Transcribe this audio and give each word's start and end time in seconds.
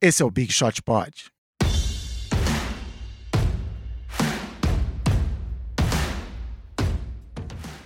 Esse 0.00 0.22
é 0.22 0.24
o 0.24 0.30
Big 0.30 0.52
Shot 0.52 0.80
Pod. 0.80 1.12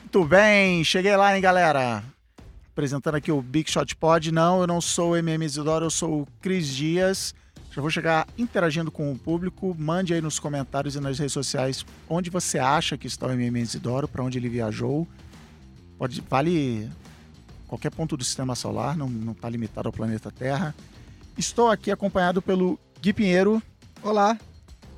Muito 0.02 0.28
bem, 0.28 0.84
cheguei 0.84 1.16
lá, 1.16 1.34
hein, 1.34 1.40
galera? 1.40 2.04
Apresentando 2.70 3.14
aqui 3.14 3.32
o 3.32 3.40
Big 3.40 3.70
Shot 3.70 3.96
Pod. 3.96 4.30
Não, 4.30 4.60
eu 4.60 4.66
não 4.66 4.78
sou 4.78 5.12
o 5.12 5.16
MM 5.16 5.42
Isidoro, 5.42 5.86
eu 5.86 5.90
sou 5.90 6.20
o 6.20 6.28
Cris 6.42 6.68
Dias. 6.68 7.34
Já 7.70 7.80
vou 7.80 7.90
chegar 7.90 8.28
interagindo 8.36 8.90
com 8.90 9.10
o 9.10 9.18
público. 9.18 9.74
Mande 9.78 10.12
aí 10.12 10.20
nos 10.20 10.38
comentários 10.38 10.94
e 10.94 11.00
nas 11.00 11.18
redes 11.18 11.32
sociais 11.32 11.82
onde 12.10 12.28
você 12.28 12.58
acha 12.58 12.98
que 12.98 13.06
está 13.06 13.26
o 13.26 13.32
MM 13.32 13.58
Isidoro, 13.58 14.06
para 14.06 14.22
onde 14.22 14.36
ele 14.36 14.50
viajou. 14.50 15.08
Pode, 15.96 16.22
vale 16.28 16.90
qualquer 17.66 17.90
ponto 17.90 18.18
do 18.18 18.24
sistema 18.24 18.54
solar, 18.54 18.98
não 18.98 19.32
está 19.32 19.48
limitado 19.48 19.88
ao 19.88 19.92
planeta 19.94 20.30
Terra. 20.30 20.74
Estou 21.36 21.70
aqui 21.70 21.90
acompanhado 21.90 22.42
pelo 22.42 22.78
Gui 23.00 23.12
Pinheiro. 23.12 23.62
Olá. 24.02 24.38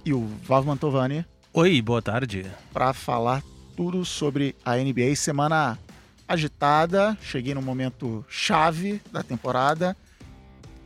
E 0.05 0.13
o 0.13 0.27
Vavo 0.43 0.67
Mantovani. 0.67 1.25
Oi, 1.53 1.81
boa 1.81 2.03
tarde. 2.03 2.45
Para 2.73 2.93
falar 2.93 3.43
tudo 3.77 4.05
sobre 4.05 4.57
a 4.65 4.77
NBA. 4.77 5.15
Semana 5.15 5.79
agitada, 6.27 7.17
cheguei 7.23 7.55
no 7.55 7.63
momento 7.63 8.25
chave 8.29 9.01
da 9.13 9.23
temporada. 9.23 9.97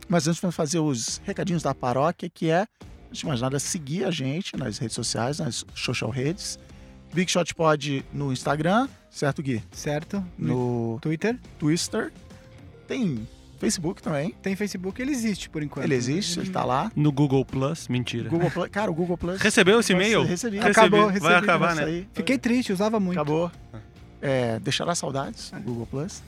Mas 0.07 0.27
antes 0.27 0.39
vamos 0.39 0.55
fazer 0.55 0.79
os 0.79 1.19
recadinhos 1.25 1.63
da 1.63 1.73
paróquia, 1.73 2.29
que 2.29 2.49
é, 2.49 2.67
antes 3.07 3.19
de 3.19 3.25
mais 3.25 3.41
nada, 3.41 3.59
seguir 3.59 4.05
a 4.05 4.11
gente 4.11 4.55
nas 4.55 4.77
redes 4.77 4.95
sociais, 4.95 5.39
nas 5.39 5.65
social 5.75 6.09
redes. 6.11 6.59
Big 7.13 7.29
Shot 7.31 7.55
Pod 7.55 8.05
no 8.13 8.31
Instagram, 8.31 8.87
certo, 9.09 9.41
Gui? 9.41 9.63
Certo. 9.71 10.23
No, 10.37 10.93
no 10.93 10.99
Twitter. 11.01 11.39
Twitter. 11.57 12.13
Tem 12.87 13.27
Facebook 13.59 14.01
também. 14.01 14.33
Tem 14.41 14.55
Facebook, 14.55 15.01
ele 15.01 15.11
existe 15.11 15.49
por 15.49 15.61
enquanto. 15.61 15.85
Ele 15.85 15.93
existe, 15.93 16.39
ele 16.39 16.49
tá 16.49 16.63
lá. 16.63 16.89
No 16.95 17.11
Google 17.11 17.43
Plus, 17.43 17.89
mentira. 17.89 18.29
Google 18.29 18.49
Plus, 18.49 18.69
cara, 18.69 18.89
o 18.89 18.93
Google 18.93 19.17
Plus. 19.17 19.41
Recebeu 19.41 19.81
esse 19.81 19.91
e-mail? 19.91 20.23
Recebi. 20.23 20.59
Acabou, 20.59 21.07
recebi. 21.07 21.25
Vai 21.25 21.35
acabar, 21.35 21.75
né? 21.75 22.05
Fiquei 22.13 22.37
triste, 22.37 22.71
usava 22.71 22.99
muito. 22.99 23.19
Acabou. 23.19 23.51
É, 24.21 24.59
deixará 24.59 24.95
saudades, 24.95 25.51
o 25.51 25.59
Google 25.59 25.85
Plus. 25.85 26.23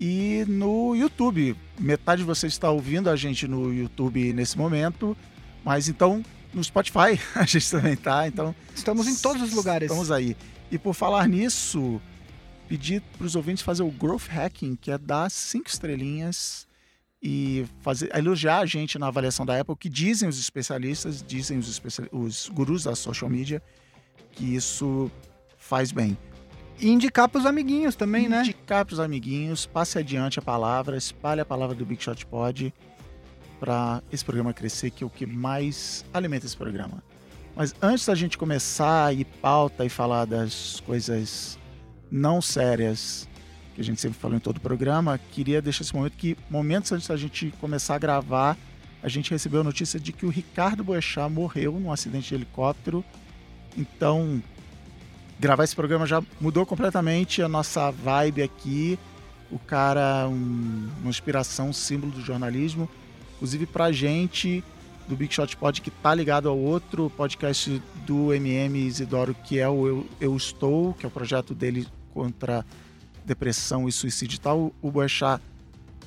E 0.00 0.46
no 0.48 0.96
YouTube. 0.96 1.54
Metade 1.78 2.22
de 2.22 2.26
vocês 2.26 2.54
está 2.54 2.70
ouvindo 2.70 3.10
a 3.10 3.16
gente 3.16 3.46
no 3.46 3.72
YouTube 3.72 4.32
nesse 4.32 4.56
momento, 4.56 5.14
mas 5.62 5.88
então 5.88 6.22
no 6.54 6.64
Spotify 6.64 7.20
a 7.36 7.44
gente 7.44 7.70
também 7.70 7.96
tá. 7.96 8.26
Então 8.26 8.54
estamos 8.74 9.06
em 9.06 9.14
todos 9.16 9.42
os 9.42 9.52
lugares. 9.52 9.90
Estamos 9.90 10.10
aí. 10.10 10.34
E 10.70 10.78
por 10.78 10.94
falar 10.94 11.28
nisso, 11.28 12.00
pedir 12.66 13.02
para 13.18 13.26
os 13.26 13.36
ouvintes 13.36 13.62
fazer 13.62 13.82
o 13.82 13.90
growth 13.90 14.28
hacking, 14.30 14.76
que 14.76 14.90
é 14.90 14.96
dar 14.96 15.30
cinco 15.30 15.68
estrelinhas 15.68 16.69
e 17.22 17.66
fazer 17.80 18.14
elogiar 18.16 18.60
a 18.60 18.66
gente 18.66 18.98
na 18.98 19.08
avaliação 19.08 19.44
da 19.44 19.60
Apple, 19.60 19.76
que 19.76 19.88
dizem 19.88 20.28
os 20.28 20.38
especialistas, 20.38 21.22
dizem 21.26 21.58
os, 21.58 21.68
especial, 21.68 22.08
os 22.12 22.48
gurus 22.48 22.84
da 22.84 22.94
social 22.94 23.30
media, 23.30 23.62
que 24.32 24.54
isso 24.54 25.10
faz 25.58 25.92
bem. 25.92 26.16
E 26.78 26.88
indicar 26.88 27.28
para 27.28 27.38
os 27.38 27.46
amiguinhos 27.46 27.94
também, 27.94 28.24
indicar 28.24 28.38
né? 28.38 28.44
Indicar 28.44 28.86
para 28.86 28.94
os 28.94 29.00
amiguinhos, 29.00 29.66
passe 29.66 29.98
adiante 29.98 30.38
a 30.38 30.42
palavra, 30.42 30.96
espalhe 30.96 31.40
a 31.42 31.44
palavra 31.44 31.76
do 31.76 31.84
Big 31.84 32.02
Shot 32.02 32.24
Pod 32.24 32.72
para 33.58 34.02
esse 34.10 34.24
programa 34.24 34.54
crescer, 34.54 34.90
que 34.90 35.04
é 35.04 35.06
o 35.06 35.10
que 35.10 35.26
mais 35.26 36.04
alimenta 36.14 36.46
esse 36.46 36.56
programa. 36.56 37.02
Mas 37.54 37.74
antes 37.82 38.06
da 38.06 38.14
gente 38.14 38.38
começar 38.38 39.06
a 39.06 39.12
ir 39.12 39.26
pauta 39.26 39.84
e 39.84 39.90
falar 39.90 40.24
das 40.24 40.80
coisas 40.80 41.58
não 42.10 42.40
sérias 42.40 43.28
que 43.80 43.82
a 43.82 43.84
gente 43.84 44.00
sempre 44.00 44.18
falou 44.18 44.36
em 44.36 44.40
todo 44.40 44.58
o 44.58 44.60
programa, 44.60 45.18
queria 45.32 45.62
deixar 45.62 45.82
esse 45.82 45.94
momento 45.94 46.12
que, 46.12 46.36
momentos 46.50 46.92
antes 46.92 47.08
da 47.08 47.16
gente 47.16 47.50
começar 47.58 47.94
a 47.94 47.98
gravar, 47.98 48.58
a 49.02 49.08
gente 49.08 49.30
recebeu 49.30 49.62
a 49.62 49.64
notícia 49.64 49.98
de 49.98 50.12
que 50.12 50.26
o 50.26 50.28
Ricardo 50.28 50.84
Boechat 50.84 51.32
morreu 51.32 51.72
num 51.72 51.90
acidente 51.90 52.28
de 52.28 52.34
helicóptero. 52.34 53.02
Então, 53.74 54.42
gravar 55.38 55.64
esse 55.64 55.74
programa 55.74 56.04
já 56.04 56.22
mudou 56.38 56.66
completamente 56.66 57.40
a 57.40 57.48
nossa 57.48 57.90
vibe 57.90 58.42
aqui. 58.42 58.98
O 59.50 59.58
cara, 59.58 60.28
um, 60.28 60.90
uma 61.00 61.08
inspiração, 61.08 61.70
um 61.70 61.72
símbolo 61.72 62.12
do 62.12 62.20
jornalismo. 62.20 62.86
Inclusive 63.36 63.64
pra 63.64 63.90
gente 63.90 64.62
do 65.08 65.16
Big 65.16 65.32
Shot 65.32 65.56
Pod, 65.56 65.80
que 65.80 65.90
tá 65.90 66.14
ligado 66.14 66.50
ao 66.50 66.58
outro 66.58 67.08
podcast 67.16 67.82
do 68.04 68.34
MM 68.34 68.78
Isidoro, 68.78 69.34
que 69.34 69.58
é 69.58 69.66
o 69.66 69.88
Eu, 69.88 70.06
Eu 70.20 70.36
Estou, 70.36 70.92
que 70.92 71.06
é 71.06 71.08
o 71.08 71.10
projeto 71.10 71.54
dele 71.54 71.88
contra 72.12 72.62
depressão 73.24 73.88
e 73.88 73.92
suicídio 73.92 74.36
e 74.36 74.40
tal. 74.40 74.72
O 74.80 74.90
Boechat 74.90 75.42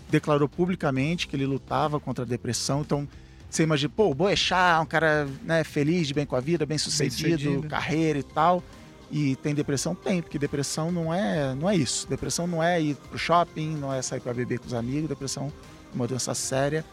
declarou 0.09 0.47
publicamente 0.47 1.27
que 1.27 1.35
ele 1.35 1.45
lutava 1.45 1.99
contra 1.99 2.23
a 2.23 2.27
depressão. 2.27 2.81
Então, 2.81 3.07
você 3.49 3.63
imagina, 3.63 3.91
pô, 3.95 4.09
o 4.09 4.13
Boechat 4.13 4.77
é 4.77 4.79
um 4.79 4.85
cara 4.85 5.27
né, 5.43 5.63
feliz, 5.63 6.07
de 6.07 6.13
bem 6.13 6.25
com 6.25 6.35
a 6.35 6.39
vida, 6.39 6.65
bem 6.65 6.77
sucedido, 6.77 7.23
bem 7.23 7.37
sucedido, 7.37 7.67
carreira 7.67 8.19
e 8.19 8.23
tal. 8.23 8.63
E 9.11 9.35
tem 9.37 9.53
depressão? 9.53 9.93
Tem, 9.93 10.21
porque 10.21 10.39
depressão 10.39 10.91
não 10.91 11.13
é, 11.13 11.53
não 11.53 11.69
é 11.69 11.75
isso. 11.75 12.07
Depressão 12.07 12.47
não 12.47 12.63
é 12.63 12.81
ir 12.81 12.95
pro 12.95 13.17
shopping, 13.17 13.75
não 13.75 13.93
é 13.93 14.01
sair 14.01 14.19
para 14.19 14.33
beber 14.33 14.59
com 14.59 14.65
os 14.65 14.73
amigos. 14.73 15.07
Depressão 15.07 15.53
é 15.91 15.95
uma 15.95 16.07
doença 16.07 16.33
séria. 16.33 16.83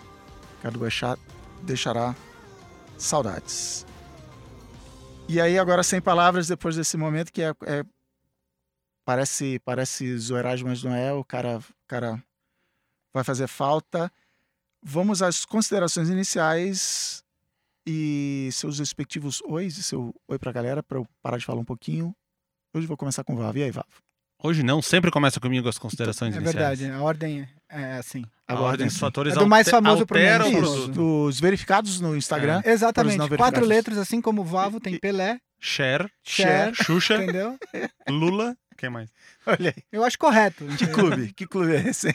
Ricardo 0.57 0.79
Boechat 0.79 1.19
deixará 1.63 2.15
saudades. 2.99 3.87
E 5.29 5.41
aí, 5.41 5.59
agora, 5.59 5.83
sem 5.83 6.01
palavras, 6.01 6.49
depois 6.49 6.77
desse 6.77 6.97
momento 6.97 7.33
que 7.33 7.41
é, 7.41 7.55
é 7.63 7.85
parece 9.11 9.59
parece 9.65 10.17
zoeiragem, 10.19 10.65
mas 10.65 10.85
não 10.85 10.95
é. 10.95 11.13
O 11.13 11.25
cara, 11.25 11.59
o 11.59 11.89
cara 11.89 12.23
vai 13.13 13.25
fazer 13.25 13.49
falta. 13.49 14.11
Vamos 14.81 15.21
às 15.21 15.45
considerações 15.45 16.09
iniciais 16.09 17.25
e 17.85 18.49
seus 18.53 18.79
respectivos 18.79 19.43
ois 19.43 19.77
e 19.79 19.83
seu 19.83 20.15
oi 20.29 20.39
pra 20.39 20.53
galera, 20.53 20.81
para 20.81 20.99
eu 20.99 21.07
parar 21.21 21.39
de 21.39 21.45
falar 21.45 21.61
um 21.61 21.65
pouquinho. 21.65 22.15
Hoje 22.73 22.87
vou 22.87 22.97
começar 22.97 23.25
com 23.25 23.35
o 23.35 23.37
Vavo. 23.37 23.59
E 23.59 23.65
aí, 23.65 23.73
Vavo? 23.73 23.89
Hoje 24.43 24.63
não, 24.63 24.81
sempre 24.81 25.11
começa 25.11 25.41
comigo 25.41 25.69
as 25.69 25.77
considerações 25.77 26.35
é 26.37 26.39
iniciais. 26.39 26.79
verdade, 26.79 26.97
a 26.97 27.03
ordem 27.03 27.49
é 27.69 27.95
assim. 27.95 28.25
A, 28.47 28.55
a 28.55 28.61
ordem 28.61 28.87
dos 28.87 28.97
fatores 28.97 29.35
é 29.35 29.39
do 29.39 29.47
mais 29.47 29.69
famoso 29.69 30.07
menos 30.09 30.47
o 30.47 30.51
produto. 30.53 31.25
Os 31.27 31.41
verificados 31.41 32.01
no 32.01 32.17
Instagram. 32.17 32.63
É. 32.65 32.71
Exatamente, 32.71 33.29
quatro 33.37 33.65
letras, 33.65 33.99
assim 33.99 34.21
como 34.21 34.43
o 34.43 34.45
Vavo, 34.45 34.79
tem 34.79 34.97
Pelé, 34.99 35.41
Cher, 35.59 36.11
Cher, 36.23 36.73
Xuxa, 36.75 37.17
entendeu? 37.17 37.59
Lula, 38.09 38.57
quem 38.81 38.91
mais? 38.91 39.11
Olha 39.47 39.75
aí. 39.77 39.83
Eu 39.93 40.03
acho 40.03 40.19
correto. 40.19 40.65
Que 40.77 40.87
clube? 40.87 41.33
que 41.33 41.47
clube 41.47 41.77
é 41.77 41.89
esse? 41.89 42.15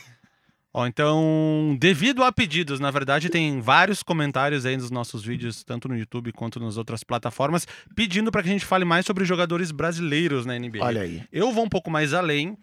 Ó, 0.73 0.85
então, 0.85 1.77
devido 1.79 2.21
a 2.21 2.33
pedidos, 2.33 2.81
na 2.81 2.91
verdade, 2.91 3.29
tem 3.29 3.61
vários 3.61 4.03
comentários 4.03 4.65
aí 4.65 4.75
nos 4.75 4.91
nossos 4.91 5.23
vídeos, 5.23 5.63
tanto 5.63 5.87
no 5.87 5.97
YouTube 5.97 6.33
quanto 6.33 6.59
nas 6.59 6.75
outras 6.75 7.01
plataformas, 7.01 7.65
pedindo 7.95 8.29
para 8.29 8.43
que 8.43 8.49
a 8.49 8.51
gente 8.51 8.65
fale 8.65 8.83
mais 8.83 9.05
sobre 9.05 9.23
jogadores 9.23 9.71
brasileiros 9.71 10.45
na 10.45 10.59
NBA. 10.59 10.83
Olha 10.83 11.03
aí. 11.03 11.23
Eu 11.31 11.53
vou 11.53 11.63
um 11.63 11.69
pouco 11.69 11.89
mais 11.89 12.13
além. 12.13 12.57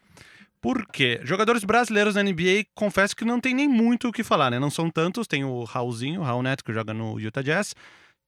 Por 0.61 0.87
quê? 0.89 1.21
Jogadores 1.25 1.65
brasileiros 1.65 2.15
na 2.15 2.23
NBA, 2.23 2.67
confesso 2.75 3.17
que 3.17 3.25
não 3.25 3.41
tem 3.41 3.55
nem 3.55 3.67
muito 3.67 4.09
o 4.09 4.13
que 4.13 4.23
falar, 4.23 4.51
né? 4.51 4.59
Não 4.59 4.71
são 4.71 4.91
tantos. 4.91 5.27
Tem 5.27 5.43
o 5.43 5.65
Raulzinho, 5.65 6.21
o 6.21 6.25
Raul 6.25 6.43
Neto, 6.43 6.63
que 6.63 6.73
joga 6.73 6.93
no 6.93 7.19
Utah 7.19 7.43
Jazz. 7.43 7.75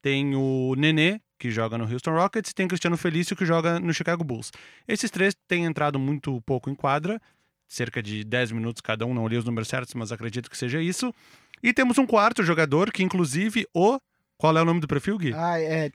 Tem 0.00 0.34
o 0.34 0.74
Nenê, 0.78 1.20
que 1.44 1.50
joga 1.50 1.76
no 1.76 1.84
Houston 1.84 2.12
Rockets. 2.12 2.52
E 2.52 2.54
tem 2.54 2.66
Cristiano 2.66 2.96
Felício, 2.96 3.36
que 3.36 3.44
joga 3.44 3.78
no 3.78 3.92
Chicago 3.92 4.24
Bulls. 4.24 4.50
Esses 4.88 5.10
três 5.10 5.34
têm 5.46 5.66
entrado 5.66 5.98
muito 5.98 6.40
pouco 6.46 6.70
em 6.70 6.74
quadra. 6.74 7.20
Cerca 7.68 8.02
de 8.02 8.24
10 8.24 8.52
minutos 8.52 8.80
cada 8.80 9.04
um. 9.04 9.12
Não 9.12 9.22
olhei 9.24 9.38
os 9.38 9.44
números 9.44 9.68
certos, 9.68 9.92
mas 9.92 10.10
acredito 10.10 10.48
que 10.50 10.56
seja 10.56 10.80
isso. 10.80 11.12
E 11.62 11.70
temos 11.74 11.98
um 11.98 12.06
quarto 12.06 12.42
jogador, 12.42 12.90
que 12.90 13.02
inclusive 13.02 13.66
o... 13.74 13.98
Qual 14.38 14.56
é 14.56 14.62
o 14.62 14.64
nome 14.64 14.80
do 14.80 14.88
perfil, 14.88 15.18
Gui? 15.18 15.34
Ah, 15.34 15.60
é... 15.60 15.90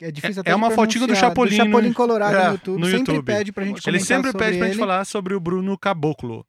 É 0.00 0.12
difícil 0.12 0.42
até 0.42 0.52
É 0.52 0.54
uma 0.54 0.70
fotinho 0.70 1.08
do 1.08 1.16
Chapolin, 1.16 1.50
do 1.50 1.64
Chapolin 1.64 1.92
Colorado 1.92 2.36
é, 2.36 2.44
no 2.46 2.52
YouTube. 2.52 2.78
no 2.80 2.86
sempre 2.86 2.98
YouTube. 3.14 3.24
pede 3.26 3.50
pra 3.50 3.64
gente 3.64 3.84
Ele 3.88 3.98
sempre 3.98 4.30
sobre 4.30 4.44
pede 4.44 4.58
pra 4.58 4.66
ele. 4.68 4.74
gente 4.74 4.80
falar 4.80 5.04
sobre 5.04 5.34
o 5.34 5.40
Bruno 5.40 5.76
Caboclo. 5.76 6.46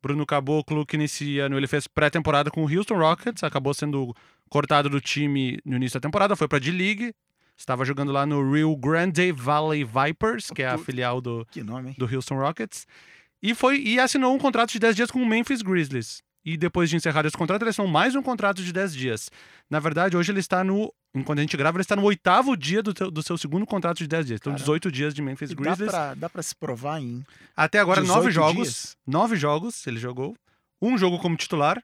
Bruno 0.00 0.24
Caboclo, 0.24 0.86
que 0.86 0.94
inicia, 0.94 1.48
no- 1.48 1.56
ele 1.56 1.66
fez 1.66 1.88
pré-temporada 1.88 2.48
com 2.48 2.62
o 2.64 2.72
Houston 2.72 2.94
Rockets, 2.96 3.42
acabou 3.42 3.74
sendo 3.74 4.14
cortado 4.48 4.88
do 4.88 5.00
time 5.00 5.58
no 5.64 5.74
início 5.76 5.98
da 5.98 6.06
temporada, 6.06 6.36
foi 6.36 6.46
pra 6.46 6.60
D-League, 6.60 7.12
estava 7.62 7.84
jogando 7.84 8.10
lá 8.12 8.26
no 8.26 8.52
Rio 8.52 8.76
Grande 8.76 9.30
Valley 9.32 9.84
Vipers, 9.84 10.50
que 10.50 10.62
é 10.62 10.68
a 10.68 10.76
filial 10.78 11.20
do, 11.20 11.46
Que 11.50 11.62
nome, 11.62 11.94
do 11.96 12.04
Houston 12.12 12.34
Rockets, 12.36 12.86
e 13.42 13.54
foi 13.54 13.78
e 13.80 13.98
assinou 14.00 14.34
um 14.34 14.38
contrato 14.38 14.70
de 14.72 14.78
10 14.78 14.96
dias 14.96 15.10
com 15.10 15.20
o 15.22 15.26
Memphis 15.26 15.62
Grizzlies. 15.62 16.22
E 16.44 16.56
depois 16.56 16.90
de 16.90 16.96
encerrar 16.96 17.24
esse 17.24 17.36
contrato, 17.36 17.62
ele 17.62 17.70
assinou 17.70 17.88
mais 17.88 18.16
um 18.16 18.22
contrato 18.22 18.62
de 18.64 18.72
10 18.72 18.94
dias. 18.94 19.30
Na 19.70 19.78
verdade, 19.78 20.16
hoje 20.16 20.32
ele 20.32 20.40
está 20.40 20.64
no. 20.64 20.92
Enquanto 21.14 21.38
a 21.38 21.42
gente 21.42 21.56
grava, 21.56 21.76
ele 21.76 21.82
está 21.82 21.94
no 21.94 22.02
oitavo 22.02 22.56
dia 22.56 22.82
do, 22.82 22.92
teu- 22.92 23.12
do 23.12 23.22
seu 23.22 23.38
segundo 23.38 23.64
contrato 23.64 23.98
de 23.98 24.08
10 24.08 24.26
dias. 24.26 24.40
Então, 24.40 24.50
Caramba. 24.52 24.64
18 24.64 24.90
dias 24.90 25.14
de 25.14 25.22
Memphis 25.22 25.52
Grizzlies. 25.52 25.92
dá 26.16 26.28
pra 26.28 26.42
se 26.42 26.56
provar 26.56 27.00
em. 27.00 27.24
Até 27.56 27.78
agora, 27.78 28.00
18 28.00 28.16
nove 28.18 28.30
jogos. 28.32 28.54
dias? 28.56 28.96
Nove 29.06 29.36
jogos 29.36 29.86
ele 29.86 29.98
jogou. 30.00 30.34
Um 30.80 30.98
jogo 30.98 31.16
como 31.20 31.36
titular. 31.36 31.80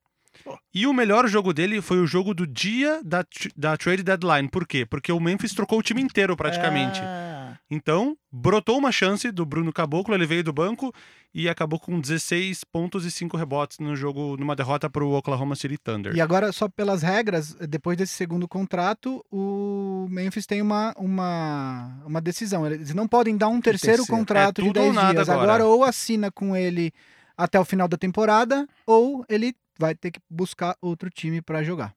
Pô. 0.49 0.59
E 0.75 0.87
o 0.87 0.95
melhor 0.95 1.29
jogo 1.29 1.53
dele 1.53 1.83
foi 1.83 1.99
o 1.99 2.07
jogo 2.07 2.33
do 2.33 2.47
dia 2.47 3.03
da, 3.05 3.23
da 3.55 3.77
trade 3.77 4.03
deadline. 4.03 4.49
Por 4.49 4.67
quê? 4.67 4.87
Porque 4.87 5.13
o 5.13 5.21
Memphis 5.21 5.53
trocou 5.53 5.79
o 5.79 5.83
time 5.83 6.01
inteiro 6.01 6.35
praticamente. 6.35 7.01
Ah, 7.03 7.59
Então, 7.71 8.17
brotou 8.33 8.79
uma 8.79 8.91
chance 8.91 9.31
do 9.31 9.45
Bruno 9.45 9.71
Caboclo, 9.73 10.15
ele 10.15 10.25
veio 10.25 10.43
do 10.43 10.53
banco 10.53 10.91
e 11.35 11.51
acabou 11.51 11.79
com 11.79 12.01
16 12.01 12.65
pontos 12.65 13.05
e 13.05 13.11
5 13.11 13.37
rebotes 13.37 13.79
no 13.79 13.95
jogo, 13.95 14.39
numa 14.39 14.57
derrota 14.57 14.89
para 14.89 15.05
o 15.05 15.13
Oklahoma 15.13 15.55
City 15.55 15.77
Thunder. 15.77 16.17
E 16.17 16.21
agora, 16.21 16.51
só 16.51 16.67
pelas 16.67 17.03
regras, 17.03 17.55
depois 17.69 17.99
desse 17.99 18.15
segundo 18.15 18.49
contrato, 18.49 19.23
o 19.31 20.07
Memphis 20.09 20.47
tem 20.47 20.63
uma, 20.63 20.95
uma, 20.97 22.03
uma 22.07 22.21
decisão. 22.23 22.67
Eles 22.67 22.95
não 22.95 23.07
podem 23.07 23.37
dar 23.37 23.49
um 23.49 23.61
terceiro, 23.61 23.99
terceiro. 23.99 24.19
contrato 24.19 24.63
é 24.63 24.65
de 24.65 24.73
10 24.73 24.93
dias. 24.93 25.29
Agora. 25.29 25.43
agora, 25.43 25.67
ou 25.67 25.85
assina 25.85 26.31
com 26.31 26.57
ele 26.57 26.91
até 27.37 27.61
o 27.61 27.65
final 27.65 27.87
da 27.87 27.97
temporada, 27.97 28.67
ou 28.85 29.25
ele 29.29 29.55
vai 29.79 29.95
ter 29.95 30.11
que 30.11 30.21
buscar 30.29 30.77
outro 30.81 31.09
time 31.09 31.41
para 31.41 31.63
jogar. 31.63 31.95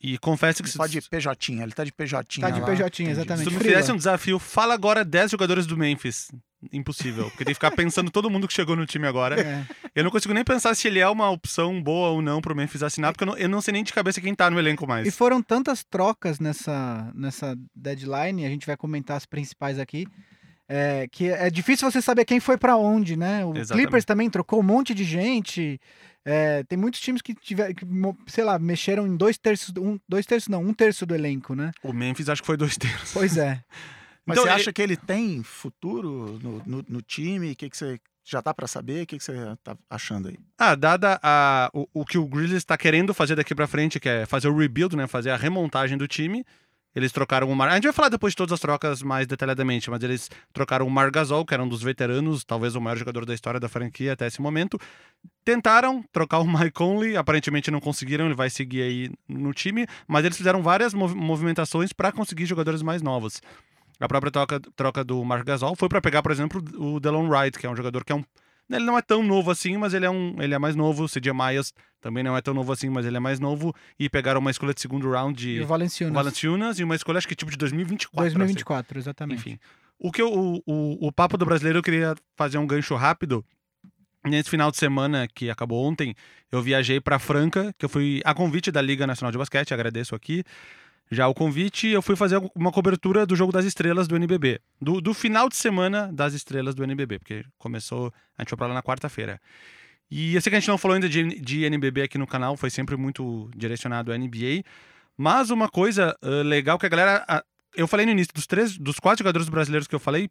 E 0.00 0.18
confesso 0.18 0.62
que. 0.62 0.68
Ele 0.68 0.76
pode 0.76 1.00
de 1.00 1.08
PJ, 1.08 1.52
ele 1.52 1.72
tá 1.72 1.82
de 1.82 1.92
PJ. 1.92 2.40
Tá 2.40 2.50
de 2.50 2.60
lá. 2.60 2.66
PJ, 2.66 3.04
exatamente. 3.04 3.44
Se 3.44 3.50
tu 3.50 3.58
me 3.58 3.64
fizesse 3.64 3.90
um 3.90 3.96
desafio, 3.96 4.38
fala 4.38 4.74
agora 4.74 5.02
10 5.02 5.30
jogadores 5.30 5.66
do 5.66 5.76
Memphis. 5.76 6.30
Impossível. 6.72 7.24
Porque 7.30 7.44
tem 7.44 7.52
que 7.52 7.54
ficar 7.54 7.70
pensando 7.70 8.10
todo 8.10 8.30
mundo 8.30 8.46
que 8.46 8.52
chegou 8.52 8.76
no 8.76 8.86
time 8.86 9.06
agora. 9.06 9.40
É. 9.40 9.66
Eu 9.94 10.04
não 10.04 10.10
consigo 10.10 10.34
nem 10.34 10.44
pensar 10.44 10.74
se 10.74 10.88
ele 10.88 10.98
é 10.98 11.08
uma 11.08 11.30
opção 11.30 11.82
boa 11.82 12.08
ou 12.08 12.20
não 12.20 12.40
pro 12.40 12.54
Memphis 12.54 12.82
assinar, 12.82 13.12
porque 13.12 13.24
eu 13.24 13.26
não, 13.26 13.36
eu 13.36 13.48
não 13.48 13.60
sei 13.60 13.72
nem 13.72 13.84
de 13.84 13.92
cabeça 13.92 14.20
quem 14.20 14.34
tá 14.34 14.50
no 14.50 14.58
elenco 14.58 14.86
mais. 14.86 15.06
E 15.06 15.10
foram 15.10 15.42
tantas 15.42 15.84
trocas 15.84 16.38
nessa, 16.38 17.10
nessa 17.14 17.56
deadline, 17.74 18.44
a 18.44 18.48
gente 18.48 18.66
vai 18.66 18.76
comentar 18.76 19.16
as 19.16 19.26
principais 19.26 19.78
aqui. 19.78 20.06
É, 20.66 21.06
que 21.12 21.28
é 21.28 21.50
difícil 21.50 21.90
você 21.90 22.00
saber 22.00 22.24
quem 22.24 22.40
foi 22.40 22.56
para 22.56 22.76
onde, 22.76 23.16
né? 23.16 23.44
O 23.44 23.54
Exatamente. 23.54 23.72
Clippers 23.72 24.04
também 24.04 24.30
trocou 24.30 24.60
um 24.60 24.62
monte 24.62 24.94
de 24.94 25.04
gente. 25.04 25.78
É, 26.24 26.62
tem 26.64 26.78
muitos 26.78 27.00
times 27.00 27.20
que 27.20 27.34
tiveram, 27.34 27.74
que, 27.74 27.86
sei 28.26 28.44
lá, 28.44 28.58
mexeram 28.58 29.06
em 29.06 29.16
dois 29.16 29.36
terços, 29.36 29.74
um, 29.76 29.98
dois 30.08 30.24
terços 30.24 30.48
não, 30.48 30.62
um 30.62 30.72
terço 30.72 31.04
do 31.04 31.14
elenco, 31.14 31.54
né? 31.54 31.70
O 31.82 31.92
Memphis 31.92 32.28
acho 32.28 32.42
que 32.42 32.46
foi 32.46 32.56
dois 32.56 32.76
terços. 32.78 33.12
Pois 33.12 33.36
é. 33.36 33.62
Mas 34.24 34.38
então, 34.38 34.44
você 34.44 34.60
acha 34.60 34.72
que 34.72 34.80
ele 34.80 34.96
tem 34.96 35.42
futuro 35.42 36.38
no, 36.42 36.62
no, 36.64 36.84
no 36.88 37.02
time? 37.02 37.52
O 37.52 37.56
que, 37.56 37.68
que 37.68 37.76
você 37.76 38.00
já 38.24 38.40
tá 38.40 38.54
para 38.54 38.66
saber? 38.66 39.02
O 39.02 39.06
que, 39.06 39.18
que 39.18 39.24
você 39.24 39.34
tá 39.62 39.76
achando 39.88 40.28
aí? 40.28 40.38
Ah, 40.58 40.74
dada 40.74 41.20
a, 41.22 41.70
o, 41.74 41.86
o 41.92 42.04
que 42.06 42.16
o 42.16 42.26
Grizzlies 42.26 42.62
está 42.62 42.76
querendo 42.78 43.12
fazer 43.12 43.36
daqui 43.36 43.54
para 43.54 43.66
frente, 43.66 44.00
que 44.00 44.08
é 44.08 44.24
fazer 44.24 44.48
o 44.48 44.56
rebuild, 44.56 44.96
né? 44.96 45.06
Fazer 45.06 45.30
a 45.30 45.36
remontagem 45.36 45.98
do 45.98 46.08
time. 46.08 46.44
Eles 46.94 47.12
trocaram 47.12 47.50
o 47.50 47.56
Mar... 47.56 47.68
A 47.68 47.74
gente 47.74 47.84
vai 47.84 47.92
falar 47.92 48.08
depois 48.08 48.32
de 48.32 48.36
todas 48.36 48.52
as 48.52 48.60
trocas 48.60 49.02
mais 49.02 49.26
detalhadamente, 49.26 49.90
mas 49.90 50.02
eles 50.02 50.30
trocaram 50.52 50.86
o 50.86 50.90
Mar 50.90 51.10
Gasol, 51.10 51.44
que 51.44 51.52
era 51.52 51.62
um 51.62 51.68
dos 51.68 51.82
veteranos, 51.82 52.44
talvez 52.44 52.74
o 52.74 52.80
maior 52.80 52.96
jogador 52.96 53.26
da 53.26 53.34
história 53.34 53.58
da 53.58 53.68
franquia 53.68 54.12
até 54.12 54.26
esse 54.26 54.40
momento. 54.40 54.78
Tentaram 55.44 56.04
trocar 56.12 56.38
o 56.38 56.46
Mike 56.46 56.72
Conley, 56.72 57.16
aparentemente 57.16 57.70
não 57.70 57.80
conseguiram, 57.80 58.26
ele 58.26 58.34
vai 58.34 58.48
seguir 58.48 58.82
aí 58.82 59.10
no 59.28 59.52
time, 59.52 59.86
mas 60.06 60.24
eles 60.24 60.36
fizeram 60.36 60.62
várias 60.62 60.94
mov 60.94 61.14
movimentações 61.14 61.92
para 61.92 62.12
conseguir 62.12 62.46
jogadores 62.46 62.82
mais 62.82 63.02
novos. 63.02 63.40
A 64.00 64.08
própria 64.08 64.30
troca, 64.30 64.60
troca 64.76 65.04
do 65.04 65.24
Mark 65.24 65.44
Gasol 65.46 65.74
foi 65.76 65.88
para 65.88 66.00
pegar, 66.00 66.22
por 66.22 66.32
exemplo, 66.32 66.62
o 66.76 66.98
Delon 67.00 67.28
Wright, 67.28 67.58
que 67.58 67.66
é 67.66 67.70
um 67.70 67.76
jogador 67.76 68.04
que 68.04 68.12
é 68.12 68.16
um 68.16 68.24
ele 68.70 68.84
não 68.84 68.96
é 68.96 69.02
tão 69.02 69.22
novo 69.22 69.50
assim, 69.50 69.76
mas 69.76 69.92
ele 69.92 70.06
é 70.06 70.10
um, 70.10 70.40
ele 70.40 70.54
é 70.54 70.58
mais 70.58 70.74
novo. 70.74 71.04
O 71.04 71.08
CJ 71.08 71.32
Myers 71.32 71.72
também 72.00 72.22
não 72.24 72.36
é 72.36 72.40
tão 72.40 72.54
novo 72.54 72.72
assim, 72.72 72.88
mas 72.88 73.04
ele 73.04 73.16
é 73.16 73.20
mais 73.20 73.38
novo. 73.38 73.74
E 73.98 74.08
pegaram 74.08 74.40
uma 74.40 74.50
escolha 74.50 74.72
de 74.72 74.80
segundo 74.80 75.10
round 75.10 75.38
de 75.38 75.60
e 75.60 75.64
Valenciunas. 75.64 76.14
Valenciunas 76.14 76.78
e 76.78 76.84
uma 76.84 76.94
escolha 76.94 77.18
acho 77.18 77.28
que 77.28 77.34
tipo 77.34 77.50
de 77.50 77.58
2024. 77.58 78.22
2024, 78.22 78.92
assim. 78.92 78.98
exatamente. 78.98 79.38
Enfim. 79.38 79.58
O 79.98 80.10
que 80.10 80.22
eu, 80.22 80.32
o, 80.32 80.62
o, 80.66 81.08
o 81.08 81.12
papo 81.12 81.36
do 81.36 81.44
brasileiro 81.44 81.78
eu 81.78 81.82
queria 81.82 82.14
fazer 82.36 82.58
um 82.58 82.66
gancho 82.66 82.94
rápido. 82.94 83.44
Nesse 84.24 84.48
final 84.48 84.70
de 84.70 84.78
semana 84.78 85.28
que 85.28 85.50
acabou 85.50 85.84
ontem, 85.84 86.14
eu 86.50 86.62
viajei 86.62 86.98
para 86.98 87.18
Franca, 87.18 87.74
que 87.76 87.84
eu 87.84 87.90
fui 87.90 88.22
a 88.24 88.32
convite 88.32 88.70
da 88.70 88.80
Liga 88.80 89.06
Nacional 89.06 89.30
de 89.30 89.36
Basquete, 89.36 89.74
agradeço 89.74 90.14
aqui 90.14 90.42
já 91.14 91.28
o 91.28 91.34
convite, 91.34 91.88
eu 91.88 92.02
fui 92.02 92.16
fazer 92.16 92.40
uma 92.54 92.72
cobertura 92.72 93.24
do 93.24 93.36
jogo 93.36 93.52
das 93.52 93.64
estrelas 93.64 94.06
do 94.08 94.16
NBB. 94.16 94.60
Do, 94.80 95.00
do 95.00 95.14
final 95.14 95.48
de 95.48 95.56
semana 95.56 96.12
das 96.12 96.34
estrelas 96.34 96.74
do 96.74 96.82
NBB, 96.84 97.18
porque 97.18 97.44
começou, 97.58 98.12
a 98.36 98.42
gente 98.42 98.50
foi 98.50 98.58
pra 98.58 98.66
lá 98.66 98.74
na 98.74 98.82
quarta-feira. 98.82 99.40
E 100.10 100.34
eu 100.34 100.40
sei 100.40 100.50
que 100.50 100.56
a 100.56 100.60
gente 100.60 100.68
não 100.68 100.78
falou 100.78 100.94
ainda 100.94 101.08
de, 101.08 101.40
de 101.40 101.64
NBB 101.64 102.02
aqui 102.02 102.18
no 102.18 102.26
canal, 102.26 102.56
foi 102.56 102.70
sempre 102.70 102.96
muito 102.96 103.50
direcionado 103.56 104.12
à 104.12 104.18
NBA. 104.18 104.62
Mas 105.16 105.50
uma 105.50 105.68
coisa 105.68 106.16
uh, 106.22 106.42
legal 106.42 106.78
que 106.78 106.86
a 106.86 106.88
galera. 106.88 107.24
Uh, 107.28 107.42
eu 107.76 107.88
falei 107.88 108.06
no 108.06 108.12
início, 108.12 108.32
dos 108.32 108.46
três, 108.46 108.78
dos 108.78 108.98
quatro 108.98 109.18
jogadores 109.18 109.48
brasileiros 109.48 109.88
que 109.88 109.94
eu 109.94 110.00
falei, 110.00 110.30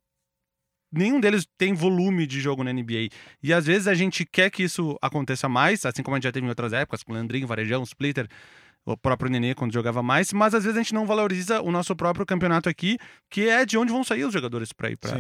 nenhum 0.93 1.19
deles 1.19 1.45
tem 1.57 1.73
volume 1.73 2.27
de 2.27 2.39
jogo 2.39 2.63
na 2.63 2.71
NBA. 2.71 3.09
E 3.41 3.51
às 3.51 3.65
vezes 3.65 3.87
a 3.87 3.93
gente 3.93 4.25
quer 4.25 4.49
que 4.49 4.63
isso 4.63 4.97
aconteça 5.01 5.49
mais, 5.49 5.85
assim 5.85 6.03
como 6.03 6.15
a 6.15 6.17
gente 6.17 6.25
já 6.25 6.31
teve 6.31 6.45
em 6.45 6.49
outras 6.49 6.71
épocas, 6.71 7.03
com 7.03 7.13
o 7.13 7.47
Varejão, 7.47 7.83
Splitter, 7.83 8.29
o 8.85 8.97
próprio 8.97 9.29
Nenê 9.29 9.55
quando 9.55 9.73
jogava 9.73 10.03
mais, 10.03 10.33
mas 10.33 10.53
às 10.53 10.63
vezes 10.63 10.77
a 10.77 10.81
gente 10.81 10.93
não 10.93 11.05
valoriza 11.05 11.61
o 11.61 11.71
nosso 11.71 11.95
próprio 11.95 12.25
campeonato 12.25 12.67
aqui, 12.67 12.97
que 13.29 13.47
é 13.47 13.65
de 13.65 13.77
onde 13.77 13.91
vão 13.91 14.03
sair 14.03 14.25
os 14.25 14.33
jogadores 14.33 14.73
para 14.73 14.91
ir 14.91 14.97
para 14.97 15.17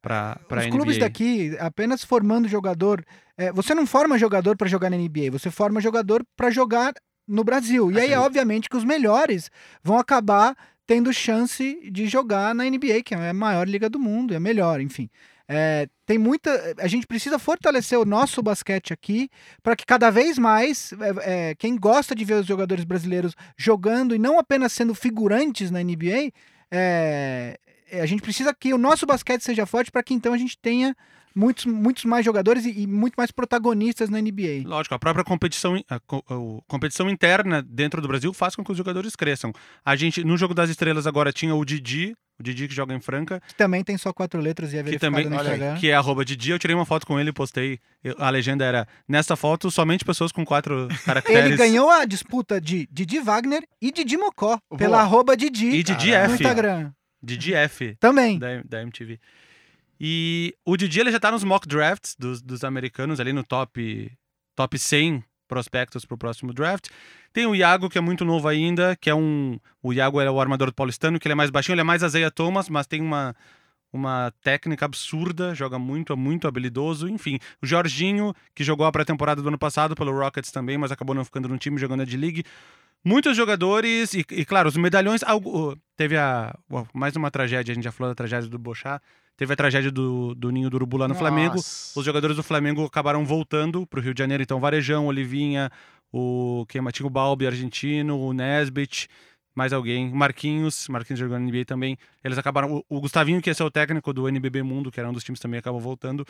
para 0.00 0.38
para 0.48 0.60
Os 0.60 0.66
NBA. 0.66 0.76
clubes 0.76 0.98
daqui 0.98 1.56
apenas 1.58 2.04
formando 2.04 2.46
jogador, 2.48 3.04
é, 3.38 3.50
você 3.52 3.74
não 3.74 3.86
forma 3.86 4.18
jogador 4.18 4.56
para 4.56 4.68
jogar 4.68 4.90
na 4.90 4.96
NBA, 4.96 5.30
você 5.30 5.50
forma 5.50 5.80
jogador 5.80 6.22
para 6.36 6.50
jogar 6.50 6.92
no 7.26 7.42
Brasil. 7.42 7.90
E 7.90 7.98
assim. 7.98 8.12
aí, 8.12 8.14
obviamente, 8.18 8.68
que 8.68 8.76
os 8.76 8.84
melhores 8.84 9.50
vão 9.82 9.98
acabar 9.98 10.54
tendo 10.86 11.12
chance 11.12 11.90
de 11.90 12.06
jogar 12.06 12.54
na 12.54 12.64
NBA, 12.64 13.02
que 13.02 13.14
é 13.14 13.30
a 13.30 13.34
maior 13.34 13.66
liga 13.66 13.88
do 13.88 13.98
mundo, 13.98 14.34
é 14.34 14.36
a 14.36 14.40
melhor, 14.40 14.80
enfim. 14.80 15.08
É, 15.46 15.86
tem 16.06 16.16
muita. 16.18 16.74
A 16.78 16.86
gente 16.86 17.06
precisa 17.06 17.38
fortalecer 17.38 17.98
o 17.98 18.04
nosso 18.04 18.42
basquete 18.42 18.92
aqui 18.92 19.28
para 19.62 19.76
que 19.76 19.84
cada 19.84 20.10
vez 20.10 20.38
mais 20.38 20.92
é, 20.92 21.50
é, 21.50 21.54
quem 21.54 21.76
gosta 21.76 22.14
de 22.14 22.24
ver 22.24 22.34
os 22.34 22.46
jogadores 22.46 22.84
brasileiros 22.84 23.34
jogando 23.56 24.14
e 24.14 24.18
não 24.18 24.38
apenas 24.38 24.72
sendo 24.72 24.94
figurantes 24.94 25.70
na 25.70 25.82
NBA, 25.82 26.32
é, 26.70 27.58
é, 27.90 28.00
a 28.00 28.06
gente 28.06 28.22
precisa 28.22 28.54
que 28.54 28.72
o 28.72 28.78
nosso 28.78 29.04
basquete 29.04 29.42
seja 29.42 29.66
forte 29.66 29.90
para 29.90 30.02
que 30.02 30.14
então 30.14 30.32
a 30.32 30.38
gente 30.38 30.56
tenha 30.58 30.96
muitos, 31.34 31.66
muitos 31.66 32.04
mais 32.04 32.24
jogadores 32.24 32.64
e, 32.64 32.82
e, 32.82 32.86
muito 32.86 33.14
mais 33.16 33.30
protagonistas 33.30 34.08
na 34.08 34.20
NBA. 34.20 34.62
Lógico, 34.64 34.94
a 34.94 34.98
própria 34.98 35.24
competição, 35.24 35.76
a, 35.88 35.96
a, 35.96 35.98
a, 35.98 36.62
competição 36.68 37.10
interna 37.10 37.62
dentro 37.62 38.00
do 38.00 38.08
Brasil 38.08 38.32
faz 38.32 38.54
com 38.54 38.64
que 38.64 38.70
os 38.70 38.78
jogadores 38.78 39.16
cresçam. 39.16 39.52
A 39.84 39.96
gente, 39.96 40.22
no 40.24 40.36
Jogo 40.36 40.54
das 40.54 40.70
Estrelas 40.70 41.06
agora 41.06 41.32
tinha 41.32 41.54
o 41.54 41.64
Didi, 41.64 42.14
o 42.38 42.42
Didi 42.42 42.68
que 42.68 42.74
joga 42.74 42.94
em 42.94 43.00
Franca. 43.00 43.40
Que 43.46 43.54
também 43.54 43.84
tem 43.84 43.96
só 43.96 44.12
quatro 44.12 44.40
letras 44.40 44.72
e 44.72 44.78
é 44.78 44.82
que 44.82 44.98
também, 44.98 45.26
no 45.28 45.36
Instagram. 45.36 45.76
Que 45.76 45.90
é 45.90 45.94
arroba 45.94 46.24
Didi. 46.24 46.50
Eu 46.50 46.58
tirei 46.58 46.74
uma 46.74 46.84
foto 46.84 47.06
com 47.06 47.18
ele 47.18 47.30
e 47.30 47.32
postei. 47.32 47.78
A 48.18 48.30
legenda 48.30 48.64
era, 48.64 48.88
nessa 49.08 49.36
foto, 49.36 49.70
somente 49.70 50.04
pessoas 50.04 50.32
com 50.32 50.44
quatro 50.44 50.88
caracteres. 51.04 51.46
Ele 51.46 51.56
ganhou 51.56 51.90
a 51.90 52.04
disputa 52.04 52.60
de 52.60 52.88
Didi 52.90 53.20
Wagner 53.20 53.64
e 53.80 53.92
Didi 53.92 54.16
Mocó, 54.16 54.58
Boa. 54.68 54.78
pela 54.78 55.00
arroba 55.00 55.36
Didi 55.36 55.66
e 55.66 55.82
Didi 55.82 56.12
F. 56.12 56.28
no 56.28 56.34
Instagram. 56.34 56.92
Didi 57.22 57.54
F. 57.54 57.96
Também. 57.98 58.38
Da, 58.38 58.62
da 58.64 58.82
MTV. 58.82 59.18
E 60.06 60.54
o 60.66 60.76
Didi 60.76 61.00
ele 61.00 61.10
já 61.10 61.18
tá 61.18 61.30
nos 61.30 61.42
mock 61.44 61.66
drafts 61.66 62.14
dos, 62.18 62.42
dos 62.42 62.62
americanos, 62.62 63.20
ali 63.20 63.32
no 63.32 63.42
top, 63.42 64.12
top 64.54 64.78
100 64.78 65.24
prospectos 65.48 66.04
para 66.04 66.14
o 66.14 66.18
próximo 66.18 66.52
draft. 66.52 66.88
Tem 67.32 67.46
o 67.46 67.54
Iago, 67.54 67.88
que 67.88 67.96
é 67.96 68.02
muito 68.02 68.22
novo 68.22 68.46
ainda, 68.46 68.94
que 68.96 69.08
é 69.08 69.14
um. 69.14 69.58
O 69.82 69.94
Iago 69.94 70.20
é 70.20 70.30
o 70.30 70.38
armador 70.38 70.68
do 70.68 70.74
paulistano, 70.74 71.18
que 71.18 71.26
ele 71.26 71.32
é 71.32 71.34
mais 71.34 71.48
baixinho, 71.48 71.72
ele 71.72 71.80
é 71.80 71.84
mais 71.84 72.02
Azeia 72.02 72.30
Thomas, 72.30 72.68
mas 72.68 72.86
tem 72.86 73.00
uma, 73.00 73.34
uma 73.90 74.30
técnica 74.42 74.84
absurda, 74.84 75.54
joga 75.54 75.78
muito, 75.78 76.12
é 76.12 76.16
muito 76.16 76.46
habilidoso. 76.46 77.08
Enfim, 77.08 77.38
o 77.62 77.66
Jorginho, 77.66 78.34
que 78.54 78.62
jogou 78.62 78.84
a 78.84 78.92
pré-temporada 78.92 79.40
do 79.40 79.48
ano 79.48 79.58
passado 79.58 79.94
pelo 79.94 80.12
Rockets 80.12 80.52
também, 80.52 80.76
mas 80.76 80.92
acabou 80.92 81.14
não 81.14 81.24
ficando 81.24 81.48
no 81.48 81.56
time 81.56 81.78
jogando 81.78 82.02
a 82.02 82.04
D-League. 82.04 82.44
Muitos 83.02 83.34
jogadores, 83.34 84.12
e, 84.12 84.22
e, 84.32 84.44
claro, 84.44 84.68
os 84.68 84.76
medalhões. 84.76 85.22
Algo, 85.22 85.78
teve 85.96 86.18
a. 86.18 86.54
Mais 86.92 87.16
uma 87.16 87.30
tragédia, 87.30 87.72
a 87.72 87.74
gente 87.74 87.84
já 87.84 87.92
falou 87.92 88.10
da 88.10 88.14
tragédia 88.14 88.50
do 88.50 88.58
Bochá. 88.58 89.00
Teve 89.36 89.52
a 89.52 89.56
tragédia 89.56 89.90
do, 89.90 90.34
do 90.34 90.50
Ninho 90.50 90.70
do 90.70 90.76
Urubu 90.76 90.96
lá 90.96 91.08
no 91.08 91.14
Nossa. 91.14 91.20
Flamengo. 91.20 91.56
Os 91.56 92.04
jogadores 92.04 92.36
do 92.36 92.42
Flamengo 92.42 92.84
acabaram 92.84 93.24
voltando 93.24 93.86
para 93.86 93.98
o 93.98 94.02
Rio 94.02 94.14
de 94.14 94.18
Janeiro. 94.18 94.42
Então, 94.42 94.60
Varejão, 94.60 95.06
Olivinha, 95.06 95.70
o 96.12 96.64
que 96.68 96.78
o 96.78 97.10
Balbi, 97.10 97.46
argentino, 97.46 98.18
o 98.18 98.32
Nesbit, 98.32 99.08
mais 99.54 99.72
alguém. 99.72 100.08
Marquinhos, 100.12 100.88
Marquinhos 100.88 101.18
jogando 101.18 101.42
no 101.42 101.48
NBA 101.48 101.64
também. 101.64 101.98
Eles 102.22 102.38
acabaram. 102.38 102.76
O, 102.88 102.96
o 102.96 103.00
Gustavinho, 103.00 103.42
que 103.42 103.50
ia 103.50 103.54
ser 103.54 103.64
o 103.64 103.70
técnico 103.70 104.12
do 104.12 104.28
NBB 104.28 104.62
Mundo, 104.62 104.92
que 104.92 105.00
era 105.00 105.08
um 105.08 105.12
dos 105.12 105.24
times 105.24 105.40
também, 105.40 105.58
acabou 105.58 105.80
voltando. 105.80 106.24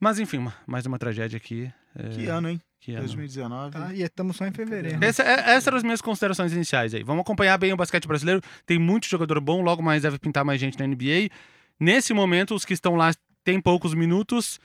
Mas 0.00 0.18
enfim, 0.18 0.44
mais 0.66 0.86
uma 0.86 0.98
tragédia 0.98 1.36
aqui. 1.36 1.70
É... 1.94 2.08
Que 2.08 2.26
ano, 2.26 2.48
hein? 2.48 2.60
Que 2.80 2.92
ano. 2.92 3.02
2019. 3.02 3.70
Tá, 3.70 3.94
e 3.94 4.02
estamos 4.02 4.36
só 4.36 4.44
em 4.44 4.50
fevereiro. 4.50 4.98
Essa, 5.04 5.22
é, 5.22 5.50
essas 5.50 5.68
eram 5.68 5.76
as 5.76 5.84
minhas 5.84 6.00
considerações 6.00 6.52
iniciais 6.52 6.92
aí. 6.92 7.04
Vamos 7.04 7.20
acompanhar 7.20 7.56
bem 7.56 7.72
o 7.72 7.76
basquete 7.76 8.08
brasileiro. 8.08 8.40
Tem 8.66 8.78
muito 8.78 9.06
jogador 9.06 9.40
bom, 9.40 9.62
logo 9.62 9.80
mais 9.80 10.02
deve 10.02 10.18
pintar 10.18 10.44
mais 10.44 10.60
gente 10.60 10.76
na 10.78 10.86
NBA. 10.86 11.30
Nesse 11.82 12.14
momento, 12.14 12.54
os 12.54 12.64
que 12.64 12.74
estão 12.74 12.94
lá 12.94 13.12
têm 13.42 13.60
poucos 13.60 13.92
minutos. 13.92 14.60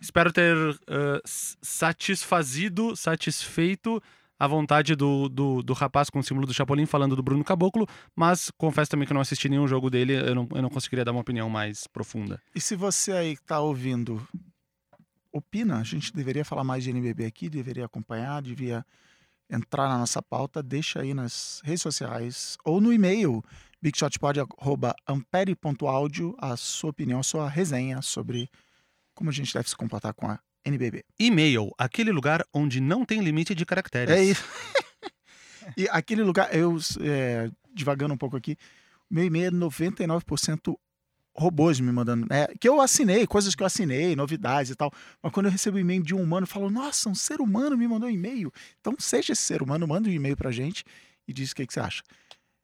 Espero 0.00 0.32
ter 0.32 0.56
uh, 0.56 1.20
satisfazido, 1.24 2.94
satisfeito 2.94 4.00
a 4.38 4.46
vontade 4.46 4.94
do, 4.94 5.28
do, 5.28 5.64
do, 5.64 5.72
rapaz 5.72 6.08
com 6.08 6.20
o 6.20 6.22
símbolo 6.22 6.46
do 6.46 6.54
Chapolin 6.54 6.86
falando 6.86 7.16
do 7.16 7.24
Bruno 7.24 7.42
Caboclo, 7.42 7.88
mas 8.14 8.52
confesso 8.56 8.88
também 8.88 9.04
que 9.04 9.12
eu 9.12 9.14
não 9.16 9.20
assisti 9.20 9.48
nenhum 9.48 9.66
jogo 9.66 9.90
dele, 9.90 10.14
eu 10.14 10.34
não, 10.34 10.48
eu 10.54 10.62
não 10.62 10.70
conseguiria 10.70 11.04
dar 11.04 11.10
uma 11.10 11.20
opinião 11.20 11.50
mais 11.50 11.88
profunda. 11.88 12.40
E 12.54 12.60
se 12.60 12.76
você 12.76 13.12
aí 13.12 13.32
está 13.32 13.58
ouvindo, 13.60 14.26
opina, 15.32 15.78
a 15.78 15.82
gente 15.82 16.14
deveria 16.14 16.44
falar 16.44 16.62
mais 16.62 16.84
de 16.84 16.90
NBB 16.90 17.26
aqui, 17.26 17.50
deveria 17.50 17.84
acompanhar, 17.84 18.40
devia 18.40 18.86
entrar 19.50 19.88
na 19.88 19.98
nossa 19.98 20.22
pauta, 20.22 20.62
deixa 20.62 21.02
aí 21.02 21.12
nas 21.12 21.60
redes 21.64 21.82
sociais 21.82 22.56
ou 22.64 22.80
no 22.80 22.92
e-mail 22.92 23.44
bigshotpod.ampere.audio 23.82 26.34
a 26.38 26.56
sua 26.56 26.90
opinião, 26.90 27.20
a 27.20 27.22
sua 27.22 27.48
resenha 27.48 28.02
sobre 28.02 28.50
como 29.14 29.30
a 29.30 29.32
gente 29.32 29.52
deve 29.52 29.68
se 29.68 29.76
comportar 29.76 30.14
com 30.14 30.28
a 30.28 30.38
NBB. 30.64 31.04
E-mail, 31.18 31.72
aquele 31.78 32.12
lugar 32.12 32.44
onde 32.52 32.80
não 32.80 33.04
tem 33.04 33.20
limite 33.20 33.54
de 33.54 33.66
caracteres. 33.66 34.14
É 34.14 34.22
isso. 34.22 34.44
e 35.76 35.88
aquele 35.90 36.22
lugar, 36.22 36.54
eu, 36.54 36.78
é, 37.00 37.50
divagando 37.74 38.14
um 38.14 38.18
pouco 38.18 38.36
aqui, 38.36 38.56
meu 39.10 39.24
e-mail 39.24 39.46
é 39.46 39.50
99% 39.50 40.76
robôs 41.34 41.80
me 41.80 41.90
mandando, 41.90 42.26
né? 42.28 42.48
Que 42.60 42.68
eu 42.68 42.80
assinei, 42.80 43.26
coisas 43.26 43.54
que 43.54 43.62
eu 43.62 43.66
assinei, 43.66 44.14
novidades 44.14 44.70
e 44.70 44.74
tal. 44.74 44.92
Mas 45.22 45.32
quando 45.32 45.46
eu 45.46 45.52
recebo 45.52 45.76
um 45.76 45.80
e-mail 45.80 46.02
de 46.02 46.14
um 46.14 46.22
humano, 46.22 46.44
eu 46.44 46.48
falo, 46.48 46.70
nossa, 46.70 47.08
um 47.08 47.14
ser 47.14 47.40
humano 47.40 47.76
me 47.76 47.88
mandou 47.88 48.08
um 48.08 48.12
e-mail. 48.12 48.52
Então 48.80 48.94
seja 48.98 49.32
esse 49.32 49.42
ser 49.42 49.62
humano, 49.62 49.86
manda 49.86 50.08
um 50.08 50.12
e-mail 50.12 50.36
pra 50.36 50.50
gente 50.50 50.84
e 51.26 51.32
diz 51.32 51.52
o 51.52 51.54
que, 51.54 51.66
que 51.66 51.72
você 51.72 51.80
acha. 51.80 52.02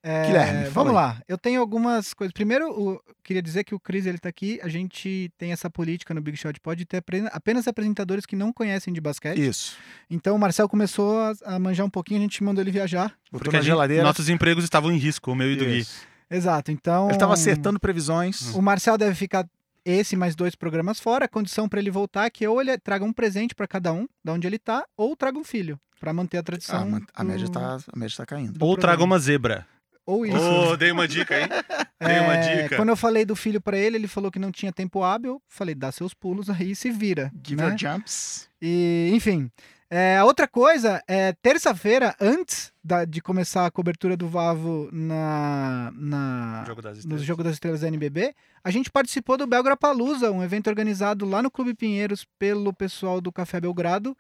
É, 0.09 0.27
Guilherme, 0.27 0.69
vamos 0.69 0.91
aí. 0.91 0.95
lá. 0.95 1.21
Eu 1.27 1.37
tenho 1.37 1.61
algumas 1.61 2.15
coisas. 2.15 2.33
Primeiro, 2.33 2.71
o- 2.71 3.01
queria 3.25 3.43
dizer 3.43 3.65
que 3.65 3.75
o 3.75 3.81
Cris 3.81 4.07
ele 4.07 4.19
tá 4.19 4.29
aqui. 4.29 4.61
A 4.63 4.69
gente 4.69 5.33
tem 5.37 5.51
essa 5.51 5.69
política 5.69 6.15
no 6.15 6.21
Big 6.21 6.37
Shot 6.37 6.61
Pod 6.61 6.79
de 6.79 6.85
ter 6.85 7.03
apenas 7.33 7.67
apresentadores 7.67 8.25
que 8.25 8.37
não 8.37 8.53
conhecem 8.53 8.95
de 8.95 9.01
basquete. 9.01 9.39
Isso. 9.45 9.77
Então 10.09 10.37
o 10.37 10.39
Marcel 10.39 10.69
começou 10.69 11.19
a, 11.19 11.35
a 11.45 11.59
manjar 11.59 11.85
um 11.85 11.91
pouquinho, 11.91 12.21
a 12.21 12.23
gente 12.23 12.45
mandou 12.45 12.63
ele 12.63 12.71
viajar. 12.71 13.09
Botou 13.33 13.41
Porque 13.41 13.51
na 13.51 13.59
a 13.59 13.61
gente- 13.63 13.71
geladeira. 13.73 14.05
nossos 14.05 14.29
empregos 14.29 14.63
estavam 14.63 14.93
em 14.93 14.97
risco, 14.97 15.33
o 15.33 15.35
meu 15.35 15.51
e 15.51 15.57
do 15.57 15.65
Gui. 15.65 15.85
Exato. 16.31 16.71
Então. 16.71 17.09
Ele 17.09 17.19
tava 17.19 17.35
acertando 17.35 17.81
previsões. 17.81 18.55
O 18.55 18.63
Marcel 18.63 18.97
deve 18.97 19.15
ficar 19.17 19.45
esse 19.85 20.15
mais 20.17 20.35
dois 20.37 20.55
programas 20.55 21.01
fora. 21.01 21.25
A 21.25 21.29
condição 21.29 21.69
para 21.69 21.81
ele 21.81 21.91
voltar 21.91 22.27
é 22.27 22.31
que 22.31 22.47
ou 22.47 22.61
ele 22.61 22.77
traga 22.79 23.05
um 23.05 23.13
presente 23.13 23.55
para 23.55 23.67
cada 23.67 23.93
um, 23.93 24.07
da 24.25 24.33
onde 24.33 24.47
ele 24.47 24.59
tá, 24.59 24.85
ou 24.97 25.17
traga 25.17 25.39
um 25.39 25.45
filho, 25.45 25.79
para 26.01 26.13
manter 26.13 26.39
a 26.39 26.43
tradição. 26.43 26.77
Ah, 26.95 27.01
a, 27.15 27.23
do- 27.23 27.29
média 27.29 27.49
tá, 27.49 27.79
a 27.93 27.99
média 27.99 28.17
tá 28.17 28.27
caindo. 28.27 28.53
do 28.59 28.65
Ou 28.65 28.75
programa. 28.75 28.81
traga 28.81 29.05
uma 29.05 29.19
zebra. 29.19 29.67
Ou 30.07 30.25
isso. 30.25 30.39
Ô, 30.39 30.77
dei 30.77 30.93
uma 30.93 31.09
dica 31.09 31.35
aí. 31.35 31.49
Dei 31.99 32.21
uma 32.21 32.35
É, 32.37 32.63
dica. 32.63 32.77
Quando 32.77 32.91
eu 32.91 32.97
falei 32.97 33.25
do 33.25 33.35
filho 33.35 33.61
para 33.61 33.77
ele, 33.77 33.97
ele 33.97 34.07
falou 34.07 34.31
que 34.31 34.39
não 34.39 34.53
tinha 34.53 34.73
tempo 34.73 35.03
hábil. 35.03 35.43
Falei, 35.49 35.75
dá 35.75 35.91
seus 35.91 36.15
pulos 36.15 36.49
aí 36.49 36.71
e 36.71 36.77
se 36.77 36.91
vira. 36.91 37.33
Give 37.45 37.61
né? 37.61 37.69
your 37.71 37.77
jumps. 37.79 38.49
E, 38.63 39.11
enfim. 39.13 39.51
É, 39.91 40.17
a 40.19 40.25
outra 40.25 40.47
coisa 40.47 41.03
é 41.09 41.33
terça-feira, 41.43 42.15
antes 42.21 42.73
da- 42.87 43.05
de 43.05 43.21
começar 43.21 43.67
a 43.67 43.71
cobertura 43.71 44.17
do 44.17 44.29
Vavo 44.29 44.89
na, 44.93 45.93
na, 45.97 46.65
Jogo 46.67 46.81
das 46.83 47.05
no. 47.05 47.19
Jogo 47.19 47.43
das 47.43 47.55
Estrelas 47.55 47.81
da 47.81 47.89
NBB, 47.89 48.35
a 48.63 48.71
gente 48.71 48.91
participou 48.91 49.37
do 49.37 49.47
Belgra 49.47 49.77
Palusa, 49.77 50.31
um 50.31 50.43
evento 50.43 50.69
organizado 50.69 51.25
lá 51.27 51.43
no 51.43 51.51
Clube 51.51 51.75
Pinheiros 51.75 52.25
pelo 52.39 52.73
pessoal 52.73 53.21
do 53.21 53.33
Café 53.33 53.61
Belgrado. 53.61 54.17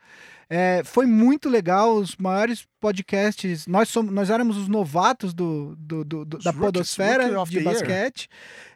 É, 0.48 0.82
foi 0.84 1.06
muito 1.06 1.48
legal, 1.48 1.96
os 1.96 2.14
maiores 2.16 2.64
podcasts. 2.78 3.66
Nós, 3.66 3.88
somos, 3.88 4.12
nós 4.12 4.30
éramos 4.30 4.56
os 4.56 4.68
novatos 4.68 5.34
do, 5.34 5.74
do- 5.76 6.04
do- 6.04 6.24
do- 6.24 6.38
da 6.38 6.52
Podosfera 6.52 7.24
de 7.44 7.58
basquete. 7.64 8.28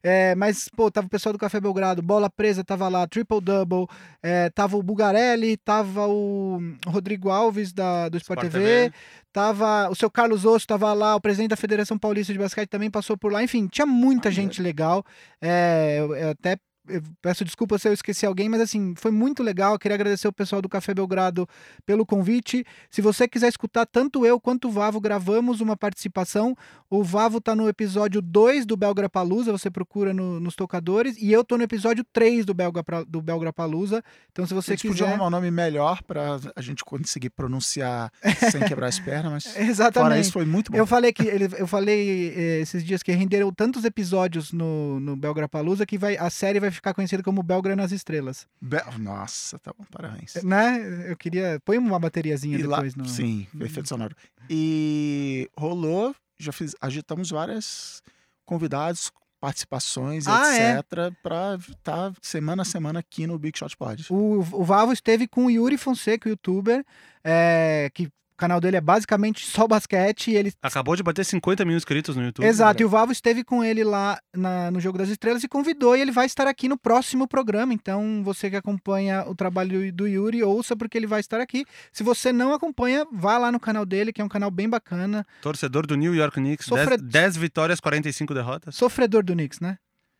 É, 0.02 0.34
mas, 0.34 0.68
pô, 0.68 0.90
tava 0.90 1.06
o 1.06 1.10
pessoal 1.10 1.32
do 1.32 1.38
Café 1.38 1.60
Belgrado, 1.60 2.02
Bola 2.02 2.28
Presa 2.28 2.64
tava 2.64 2.88
lá, 2.88 3.06
Triple 3.06 3.40
Double, 3.40 3.86
é, 4.20 4.50
tava 4.50 4.76
o 4.76 4.82
Bugarelli, 4.82 5.56
tava 5.58 6.08
o 6.08 6.58
Rodrigo 6.88 7.30
Alves 7.30 7.72
da, 7.72 8.08
do 8.08 8.16
Sport, 8.16 8.38
Sport 8.42 8.52
TV, 8.52 8.64
TV. 8.90 8.92
Tava 9.32 9.79
o 9.88 9.94
seu 9.94 10.10
Carlos 10.10 10.44
Osso 10.44 10.58
estava 10.64 10.92
lá, 10.92 11.14
o 11.16 11.20
presidente 11.20 11.50
da 11.50 11.56
Federação 11.56 11.98
Paulista 11.98 12.32
de 12.32 12.38
Basquete 12.38 12.68
também 12.68 12.90
passou 12.90 13.16
por 13.16 13.32
lá. 13.32 13.42
Enfim, 13.42 13.66
tinha 13.66 13.86
muita 13.86 14.28
Ah, 14.28 14.32
gente 14.32 14.60
legal. 14.60 15.04
É, 15.40 15.96
eu, 16.00 16.14
eu 16.14 16.30
até 16.30 16.58
eu 16.88 17.02
peço 17.22 17.44
desculpa 17.44 17.78
se 17.78 17.88
eu 17.88 17.92
esqueci 17.92 18.24
alguém, 18.26 18.48
mas 18.48 18.60
assim, 18.60 18.94
foi 18.96 19.10
muito 19.10 19.42
legal. 19.42 19.74
Eu 19.74 19.78
queria 19.78 19.94
agradecer 19.94 20.26
o 20.26 20.32
pessoal 20.32 20.60
do 20.62 20.68
Café 20.68 20.92
Belgrado 20.94 21.46
pelo 21.86 22.04
convite. 22.06 22.64
Se 22.90 23.00
você 23.00 23.28
quiser 23.28 23.48
escutar, 23.48 23.86
tanto 23.86 24.24
eu 24.26 24.40
quanto 24.40 24.68
o 24.68 24.70
Vavo 24.70 25.00
gravamos 25.00 25.60
uma 25.60 25.76
participação. 25.76 26.56
O 26.88 27.04
Vavo 27.04 27.40
tá 27.40 27.54
no 27.54 27.68
episódio 27.68 28.20
2 28.22 28.66
do 28.66 28.76
Belgra 28.76 29.08
Palusa, 29.08 29.52
você 29.52 29.70
procura 29.70 30.12
no- 30.14 30.40
nos 30.40 30.56
tocadores, 30.56 31.16
e 31.18 31.30
eu 31.32 31.44
tô 31.44 31.56
no 31.56 31.62
episódio 31.62 32.04
3 32.12 32.44
do 32.44 32.54
Belga, 32.54 32.82
do 33.06 33.20
Belgra 33.22 33.52
Palusa. 33.52 34.02
Então, 34.32 34.46
se 34.46 34.54
você 34.54 34.74
podiam 34.76 34.92
quiser. 34.94 35.08
arrumar 35.08 35.26
um 35.26 35.30
nome 35.30 35.50
melhor 35.50 36.02
pra 36.02 36.38
a 36.56 36.60
gente 36.60 36.84
conseguir 36.84 37.30
pronunciar 37.30 38.10
sem 38.50 38.62
quebrar 38.62 38.88
as 38.88 38.98
pernas, 38.98 39.30
mas 39.32 39.44
fora 39.46 39.64
Exatamente. 39.64 40.20
isso 40.22 40.32
foi 40.32 40.44
muito 40.44 40.72
bom. 40.72 40.78
Eu 40.78 40.86
falei 40.86 41.12
que 41.12 41.22
ele, 41.22 41.48
eu 41.58 41.66
falei 41.66 42.32
eh, 42.34 42.60
esses 42.60 42.82
dias 42.84 43.02
que 43.02 43.12
renderam 43.12 43.52
tantos 43.52 43.84
episódios 43.84 44.52
no, 44.52 44.98
no 45.00 45.16
Belgra 45.16 45.48
Palusa 45.48 45.84
que 45.86 45.98
vai, 45.98 46.16
a 46.16 46.30
série 46.30 46.58
vai 46.58 46.70
ficar 46.80 46.94
conhecida 46.94 47.22
como 47.22 47.42
Belgra 47.42 47.76
nas 47.76 47.92
Estrelas. 47.92 48.46
Be- 48.60 48.82
Nossa, 48.98 49.58
tá 49.58 49.72
bom, 49.76 49.84
parabéns. 49.90 50.34
Né? 50.42 51.10
Eu 51.10 51.16
queria. 51.16 51.60
Põe 51.64 51.78
uma 51.78 51.98
bateriazinha 51.98 52.58
E 52.58 52.62
lá- 52.62 52.76
depois 52.78 52.94
no. 52.96 53.06
Sim, 53.08 53.46
efeito 53.60 53.88
sonoro. 53.88 54.16
E 54.48 55.48
rolou, 55.56 56.14
já 56.38 56.52
fiz, 56.52 56.74
agitamos 56.80 57.30
várias 57.30 58.02
convidados, 58.44 59.10
participações, 59.40 60.26
Ah, 60.26 60.54
é? 60.54 60.78
etc, 60.80 61.14
pra 61.22 61.56
estar 61.56 62.12
semana 62.20 62.62
a 62.62 62.64
semana 62.64 62.98
aqui 62.98 63.26
no 63.26 63.38
Big 63.38 63.56
Shot 63.58 63.76
Pod. 63.76 64.06
O, 64.10 64.40
o 64.40 64.64
Vavo 64.64 64.92
esteve 64.92 65.26
com 65.28 65.46
o 65.46 65.50
Yuri 65.50 65.78
Fonseca, 65.78 66.28
o 66.28 66.32
youtuber, 66.32 66.84
eh, 67.24 67.88
que 67.94 68.10
canal 68.40 68.60
dele 68.60 68.76
é 68.76 68.80
basicamente 68.80 69.46
só 69.46 69.68
basquete. 69.68 70.30
E 70.30 70.36
ele 70.36 70.52
Acabou 70.62 70.96
de 70.96 71.02
bater 71.02 71.24
50 71.24 71.64
mil 71.64 71.76
inscritos 71.76 72.16
no 72.16 72.24
YouTube. 72.24 72.44
Exato, 72.46 72.82
e 72.82 72.84
o 72.84 72.88
Vavo 72.88 73.12
esteve 73.12 73.44
com 73.44 73.62
ele 73.62 73.84
lá 73.84 74.18
na- 74.34 74.70
no 74.70 74.80
Jogo 74.80 74.98
das 74.98 75.08
Estrelas 75.08 75.44
e 75.44 75.48
convidou, 75.48 75.96
e 75.96 76.00
ele 76.00 76.10
vai 76.10 76.26
estar 76.26 76.46
aqui 76.48 76.68
no 76.68 76.76
próximo 76.78 77.28
programa. 77.28 77.72
Então, 77.72 78.22
você 78.24 78.50
que 78.50 78.56
acompanha 78.56 79.24
o 79.28 79.34
trabalho 79.34 79.92
do 79.92 80.06
Yuri, 80.08 80.42
ouça, 80.42 80.74
porque 80.76 80.98
ele 80.98 81.06
vai 81.06 81.20
estar 81.20 81.40
aqui. 81.40 81.64
Se 81.92 82.02
você 82.02 82.32
não 82.32 82.52
acompanha, 82.52 83.06
vá 83.12 83.38
lá 83.38 83.52
no 83.52 83.60
canal 83.60 83.84
dele, 83.86 84.12
que 84.12 84.20
é 84.20 84.24
um 84.24 84.28
canal 84.28 84.50
bem 84.50 84.68
bacana. 84.68 85.26
Torcedor 85.42 85.86
do 85.86 85.94
New 85.96 86.14
York 86.14 86.34
Knicks, 86.36 86.66
Sofre- 86.66 86.96
10 86.96 87.02
10 87.30 87.36
vitórias, 87.36 87.78
45 87.80 88.32
derrotas. 88.34 88.74
Sofredor 88.74 89.22
do 89.22 89.32
Knicks, 89.34 89.60
né? 89.60 89.76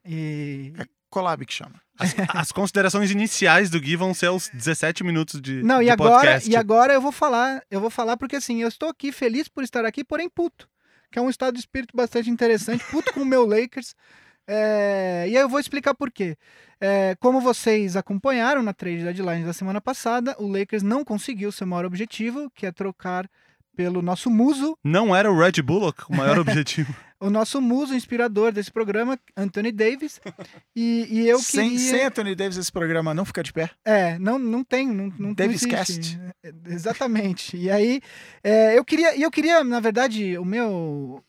E. 0.07 0.73
Collab 1.11 1.45
que 1.45 1.53
chama. 1.53 1.81
As, 1.99 2.15
as 2.35 2.53
considerações 2.53 3.11
iniciais 3.11 3.69
do 3.69 3.79
Gui 3.81 3.97
vão 3.97 4.15
ser 4.15 4.31
os 4.31 4.49
17 4.55 5.05
minutos 5.05 5.41
de, 5.41 5.63
Não, 5.63 5.81
de 5.81 5.87
e 5.87 5.91
agora, 5.91 6.15
podcast. 6.15 6.51
e 6.51 6.57
agora 6.57 6.95
eu 6.95 7.01
vou 7.01 7.13
falar, 7.13 7.63
eu 7.71 7.81
vou 7.81 7.91
falar 7.91 8.17
porque 8.17 8.37
assim, 8.37 8.63
eu 8.63 8.69
estou 8.69 8.89
aqui 8.89 9.13
feliz 9.13 9.49
por 9.49 9.63
estar 9.63 9.85
aqui, 9.85 10.03
porém 10.03 10.29
puto. 10.29 10.69
Que 11.13 11.19
é 11.19 11.23
um 11.23 11.29
estado 11.29 11.55
de 11.55 11.61
espírito 11.61 11.95
bastante 11.97 12.31
interessante, 12.31 12.85
puto 12.91 13.13
com 13.13 13.21
o 13.21 13.27
meu 13.27 13.45
Lakers. 13.45 13.95
É, 14.47 15.27
e 15.29 15.37
aí 15.37 15.43
eu 15.43 15.49
vou 15.49 15.61
explicar 15.61 15.95
por 15.95 16.11
quê. 16.11 16.37
É, 16.81 17.15
como 17.21 17.41
vocês 17.41 17.97
acompanharam 17.97 18.63
na 18.63 18.73
trade 18.73 19.03
deadline 19.05 19.45
da 19.45 19.53
semana 19.53 19.81
passada, 19.81 20.35
o 20.39 20.47
Lakers 20.49 20.83
não 20.83 21.05
conseguiu 21.05 21.53
seu 21.53 21.67
maior 21.67 21.85
objetivo, 21.85 22.51
que 22.55 22.65
é 22.65 22.73
trocar 22.73 23.29
pelo 23.77 24.03
nosso 24.03 24.29
muso, 24.31 24.77
Não 24.85 25.15
era 25.15 25.31
o 25.31 25.39
Red 25.39 25.63
Bullock 25.63 26.05
o 26.09 26.17
maior 26.17 26.39
objetivo. 26.41 26.95
O 27.21 27.29
nosso 27.29 27.61
muso 27.61 27.95
inspirador 27.95 28.51
desse 28.51 28.73
programa, 28.73 29.19
Anthony 29.37 29.71
Davis. 29.71 30.21
E, 30.75 31.07
e 31.11 31.29
eu 31.29 31.39
sem, 31.39 31.71
queria... 31.71 31.91
sem 31.91 32.05
Anthony 32.05 32.35
Davis, 32.35 32.57
esse 32.57 32.73
programa 32.73 33.13
não 33.13 33.25
fica 33.25 33.43
de 33.43 33.53
pé. 33.53 33.71
É, 33.85 34.19
não, 34.19 34.39
não 34.39 34.65
tem, 34.65 34.89
não, 34.89 35.07
não, 35.07 35.15
não 35.19 35.35
Davis 35.35 35.63
existe. 35.63 36.17
Cast. 36.17 36.21
É, 36.43 36.53
Exatamente. 36.69 37.57
E 37.57 37.71
aí, 37.71 38.01
é, 38.43 38.79
eu 38.79 38.85
queria, 38.85 39.15
e 39.17 39.23
eu 39.23 39.31
queria, 39.31 39.63
na 39.63 39.81
verdade, 39.81 40.39
o 40.39 40.45
meu, 40.45 41.23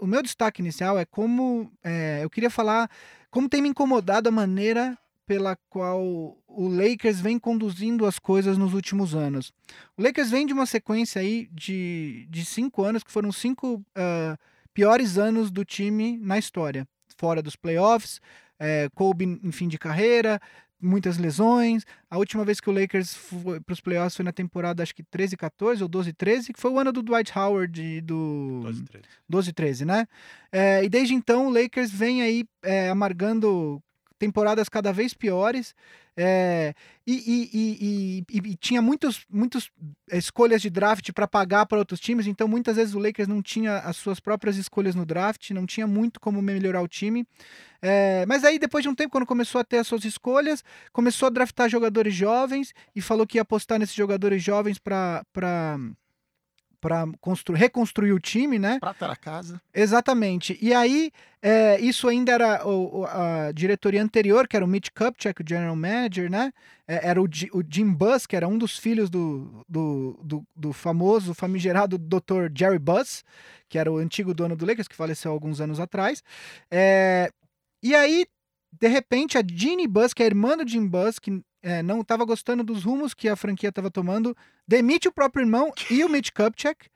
o 0.00 0.06
meu 0.06 0.22
destaque 0.22 0.60
inicial 0.60 0.98
é 0.98 1.04
como 1.04 1.72
é, 1.82 2.20
eu 2.22 2.28
queria 2.28 2.50
falar 2.50 2.90
como 3.30 3.48
tem 3.48 3.62
me 3.62 3.68
incomodado 3.68 4.28
a 4.28 4.32
maneira 4.32 4.98
pela 5.26 5.56
qual 5.68 6.02
o 6.48 6.68
Lakers 6.68 7.20
vem 7.20 7.38
conduzindo 7.38 8.06
as 8.06 8.18
coisas 8.18 8.56
nos 8.56 8.72
últimos 8.72 9.14
anos. 9.14 9.52
O 9.96 10.02
Lakers 10.02 10.30
vem 10.30 10.46
de 10.46 10.54
uma 10.54 10.64
sequência 10.64 11.20
aí 11.20 11.48
de, 11.52 12.26
de 12.30 12.44
cinco 12.44 12.82
anos 12.82 13.04
que 13.04 13.12
foram 13.12 13.30
cinco 13.30 13.84
ah, 13.94 14.36
piores 14.78 15.18
anos 15.18 15.50
do 15.50 15.64
time 15.64 16.16
na 16.18 16.38
história, 16.38 16.86
fora 17.16 17.42
dos 17.42 17.56
playoffs, 17.56 18.20
é, 18.60 18.88
Kobe 18.94 19.24
em 19.24 19.50
fim 19.50 19.66
de 19.66 19.76
carreira, 19.76 20.40
muitas 20.80 21.18
lesões. 21.18 21.84
A 22.08 22.16
última 22.16 22.44
vez 22.44 22.60
que 22.60 22.70
o 22.70 22.72
Lakers 22.72 23.12
foi 23.12 23.60
para 23.60 23.72
os 23.72 23.80
playoffs 23.80 24.14
foi 24.14 24.24
na 24.24 24.30
temporada, 24.30 24.80
acho 24.80 24.94
que 24.94 25.02
13 25.02 25.36
14 25.36 25.82
ou 25.82 25.88
12 25.88 26.12
13, 26.12 26.52
que 26.52 26.60
foi 26.60 26.70
o 26.70 26.78
ano 26.78 26.92
do 26.92 27.02
Dwight 27.02 27.36
Howard 27.36 27.82
e 27.82 28.00
do 28.00 28.60
12, 28.62 28.84
13. 28.84 29.04
12 29.28 29.52
13, 29.52 29.84
né? 29.84 30.06
É, 30.52 30.84
e 30.84 30.88
desde 30.88 31.12
então 31.12 31.48
o 31.48 31.52
Lakers 31.52 31.90
vem 31.90 32.22
aí 32.22 32.44
é, 32.62 32.88
amargando 32.88 33.82
temporadas 34.18 34.68
cada 34.68 34.92
vez 34.92 35.14
piores. 35.14 35.74
é, 36.20 36.74
e, 37.06 37.14
e- 37.14 38.24
e- 38.28 38.50
e- 38.50 38.56
tinha 38.56 38.82
muitos, 38.82 39.24
muitos 39.30 39.70
escolhas 40.10 40.60
de 40.60 40.68
draft 40.68 41.12
para 41.12 41.28
pagar 41.28 41.64
para 41.66 41.78
outros 41.78 42.00
times, 42.00 42.26
então 42.26 42.48
muitas 42.48 42.74
vezes 42.74 42.92
o 42.92 42.98
Lakers 42.98 43.28
não 43.28 43.40
tinha 43.40 43.78
as 43.78 43.96
suas 43.96 44.18
próprias 44.18 44.56
escolhas 44.56 44.96
no 44.96 45.06
draft, 45.06 45.50
não 45.52 45.64
tinha 45.64 45.86
muito 45.86 46.18
como 46.18 46.42
melhorar 46.42 46.82
o 46.82 46.88
time. 46.88 47.24
É, 47.80 48.26
mas 48.26 48.42
aí, 48.42 48.58
depois 48.58 48.82
de 48.82 48.88
um 48.88 48.96
tempo, 48.96 49.12
quando 49.12 49.26
começou 49.26 49.60
a 49.60 49.64
ter 49.64 49.78
as 49.78 49.86
suas 49.86 50.04
escolhas, 50.04 50.64
começou 50.92 51.28
a 51.28 51.30
draftar 51.30 51.68
jogadores 51.68 52.12
jovens 52.12 52.74
e 52.96 53.00
falou 53.00 53.24
que 53.24 53.38
ia 53.38 53.42
apostar 53.42 53.78
nesses 53.78 53.94
jogadores 53.94 54.42
jovens 54.42 54.76
para 54.80 55.22
reconstruir 57.54 58.12
o 58.12 58.20
time, 58.20 58.58
né? 58.58 58.78
Prata 58.80 59.04
era 59.04 59.16
casa. 59.16 59.60
Exatamente. 59.74 60.58
E 60.60 60.72
aí, 60.72 61.10
é, 61.42 61.80
isso 61.80 62.08
ainda 62.08 62.32
era 62.32 62.66
o, 62.66 63.04
a 63.04 63.52
diretoria 63.52 64.02
anterior, 64.02 64.46
que 64.48 64.56
era 64.56 64.64
o 64.64 64.68
Mitch 64.68 64.88
Kupchak, 64.90 65.42
o 65.42 65.48
general 65.48 65.76
manager, 65.76 66.30
né? 66.30 66.52
É, 66.86 67.08
era 67.08 67.20
o, 67.20 67.24
o, 67.24 67.62
Jim 67.68 67.92
Buss, 67.92 68.26
que 68.26 68.36
era 68.36 68.48
um 68.48 68.56
dos 68.56 68.78
filhos 68.78 69.10
do, 69.10 69.64
do, 69.68 70.18
do, 70.22 70.46
do 70.56 70.72
famoso, 70.72 71.34
famigerado 71.34 71.98
Dr. 71.98 72.50
Jerry 72.54 72.78
Buss, 72.78 73.24
que 73.68 73.78
era 73.78 73.90
o 73.90 73.98
antigo 73.98 74.32
dono 74.32 74.56
do 74.56 74.66
Lakers, 74.66 74.88
que 74.88 74.96
faleceu 74.96 75.30
alguns 75.30 75.60
anos 75.60 75.78
atrás. 75.78 76.22
É, 76.70 77.30
e 77.82 77.94
aí, 77.94 78.26
de 78.72 78.88
repente, 78.88 79.38
a 79.38 79.42
Jeannie 79.42 79.88
é 80.22 80.24
a 80.24 80.26
irmã 80.26 80.56
do 80.56 80.68
Jim 80.68 80.88
que 81.20 81.42
é, 81.62 81.82
não 81.82 82.00
estava 82.00 82.24
gostando 82.24 82.62
dos 82.62 82.84
rumos 82.84 83.14
que 83.14 83.28
a 83.28 83.36
franquia 83.36 83.70
estava 83.70 83.90
tomando, 83.90 84.36
demite 84.66 85.08
o 85.08 85.12
próprio 85.12 85.42
irmão 85.42 85.72
e 85.90 86.04
o 86.04 86.08
Mitch 86.08 86.30
Kupchak. 86.30 86.88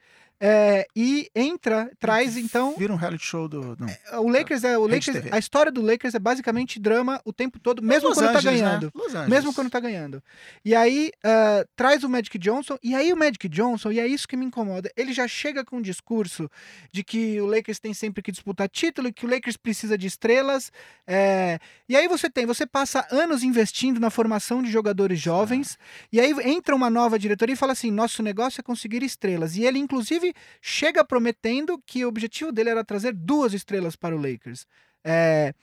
É, 0.45 0.89
e 0.97 1.31
entra, 1.37 1.89
traz 2.01 2.37
então. 2.37 2.75
Vira 2.77 2.93
um 2.93 2.97
reality 2.97 3.25
show 3.25 3.47
do. 3.47 3.77
É, 4.11 4.19
o 4.19 4.29
Lakers 4.29 4.65
é. 4.65 4.77
O 4.77 4.89
Lakers, 4.89 5.31
a 5.31 5.39
história 5.39 5.71
do 5.71 5.81
Lakers 5.81 6.17
é 6.17 6.19
basicamente 6.19 6.81
drama 6.81 7.21
o 7.25 7.33
tempo 7.33 7.61
todo, 7.61 7.81
mesmo 7.81 8.09
Los 8.09 8.19
quando 8.19 8.33
tá 8.33 8.39
Angeles, 8.41 8.61
tá 8.61 8.67
ganhando. 8.67 8.93
Né? 9.13 9.27
Mesmo 9.29 9.55
quando 9.55 9.71
tá 9.71 9.79
ganhando. 9.79 10.21
E 10.65 10.75
aí 10.75 11.13
uh, 11.25 11.69
traz 11.77 12.03
o 12.03 12.09
Magic 12.09 12.37
Johnson, 12.39 12.77
e 12.83 12.93
aí 12.93 13.13
o 13.13 13.17
Magic 13.17 13.49
Johnson, 13.49 13.93
e 13.93 14.01
é 14.01 14.07
isso 14.09 14.27
que 14.27 14.37
me 14.37 14.45
incomoda, 14.45 14.91
ele 14.97 15.13
já 15.13 15.29
chega 15.29 15.65
com 15.65 15.77
um 15.77 15.81
discurso 15.81 16.51
de 16.91 17.05
que 17.05 17.41
o 17.41 17.47
Lakers 17.47 17.79
tem 17.79 17.95
sempre 17.95 18.21
que 18.21 18.33
disputar 18.33 18.69
título, 18.69 19.07
e 19.07 19.13
que 19.13 19.25
o 19.25 19.31
Lakers 19.31 19.57
precisa 19.57 19.97
de 19.97 20.09
estrelas. 20.09 20.73
É... 21.07 21.61
E 21.89 21.95
aí 21.95 22.09
você 22.09 22.29
tem, 22.29 22.47
você 22.47 22.67
passa 22.67 23.07
anos 23.13 23.45
investindo 23.45 24.01
na 24.01 24.11
formação 24.11 24.61
de 24.61 24.73
jogadores 24.73 25.21
jovens, 25.21 25.79
e 26.13 26.19
aí 26.19 26.35
entra 26.43 26.75
uma 26.75 26.91
nova 26.91 27.17
diretoria 27.17 27.53
e 27.53 27.57
fala 27.57 27.75
assim: 27.75 27.93
nosso 27.93 28.25
negócio 28.25 28.61
é 28.61 28.63
conseguir 28.65 29.05
estrelas. 29.05 29.55
E 29.55 29.65
ele, 29.65 29.79
inclusive, 29.79 30.32
chega 30.61 31.05
prometendo 31.05 31.83
que 31.87 32.05
o 32.05 32.09
objetivo 32.09 32.53
dele 32.53 32.71
era 32.71 32.85
trazer 32.85 33.12
duas 33.12 33.53
estrelas 33.53 33.97
para 33.97 34.15
o 34.15 34.19
Lakers. 34.21 34.67
É... 35.05 35.55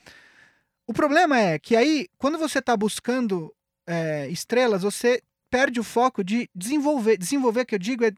O 0.88 0.94
problema 0.94 1.40
é 1.40 1.60
que 1.60 1.76
aí, 1.76 2.08
quando 2.18 2.38
você 2.38 2.60
está 2.60 2.76
buscando 2.76 3.54
é, 3.88 4.28
estrelas, 4.30 4.82
você 4.82 5.22
perde 5.50 5.80
o 5.80 5.84
foco 5.84 6.24
de 6.24 6.50
desenvolver. 6.56 7.18
Desenvolver, 7.18 7.66
que 7.66 7.76
eu 7.76 7.80
digo, 7.80 8.04
é, 8.04 8.08
é 8.08 8.14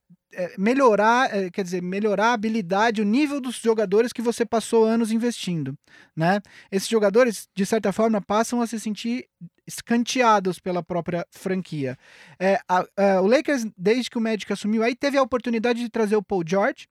melhorar, 0.58 1.36
é, 1.36 1.50
quer 1.50 1.64
dizer, 1.64 1.82
melhorar 1.82 2.28
a 2.28 2.34
habilidade, 2.34 3.02
o 3.02 3.06
nível 3.06 3.42
dos 3.42 3.56
jogadores 3.56 4.14
que 4.14 4.22
você 4.22 4.46
passou 4.46 4.86
anos 4.86 5.12
investindo, 5.12 5.78
né? 6.16 6.42
Esses 6.72 6.88
jogadores, 6.88 7.50
de 7.56 7.66
certa 7.66 7.92
forma, 7.92 8.22
passam 8.22 8.62
a 8.62 8.68
se 8.68 8.80
sentir 8.80 9.28
escanteados 9.68 10.60
pela 10.60 10.84
própria 10.84 11.26
franquia. 11.32 11.98
É, 12.40 12.60
a, 12.68 12.86
a, 12.98 13.22
o 13.22 13.28
Lakers, 13.28 13.66
desde 13.78 14.10
que 14.10 14.18
o 14.18 14.22
Magic 14.22 14.52
assumiu, 14.52 14.84
aí 14.84 14.96
teve 14.96 15.18
a 15.18 15.24
oportunidade 15.24 15.80
de 15.80 15.90
trazer 15.90 16.16
o 16.16 16.24
Paul 16.24 16.44
George, 16.46 16.88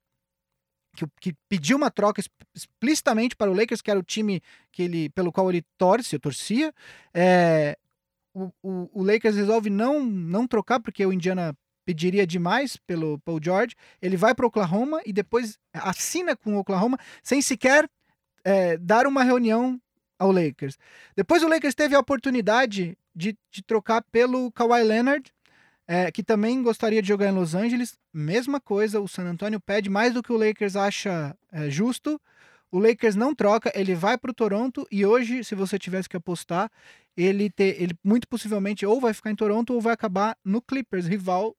que, 0.97 1.07
que, 1.21 1.35
pediu 1.49 1.77
uma 1.77 1.91
troca 1.91 2.23
explicitamente 2.55 3.37
para 3.37 3.51
o 3.51 3.55
Lakers, 3.55 3.81
que 3.81 3.91
era 3.91 4.01
o 4.01 4.05
time 4.05 4.43
que 4.73 4.83
ele, 4.83 5.09
pelo 5.11 5.33
qual 5.33 5.49
ele 5.51 5.63
torce, 5.79 6.17
eu 6.17 6.21
torcia. 6.21 6.73
É, 7.15 7.77
o, 8.35 8.51
o, 8.63 8.91
o, 9.01 9.03
Lakers 9.03 9.37
resolve 9.37 9.71
não, 9.71 10.03
não 10.03 10.47
trocar, 10.47 10.81
porque 10.81 11.05
o 11.05 11.13
Indiana 11.13 11.57
pediria 11.85 12.27
demais 12.27 12.77
pelo 12.77 13.19
Paul 13.21 13.41
George. 13.43 13.75
Ele 14.01 14.17
vai 14.17 14.35
para 14.35 14.47
Oklahoma 14.47 15.01
e 15.05 15.13
depois 15.13 15.59
assina 15.73 16.37
com 16.37 16.57
o 16.57 16.59
Oklahoma, 16.59 16.99
sem 17.23 17.41
sequer 17.43 17.89
é, 18.45 18.77
dar 18.77 19.07
uma 19.07 19.23
reunião 19.23 19.81
ao 20.19 20.31
Lakers. 20.31 20.79
Depois 21.17 21.43
o 21.43 21.49
Lakers 21.49 21.75
teve 21.75 21.95
a 21.95 22.01
oportunidade 22.01 22.97
de, 23.15 23.37
de 23.51 23.63
trocar 23.63 24.03
pelo 24.13 24.53
Kawhi 24.53 24.83
Leonard, 24.83 25.33
é, 25.89 26.11
que 26.13 26.23
também 26.23 26.63
gostaria 26.63 27.03
de 27.03 27.09
jogar 27.09 27.29
em 27.31 27.35
Los 27.35 27.55
Angeles. 27.55 27.99
Mesma 28.13 28.61
coisa, 28.61 29.01
o 29.01 29.09
San 29.09 29.25
Antonio 29.25 29.59
pede 29.59 29.91
mais 29.91 30.15
do 30.15 30.23
que 30.23 30.33
o 30.33 30.37
Lakers 30.37 30.77
acha 30.77 31.37
é, 31.51 31.69
justo. 31.71 32.21
O 32.71 32.79
Lakers 32.79 33.17
não 33.17 33.35
troca, 33.35 33.73
ele 33.75 33.97
vai 33.97 34.17
para 34.17 34.31
o 34.31 34.35
Toronto 34.35 34.87
e 34.93 35.05
hoje, 35.05 35.43
se 35.43 35.57
você 35.57 35.77
tivesse 35.77 36.09
que 36.09 36.17
apostar, 36.17 36.71
ele, 37.17 37.51
te, 37.51 37.65
ele 37.65 37.95
muito 38.05 38.29
possivelmente 38.29 38.87
ou 38.87 39.01
vai 39.01 39.13
ficar 39.13 39.33
em 39.33 39.35
Toronto 39.35 39.75
ou 39.75 39.81
vai 39.81 39.93
acabar 39.93 40.37
no 40.45 40.63
Clippers, 40.63 41.07
rival 41.07 41.57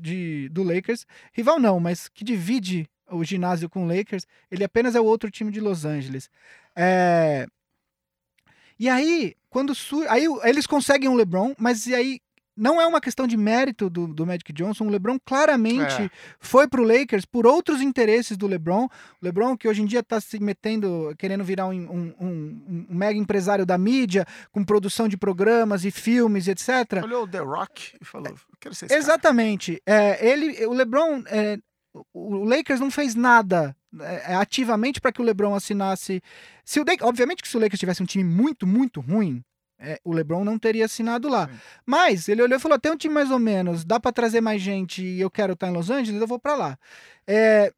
de, 0.00 0.48
do 0.50 0.62
Lakers. 0.62 1.06
Rival 1.32 1.58
não, 1.58 1.80
mas 1.80 2.08
que 2.08 2.24
divide 2.24 2.88
o 3.10 3.22
ginásio 3.24 3.68
com 3.68 3.84
o 3.84 3.88
Lakers. 3.88 4.26
Ele 4.50 4.64
apenas 4.64 4.94
é 4.94 5.00
o 5.00 5.04
outro 5.04 5.30
time 5.30 5.50
de 5.50 5.60
Los 5.60 5.84
Angeles. 5.84 6.30
É, 6.76 7.46
e 8.78 8.88
aí, 8.88 9.34
quando 9.48 9.74
su... 9.74 10.04
aí 10.08 10.26
eles 10.42 10.66
conseguem 10.66 11.08
um 11.08 11.14
LeBron, 11.14 11.54
mas 11.58 11.86
e 11.86 11.94
aí 11.94 12.20
não 12.56 12.80
é 12.80 12.86
uma 12.86 13.00
questão 13.00 13.26
de 13.26 13.36
mérito 13.36 13.90
do, 13.90 14.06
do 14.06 14.26
Magic 14.26 14.52
Johnson. 14.52 14.86
O 14.86 14.90
LeBron 14.90 15.18
claramente 15.24 16.02
é. 16.02 16.10
foi 16.38 16.68
pro 16.68 16.84
Lakers 16.84 17.24
por 17.24 17.46
outros 17.46 17.80
interesses 17.80 18.36
do 18.36 18.46
LeBron. 18.46 18.84
O 18.84 18.88
LeBron, 19.22 19.56
que 19.56 19.68
hoje 19.68 19.82
em 19.82 19.86
dia 19.86 20.00
está 20.00 20.20
se 20.20 20.38
metendo, 20.38 21.14
querendo 21.18 21.44
virar 21.44 21.66
um, 21.66 21.72
um, 21.72 22.14
um, 22.20 22.26
um, 22.28 22.86
mega 22.90 23.18
empresário 23.18 23.66
da 23.66 23.76
mídia, 23.76 24.26
com 24.52 24.64
produção 24.64 25.08
de 25.08 25.16
programas 25.16 25.84
e 25.84 25.90
filmes, 25.90 26.48
etc. 26.48 27.02
Olhou 27.02 27.24
o 27.24 27.28
The 27.28 27.40
Rock 27.40 27.96
e 28.00 28.04
falou: 28.04 28.34
quero 28.60 28.74
ser 28.74 28.86
esse 28.86 28.94
Exatamente. 28.94 29.82
É, 29.86 30.26
ele, 30.26 30.64
o 30.66 30.72
LeBron. 30.72 31.22
É, 31.26 31.58
o 32.12 32.44
Lakers 32.44 32.80
não 32.80 32.90
fez 32.90 33.14
nada 33.14 33.76
é, 34.00 34.32
é, 34.32 34.34
ativamente 34.34 35.00
para 35.00 35.12
que 35.12 35.20
o 35.20 35.24
LeBron 35.24 35.54
assinasse. 35.54 36.20
Se 36.64 36.80
o 36.80 36.84
obviamente 37.02 37.42
que 37.42 37.48
se 37.48 37.56
o 37.56 37.60
Lakers 37.60 37.78
tivesse 37.78 38.02
um 38.02 38.06
time 38.06 38.24
muito, 38.24 38.66
muito 38.66 39.00
ruim, 39.00 39.44
é, 39.84 40.00
o 40.04 40.12
LeBron 40.12 40.44
não 40.44 40.58
teria 40.58 40.86
assinado 40.86 41.28
lá. 41.28 41.48
Sim. 41.48 41.54
Mas 41.86 42.28
ele 42.28 42.42
olhou 42.42 42.56
e 42.56 42.60
falou: 42.60 42.78
tem 42.78 42.92
um 42.92 42.96
time 42.96 43.14
mais 43.14 43.30
ou 43.30 43.38
menos, 43.38 43.84
dá 43.84 44.00
para 44.00 44.12
trazer 44.12 44.40
mais 44.40 44.60
gente 44.60 45.02
e 45.02 45.20
eu 45.20 45.30
quero 45.30 45.52
estar 45.52 45.68
em 45.68 45.72
Los 45.72 45.90
Angeles, 45.90 46.20
eu 46.20 46.26
vou 46.26 46.38
para 46.38 46.54
lá. 46.54 46.78
É, 47.26 47.72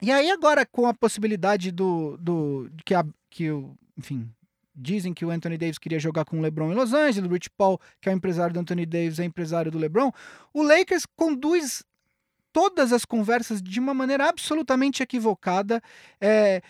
e 0.00 0.10
aí 0.10 0.30
agora 0.30 0.66
com 0.66 0.86
a 0.86 0.94
possibilidade 0.94 1.70
do, 1.70 2.16
do 2.18 2.70
que, 2.84 2.94
a, 2.94 3.04
que 3.30 3.50
o, 3.50 3.76
enfim, 3.96 4.28
dizem 4.74 5.14
que 5.14 5.24
o 5.24 5.30
Anthony 5.30 5.56
Davis 5.56 5.78
queria 5.78 6.00
jogar 6.00 6.24
com 6.24 6.38
o 6.38 6.42
LeBron 6.42 6.72
em 6.72 6.74
Los 6.74 6.92
Angeles, 6.92 7.30
o 7.30 7.32
Rich 7.32 7.50
Paul, 7.56 7.80
que 8.00 8.08
é 8.08 8.12
o 8.12 8.16
empresário 8.16 8.52
do 8.52 8.60
Anthony 8.60 8.86
Davis, 8.86 9.18
é 9.18 9.24
empresário 9.24 9.70
do 9.70 9.78
LeBron. 9.78 10.10
O 10.52 10.62
Lakers 10.62 11.06
conduz 11.16 11.84
todas 12.52 12.92
as 12.92 13.04
conversas 13.04 13.62
de 13.62 13.80
uma 13.80 13.94
maneira 13.94 14.28
absolutamente 14.28 15.02
equivocada. 15.02 15.82
É, 16.20 16.62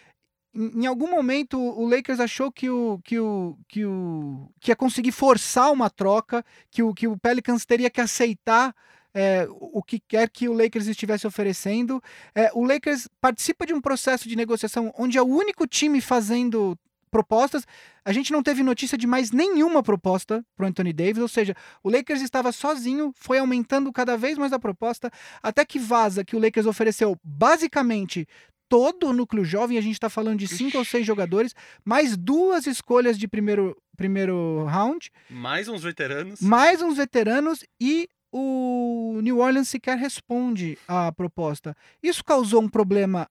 em, 0.54 0.86
algum 0.86 1.10
momento 1.10 1.58
o 1.58 1.86
Lakers 1.86 2.20
achou 2.20 2.52
que 2.52 2.68
o 2.68 3.00
que 3.02 3.18
o 3.18 3.58
que 3.68 3.84
o 3.84 4.50
que 4.60 4.70
ia 4.70 4.76
conseguir 4.76 5.12
forçar 5.12 5.72
uma 5.72 5.88
troca, 5.88 6.44
que 6.70 6.82
o 6.82 6.92
que 6.92 7.08
o 7.08 7.16
Pelicans 7.16 7.64
teria 7.64 7.90
que 7.90 8.00
aceitar 8.00 8.74
é, 9.14 9.46
o 9.50 9.82
que 9.82 9.98
quer 10.00 10.28
que 10.28 10.48
o 10.48 10.52
Lakers 10.52 10.86
estivesse 10.86 11.26
oferecendo. 11.26 12.02
É, 12.34 12.50
o 12.54 12.64
Lakers 12.64 13.08
participa 13.20 13.66
de 13.66 13.74
um 13.74 13.80
processo 13.80 14.28
de 14.28 14.36
negociação 14.36 14.92
onde 14.98 15.18
é 15.18 15.22
o 15.22 15.26
único 15.26 15.66
time 15.66 16.00
fazendo 16.00 16.78
propostas. 17.10 17.66
A 18.04 18.12
gente 18.12 18.32
não 18.32 18.42
teve 18.42 18.62
notícia 18.62 18.96
de 18.96 19.06
mais 19.06 19.30
nenhuma 19.30 19.82
proposta 19.82 20.44
para 20.56 20.66
Anthony 20.66 20.92
Davis, 20.92 21.18
ou 21.18 21.28
seja, 21.28 21.54
o 21.84 21.90
Lakers 21.90 22.22
estava 22.22 22.50
sozinho, 22.50 23.12
foi 23.14 23.38
aumentando 23.38 23.92
cada 23.92 24.16
vez 24.16 24.38
mais 24.38 24.52
a 24.52 24.58
proposta, 24.58 25.10
até 25.42 25.64
que 25.64 25.78
vaza 25.78 26.24
que 26.24 26.34
o 26.34 26.38
Lakers 26.40 26.66
ofereceu 26.66 27.16
basicamente 27.22 28.26
todo 28.72 29.08
o 29.08 29.12
núcleo 29.12 29.44
jovem, 29.44 29.76
a 29.76 29.82
gente 29.82 29.92
está 29.92 30.08
falando 30.08 30.38
de 30.38 30.48
cinco 30.48 30.68
Ixi. 30.68 30.76
ou 30.78 30.84
seis 30.86 31.06
jogadores, 31.06 31.54
mais 31.84 32.16
duas 32.16 32.66
escolhas 32.66 33.18
de 33.18 33.28
primeiro, 33.28 33.76
primeiro 33.98 34.64
round. 34.64 35.10
Mais 35.28 35.68
uns 35.68 35.82
veteranos. 35.82 36.40
Mais 36.40 36.80
uns 36.80 36.96
veteranos 36.96 37.62
e 37.78 38.08
o 38.32 39.20
New 39.22 39.40
Orleans 39.40 39.68
sequer 39.68 39.98
responde 39.98 40.78
à 40.88 41.12
proposta. 41.12 41.76
Isso 42.02 42.24
causou 42.24 42.62
um 42.62 42.68
problema 42.68 43.28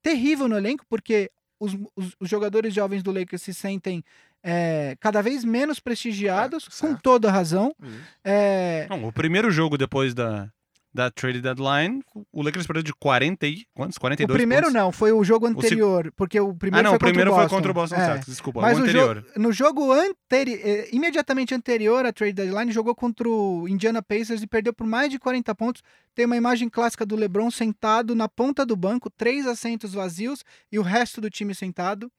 terrível 0.00 0.46
no 0.46 0.56
elenco, 0.56 0.84
porque 0.88 1.28
os, 1.58 1.76
os, 1.96 2.14
os 2.20 2.30
jogadores 2.30 2.72
jovens 2.72 3.02
do 3.02 3.10
Lakers 3.10 3.42
se 3.42 3.52
sentem 3.52 4.04
é, 4.44 4.96
cada 5.00 5.20
vez 5.20 5.44
menos 5.44 5.80
prestigiados, 5.80 6.68
é, 6.68 6.86
com 6.86 6.94
toda 6.94 7.32
razão. 7.32 7.74
É... 8.22 8.86
Não, 8.88 9.08
o 9.08 9.12
primeiro 9.12 9.50
jogo 9.50 9.76
depois 9.76 10.14
da, 10.14 10.48
da 10.92 11.10
trade 11.10 11.40
deadline, 11.40 12.02
o 12.32 12.42
Lakers 12.42 12.66
perdeu 12.66 12.82
de 12.82 12.94
40 12.94 13.46
e 13.46 13.66
quantos? 13.74 13.98
42 13.98 14.34
O 14.34 14.38
primeiro 14.38 14.66
pontos? 14.66 14.74
não, 14.74 14.90
foi 14.90 15.12
o 15.12 15.22
jogo 15.22 15.46
anterior, 15.46 16.06
o 16.06 16.12
porque 16.12 16.40
o 16.40 16.54
primeiro 16.54 16.88
ah, 16.88 16.90
não, 16.92 16.98
foi 16.98 17.08
o 17.08 17.12
primeiro 17.12 17.30
contra 17.30 17.44
o 17.44 17.48
foi 17.48 17.56
contra 17.56 17.70
o 17.70 17.74
Boston 17.74 17.96
é. 17.96 18.06
Celtics, 18.06 18.26
desculpa, 18.26 18.60
Mas 18.60 18.78
o 18.78 18.82
anterior. 18.82 19.24
Jo 19.34 19.40
no 19.40 19.52
jogo 19.52 19.92
anteri 19.92 20.54
eh, 20.54 20.88
imediatamente 20.92 21.54
anterior 21.54 22.04
à 22.06 22.12
trade 22.12 22.32
deadline, 22.32 22.72
jogou 22.72 22.94
contra 22.94 23.28
o 23.28 23.68
Indiana 23.68 24.02
Pacers 24.02 24.42
e 24.42 24.46
perdeu 24.46 24.72
por 24.72 24.86
mais 24.86 25.10
de 25.10 25.18
40 25.18 25.54
pontos. 25.54 25.82
Tem 26.14 26.24
uma 26.24 26.36
imagem 26.36 26.68
clássica 26.68 27.04
do 27.04 27.14
LeBron 27.16 27.50
sentado 27.50 28.14
na 28.14 28.28
ponta 28.28 28.64
do 28.64 28.74
banco, 28.74 29.10
três 29.10 29.46
assentos 29.46 29.92
vazios 29.92 30.44
e 30.72 30.78
o 30.78 30.82
resto 30.82 31.20
do 31.20 31.30
time 31.30 31.54
sentado. 31.54 32.10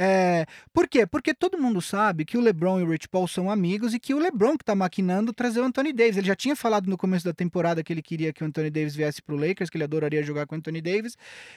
É, 0.00 0.46
por 0.72 0.86
quê? 0.86 1.04
Porque 1.04 1.34
todo 1.34 1.58
mundo 1.58 1.82
sabe 1.82 2.24
que 2.24 2.38
o 2.38 2.40
LeBron 2.40 2.78
e 2.78 2.82
o 2.84 2.90
Rich 2.90 3.08
Paul 3.08 3.26
são 3.26 3.50
amigos 3.50 3.92
e 3.92 3.98
que 3.98 4.14
o 4.14 4.18
LeBron 4.18 4.56
que 4.56 4.62
está 4.62 4.72
maquinando 4.72 5.32
trazer 5.32 5.60
o 5.60 5.64
Anthony 5.64 5.92
Davis. 5.92 6.16
Ele 6.16 6.26
já 6.28 6.36
tinha 6.36 6.54
falado 6.54 6.86
no 6.88 6.96
começo 6.96 7.24
da 7.24 7.32
temporada 7.32 7.82
que 7.82 7.92
ele 7.92 8.00
queria 8.00 8.32
que 8.32 8.44
o 8.44 8.46
Anthony 8.46 8.70
Davis 8.70 8.94
viesse 8.94 9.20
para 9.20 9.34
o 9.34 9.38
Lakers, 9.38 9.68
que 9.68 9.76
ele 9.76 9.82
adoraria 9.82 10.22
jogar 10.22 10.46
com 10.46 10.54
o 10.54 10.58
Anthony 10.58 10.80
Davis. 10.80 11.16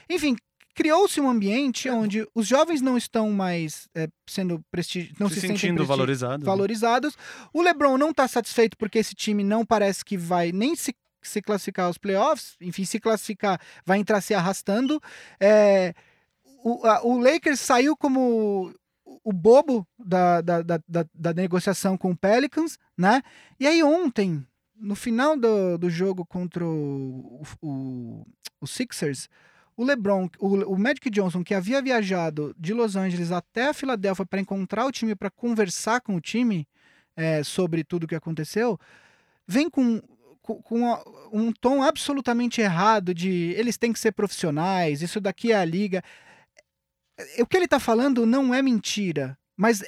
Enfim, 0.09 0.35
criou-se 0.73 1.21
um 1.21 1.29
ambiente 1.29 1.87
onde 1.87 2.27
os 2.33 2.47
jovens 2.47 2.81
não 2.81 2.97
estão 2.97 3.29
mais 3.29 3.87
é, 3.93 4.07
sendo 4.25 4.59
prestigi 4.71 5.13
não 5.19 5.29
se, 5.29 5.35
se 5.35 5.47
sentindo 5.47 5.85
valorizados. 5.85 6.43
valorizados. 6.43 7.17
O 7.53 7.61
LeBron 7.61 7.95
não 7.95 8.09
está 8.09 8.27
satisfeito 8.27 8.75
porque 8.75 8.97
esse 8.97 9.13
time 9.13 9.43
não 9.43 9.63
parece 9.63 10.03
que 10.03 10.17
vai 10.17 10.51
nem 10.51 10.75
se 10.75 10.95
se 11.23 11.39
classificar 11.39 11.85
aos 11.85 11.99
playoffs, 11.99 12.55
enfim, 12.59 12.83
se 12.83 12.99
classificar 12.99 13.61
vai 13.85 13.99
entrar 13.99 14.21
se 14.21 14.33
arrastando. 14.33 14.99
É, 15.39 15.93
o, 16.63 16.85
a, 16.85 17.05
o 17.05 17.19
Lakers 17.19 17.59
saiu 17.59 17.95
como 17.95 18.73
o 19.23 19.33
bobo 19.33 19.87
da, 19.99 20.41
da, 20.41 20.61
da, 20.61 21.05
da, 21.13 21.33
negociação 21.33 21.97
com 21.97 22.11
o 22.11 22.17
Pelicans, 22.17 22.77
né? 22.97 23.21
E 23.59 23.67
aí 23.67 23.83
ontem, 23.83 24.45
no 24.75 24.95
final 24.95 25.37
do, 25.37 25.77
do 25.77 25.89
jogo 25.89 26.25
contra 26.25 26.65
o, 26.65 27.43
o, 27.61 28.25
o 28.59 28.67
Sixers, 28.67 29.27
o 29.75 29.83
LeBron, 29.83 30.29
o, 30.39 30.47
o, 30.73 30.77
Magic 30.77 31.09
Johnson, 31.09 31.43
que 31.43 31.53
havia 31.53 31.81
viajado 31.81 32.55
de 32.57 32.73
Los 32.73 32.95
Angeles 32.95 33.31
até 33.31 33.69
a 33.69 33.73
Filadélfia 33.73 34.25
para 34.25 34.39
encontrar 34.39 34.85
o 34.85 34.91
time, 34.91 35.15
para 35.15 35.29
conversar 35.29 36.01
com 36.01 36.15
o 36.15 36.21
time 36.21 36.67
é, 37.15 37.43
sobre 37.43 37.83
tudo 37.83 38.03
o 38.03 38.07
que 38.07 38.15
aconteceu, 38.15 38.79
vem 39.47 39.69
com, 39.69 40.01
com, 40.41 40.61
com, 40.61 41.03
um 41.31 41.51
tom 41.51 41.83
absolutamente 41.83 42.61
errado 42.61 43.13
de 43.13 43.53
eles 43.57 43.77
têm 43.77 43.93
que 43.93 43.99
ser 43.99 44.11
profissionais, 44.11 45.01
isso 45.01 45.19
daqui 45.19 45.51
é 45.51 45.55
a 45.55 45.65
liga. 45.65 46.03
O 47.39 47.45
que 47.45 47.57
ele 47.57 47.65
está 47.65 47.79
falando 47.79 48.25
não 48.25 48.53
é 48.53 48.61
mentira, 48.61 49.37
mas 49.57 49.83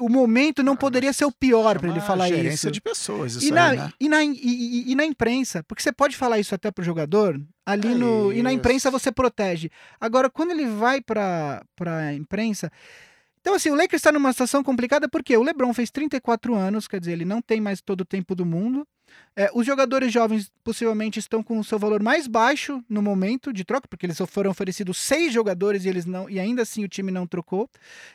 o 0.00 0.08
momento 0.08 0.62
não 0.62 0.72
ah, 0.72 0.76
poderia 0.76 1.12
ser 1.12 1.24
o 1.24 1.32
pior 1.32 1.78
para 1.78 1.88
ele 1.88 2.00
falar 2.00 2.28
gerência 2.28 2.66
isso. 2.66 2.70
de 2.70 2.80
pessoas, 2.80 3.36
isso 3.36 3.46
e, 3.46 3.50
na, 3.52 3.68
aí, 3.68 3.76
né? 3.76 3.92
e, 4.00 4.08
na, 4.08 4.24
e, 4.24 4.92
e, 4.92 4.94
na 4.94 5.04
imprensa, 5.04 5.62
porque 5.62 5.82
você 5.82 5.92
pode 5.92 6.16
falar 6.16 6.40
isso 6.40 6.54
até 6.54 6.70
pro 6.70 6.84
jogador, 6.84 7.40
ali 7.64 7.92
é 7.92 7.94
no. 7.94 8.32
Isso. 8.32 8.40
E 8.40 8.42
na 8.42 8.52
imprensa 8.52 8.90
você 8.90 9.12
protege. 9.12 9.70
Agora, 10.00 10.28
quando 10.28 10.50
ele 10.50 10.66
vai 10.66 11.00
para 11.00 11.62
a 11.80 12.12
imprensa. 12.14 12.70
Então, 13.40 13.54
assim, 13.54 13.70
o 13.70 13.76
Lakers 13.76 14.00
está 14.00 14.10
numa 14.10 14.32
situação 14.32 14.60
complicada 14.64 15.08
porque 15.08 15.36
o 15.36 15.42
LeBron 15.42 15.72
fez 15.72 15.88
34 15.92 16.52
anos, 16.52 16.88
quer 16.88 16.98
dizer, 16.98 17.12
ele 17.12 17.24
não 17.24 17.40
tem 17.40 17.60
mais 17.60 17.80
todo 17.80 18.00
o 18.00 18.04
tempo 18.04 18.34
do 18.34 18.44
mundo. 18.44 18.84
É, 19.34 19.50
os 19.52 19.66
jogadores 19.66 20.12
jovens 20.12 20.50
possivelmente 20.64 21.18
estão 21.18 21.42
com 21.42 21.58
o 21.58 21.64
seu 21.64 21.78
valor 21.78 22.02
mais 22.02 22.26
baixo 22.26 22.82
no 22.88 23.02
momento 23.02 23.52
de 23.52 23.64
troca, 23.64 23.86
porque 23.86 24.06
eles 24.06 24.18
foram 24.28 24.50
oferecidos 24.50 24.96
seis 24.96 25.32
jogadores 25.32 25.84
e 25.84 25.88
eles 25.88 26.06
não 26.06 26.28
e 26.28 26.40
ainda 26.40 26.62
assim 26.62 26.84
o 26.84 26.88
time 26.88 27.12
não 27.12 27.26
trocou. 27.26 27.68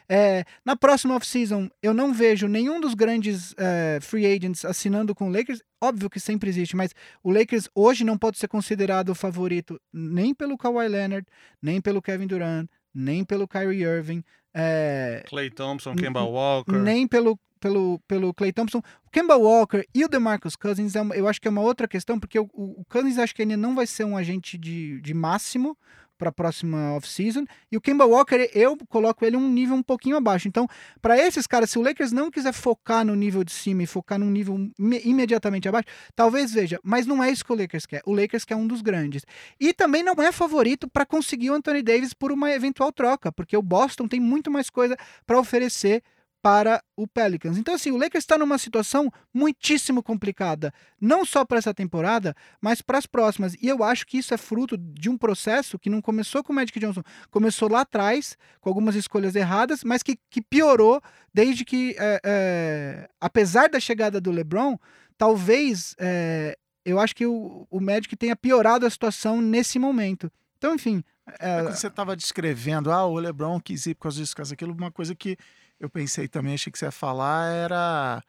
É, 0.09 0.43
na 0.65 0.75
próxima 0.75 1.15
off-season, 1.15 1.69
eu 1.81 1.93
não 1.93 2.11
vejo 2.11 2.47
nenhum 2.47 2.81
dos 2.81 2.95
grandes 2.95 3.53
é, 3.57 3.99
free 4.01 4.25
agents 4.25 4.65
assinando 4.65 5.13
com 5.13 5.29
o 5.29 5.31
Lakers. 5.31 5.61
Óbvio 5.79 6.09
que 6.09 6.19
sempre 6.19 6.49
existe, 6.49 6.75
mas 6.75 6.93
o 7.23 7.31
Lakers 7.31 7.69
hoje 7.75 8.03
não 8.03 8.17
pode 8.17 8.39
ser 8.39 8.47
considerado 8.47 9.09
o 9.09 9.15
favorito 9.15 9.79
nem 9.93 10.33
pelo 10.33 10.57
Kawhi 10.57 10.87
Leonard, 10.87 11.27
nem 11.61 11.79
pelo 11.79 12.01
Kevin 12.01 12.27
Durant, 12.27 12.67
nem 12.93 13.23
pelo 13.23 13.47
Kyrie 13.47 13.83
Irving. 13.83 14.23
É, 14.53 15.23
Clay 15.27 15.49
Thompson, 15.49 15.95
Kemba 15.95 16.23
Walker. 16.23 16.73
Nem 16.73 17.07
pelo 17.07 17.39
pelo, 17.61 17.99
pelo 18.07 18.33
Clay 18.33 18.51
Thompson. 18.51 18.81
Kemba 19.11 19.35
Walker 19.35 19.85
e 19.93 20.05
o 20.05 20.07
DeMarcus 20.07 20.55
Cousins, 20.55 20.95
é 20.95 21.01
uma, 21.01 21.15
eu 21.15 21.27
acho 21.27 21.41
que 21.41 21.47
é 21.47 21.51
uma 21.51 21.61
outra 21.61 21.87
questão, 21.87 22.19
porque 22.19 22.39
o, 22.39 22.49
o, 22.53 22.85
Cousins 22.89 23.17
acho 23.17 23.35
que 23.35 23.41
ainda 23.41 23.57
não 23.57 23.75
vai 23.75 23.85
ser 23.85 24.05
um 24.05 24.15
agente 24.15 24.57
de, 24.57 25.01
de 25.01 25.13
máximo 25.13 25.77
para 26.17 26.29
a 26.29 26.31
próxima 26.31 26.93
off-season. 26.93 27.45
E 27.71 27.75
o 27.75 27.81
Kemba 27.81 28.05
Walker, 28.05 28.49
eu 28.53 28.77
coloco 28.87 29.25
ele 29.25 29.35
um 29.35 29.49
nível 29.51 29.75
um 29.75 29.81
pouquinho 29.81 30.15
abaixo. 30.15 30.47
Então, 30.47 30.67
para 31.01 31.17
esses 31.17 31.47
caras, 31.47 31.71
se 31.71 31.79
o 31.79 31.81
Lakers 31.81 32.11
não 32.11 32.29
quiser 32.29 32.53
focar 32.53 33.03
no 33.03 33.15
nível 33.15 33.43
de 33.43 33.51
cima 33.51 33.81
e 33.81 33.87
focar 33.87 34.19
num 34.19 34.29
nível 34.29 34.71
imediatamente 35.03 35.67
abaixo, 35.67 35.87
talvez 36.15 36.53
veja, 36.53 36.79
mas 36.83 37.07
não 37.07 37.23
é 37.23 37.31
isso 37.31 37.43
que 37.43 37.51
o 37.51 37.55
Lakers 37.55 37.87
quer. 37.87 38.03
O 38.05 38.13
Lakers 38.13 38.45
quer 38.45 38.55
um 38.55 38.67
dos 38.67 38.81
grandes. 38.81 39.25
E 39.59 39.73
também 39.73 40.03
não 40.03 40.13
é 40.21 40.31
favorito 40.31 40.87
para 40.87 41.07
conseguir 41.07 41.49
o 41.49 41.55
Anthony 41.55 41.81
Davis 41.81 42.13
por 42.13 42.31
uma 42.31 42.51
eventual 42.51 42.91
troca, 42.91 43.31
porque 43.31 43.57
o 43.57 43.61
Boston 43.63 44.07
tem 44.07 44.19
muito 44.19 44.51
mais 44.51 44.69
coisa 44.69 44.95
para 45.25 45.39
oferecer 45.39 46.03
para 46.41 46.83
o 46.95 47.07
Pelicans. 47.07 47.57
Então, 47.57 47.75
assim, 47.75 47.91
o 47.91 47.97
Lakers 47.97 48.23
está 48.23 48.37
numa 48.37 48.57
situação 48.57 49.11
muitíssimo 49.33 50.01
complicada, 50.01 50.73
não 50.99 51.23
só 51.23 51.45
para 51.45 51.59
essa 51.59 51.73
temporada, 51.73 52.35
mas 52.59 52.81
para 52.81 52.97
as 52.97 53.05
próximas. 53.05 53.53
E 53.61 53.67
eu 53.67 53.83
acho 53.83 54.07
que 54.07 54.17
isso 54.17 54.33
é 54.33 54.37
fruto 54.37 54.75
de 54.77 55.09
um 55.09 55.17
processo 55.17 55.77
que 55.77 55.89
não 55.89 56.01
começou 56.01 56.43
com 56.43 56.51
o 56.51 56.55
Magic 56.55 56.79
Johnson, 56.79 57.03
começou 57.29 57.69
lá 57.69 57.81
atrás, 57.81 58.37
com 58.59 58.69
algumas 58.69 58.95
escolhas 58.95 59.35
erradas, 59.35 59.83
mas 59.83 60.01
que, 60.01 60.17
que 60.29 60.41
piorou 60.41 61.01
desde 61.33 61.63
que, 61.63 61.95
é, 61.99 62.19
é, 62.23 63.09
apesar 63.19 63.69
da 63.69 63.79
chegada 63.79 64.19
do 64.19 64.31
LeBron, 64.31 64.77
talvez 65.17 65.95
é, 65.99 66.57
eu 66.83 66.99
acho 66.99 67.15
que 67.15 67.25
o, 67.25 67.67
o 67.69 67.79
Magic 67.79 68.15
tenha 68.15 68.35
piorado 68.35 68.85
a 68.85 68.89
situação 68.89 69.41
nesse 69.41 69.77
momento. 69.77 70.31
Então, 70.57 70.75
enfim. 70.75 71.03
É... 71.39 71.61
Quando 71.63 71.75
você 71.75 71.87
estava 71.87 72.15
descrevendo, 72.15 72.91
ah, 72.91 73.05
o 73.05 73.17
LeBron 73.19 73.59
quis 73.59 73.85
ir 73.85 73.95
por 73.95 74.03
causa 74.03 74.19
disso, 74.19 74.33
por 74.33 74.37
causa 74.37 74.51
daquilo, 74.51 74.73
uma 74.73 74.91
coisa 74.91 75.15
que 75.15 75.37
eu 75.81 75.89
pensei 75.89 76.27
também, 76.27 76.53
achei 76.53 76.71
que 76.71 76.77
você 76.79 76.85
ia 76.85 76.91
falar, 76.91 77.47
era 77.51 78.23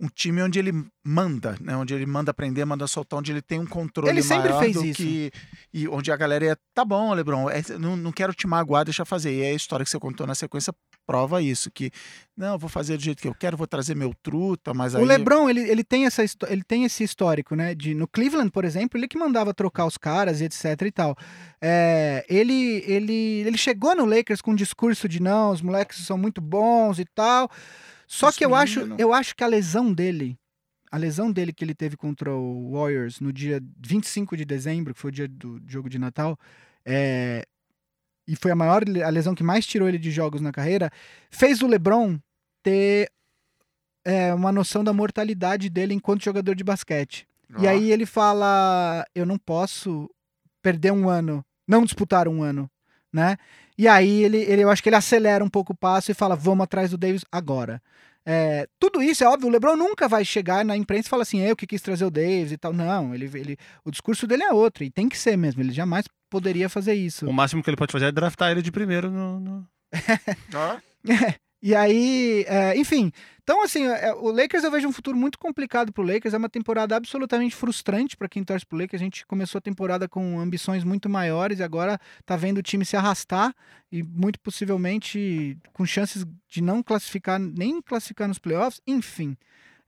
um 0.00 0.08
time 0.08 0.42
onde 0.42 0.58
ele 0.58 0.72
manda, 1.04 1.56
né? 1.60 1.76
Onde 1.76 1.94
ele 1.94 2.06
manda 2.06 2.30
aprender, 2.30 2.64
manda 2.64 2.86
soltar, 2.86 3.20
onde 3.20 3.30
ele 3.30 3.42
tem 3.42 3.60
um 3.60 3.66
controle 3.66 4.10
ele 4.10 4.22
sempre 4.22 4.52
fez 4.58 4.76
isso. 4.76 4.94
que 4.94 5.30
e 5.72 5.86
onde 5.88 6.10
a 6.10 6.16
galera 6.16 6.44
é, 6.44 6.56
tá 6.74 6.84
bom, 6.84 7.12
LeBron, 7.14 7.48
é, 7.48 7.62
não, 7.78 7.96
não 7.96 8.12
quero 8.12 8.34
te 8.34 8.46
magoar, 8.46 8.84
deixa 8.84 9.04
fazer. 9.04 9.32
E 9.32 9.42
a 9.44 9.52
história 9.52 9.84
que 9.84 9.90
você 9.90 9.98
contou 9.98 10.26
na 10.26 10.34
sequência 10.34 10.74
prova 11.06 11.40
isso, 11.42 11.70
que 11.70 11.90
não, 12.36 12.58
vou 12.58 12.68
fazer 12.68 12.96
do 12.96 13.02
jeito 13.02 13.20
que 13.20 13.28
eu 13.28 13.34
quero, 13.34 13.56
vou 13.56 13.66
trazer 13.66 13.94
meu 13.94 14.12
truta, 14.22 14.72
mas 14.72 14.94
aí... 14.94 15.02
O 15.02 15.06
LeBron, 15.06 15.48
ele, 15.48 15.60
ele, 15.60 15.84
tem 15.84 16.06
essa, 16.06 16.24
ele 16.48 16.62
tem 16.62 16.84
esse 16.84 17.04
histórico, 17.04 17.54
né, 17.54 17.74
de, 17.74 17.94
no 17.94 18.08
Cleveland, 18.08 18.50
por 18.50 18.64
exemplo, 18.64 18.98
ele 18.98 19.06
que 19.06 19.18
mandava 19.18 19.52
trocar 19.52 19.86
os 19.86 19.98
caras 19.98 20.40
e 20.40 20.44
etc 20.44 20.80
e 20.82 20.90
tal. 20.90 21.16
É, 21.60 22.24
ele, 22.28 22.82
ele, 22.86 23.44
ele 23.46 23.58
chegou 23.58 23.94
no 23.94 24.04
Lakers 24.04 24.40
com 24.40 24.52
um 24.52 24.56
discurso 24.56 25.08
de 25.08 25.20
não, 25.20 25.50
os 25.50 25.62
moleques 25.62 26.04
são 26.04 26.16
muito 26.16 26.40
bons 26.40 26.98
e 26.98 27.04
tal, 27.04 27.50
só 28.14 28.30
que 28.30 28.44
eu 28.44 28.54
acho, 28.54 28.80
eu 28.96 29.12
acho 29.12 29.34
que 29.34 29.42
a 29.42 29.46
lesão 29.46 29.92
dele, 29.92 30.38
a 30.90 30.96
lesão 30.96 31.32
dele 31.32 31.52
que 31.52 31.64
ele 31.64 31.74
teve 31.74 31.96
contra 31.96 32.32
o 32.32 32.72
Warriors 32.72 33.18
no 33.18 33.32
dia 33.32 33.60
25 33.84 34.36
de 34.36 34.44
dezembro, 34.44 34.94
que 34.94 35.00
foi 35.00 35.08
o 35.10 35.12
dia 35.12 35.26
do 35.26 35.60
jogo 35.66 35.88
de 35.88 35.98
Natal, 35.98 36.38
é, 36.84 37.44
e 38.26 38.36
foi 38.36 38.52
a 38.52 38.54
maior 38.54 38.84
a 39.04 39.08
lesão 39.08 39.34
que 39.34 39.42
mais 39.42 39.66
tirou 39.66 39.88
ele 39.88 39.98
de 39.98 40.12
jogos 40.12 40.40
na 40.40 40.52
carreira, 40.52 40.90
fez 41.28 41.60
o 41.60 41.66
LeBron 41.66 42.16
ter 42.62 43.10
é, 44.04 44.32
uma 44.32 44.52
noção 44.52 44.84
da 44.84 44.92
mortalidade 44.92 45.68
dele 45.68 45.92
enquanto 45.92 46.24
jogador 46.24 46.54
de 46.54 46.62
basquete. 46.62 47.26
Oh. 47.52 47.62
E 47.62 47.66
aí 47.66 47.90
ele 47.90 48.06
fala: 48.06 49.04
eu 49.12 49.26
não 49.26 49.36
posso 49.36 50.08
perder 50.62 50.92
um 50.92 51.08
ano, 51.08 51.44
não 51.66 51.84
disputar 51.84 52.28
um 52.28 52.44
ano, 52.44 52.70
né? 53.14 53.36
E 53.78 53.86
aí 53.86 54.24
ele, 54.24 54.38
ele 54.38 54.62
eu 54.62 54.70
acho 54.70 54.82
que 54.82 54.88
ele 54.88 54.96
acelera 54.96 55.44
um 55.44 55.48
pouco 55.48 55.72
o 55.72 55.76
passo 55.76 56.10
e 56.10 56.14
fala: 56.14 56.34
vamos 56.34 56.64
atrás 56.64 56.90
do 56.90 56.98
Davis 56.98 57.24
agora. 57.30 57.80
É, 58.26 58.66
tudo 58.80 59.02
isso 59.02 59.22
é 59.22 59.28
óbvio, 59.28 59.48
o 59.48 59.52
LeBron 59.52 59.76
nunca 59.76 60.08
vai 60.08 60.24
chegar 60.24 60.64
na 60.64 60.74
imprensa 60.74 61.06
e 61.06 61.10
falar 61.10 61.22
assim, 61.22 61.40
eu 61.40 61.54
que 61.54 61.66
quis 61.66 61.82
trazer 61.82 62.06
o 62.06 62.10
Davis 62.10 62.52
e 62.52 62.56
tal. 62.56 62.72
Não, 62.72 63.14
ele, 63.14 63.26
ele, 63.34 63.56
o 63.84 63.90
discurso 63.90 64.26
dele 64.26 64.42
é 64.42 64.52
outro, 64.52 64.82
e 64.82 64.90
tem 64.90 65.08
que 65.08 65.18
ser 65.18 65.36
mesmo. 65.36 65.62
Ele 65.62 65.72
jamais 65.72 66.06
poderia 66.30 66.68
fazer 66.68 66.94
isso. 66.94 67.26
O 67.26 67.32
máximo 67.32 67.62
que 67.62 67.68
ele 67.68 67.76
pode 67.76 67.92
fazer 67.92 68.06
é 68.06 68.12
draftar 68.12 68.50
ele 68.50 68.62
de 68.62 68.72
primeiro 68.72 69.10
no. 69.10 69.40
no... 69.40 69.68
ah. 70.54 70.80
é, 71.06 71.34
e 71.66 71.74
aí, 71.74 72.44
é, 72.46 72.76
enfim. 72.76 73.10
Então, 73.42 73.62
assim, 73.62 73.86
é, 73.86 74.12
o 74.12 74.30
Lakers 74.30 74.64
eu 74.64 74.70
vejo 74.70 74.86
um 74.86 74.92
futuro 74.92 75.16
muito 75.16 75.38
complicado 75.38 75.90
pro 75.94 76.02
Lakers. 76.02 76.34
É 76.34 76.36
uma 76.36 76.50
temporada 76.50 76.94
absolutamente 76.94 77.56
frustrante 77.56 78.18
para 78.18 78.28
quem 78.28 78.44
torce 78.44 78.66
pro 78.66 78.76
Lakers. 78.76 79.00
A 79.00 79.04
gente 79.04 79.26
começou 79.26 79.60
a 79.60 79.62
temporada 79.62 80.06
com 80.06 80.38
ambições 80.38 80.84
muito 80.84 81.08
maiores 81.08 81.60
e 81.60 81.62
agora 81.62 81.98
tá 82.26 82.36
vendo 82.36 82.58
o 82.58 82.62
time 82.62 82.84
se 82.84 82.98
arrastar 82.98 83.54
e 83.90 84.02
muito 84.02 84.38
possivelmente 84.40 85.56
com 85.72 85.86
chances 85.86 86.26
de 86.50 86.60
não 86.60 86.82
classificar, 86.82 87.40
nem 87.40 87.80
classificar 87.80 88.28
nos 88.28 88.38
playoffs. 88.38 88.82
Enfim. 88.86 89.34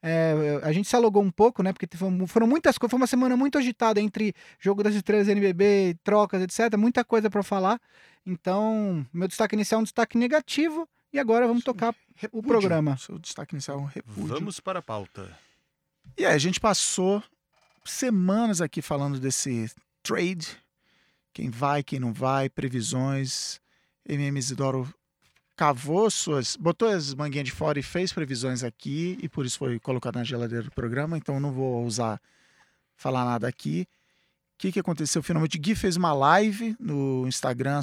É, 0.02 0.60
a 0.62 0.72
gente 0.72 0.88
se 0.88 0.96
alongou 0.96 1.22
um 1.22 1.30
pouco, 1.30 1.62
né? 1.62 1.74
Porque 1.74 1.86
foram 2.26 2.46
muitas 2.46 2.78
coisas. 2.78 2.90
Foi 2.90 2.98
uma 2.98 3.06
semana 3.06 3.36
muito 3.36 3.58
agitada 3.58 4.00
entre 4.00 4.32
jogo 4.58 4.82
das 4.82 4.94
estrelas 4.94 5.28
NBB, 5.28 5.98
trocas, 6.02 6.40
etc. 6.40 6.74
Muita 6.78 7.04
coisa 7.04 7.28
para 7.28 7.42
falar. 7.42 7.78
Então, 8.24 9.06
meu 9.12 9.28
destaque 9.28 9.54
inicial 9.54 9.78
é 9.78 9.82
um 9.82 9.84
destaque 9.84 10.16
negativo. 10.16 10.88
E 11.16 11.18
agora 11.18 11.46
vamos 11.46 11.64
tocar 11.64 11.94
repúdio. 12.14 12.38
o 12.38 12.42
programa. 12.42 12.98
Seu 12.98 13.18
destaque 13.18 13.54
inicial 13.54 13.78
é 13.78 13.80
um 13.80 13.86
repúdio. 13.86 14.26
Vamos 14.26 14.60
para 14.60 14.80
a 14.80 14.82
pauta. 14.82 15.34
E 16.14 16.26
aí, 16.26 16.34
a 16.34 16.38
gente 16.38 16.60
passou 16.60 17.22
semanas 17.86 18.60
aqui 18.60 18.82
falando 18.82 19.18
desse 19.18 19.70
trade. 20.02 20.46
Quem 21.32 21.48
vai, 21.48 21.82
quem 21.82 21.98
não 21.98 22.12
vai, 22.12 22.50
previsões. 22.50 23.62
MM 24.06 24.38
Isidoro 24.38 24.92
cavou 25.56 26.10
suas. 26.10 26.54
botou 26.54 26.86
as 26.86 27.14
manguinhas 27.14 27.46
de 27.46 27.52
fora 27.52 27.78
e 27.78 27.82
fez 27.82 28.12
previsões 28.12 28.62
aqui, 28.62 29.16
e 29.22 29.26
por 29.26 29.46
isso 29.46 29.56
foi 29.56 29.80
colocado 29.80 30.16
na 30.16 30.24
geladeira 30.24 30.64
do 30.64 30.70
programa, 30.70 31.16
então 31.16 31.40
não 31.40 31.50
vou 31.50 31.82
usar 31.86 32.20
falar 32.94 33.24
nada 33.24 33.48
aqui. 33.48 33.88
O 34.56 34.58
que, 34.58 34.72
que 34.72 34.80
aconteceu? 34.80 35.22
Finalmente, 35.22 35.58
Gui 35.58 35.74
fez 35.74 35.96
uma 35.96 36.14
live 36.14 36.74
no 36.80 37.28
Instagram 37.28 37.82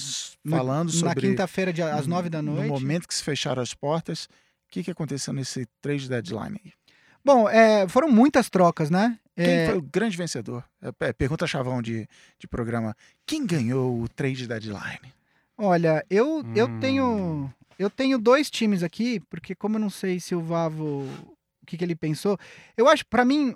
falando 0.49 0.87
na, 0.87 0.99
sobre. 0.99 1.27
Na 1.27 1.31
quinta-feira, 1.31 1.71
às 1.95 2.07
nove 2.07 2.29
da 2.29 2.41
noite. 2.41 2.63
No 2.63 2.67
momento 2.67 3.07
que 3.07 3.13
se 3.13 3.23
fecharam 3.23 3.61
as 3.61 3.75
portas. 3.75 4.25
O 4.25 4.29
que, 4.71 4.83
que 4.83 4.89
aconteceu 4.89 5.31
nesse 5.33 5.67
trade 5.79 6.09
deadline 6.09 6.59
aí? 6.65 6.73
Bom, 7.23 7.47
é, 7.47 7.87
foram 7.87 8.09
muitas 8.09 8.49
trocas, 8.49 8.89
né? 8.89 9.19
Quem 9.35 9.45
é... 9.45 9.65
foi 9.67 9.77
o 9.77 9.81
grande 9.83 10.17
vencedor? 10.17 10.63
É, 10.81 10.91
é, 11.07 11.13
pergunta 11.13 11.45
chavão 11.45 11.79
de, 11.79 12.07
de 12.39 12.47
programa. 12.47 12.95
Quem 13.23 13.45
ganhou 13.45 14.01
o 14.01 14.09
trade 14.09 14.47
deadline? 14.47 15.13
Olha, 15.55 16.03
eu, 16.09 16.39
hum. 16.39 16.53
eu 16.55 16.79
tenho. 16.79 17.53
Eu 17.77 17.89
tenho 17.89 18.17
dois 18.17 18.49
times 18.49 18.81
aqui, 18.81 19.19
porque 19.29 19.53
como 19.53 19.75
eu 19.75 19.79
não 19.79 19.91
sei 19.91 20.19
se 20.19 20.33
o 20.33 20.41
Vavo. 20.41 21.07
O 21.61 21.65
que, 21.67 21.77
que 21.77 21.83
ele 21.83 21.95
pensou. 21.95 22.37
Eu 22.75 22.89
acho, 22.89 23.05
para 23.05 23.23
mim, 23.23 23.55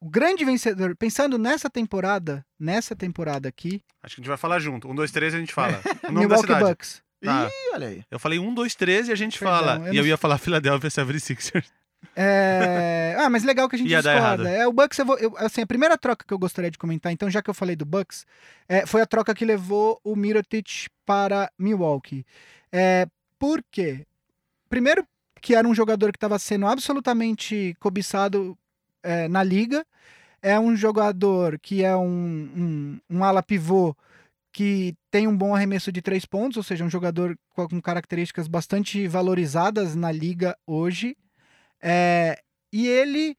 o 0.00 0.08
grande 0.08 0.44
vencedor, 0.44 0.96
pensando 0.96 1.36
nessa 1.38 1.68
temporada, 1.68 2.44
nessa 2.58 2.96
temporada 2.96 3.48
aqui, 3.48 3.82
Acho 4.02 4.14
que 4.14 4.20
a 4.20 4.22
gente 4.22 4.28
vai 4.28 4.38
falar 4.38 4.58
junto. 4.58 4.88
Um, 4.88 4.94
dois, 4.94 5.10
três 5.10 5.34
a 5.34 5.38
gente 5.38 5.52
fala. 5.52 5.80
O 6.08 6.12
nome 6.12 6.26
da 6.26 6.36
Milwaukee 6.36 6.46
cidade. 6.46 6.64
Bucks. 6.64 7.02
Tá. 7.22 7.46
Ih, 7.48 7.74
olha 7.74 7.88
aí. 7.88 8.04
Eu 8.10 8.18
falei 8.18 8.38
um, 8.38 8.54
dois, 8.54 8.74
três 8.74 9.08
e 9.08 9.12
a 9.12 9.14
gente 9.14 9.38
Perdão, 9.38 9.58
fala. 9.58 9.76
eu 9.88 9.92
e 9.92 9.96
eu 9.98 10.02
não- 10.02 10.08
ia 10.08 10.16
falar 10.16 10.38
Philadelphia 10.38 10.88
76ers. 10.88 11.66
É... 12.16 13.14
Ah, 13.18 13.28
mas 13.28 13.44
legal 13.44 13.68
que 13.68 13.76
a 13.76 13.78
gente 13.78 13.90
Ia 13.90 14.00
discorda. 14.00 14.48
É, 14.48 14.66
o 14.66 14.72
Bucks, 14.72 14.98
eu 14.98 15.04
vou, 15.04 15.18
eu- 15.18 15.34
assim, 15.36 15.60
a 15.60 15.66
primeira 15.66 15.98
troca 15.98 16.24
que 16.26 16.32
eu 16.32 16.38
gostaria 16.38 16.70
de 16.70 16.78
comentar, 16.78 17.12
então, 17.12 17.28
já 17.30 17.42
que 17.42 17.50
eu 17.50 17.54
falei 17.54 17.76
do 17.76 17.84
Bucks, 17.84 18.24
é, 18.66 18.86
foi 18.86 19.02
a 19.02 19.06
troca 19.06 19.34
que 19.34 19.44
levou 19.44 20.00
o 20.02 20.16
Mirotic 20.16 20.88
para 21.04 21.50
Milwaukee. 21.58 22.24
É, 22.72 23.06
por 23.38 23.62
quê? 23.70 24.06
Primeiro, 24.70 25.06
que 25.42 25.54
era 25.54 25.68
um 25.68 25.74
jogador 25.74 26.12
que 26.12 26.16
estava 26.16 26.38
sendo 26.38 26.66
absolutamente 26.66 27.76
cobiçado 27.78 28.56
é, 29.02 29.28
na 29.28 29.42
liga. 29.42 29.84
É 30.42 30.58
um 30.58 30.74
jogador 30.74 31.58
que 31.58 31.84
é 31.84 31.94
um, 31.94 32.08
um, 32.08 33.00
um 33.10 33.24
ala 33.24 33.42
pivô 33.42 33.94
que 34.52 34.94
tem 35.10 35.26
um 35.28 35.36
bom 35.36 35.54
arremesso 35.54 35.92
de 35.92 36.02
três 36.02 36.24
pontos, 36.24 36.56
ou 36.56 36.62
seja, 36.62 36.84
um 36.84 36.90
jogador 36.90 37.38
com, 37.50 37.80
características 37.80 38.48
bastante 38.48 39.06
valorizadas 39.06 39.94
na 39.94 40.10
liga 40.10 40.56
hoje. 40.66 41.16
É, 41.80 42.36
e 42.72 42.86
ele. 42.86 43.36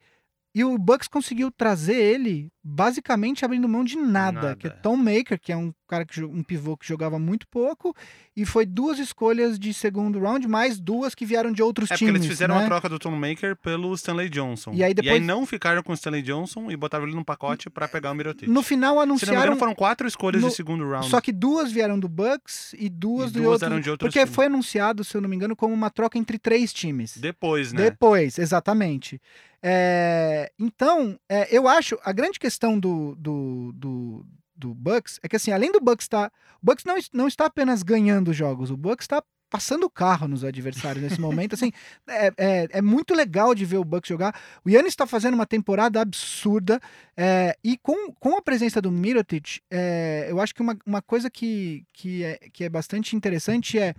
E 0.54 0.66
o 0.66 0.78
Bucks 0.78 1.08
conseguiu 1.08 1.50
trazer 1.50 1.96
ele 1.96 2.52
basicamente 2.62 3.46
abrindo 3.46 3.70
mão 3.70 3.86
de 3.86 3.96
nada, 3.96 4.42
Nada. 4.42 4.56
que 4.58 4.68
é 4.68 4.70
Tom 4.70 4.98
Maker, 4.98 5.40
que 5.40 5.52
é 5.52 5.56
um 5.56 5.74
cara 5.92 6.06
que 6.06 6.24
um 6.24 6.42
pivô 6.42 6.78
que 6.78 6.88
jogava 6.88 7.20
muito 7.20 7.46
pouco, 7.50 7.94
e 8.34 8.46
foi 8.46 8.66
duas 8.66 8.98
escolhas 8.98 9.60
de 9.60 9.74
segundo 9.74 10.20
round, 10.20 10.48
mais 10.48 10.80
duas 10.80 11.14
que 11.14 11.26
vieram 11.26 11.52
de 11.52 11.62
outros 11.62 11.92
É 11.92 11.98
times. 11.98 12.16
eles 12.16 12.28
fizeram 12.28 12.56
né? 12.56 12.64
a 12.64 12.66
troca 12.66 12.88
do 12.88 12.98
Tom 12.98 13.12
Maker 13.12 13.58
pelo 13.58 13.94
Stanley 13.94 14.30
Johnson. 14.30 14.72
E 14.74 14.84
aí 14.84 14.94
depois- 14.94 15.22
não 15.22 15.46
ficaram 15.46 15.84
com 15.84 15.92
o 15.92 15.96
Stanley 15.96 16.22
Johnson 16.22 16.72
e 16.72 16.78
botaram 16.78 17.04
ele 17.06 17.14
num 17.14 17.24
pacote 17.26 17.70
pra 17.70 17.90
pegar 17.90 18.12
o 18.12 18.16
Mirotic. 18.16 18.48
No 18.48 18.64
final 18.64 18.92
Se 18.92 18.96
não 18.96 19.02
anunciaram. 19.04 19.38
engano, 19.42 19.58
foram 19.58 19.76
quatro 19.76 20.08
escolhas 20.08 20.42
no- 20.42 20.48
de 20.48 20.56
segundo 20.56 20.90
round. 20.90 21.10
Só 21.10 21.20
que 21.20 21.34
duas 21.34 21.72
vieram 21.74 22.00
do 22.00 22.08
Bucks 22.08 22.74
e 22.80 22.88
duas, 22.88 23.32
E 23.32 23.34
do 23.34 23.42
duas 23.44 23.62
outro. 23.62 23.82
de 23.82 23.90
outros 23.90 24.14
porque 24.14 24.26
foi 24.26 24.46
anunciado, 24.46 25.04
se 25.04 25.16
eu 25.18 25.20
não 25.22 25.28
me 25.30 25.36
engano, 25.36 25.56
como 25.56 25.74
uma 25.74 25.90
troca 25.90 26.18
entre 26.18 26.40
três 26.40 26.72
times. 26.72 27.18
Depois, 27.18 27.74
né? 27.74 27.90
Depois, 27.90 28.40
exatamente. 28.40 29.20
É, 29.64 30.52
então, 30.58 31.20
é, 31.30 31.48
eu 31.56 31.68
acho 31.68 31.98
a 32.04 32.12
grande 32.12 32.40
questão 32.40 32.80
do, 32.80 33.16
do, 33.16 33.72
do, 33.76 34.26
do 34.62 34.74
Bucks 34.76 35.20
é 35.24 35.28
que 35.28 35.36
assim, 35.36 35.52
além 35.52 35.72
do 35.72 35.80
Bucks 35.82 36.06
estar, 36.06 36.32
o 36.62 36.66
Bucks 36.66 36.86
não, 36.86 36.96
não 37.14 37.28
está 37.28 37.46
apenas 37.48 37.84
ganhando 37.84 38.32
jogos, 38.34 38.70
o 38.72 38.78
Bucks 38.78 39.04
está 39.06 39.22
passando 39.50 39.84
o 39.84 39.90
carro 39.90 40.30
nos 40.30 40.46
adversários 40.46 41.04
nesse 41.04 41.20
momento. 41.20 41.56
Assim, 41.56 41.74
é, 42.08 42.32
é, 42.38 42.68
é 42.72 42.82
muito 42.82 43.14
legal 43.14 43.54
de 43.54 43.66
ver 43.66 43.78
o 43.78 43.84
Bucks 43.84 44.08
jogar. 44.08 44.34
O 44.64 44.70
Yannis 44.70 44.94
está 44.94 45.06
fazendo 45.06 45.34
uma 45.34 45.46
temporada 45.46 46.00
absurda 46.00 46.80
é, 47.18 47.58
e 47.62 47.78
com, 47.78 48.14
com 48.14 48.38
a 48.38 48.42
presença 48.42 48.82
do 48.82 48.90
Mirotic, 48.90 49.60
é, 49.70 50.28
eu 50.30 50.40
acho 50.40 50.56
que 50.56 50.62
uma, 50.62 50.78
uma 50.86 51.02
coisa 51.02 51.30
que, 51.30 51.84
que, 51.92 52.24
é, 52.24 52.38
que 52.54 52.64
é 52.64 52.70
bastante 52.70 53.14
interessante 53.14 53.78
é 53.78 53.94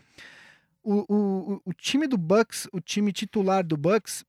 o, 0.82 1.04
o, 1.14 1.52
o- 1.54 1.62
o 1.66 1.72
time 1.74 2.06
do 2.06 2.16
Bucks, 2.16 2.66
o 2.72 2.80
time 2.80 3.12
titular 3.12 3.62
do 3.62 3.76
Bucks, 3.76 4.24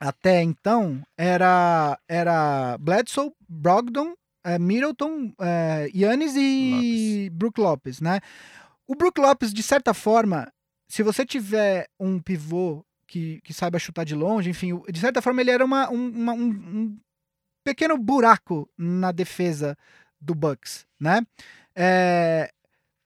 até 0.00 0.42
então, 0.42 1.00
era, 1.16 1.96
era 2.08 2.76
Bledsoe, 2.78 3.32
Brogdon, 3.48 4.14
eh, 4.44 4.58
Middleton, 4.58 5.32
Yannis 5.94 6.34
e 6.36 7.30
Brook 7.32 7.60
Lopes, 7.60 8.00
né? 8.00 8.20
O 8.86 8.94
Brook 8.94 9.20
Lopes, 9.20 9.52
de 9.52 9.62
certa 9.62 9.94
forma, 9.94 10.52
se 10.88 11.02
você 11.02 11.24
tiver 11.24 11.88
um 11.98 12.20
pivô 12.20 12.84
que, 13.06 13.40
que 13.42 13.52
saiba 13.54 13.78
chutar 13.78 14.04
de 14.04 14.14
longe, 14.14 14.50
enfim, 14.50 14.80
de 14.90 15.00
certa 15.00 15.22
forma 15.22 15.40
ele 15.40 15.50
era 15.50 15.64
uma, 15.64 15.90
um, 15.90 16.08
uma- 16.08 16.32
um- 16.34 16.48
um 16.48 16.98
pequeno 17.64 17.96
buraco 17.96 18.68
na 18.76 19.10
defesa 19.12 19.76
do 20.20 20.34
Bucks, 20.34 20.86
né? 21.00 21.24
É, 21.74 22.50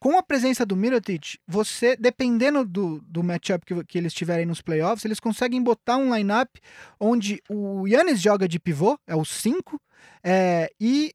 com 0.01 0.16
a 0.16 0.22
presença 0.22 0.64
do 0.66 0.77
Mirotic, 0.77 1.38
você, 1.46 1.96
dependendo 1.96 2.64
do, 2.64 3.01
do 3.03 3.22
matchup 3.22 3.64
que, 3.66 3.85
que 3.85 3.98
eles 3.98 4.12
tiverem 4.14 4.46
nos 4.46 4.61
playoffs, 4.61 5.05
eles 5.05 5.18
conseguem 5.20 5.62
botar 5.62 5.96
um 5.96 6.14
lineup 6.14 6.57
onde 7.01 7.40
o 7.48 7.87
Yannis 7.87 8.20
joga 8.20 8.46
de 8.48 8.61
pivô, 8.61 8.98
é 9.07 9.16
o 9.16 9.24
5, 9.24 9.81
é, 10.22 10.70
e 10.81 11.12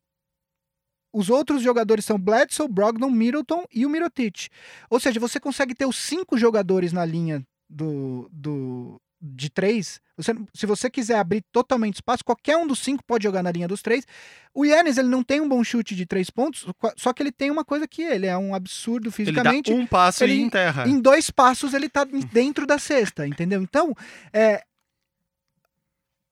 os 1.14 1.30
outros 1.30 1.62
jogadores 1.62 2.04
são 2.06 2.18
Bledsoe, 2.18 2.68
Brogdon, 2.68 3.10
Middleton 3.10 3.64
e 3.74 3.86
o 3.86 3.90
Mirotic. 3.90 4.48
Ou 4.90 5.00
seja, 5.00 5.20
você 5.20 5.40
consegue 5.40 5.76
ter 5.76 5.86
os 5.86 5.96
cinco 5.96 6.38
jogadores 6.38 6.92
na 6.92 7.06
linha 7.06 7.44
do, 7.70 8.28
do 8.32 9.00
de 9.22 9.50
três. 9.50 10.02
Você, 10.18 10.36
se 10.54 10.66
você 10.66 10.90
quiser 10.90 11.18
abrir 11.18 11.42
totalmente 11.52 11.96
espaço, 11.96 12.26
qualquer 12.26 12.58
um 12.58 12.68
dos 12.68 12.80
cinco 12.80 13.02
pode 13.08 13.24
jogar 13.24 13.42
na 13.42 13.52
linha 13.52 13.68
dos 13.70 13.82
três. 13.82 14.06
O 14.54 14.66
Yannis, 14.66 14.98
ele 14.98 15.08
não 15.08 15.24
tem 15.24 15.40
um 15.40 15.48
bom 15.48 15.64
chute 15.64 15.96
de 15.96 16.06
três 16.06 16.30
pontos, 16.30 16.66
só 16.98 17.14
que 17.14 17.24
ele 17.24 17.32
tem 17.32 17.50
uma 17.50 17.64
coisa 17.64 17.88
que 17.88 18.02
ele 18.02 18.28
é 18.28 18.38
um 18.38 18.54
absurdo 18.54 19.08
Ele 19.08 19.32
dá 19.32 19.44
fisicamente. 19.52 19.72
um 19.72 19.88
passo 19.88 20.24
ele- 20.26 20.34
e 20.34 20.42
enterra. 20.42 20.88
Em 20.90 21.00
dois 21.00 21.32
passos 21.32 21.74
ele 21.74 21.88
tá 21.88 22.04
dentro 22.34 22.68
da 22.68 22.78
cesta, 22.78 23.26
entendeu? 23.26 23.62
Então, 23.62 23.96
é, 24.34 24.62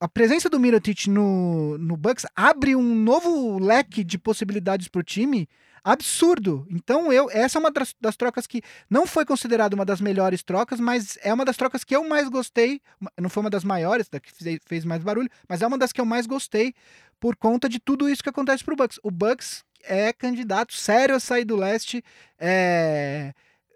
a 0.02 0.08
presença 0.08 0.50
do 0.50 0.58
Mirotic 0.58 1.08
no, 1.08 1.78
no 1.78 1.96
Bucks 1.96 2.26
abre 2.34 2.74
um 2.74 2.92
novo 2.92 3.60
leque 3.60 4.02
de 4.02 4.18
possibilidades 4.18 4.88
pro 4.88 5.00
time 5.00 5.48
absurdo. 5.84 6.66
Então, 6.68 7.12
eu 7.12 7.30
essa 7.30 7.56
é 7.56 7.60
uma 7.60 7.70
das, 7.70 7.94
das 8.00 8.16
trocas 8.16 8.44
que 8.44 8.62
não 8.90 9.06
foi 9.06 9.24
considerada 9.24 9.76
uma 9.76 9.84
das 9.84 10.00
melhores 10.00 10.42
trocas, 10.42 10.80
mas 10.80 11.16
é 11.22 11.32
uma 11.32 11.44
das 11.44 11.56
trocas 11.56 11.84
que 11.84 11.94
eu 11.94 12.02
mais 12.02 12.28
gostei. 12.28 12.80
Não 13.16 13.30
foi 13.30 13.44
uma 13.44 13.50
das 13.50 13.62
maiores, 13.62 14.08
da 14.08 14.18
que 14.18 14.32
fez, 14.32 14.58
fez 14.66 14.84
mais 14.84 15.04
barulho, 15.04 15.30
mas 15.48 15.62
é 15.62 15.66
uma 15.68 15.78
das 15.78 15.92
que 15.92 16.00
eu 16.00 16.04
mais 16.04 16.26
gostei 16.26 16.74
por 17.20 17.36
conta 17.36 17.68
de 17.68 17.78
tudo 17.78 18.08
isso 18.08 18.24
que 18.24 18.28
acontece 18.28 18.64
pro 18.64 18.74
Bucks. 18.74 18.98
O 19.04 19.10
Bucks 19.10 19.64
é 19.84 20.12
candidato 20.12 20.74
sério 20.74 21.14
a 21.14 21.20
sair 21.20 21.44
do 21.44 21.54
leste. 21.54 22.02
É, 22.40 23.32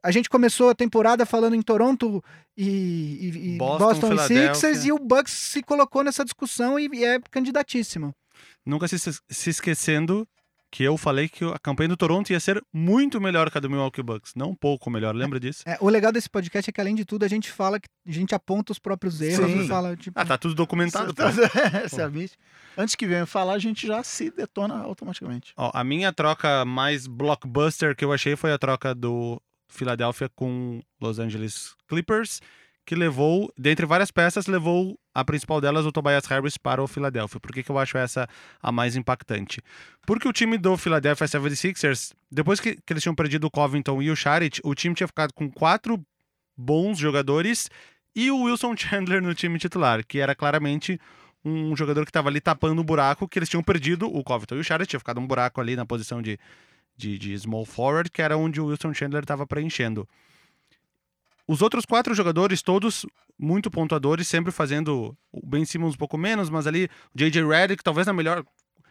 a 0.07 0.11
gente 0.13 0.31
começou 0.31 0.71
a 0.71 0.75
temporada 0.75 1.27
falando 1.27 1.57
em 1.57 1.63
Toronto 1.63 2.23
e, 2.57 3.55
e- 3.55 3.59
Boston, 3.59 4.11
Boston, 4.11 4.15
e. 4.15 4.19
Sixers 4.29 4.85
e 4.85 4.93
o 4.93 4.99
Bucks 5.01 5.33
se 5.33 5.63
colocou 5.65 6.05
nessa 6.05 6.25
discussão 6.25 6.79
e, 6.79 6.89
e 6.93 7.05
é 7.05 7.19
candidatíssimo. 7.29 8.15
Nunca 8.65 8.87
se, 8.87 8.97
se 8.99 9.51
esquecendo 9.51 10.27
que 10.71 10.85
eu 10.85 10.97
falei 10.97 11.29
que 11.29 11.45
a 11.45 11.59
campanha 11.59 11.89
do 11.89 11.97
Toronto 11.97 12.31
ia 12.31 12.39
ser 12.39 12.63
muito 12.73 13.21
melhor 13.21 13.51
que 13.51 13.59
a 13.59 13.61
do 13.61 13.69
Milwaukee 13.69 14.03
Bucks. 14.03 14.33
Não 14.37 14.51
um 14.51 14.55
pouco 14.55 14.91
melhor, 14.91 15.15
lembra 15.15 15.41
disso? 15.41 15.63
É, 15.67 15.77
o 15.81 15.89
legal 15.89 16.13
desse 16.13 16.29
podcast 16.29 16.71
é 16.71 16.73
que, 16.73 16.81
além 16.81 16.95
de 16.95 17.05
tudo, 17.05 17.25
a 17.25 17.29
gente 17.29 17.51
fala 17.51 17.81
que 17.81 17.89
a 18.07 18.13
gente 18.13 18.35
aponta 18.35 18.73
os 18.73 18.79
próprios 18.79 19.21
erros 19.21 19.51
Sim. 19.51 19.65
e 19.65 19.69
fala, 19.69 19.97
tipo. 19.97 20.19
Ah, 20.19 20.25
tá 20.25 20.39
tudo 20.39 20.55
documentado. 20.55 21.15
pô. 21.15 21.23
Essa 21.83 22.03
é. 22.03 22.11
Antes 22.77 22.95
que 22.95 23.07
venha 23.07 23.27
falar, 23.27 23.55
a 23.55 23.59
gente 23.59 23.87
já 23.87 24.03
se 24.05 24.31
detona 24.31 24.77
automaticamente. 24.83 25.53
Ó, 25.57 25.71
a 25.73 25.83
minha 25.83 26.13
troca 26.13 26.65
mais 26.65 27.07
blockbuster 27.07 27.97
que 27.97 28.05
eu 28.05 28.13
achei 28.13 28.37
foi 28.37 28.53
a 28.53 28.59
troca 28.59 28.95
do 28.95 29.41
Philadelphia 29.69 30.29
com 30.29 30.81
Los 31.01 31.19
Angeles 31.19 31.75
Clippers, 31.89 32.41
que 32.87 32.95
levou, 32.95 33.53
dentre 33.59 33.85
várias 33.85 34.13
peças, 34.13 34.47
levou 34.47 34.97
a 35.13 35.25
principal 35.25 35.61
delas, 35.61 35.85
o 35.85 35.91
Tobias 35.91 36.25
Harris, 36.27 36.57
para 36.57 36.81
o 36.81 36.87
Philadelphia. 36.87 37.41
Por 37.41 37.53
que, 37.53 37.63
que 37.63 37.71
eu 37.71 37.79
acho 37.79 37.99
essa 37.99 38.29
a 38.63 38.71
mais 38.71 38.95
impactante? 38.95 39.61
Porque 40.07 40.29
o 40.29 40.33
time 40.33 40.57
do 40.57 40.77
Philadelphia 40.77 41.27
76ers, 41.27 42.13
depois 42.31 42.61
que, 42.61 42.77
que 42.77 42.93
eles 42.93 43.03
tinham 43.03 43.15
perdido 43.15 43.49
o 43.49 43.51
Covington 43.51 44.01
e 44.01 44.11
o 44.11 44.15
Sharrit, 44.15 44.61
o 44.63 44.73
time 44.75 44.95
tinha 44.95 45.09
ficado 45.09 45.33
com 45.35 45.51
quatro 45.51 46.01
bons 46.57 46.97
jogadores 46.97 47.69
e 48.15 48.31
o 48.31 48.43
Wilson 48.43 48.77
Chandler 48.79 49.21
no 49.21 49.35
time 49.35 49.59
titular, 49.59 50.07
que 50.07 50.21
era 50.21 50.35
claramente 50.35 51.01
um 51.45 51.77
jogador 51.77 52.05
que 52.05 52.11
estava 52.11 52.29
ali 52.29 52.41
tapando 52.41 52.81
o 52.81 52.85
buraco 52.85 53.29
que 53.29 53.39
eles 53.39 53.49
tinham 53.49 53.63
perdido. 53.63 54.07
O 54.07 54.23
Covington 54.23 54.57
e 54.57 54.61
o 54.61 54.65
Sharrit 54.65 54.91
tinha 54.91 55.01
ficado 55.01 55.21
um 55.21 55.27
buraco 55.27 55.61
ali 55.61 55.75
na 55.75 55.85
posição 55.85 56.23
de, 56.23 56.39
de, 56.97 57.19
de 57.19 57.39
small 57.39 57.65
forward, 57.65 58.11
que 58.11 58.23
era 58.23 58.37
onde 58.37 58.61
o 58.61 58.67
Wilson 58.67 58.95
Chandler 58.95 59.23
estava 59.23 59.47
preenchendo. 59.47 60.09
Os 61.47 61.63
outros 61.63 61.85
quatro 61.85 62.15
jogadores, 62.15 62.61
todos 62.63 63.07
muito 63.39 63.71
pontuadores, 63.71 64.27
sempre 64.27 64.51
fazendo 64.51 65.17
o 65.31 65.47
Ben 65.47 65.65
Simmons 65.65 65.95
um 65.95 65.99
pouco 65.99 66.19
menos, 66.19 66.51
mas 66.51 66.67
ali 66.67 66.85
o 67.15 67.19
J.J. 67.19 67.47
Redick, 67.47 67.85
talvez 67.85 68.07
na 68.07 68.13
melhor, 68.13 68.45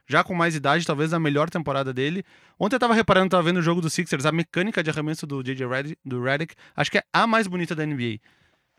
já 0.08 0.24
com 0.24 0.34
mais 0.34 0.56
idade, 0.56 0.86
talvez 0.86 1.12
na 1.12 1.20
melhor 1.20 1.50
temporada 1.50 1.94
dele. 1.94 2.24
Ontem 2.58 2.76
eu 2.76 2.80
tava 2.80 2.94
reparando, 2.94 3.30
tava 3.32 3.44
vendo 3.44 3.58
o 3.58 3.62
jogo 3.62 3.82
do 3.82 3.90
Sixers, 3.90 4.26
a 4.26 4.32
mecânica 4.32 4.82
de 4.82 4.90
arremesso 4.90 5.28
do 5.28 5.44
J.J. 5.44 5.68
Redick, 5.68 5.98
do 6.06 6.22
Redick, 6.22 6.56
acho 6.76 6.92
que 6.92 7.00
é 7.00 7.04
a 7.12 7.28
mais 7.28 7.48
bonita 7.48 7.76
da 7.76 7.86
NBA. 7.86 8.20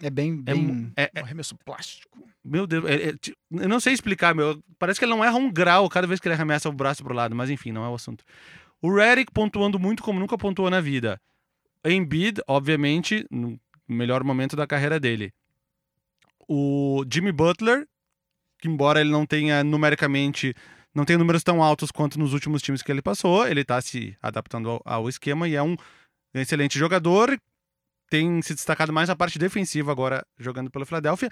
É 0.03 0.09
bem. 0.11 0.43
É, 0.47 0.55
bem... 0.55 0.62
mu- 0.62 0.93
é- 0.97 1.11
Um 1.17 1.25
arremesso 1.25 1.55
plástico. 1.57 2.19
meu 2.45 2.67
Deus, 2.67 2.85
é- 2.87 3.11
é 3.11 3.15
eu 3.51 3.69
não 3.69 3.81
sei 3.81 3.93
explicar, 3.93 4.35
meu. 4.35 4.62
Parece 4.79 4.99
que 4.99 5.05
ele 5.05 5.12
não 5.12 5.25
erra 5.25 5.37
um 5.37 5.51
grau 5.51 5.89
cada 5.91 6.07
vez 6.07 6.19
que 6.21 6.29
ele 6.29 6.35
arremessa 6.35 6.69
o 6.69 6.73
braço 6.73 7.03
pro 7.03 7.15
lado, 7.15 7.35
mas 7.35 7.51
enfim, 7.51 7.73
não 7.73 7.85
é 7.85 7.89
o 7.89 7.95
assunto. 7.95 8.25
O 8.81 8.95
Redick 8.95 9.33
pontuando 9.33 9.79
muito 9.79 10.03
como 10.03 10.21
nunca 10.21 10.37
pontuou 10.37 10.71
na 10.71 10.81
vida. 10.81 11.21
Embiid, 11.85 12.41
obviamente, 12.47 13.27
no 13.31 13.59
melhor 13.89 14.23
momento 14.25 14.57
da 14.57 14.67
carreira 14.67 14.99
dele. 14.99 15.33
O 16.49 17.05
Jimmy 17.11 17.33
Butler, 17.33 17.87
que 18.59 18.69
embora 18.69 19.01
ele 19.01 19.11
não 19.11 19.27
tenha 19.27 19.65
numericamente, 19.65 20.55
não 20.95 21.05
tenha 21.05 21.19
números 21.19 21.43
tão 21.43 21.62
altos 21.62 21.91
quanto 21.91 22.19
nos 22.19 22.33
últimos 22.33 22.62
times 22.62 22.83
que 22.83 22.91
ele 22.91 23.03
passou, 23.03 23.47
ele 23.47 23.65
tá 23.65 23.81
se 23.81 24.17
adaptando 24.23 24.71
ao, 24.71 24.83
ao 24.85 25.09
esquema 25.09 25.49
e 25.49 25.55
é 25.55 25.62
um 25.62 25.77
excelente 26.35 26.79
jogador, 26.79 27.41
tem 28.09 28.41
se 28.43 28.55
destacado 28.55 28.93
mais 28.93 29.09
na 29.09 29.17
parte 29.17 29.39
defensiva 29.39 29.91
agora 29.91 30.25
jogando 30.39 30.71
pelo 30.71 30.87
Philadelphia. 30.87 31.31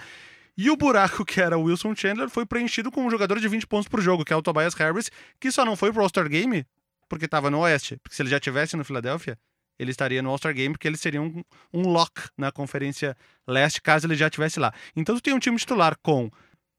E 0.56 0.70
o 0.70 0.76
buraco 0.76 1.24
que 1.24 1.40
era 1.40 1.58
o 1.58 1.64
Wilson 1.64 1.94
Chandler 1.96 2.28
foi 2.28 2.46
preenchido 2.46 2.90
com 2.90 3.04
um 3.04 3.10
jogador 3.10 3.40
de 3.40 3.48
20 3.48 3.66
pontos 3.66 3.88
por 3.88 4.00
jogo, 4.00 4.24
que 4.24 4.32
é 4.32 4.36
o 4.36 4.42
Tobias 4.42 4.74
Harris, 4.74 5.10
que 5.40 5.50
só 5.50 5.64
não 5.64 5.76
foi 5.76 5.92
pro 5.92 6.02
All-Star 6.02 6.28
Game 6.28 6.64
porque 7.08 7.26
estava 7.26 7.50
no 7.50 7.60
Oeste. 7.60 7.96
Porque 8.02 8.14
se 8.14 8.22
ele 8.22 8.30
já 8.30 8.40
tivesse 8.40 8.76
no 8.76 8.84
Philadelphia, 8.84 9.38
ele 9.78 9.90
estaria 9.90 10.22
no 10.22 10.30
All-Star 10.30 10.54
Game, 10.54 10.72
porque 10.72 10.86
ele 10.86 10.96
seria 10.96 11.20
um, 11.20 11.42
um 11.72 11.88
lock 11.88 12.28
na 12.36 12.52
Conferência 12.52 13.16
Leste, 13.46 13.82
caso 13.82 14.06
ele 14.06 14.14
já 14.14 14.26
estivesse 14.26 14.60
lá. 14.60 14.72
Então 14.94 15.14
tu 15.14 15.20
tem 15.22 15.34
um 15.34 15.38
time 15.38 15.56
titular 15.56 15.96
com 16.02 16.30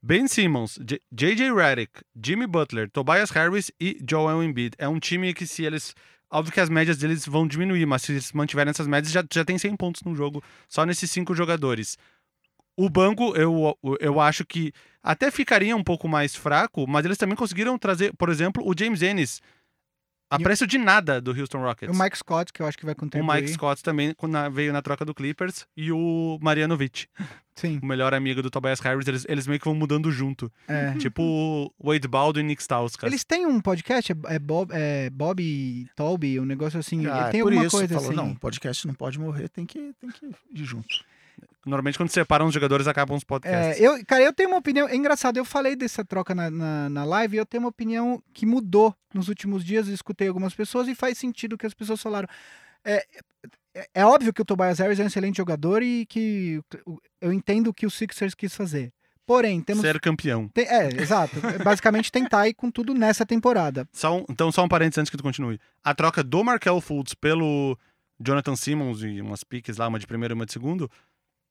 Ben 0.02 0.26
Simmons, 0.28 0.78
J.J. 1.12 1.52
Redick, 1.52 2.00
Jimmy 2.22 2.46
Butler, 2.46 2.90
Tobias 2.90 3.30
Harris 3.30 3.70
e 3.80 3.98
Joel 4.08 4.42
Embiid. 4.42 4.74
É 4.78 4.88
um 4.88 4.98
time 4.98 5.32
que 5.34 5.46
se 5.46 5.64
eles... 5.64 5.94
Óbvio 6.30 6.52
que 6.52 6.60
as 6.60 6.68
médias 6.68 6.98
deles 6.98 7.24
vão 7.24 7.46
diminuir, 7.46 7.86
mas 7.86 8.02
se 8.02 8.12
eles 8.12 8.32
mantiverem 8.32 8.70
essas 8.70 8.88
médias, 8.88 9.12
já, 9.12 9.24
já 9.32 9.44
tem 9.44 9.56
100 9.56 9.76
pontos 9.76 10.02
no 10.02 10.14
jogo, 10.14 10.42
só 10.68 10.84
nesses 10.84 11.08
cinco 11.08 11.34
jogadores. 11.34 11.96
O 12.76 12.90
banco, 12.90 13.34
eu, 13.36 13.78
eu 14.00 14.20
acho 14.20 14.44
que 14.44 14.72
até 15.02 15.30
ficaria 15.30 15.74
um 15.74 15.84
pouco 15.84 16.08
mais 16.08 16.34
fraco, 16.34 16.84
mas 16.86 17.04
eles 17.04 17.16
também 17.16 17.36
conseguiram 17.36 17.78
trazer, 17.78 18.12
por 18.16 18.28
exemplo, 18.28 18.68
o 18.68 18.74
James 18.76 19.02
Ennis, 19.02 19.40
a 20.28 20.38
preço 20.38 20.66
de 20.66 20.78
nada 20.78 21.20
do 21.20 21.30
Houston 21.30 21.58
Rockets. 21.58 21.96
O 21.96 22.02
Mike 22.02 22.18
Scott, 22.18 22.52
que 22.52 22.60
eu 22.60 22.66
acho 22.66 22.76
que 22.76 22.84
vai 22.84 22.94
contribuir. 22.94 23.28
O 23.28 23.32
Mike 23.32 23.48
Scott 23.48 23.82
também 23.82 24.14
veio 24.52 24.72
na 24.72 24.82
troca 24.82 25.04
do 25.04 25.14
Clippers. 25.14 25.66
E 25.76 25.92
o 25.92 26.38
Marianovic. 26.40 27.06
Sim. 27.54 27.80
O 27.82 27.86
melhor 27.86 28.12
amigo 28.12 28.42
do 28.42 28.50
Tobias 28.50 28.80
Harris. 28.80 29.08
Eles, 29.08 29.24
eles 29.26 29.46
meio 29.46 29.58
que 29.58 29.64
vão 29.64 29.74
mudando 29.74 30.12
junto. 30.12 30.52
É. 30.68 30.92
Tipo 30.98 31.22
o 31.22 31.72
Wade 31.82 32.06
Baldwin 32.06 32.42
e 32.42 32.46
Nick 32.48 32.62
Stauskas. 32.62 33.10
Eles 33.10 33.24
têm 33.24 33.46
um 33.46 33.60
podcast, 33.60 34.12
é, 34.12 34.34
é 34.34 34.38
Bob, 34.38 34.70
é 34.74 35.08
Bob 35.08 35.86
Tolby, 35.96 36.38
um 36.38 36.44
negócio 36.44 36.78
assim. 36.78 37.06
Ah, 37.06 37.30
tem 37.30 37.42
por 37.42 37.52
alguma 37.52 37.66
isso, 37.66 37.76
coisa 37.76 37.94
falou, 37.94 38.10
assim. 38.10 38.16
não, 38.16 38.32
o 38.32 38.38
podcast 38.38 38.86
não 38.86 38.92
pode 38.92 39.18
morrer, 39.18 39.48
tem 39.48 39.64
que, 39.64 39.94
tem 39.98 40.10
que 40.10 40.26
ir 40.26 40.64
junto. 40.64 41.02
Normalmente, 41.66 41.98
quando 41.98 42.10
separam 42.10 42.46
os 42.46 42.54
jogadores, 42.54 42.86
acabam 42.86 43.16
os 43.16 43.24
podcasts. 43.24 43.82
É, 43.82 43.84
eu, 43.84 43.98
cara, 44.06 44.22
eu 44.22 44.32
tenho 44.32 44.48
uma 44.48 44.58
opinião. 44.58 44.88
É 44.88 44.94
engraçado, 44.94 45.36
eu 45.36 45.44
falei 45.44 45.74
dessa 45.74 46.04
troca 46.04 46.32
na, 46.32 46.48
na, 46.48 46.88
na 46.88 47.04
live 47.04 47.36
e 47.36 47.40
eu 47.40 47.44
tenho 47.44 47.64
uma 47.64 47.68
opinião 47.68 48.22
que 48.32 48.46
mudou 48.46 48.94
nos 49.12 49.28
últimos 49.28 49.64
dias. 49.64 49.88
Eu 49.88 49.94
escutei 49.94 50.28
algumas 50.28 50.54
pessoas 50.54 50.86
e 50.86 50.94
faz 50.94 51.18
sentido 51.18 51.54
o 51.54 51.58
que 51.58 51.66
as 51.66 51.74
pessoas 51.74 52.00
falaram. 52.00 52.28
É, 52.84 53.04
é, 53.74 53.88
é 53.94 54.06
óbvio 54.06 54.32
que 54.32 54.40
o 54.40 54.44
Tobias 54.44 54.78
Harris 54.78 55.00
é 55.00 55.02
um 55.02 55.08
excelente 55.08 55.36
jogador 55.36 55.82
e 55.82 56.06
que 56.06 56.60
eu 57.20 57.32
entendo 57.32 57.68
o 57.68 57.74
que 57.74 57.84
o 57.84 57.90
Sixers 57.90 58.34
quis 58.34 58.54
fazer. 58.54 58.92
Porém, 59.26 59.60
temos. 59.60 59.82
Ser 59.82 60.00
campeão. 60.00 60.48
Tem, 60.48 60.66
é, 60.66 60.88
exato. 61.02 61.34
Basicamente 61.64 62.12
tentar 62.12 62.46
ir 62.46 62.54
com 62.54 62.70
tudo 62.70 62.94
nessa 62.94 63.26
temporada. 63.26 63.88
Só 63.92 64.18
um, 64.18 64.24
então, 64.30 64.52
só 64.52 64.62
um 64.62 64.68
parênteses 64.68 64.98
antes 64.98 65.10
que 65.10 65.16
tu 65.16 65.22
continue. 65.24 65.58
A 65.82 65.92
troca 65.92 66.22
do 66.22 66.44
Markel 66.44 66.80
Fultz 66.80 67.12
pelo 67.12 67.76
Jonathan 68.20 68.54
Simmons 68.54 69.02
e 69.02 69.20
umas 69.20 69.42
piques 69.42 69.76
lá, 69.76 69.88
uma 69.88 69.98
de 69.98 70.06
primeiro 70.06 70.32
e 70.32 70.36
uma 70.36 70.46
de 70.46 70.52
segundo, 70.52 70.88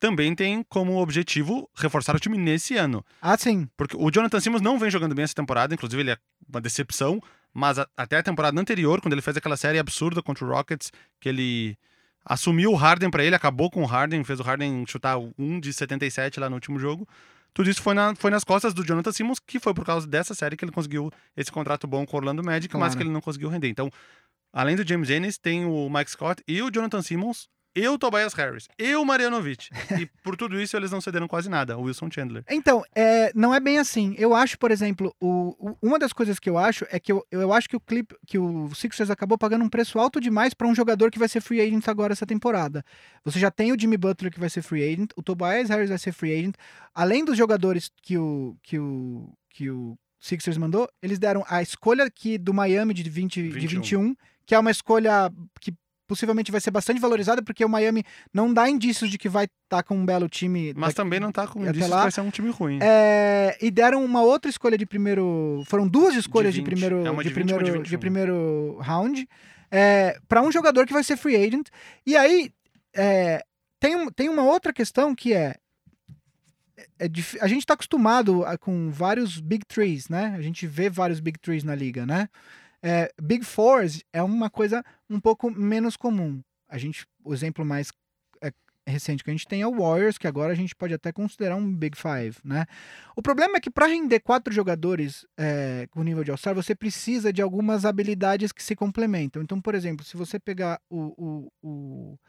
também 0.05 0.35
tem 0.35 0.61
como 0.69 0.97
objetivo 1.01 1.67
reforçar 1.75 2.15
o 2.15 2.19
time 2.19 2.37
nesse 2.37 2.75
ano. 2.77 3.03
Ah, 3.19 3.35
sim. 3.35 3.67
Porque 3.75 3.97
o 3.97 4.11
Jonathan 4.11 4.39
Simmons 4.39 4.61
não 4.61 4.77
vem 4.77 4.91
jogando 4.91 5.15
bem 5.15 5.23
essa 5.23 5.33
temporada, 5.33 5.73
inclusive 5.73 5.99
ele 6.01 6.11
é 6.11 6.17
uma 6.47 6.61
decepção, 6.61 7.19
mas 7.51 7.79
a, 7.79 7.87
até 7.97 8.17
a 8.19 8.23
temporada 8.23 8.59
anterior, 8.61 9.01
quando 9.01 9.13
ele 9.13 9.21
fez 9.23 9.35
aquela 9.35 9.57
série 9.57 9.79
absurda 9.79 10.21
contra 10.21 10.45
o 10.45 10.47
Rockets, 10.47 10.91
que 11.19 11.27
ele 11.29 11.75
assumiu 12.23 12.71
o 12.71 12.75
Harden 12.75 13.09
para 13.09 13.23
ele, 13.23 13.35
acabou 13.35 13.71
com 13.71 13.81
o 13.81 13.85
Harden, 13.85 14.23
fez 14.23 14.39
o 14.39 14.43
Harden 14.43 14.85
chutar 14.87 15.17
um 15.39 15.59
de 15.59 15.73
77 15.73 16.39
lá 16.39 16.49
no 16.49 16.55
último 16.55 16.77
jogo. 16.77 17.07
Tudo 17.51 17.67
isso 17.69 17.81
foi, 17.81 17.95
na, 17.95 18.13
foi 18.15 18.29
nas 18.29 18.43
costas 18.43 18.73
do 18.73 18.85
Jonathan 18.85 19.11
Simmons, 19.11 19.39
que 19.39 19.59
foi 19.59 19.73
por 19.73 19.85
causa 19.85 20.05
dessa 20.05 20.35
série 20.35 20.55
que 20.55 20.63
ele 20.65 20.71
conseguiu 20.71 21.11
esse 21.35 21.51
contrato 21.51 21.87
bom 21.87 22.05
com 22.05 22.15
o 22.15 22.19
Orlando 22.19 22.43
Magic, 22.43 22.69
Claro. 22.69 22.85
mas 22.85 22.93
que 22.93 23.01
ele 23.01 23.09
não 23.09 23.21
conseguiu 23.21 23.49
render. 23.49 23.69
Então, 23.69 23.89
além 24.53 24.75
do 24.75 24.87
James 24.87 25.09
Ennis, 25.09 25.37
tem 25.39 25.65
o 25.65 25.89
Mike 25.89 26.11
Scott 26.11 26.43
e 26.47 26.61
o 26.61 26.69
Jonathan 26.69 27.01
Simmons, 27.01 27.47
e 27.75 27.87
o 27.87 27.97
Tobias 27.97 28.33
Harris, 28.33 28.67
e 28.79 28.95
o 28.95 29.03
Marianovic. 29.03 29.69
e 29.99 30.05
por 30.23 30.35
tudo 30.37 30.59
isso 30.61 30.77
eles 30.77 30.91
não 30.91 31.01
cederam 31.01 31.27
quase 31.27 31.49
nada, 31.49 31.77
o 31.77 31.81
Wilson 31.83 32.09
Chandler. 32.09 32.43
Então, 32.49 32.83
é, 32.95 33.31
não 33.35 33.53
é 33.53 33.59
bem 33.59 33.77
assim. 33.79 34.15
Eu 34.17 34.33
acho, 34.33 34.57
por 34.57 34.71
exemplo, 34.71 35.13
o, 35.19 35.55
o- 35.71 35.77
uma 35.81 35.99
das 35.99 36.13
coisas 36.13 36.39
que 36.39 36.49
eu 36.49 36.57
acho 36.57 36.85
é 36.89 36.99
que 36.99 37.11
eu, 37.11 37.25
eu 37.29 37.51
acho 37.51 37.67
que 37.67 37.75
o 37.75 37.79
clip, 37.79 38.15
que 38.25 38.37
o 38.39 38.73
Sixers 38.73 39.09
acabou 39.09 39.37
pagando 39.37 39.65
um 39.65 39.69
preço 39.69 39.99
alto 39.99 40.21
demais 40.21 40.53
para 40.53 40.67
um 40.67 40.73
jogador 40.75 41.11
que 41.11 41.19
vai 41.19 41.27
ser 41.27 41.41
free 41.41 41.59
agent 41.61 41.87
agora 41.87 42.13
essa 42.13 42.25
temporada. 42.25 42.83
Você 43.23 43.39
já 43.39 43.51
tem 43.51 43.71
o 43.73 43.79
Jimmy 43.79 43.97
Butler 43.97 44.31
que 44.31 44.39
vai 44.39 44.49
ser 44.49 44.61
free 44.61 44.83
agent, 44.83 45.11
o 45.15 45.21
Tobias 45.21 45.69
Harris 45.69 45.89
vai 45.89 45.97
ser 45.97 46.11
free 46.13 46.33
agent. 46.33 46.55
Além 46.93 47.25
dos 47.25 47.37
jogadores 47.37 47.91
que 48.01 48.17
o 48.17 48.55
que 48.63 48.79
o 48.79 49.33
que 49.49 49.69
o 49.69 49.97
Sixers 50.19 50.57
mandou, 50.57 50.89
eles 51.01 51.19
deram 51.19 51.45
a 51.47 51.61
escolha 51.61 52.03
aqui 52.05 52.37
do 52.37 52.53
Miami 52.53 52.93
de 52.93 53.09
20 53.09 53.43
de 53.43 53.49
21. 53.49 53.67
21, 53.81 54.15
que 54.45 54.55
é 54.55 54.59
uma 54.59 54.71
escolha 54.71 55.31
que 55.61 55.73
possivelmente 56.07 56.51
vai 56.51 56.61
ser 56.61 56.71
bastante 56.71 56.99
valorizada 57.01 57.41
porque 57.41 57.63
o 57.65 57.69
Miami 57.69 58.03
não 58.33 58.53
dá 58.53 58.69
indícios 58.69 59.09
de 59.09 59.17
que 59.17 59.27
vai 59.29 59.45
estar 59.65 59.83
com 59.83 59.95
um 59.97 60.05
belo 60.05 60.27
time 60.29 60.73
Mas 60.75 60.89
daqui- 60.89 60.95
também 60.95 61.19
não 61.19 61.31
tá 61.31 61.47
com 61.47 61.63
indícios 61.65 61.89
lá, 61.89 61.97
que 61.97 62.01
vai 62.03 62.11
ser 62.11 62.21
um 62.21 62.29
time 62.29 62.49
ruim. 62.49 62.79
é, 62.81 63.57
e 63.61 63.69
deram 63.71 64.03
uma 64.05 64.21
outra 64.21 64.49
escolha 64.49 64.77
de 64.77 64.85
primeiro. 64.85 65.63
Foram 65.67 65.87
duas 65.87 66.15
escolhas 66.15 66.53
de, 66.53 66.61
20. 66.61 66.65
primeiro, 66.67 67.05
É 67.05 67.11
de, 67.11 67.23
de 67.23 67.29
20 67.33 67.51
uma 67.51 67.57
primeiro, 67.57 67.65
de 67.65 67.83
de 67.83 67.89
21. 67.91 67.99
primeiro 67.99 68.77
round. 68.81 69.27
É, 69.71 70.17
para 70.27 70.41
um 70.41 70.51
jogador 70.51 70.85
que 70.85 70.93
vai 70.93 71.03
ser 71.03 71.17
free 71.17 71.35
agent. 71.35 71.67
E 72.05 72.15
aí 72.15 72.51
é, 72.95 73.43
tem, 73.79 74.09
tem 74.11 74.29
uma 74.29 74.43
outra 74.43 74.71
questão 74.71 75.13
que 75.15 75.33
é. 75.33 75.55
é 76.99 77.05
a 77.41 77.47
gente 77.47 77.59
está 77.59 77.73
acostumado 77.73 78.45
a- 78.45 78.57
com 78.57 78.89
vários 78.91 79.39
Big 79.39 79.65
Threes, 79.65 80.07
né? 80.09 80.33
A 80.37 80.41
gente 80.41 80.67
vê 80.67 80.89
vários 80.89 81.19
Big 81.19 81.39
Threes 81.39 81.63
na 81.63 81.75
liga, 81.75 82.05
né? 82.05 82.29
É, 82.81 83.11
Big 83.21 83.43
Fours 83.43 84.01
é 84.13 84.21
uma 84.21 84.49
coisa 84.49 84.83
um 85.09 85.19
pouco 85.19 85.51
menos 85.51 85.95
comum. 85.95 86.41
A 86.67 86.77
gente, 86.77 87.05
o 87.23 87.33
exemplo 87.33 87.65
mais 87.65 87.91
é, 88.41 88.51
recente 88.87 89.23
que 89.23 89.29
a 89.29 89.33
gente 89.33 89.47
tem 89.47 89.61
é 89.61 89.67
o 89.67 89.77
Warriors, 89.79 90.17
que 90.17 90.27
agora 90.27 90.51
a 90.51 90.55
gente 90.55 90.75
pode 90.75 90.93
até 90.93 91.11
considerar 91.11 91.55
um 91.55 91.75
Big 91.75 91.97
Five, 91.97 92.37
né? 92.43 92.65
O 93.15 93.21
problema 93.21 93.57
é 93.57 93.59
que 93.59 93.69
para 93.69 93.87
render 93.87 94.19
quatro 94.19 94.53
jogadores 94.53 95.25
é, 95.37 95.87
com 95.91 96.03
nível 96.03 96.23
de 96.23 96.31
All-Star, 96.31 96.55
você 96.55 96.75
precisa 96.75 97.31
de 97.31 97.41
algumas 97.41 97.85
habilidades 97.85 98.51
que 98.51 98.63
se 98.63 98.75
complementam. 98.75 99.41
Então, 99.41 99.61
por 99.61 99.75
exemplo, 99.75 100.05
se 100.05 100.17
você 100.17 100.39
pegar 100.39 100.79
o, 100.89 101.13
o, 101.17 101.51
o, 101.61 102.19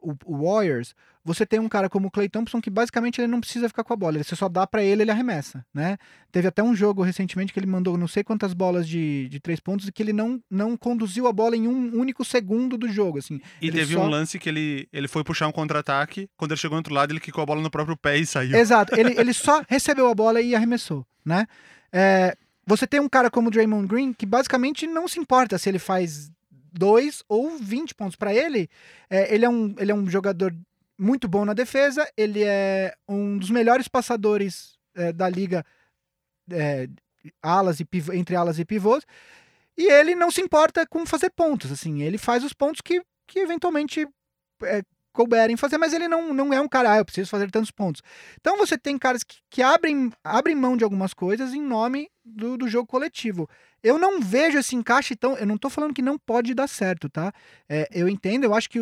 o- 0.00 0.14
o 0.24 0.44
Warriors, 0.44 0.94
você 1.24 1.44
tem 1.44 1.60
um 1.60 1.68
cara 1.68 1.88
como 1.90 2.08
o 2.08 2.10
Clay 2.10 2.28
Thompson 2.28 2.60
que 2.60 2.70
basicamente 2.70 3.20
ele 3.20 3.26
não 3.28 3.40
precisa 3.40 3.68
ficar 3.68 3.84
com 3.84 3.92
a 3.92 3.96
bola, 3.96 4.22
você 4.22 4.34
só 4.34 4.48
dá 4.48 4.66
para 4.66 4.82
ele, 4.82 5.02
ele 5.02 5.10
arremessa, 5.10 5.64
né? 5.74 5.98
Teve 6.32 6.48
até 6.48 6.62
um 6.62 6.74
jogo 6.74 7.02
recentemente 7.02 7.52
que 7.52 7.58
ele 7.60 7.66
mandou 7.66 7.96
não 7.98 8.08
sei 8.08 8.24
quantas 8.24 8.54
bolas 8.54 8.88
de, 8.88 9.28
de 9.28 9.38
três 9.40 9.60
pontos 9.60 9.86
e 9.86 9.92
que 9.92 10.02
ele 10.02 10.12
não, 10.12 10.42
não 10.50 10.76
conduziu 10.76 11.26
a 11.26 11.32
bola 11.32 11.56
em 11.56 11.68
um 11.68 11.98
único 11.98 12.24
segundo 12.24 12.78
do 12.78 12.88
jogo, 12.88 13.18
assim. 13.18 13.40
E 13.60 13.68
ele 13.68 13.78
teve 13.78 13.94
só- 13.94 14.00
um 14.04 14.08
lance 14.08 14.38
que 14.38 14.48
ele, 14.48 14.88
ele 14.92 15.06
foi 15.08 15.22
puxar 15.22 15.46
um 15.48 15.52
contra-ataque, 15.52 16.28
quando 16.36 16.52
ele 16.52 16.60
chegou 16.60 16.76
do 16.76 16.80
outro 16.80 16.94
lado, 16.94 17.12
ele 17.12 17.20
quicou 17.20 17.42
a 17.42 17.46
bola 17.46 17.60
no 17.60 17.70
próprio 17.70 17.96
pé 17.96 18.16
e 18.16 18.24
saiu. 18.26 18.56
Exato, 18.56 18.94
ele, 18.98 19.18
ele 19.20 19.34
só 19.34 19.62
recebeu 19.68 20.08
a 20.08 20.14
bola 20.14 20.40
e 20.40 20.54
arremessou, 20.54 21.06
né? 21.24 21.46
É, 21.92 22.36
você 22.66 22.86
tem 22.86 23.00
um 23.00 23.08
cara 23.08 23.30
como 23.30 23.48
o 23.48 23.50
Draymond 23.50 23.86
Green 23.88 24.12
que 24.12 24.24
basicamente 24.24 24.86
não 24.86 25.06
se 25.08 25.18
importa 25.18 25.58
se 25.58 25.68
ele 25.68 25.78
faz 25.78 26.30
dois 26.72 27.22
ou 27.28 27.56
20 27.58 27.94
pontos. 27.94 28.16
Para 28.16 28.34
ele, 28.34 28.68
é, 29.08 29.34
ele, 29.34 29.44
é 29.44 29.48
um, 29.48 29.74
ele 29.78 29.92
é 29.92 29.94
um 29.94 30.08
jogador 30.08 30.54
muito 30.98 31.26
bom 31.28 31.44
na 31.44 31.54
defesa, 31.54 32.06
ele 32.16 32.44
é 32.44 32.94
um 33.08 33.38
dos 33.38 33.50
melhores 33.50 33.88
passadores 33.88 34.78
é, 34.94 35.12
da 35.12 35.28
liga 35.28 35.64
é, 36.50 36.88
alas 37.42 37.80
e 37.80 37.84
pivô- 37.84 38.12
entre 38.12 38.36
alas 38.36 38.58
e 38.58 38.64
pivôs, 38.64 39.04
e 39.76 39.90
ele 39.90 40.14
não 40.14 40.30
se 40.30 40.42
importa 40.42 40.86
com 40.86 41.06
fazer 41.06 41.30
pontos, 41.30 41.72
assim, 41.72 42.02
ele 42.02 42.18
faz 42.18 42.44
os 42.44 42.52
pontos 42.52 42.82
que, 42.82 43.02
que 43.26 43.38
eventualmente 43.38 44.06
é, 44.62 44.82
couberem 45.12 45.56
fazer, 45.56 45.78
mas 45.78 45.92
ele 45.92 46.06
não, 46.06 46.32
não 46.32 46.52
é 46.52 46.60
um 46.60 46.68
cara, 46.68 46.92
ah, 46.92 46.98
eu 46.98 47.04
preciso 47.04 47.30
fazer 47.30 47.50
tantos 47.50 47.70
pontos. 47.70 48.02
Então 48.40 48.56
você 48.56 48.76
tem 48.78 48.98
caras 48.98 49.22
que, 49.22 49.38
que 49.48 49.62
abrem, 49.62 50.12
abrem 50.22 50.54
mão 50.54 50.76
de 50.76 50.84
algumas 50.84 51.14
coisas 51.14 51.52
em 51.52 51.62
nome 51.62 52.10
do, 52.24 52.56
do 52.56 52.68
jogo 52.68 52.86
coletivo. 52.86 53.48
Eu 53.82 53.98
não 53.98 54.20
vejo 54.20 54.58
esse 54.58 54.76
encaixe 54.76 55.16
tão. 55.16 55.36
Eu 55.36 55.46
não 55.46 55.56
tô 55.56 55.70
falando 55.70 55.94
que 55.94 56.02
não 56.02 56.18
pode 56.18 56.54
dar 56.54 56.68
certo, 56.68 57.08
tá? 57.08 57.32
É, 57.68 57.88
eu 57.92 58.08
entendo, 58.08 58.44
eu 58.44 58.54
acho 58.54 58.68
que 58.68 58.78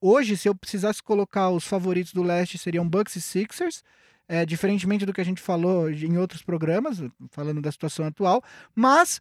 hoje, 0.00 0.36
se 0.36 0.48
eu 0.48 0.54
precisasse 0.54 1.02
colocar 1.02 1.50
os 1.50 1.64
favoritos 1.66 2.12
do 2.12 2.22
leste, 2.22 2.58
seriam 2.58 2.88
Bucks 2.88 3.16
e 3.16 3.20
Sixers. 3.20 3.82
É, 4.26 4.46
diferentemente 4.46 5.04
do 5.04 5.12
que 5.12 5.20
a 5.20 5.24
gente 5.24 5.42
falou 5.42 5.90
em 5.90 6.16
outros 6.16 6.40
programas, 6.40 7.02
falando 7.30 7.60
da 7.60 7.70
situação 7.70 8.06
atual, 8.06 8.42
mas 8.74 9.20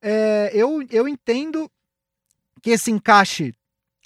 é, 0.00 0.52
eu, 0.54 0.80
eu 0.92 1.08
entendo 1.08 1.68
que 2.62 2.70
esse 2.70 2.88
encaixe 2.88 3.52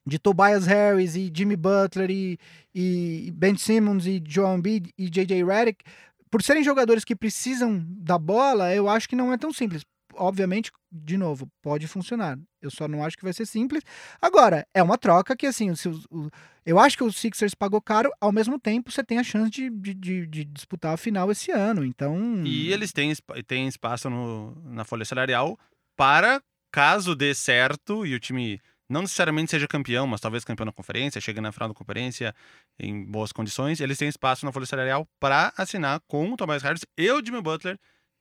de 0.07 0.19
Tobias 0.19 0.67
Harris 0.67 1.15
e 1.15 1.31
Jimmy 1.33 1.55
Butler 1.55 2.11
e, 2.11 2.39
e 2.75 3.31
Ben 3.35 3.57
Simmons 3.59 4.07
e 4.07 4.23
Joel 4.27 4.57
Embiid 4.57 4.91
e 4.97 5.11
J.J. 5.11 5.45
Redick, 5.45 5.85
por 6.31 6.43
serem 6.43 6.65
jogadores 6.65 7.05
que 7.05 7.15
precisam 7.15 7.85
da 7.87 8.19
bola, 8.19 8.75
eu 8.75 8.89
acho 8.89 9.09
que 9.09 9.17
não 9.17 9.33
é 9.33 9.39
tão 9.39 9.53
simples. 9.53 9.85
Obviamente, 10.19 10.71
de 10.91 11.17
novo, 11.17 11.49
pode 11.63 11.87
funcionar. 11.87 12.39
Eu 12.61 12.71
só 12.71 12.89
não 12.89 13.05
acho 13.05 13.17
que 13.17 13.25
vai 13.25 13.33
ser 13.33 13.47
simples. 13.47 13.83
Agora, 14.21 14.67
é 14.75 14.83
uma 14.83 14.99
troca 14.99 15.37
que, 15.37 15.47
assim, 15.47 15.75
se 15.75 15.89
o- 15.89 16.31
eu 16.67 16.79
acho 16.79 16.97
que 16.97 17.05
o 17.05 17.13
Sixers 17.13 17.55
pagou 17.55 17.81
caro, 17.81 18.11
ao 18.21 18.33
mesmo 18.33 18.59
tempo 18.59 18.91
você 18.91 19.03
tem 19.05 19.19
a 19.19 19.23
chance 19.25 19.51
de, 19.51 19.71
de, 19.71 20.27
de- 20.27 20.45
disputar 20.45 20.95
a 20.95 20.97
final 20.97 21.31
esse 21.31 21.51
ano. 21.51 21.85
Então. 21.85 22.43
E 22.45 22.73
eles 22.73 22.93
têm, 22.93 23.13
têm 23.47 23.69
espaço 23.69 24.11
no- 24.11 24.55
na 24.65 24.85
folha 24.85 25.05
salarial 25.05 25.59
para, 25.97 26.43
caso 26.73 27.15
dê 27.15 27.35
certo 27.35 28.05
e 28.05 28.15
o 28.15 28.21
time 28.21 28.61
não 28.91 29.03
necessariamente 29.03 29.51
seja 29.51 29.69
campeão, 29.69 30.07
mas 30.07 30.21
talvez 30.21 30.45
campeão 30.45 30.65
na 30.65 30.73
conferência, 30.73 31.21
chegue 31.21 31.41
na 31.43 31.53
final 31.53 31.69
da 31.69 31.75
conferência 31.75 32.35
em 32.79 33.05
boas 33.05 33.33
condições, 33.33 33.81
eles 33.81 33.99
têm 33.99 34.09
espaço 34.09 34.47
na 34.47 34.53
folha 34.53 34.65
salarial 34.65 35.07
para 35.21 35.53
assinar 35.59 36.01
com 36.09 36.33
o 36.33 36.37
Tobias 36.39 36.63
Harris 36.63 36.87
e 36.97 37.11
o 37.11 37.23
Jimmy 37.25 37.43
Butler, 37.43 37.79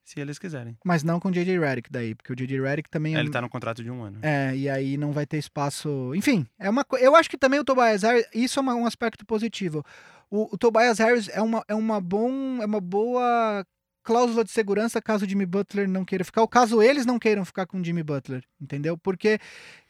se 0.07 0.19
eles 0.19 0.39
quiserem. 0.39 0.77
Mas 0.85 1.03
não 1.03 1.19
com 1.19 1.27
o 1.27 1.31
J.J. 1.31 1.59
Redick 1.59 1.91
daí, 1.91 2.15
porque 2.15 2.31
o 2.31 2.35
J.J. 2.35 2.61
Redick 2.61 2.89
também 2.89 3.15
é... 3.15 3.19
Ele 3.19 3.29
tá 3.29 3.41
no 3.41 3.49
contrato 3.49 3.83
de 3.83 3.91
um 3.91 4.01
ano. 4.03 4.19
É, 4.21 4.55
e 4.55 4.69
aí 4.69 4.95
não 4.97 5.11
vai 5.11 5.25
ter 5.25 5.37
espaço. 5.37 6.13
Enfim, 6.15 6.47
é 6.57 6.69
uma 6.69 6.85
co- 6.85 6.97
Eu 6.97 7.15
acho 7.15 7.29
que 7.29 7.37
também 7.37 7.59
o 7.59 7.63
Tobias 7.65 8.03
Harris, 8.03 8.25
isso 8.33 8.57
é 8.57 8.61
uma- 8.61 8.75
um 8.75 8.85
aspecto 8.85 9.25
positivo. 9.25 9.83
O, 10.29 10.53
o 10.55 10.57
Tobias 10.57 10.97
Harris 10.99 11.27
é 11.29 11.41
uma, 11.41 11.63
é 11.67 11.75
uma 11.75 11.99
bom, 11.99 12.61
é 12.61 12.65
uma 12.65 12.79
boa 12.81 13.65
cláusula 14.07 14.41
de 14.41 14.51
segurança 14.51 15.01
caso 15.01 15.27
Jimmy 15.27 15.45
Butler 15.45 15.85
não 15.85 16.05
queira 16.05 16.23
ficar, 16.23 16.39
ou 16.39 16.47
caso 16.47 16.81
eles 16.81 17.05
não 17.05 17.19
queiram 17.19 17.43
ficar 17.43 17.65
com 17.65 17.77
o 17.77 17.83
Jimmy 17.83 18.01
Butler, 18.01 18.41
entendeu? 18.61 18.97
Porque 18.97 19.37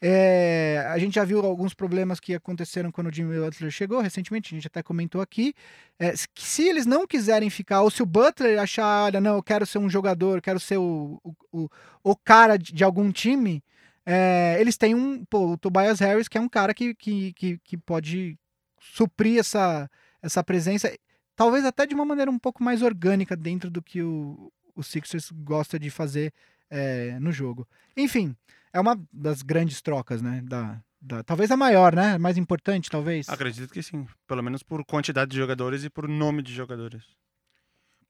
é, 0.02 0.84
a 0.88 0.98
gente 0.98 1.14
já 1.14 1.24
viu 1.24 1.38
alguns 1.46 1.72
problemas 1.72 2.18
que 2.18 2.34
aconteceram 2.34 2.90
quando 2.90 3.06
o 3.06 3.14
Jimmy 3.14 3.38
Butler 3.38 3.70
chegou 3.70 4.00
recentemente, 4.00 4.52
a 4.52 4.56
gente 4.56 4.66
até 4.66 4.82
comentou 4.82 5.20
aqui. 5.20 5.54
é, 6.00 6.14
se 6.16 6.62
eles 6.68 6.84
não 6.84 7.06
quiserem 7.06 7.48
ficar, 7.48 7.82
ou 7.82 7.92
se 7.92 8.02
o 8.02 8.06
Butler 8.06 8.58
achar, 8.58 9.04
olha, 9.04 9.20
não, 9.20 9.36
eu 9.36 9.42
quero 9.42 9.64
ser 9.64 9.78
um 9.78 9.88
jogador, 9.88 10.42
quero 10.42 10.58
ser 10.58 10.78
o, 10.78 11.20
o, 11.22 11.34
o, 11.52 11.68
o 12.02 12.16
cara 12.16 12.56
de, 12.56 12.72
de 12.72 12.82
algum 12.82 13.12
time, 13.12 13.62
é, 14.04 14.56
eles 14.58 14.76
têm 14.76 14.96
um, 14.96 15.24
pô, 15.26 15.52
o 15.52 15.56
Tobias 15.56 16.00
Harris, 16.00 16.26
que 16.26 16.36
é 16.36 16.40
um 16.40 16.48
cara 16.48 16.74
que, 16.74 16.92
que, 16.92 17.32
que, 17.34 17.58
que 17.58 17.76
pode 17.76 18.36
suprir 18.80 19.38
essa, 19.38 19.88
essa 20.20 20.42
presença, 20.42 20.92
talvez 21.38 21.64
até 21.64 21.86
de 21.86 21.94
uma 21.94 22.04
maneira 22.04 22.28
um 22.28 22.38
pouco 22.38 22.64
mais 22.64 22.82
orgânica 22.82 23.36
dentro 23.36 23.70
do 23.70 23.80
que 23.80 24.02
o, 24.02 24.52
o 24.74 24.82
Sixers 24.82 25.30
gosta 25.30 25.78
de 25.78 25.88
fazer 25.88 26.34
é, 26.68 27.16
no 27.20 27.30
jogo. 27.30 27.66
Enfim, 27.96 28.34
é 28.72 28.80
uma 28.80 29.00
das 29.12 29.40
grandes 29.40 29.80
trocas, 29.80 30.20
né? 30.20 30.42
Da, 30.44 30.82
da, 31.00 31.22
talvez 31.22 31.52
a 31.52 31.56
maior, 31.56 31.94
né? 31.94 32.14
A 32.14 32.18
Mais 32.18 32.36
importante, 32.36 32.90
talvez. 32.90 33.28
Acredito 33.28 33.72
que 33.72 33.80
sim. 33.80 34.04
Pelo 34.26 34.42
menos 34.42 34.64
por 34.64 34.84
quantidade 34.84 35.30
de 35.30 35.36
jogadores 35.36 35.84
e 35.84 35.88
por 35.88 36.08
nome 36.08 36.42
de 36.42 36.52
jogadores. 36.52 37.04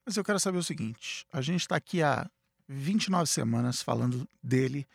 Mas 0.07 0.17
eu 0.17 0.25
quero 0.25 0.41
saber 0.41 0.57
o 0.57 0.65
seguinte: 0.65 1.27
a 1.31 1.43
gente 1.43 1.61
está 1.61 1.77
aqui 1.77 2.03
há 2.03 2.31
29 2.67 3.27
semanas 3.27 3.83
falando 3.83 4.27
dele, 4.43 4.87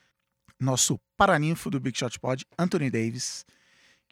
nosso 0.59 0.99
paraninfo 1.15 1.69
do 1.69 1.79
Big 1.79 1.95
Shot 1.95 2.19
Pod, 2.19 2.43
Anthony 2.57 2.89
Davis, 2.89 3.45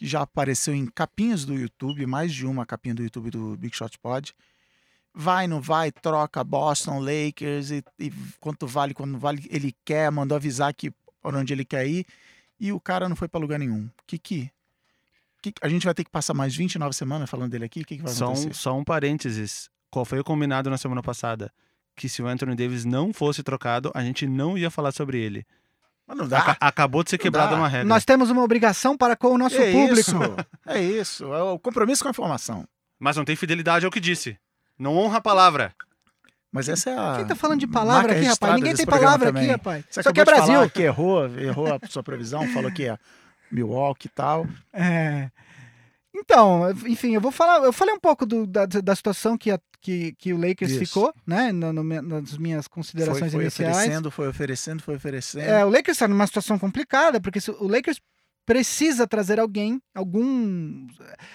que 0.01 0.07
já 0.07 0.21
apareceu 0.23 0.73
em 0.73 0.87
capinhas 0.87 1.45
do 1.45 1.53
YouTube, 1.53 2.07
mais 2.07 2.33
de 2.33 2.47
uma 2.47 2.65
capinha 2.65 2.95
do 2.95 3.03
YouTube 3.03 3.29
do 3.29 3.55
Big 3.55 3.77
Shot 3.77 3.99
Pod. 3.99 4.33
Vai, 5.13 5.45
não 5.45 5.61
vai, 5.61 5.91
troca 5.91 6.43
Boston, 6.43 6.99
Lakers, 6.99 7.69
e, 7.69 7.83
e 7.99 8.11
quanto 8.39 8.65
vale, 8.65 8.95
quando 8.95 9.19
vale, 9.19 9.47
ele 9.51 9.75
quer, 9.85 10.11
mandou 10.11 10.35
avisar 10.35 10.73
que 10.73 10.91
por 11.21 11.35
onde 11.35 11.53
ele 11.53 11.63
quer 11.63 11.85
ir, 11.85 12.07
e 12.59 12.71
o 12.73 12.79
cara 12.79 13.07
não 13.07 13.15
foi 13.15 13.27
para 13.27 13.39
lugar 13.39 13.59
nenhum. 13.59 13.87
Que 14.07 14.17
que, 14.17 14.49
que 15.39 15.53
a 15.61 15.69
gente 15.69 15.85
vai 15.85 15.93
ter 15.93 16.03
que 16.03 16.09
passar 16.09 16.33
mais 16.33 16.55
29 16.55 16.95
semanas 16.95 17.29
falando 17.29 17.51
dele 17.51 17.65
aqui? 17.65 17.81
O 17.81 17.85
que, 17.85 17.97
que 17.97 18.01
vai 18.01 18.11
Só 18.11 18.25
acontecer? 18.25 18.49
um, 18.49 18.53
só 18.55 18.75
um 18.75 18.83
parênteses. 18.83 19.69
Qual 19.91 20.03
foi 20.03 20.19
o 20.19 20.23
combinado 20.23 20.67
na 20.67 20.79
semana 20.79 21.03
passada? 21.03 21.53
Que 21.95 22.09
se 22.09 22.23
o 22.23 22.27
Anthony 22.27 22.55
Davis 22.55 22.85
não 22.85 23.13
fosse 23.13 23.43
trocado, 23.43 23.91
a 23.93 24.03
gente 24.03 24.25
não 24.25 24.57
ia 24.57 24.71
falar 24.71 24.93
sobre 24.93 25.19
ele. 25.19 25.45
Mas 26.07 26.17
não 26.17 26.27
dá. 26.27 26.57
acabou 26.59 27.03
de 27.03 27.09
ser 27.11 27.17
quebrada 27.17 27.55
uma 27.55 27.67
regra. 27.67 27.87
Nós 27.87 28.03
temos 28.03 28.29
uma 28.29 28.43
obrigação 28.43 28.97
para 28.97 29.15
com 29.15 29.29
o 29.29 29.37
nosso 29.37 29.61
é 29.61 29.71
público. 29.71 29.99
Isso, 29.99 30.17
é 30.65 30.81
isso. 30.81 31.33
É 31.33 31.41
o 31.43 31.57
compromisso 31.59 32.03
com 32.03 32.09
a 32.09 32.11
informação. 32.11 32.67
Mas 32.99 33.15
não 33.15 33.23
tem 33.25 33.35
fidelidade 33.35 33.85
ao 33.85 33.91
que 33.91 33.99
disse. 33.99 34.37
Não 34.77 34.97
honra 34.97 35.17
a 35.17 35.21
palavra. 35.21 35.73
Mas 36.51 36.67
essa 36.67 36.89
é 36.89 36.97
a. 36.97 37.15
Quem 37.17 37.25
tá 37.27 37.35
falando 37.35 37.59
de 37.59 37.67
palavra 37.67 38.11
aqui, 38.11 38.25
rapaz? 38.25 38.55
Ninguém 38.55 38.75
tem 38.75 38.85
palavra 38.85 39.31
programa 39.31 39.39
aqui, 39.39 39.47
também. 39.47 39.51
rapaz. 39.51 39.85
Você 39.89 39.99
Isso 40.01 40.09
aqui 40.09 40.19
é 40.19 40.25
Brasil. 40.25 40.53
falar 40.53 40.69
que 40.69 40.81
errou, 40.81 41.25
errou 41.37 41.67
a 41.73 41.79
sua 41.87 42.03
previsão, 42.03 42.47
falou 42.49 42.71
que 42.71 42.87
é 42.87 42.97
Milwaukee 43.49 44.07
e 44.07 44.09
tal. 44.09 44.45
É. 44.73 45.29
Então, 46.13 46.69
enfim, 46.87 47.15
eu 47.15 47.21
vou 47.21 47.31
falar. 47.31 47.63
Eu 47.63 47.73
falei 47.73 47.93
um 47.95 47.99
pouco 47.99 48.25
do- 48.25 48.45
da, 48.45 48.65
da 48.65 48.95
situação 48.95 49.37
que, 49.37 49.49
a- 49.51 49.59
que, 49.79 50.13
que 50.17 50.33
o 50.33 50.37
Lakers 50.37 50.71
Isso. 50.71 50.79
ficou, 50.85 51.13
né? 51.25 51.51
no- 51.51 51.71
no 51.71 51.83
nas 51.83 52.37
minhas 52.37 52.65
Foi, 52.65 52.73
considerações 52.75 53.31
foi 53.31 53.41
iniciais. 53.43 53.75
oferecendo, 53.77 54.11
foi 54.11 54.27
oferecendo, 54.27 54.83
foi 54.83 54.95
oferecendo. 54.95 55.43
É, 55.49 55.65
o 55.65 55.69
Lakers 55.69 55.95
está 55.95 56.07
numa 56.07 56.27
situação 56.27 56.59
complicada, 56.59 57.19
porque 57.21 57.39
se- 57.39 57.51
o 57.51 57.67
Lakers 57.67 57.99
precisa 58.45 59.07
trazer 59.07 59.39
alguém, 59.39 59.81
algum. 59.93 60.87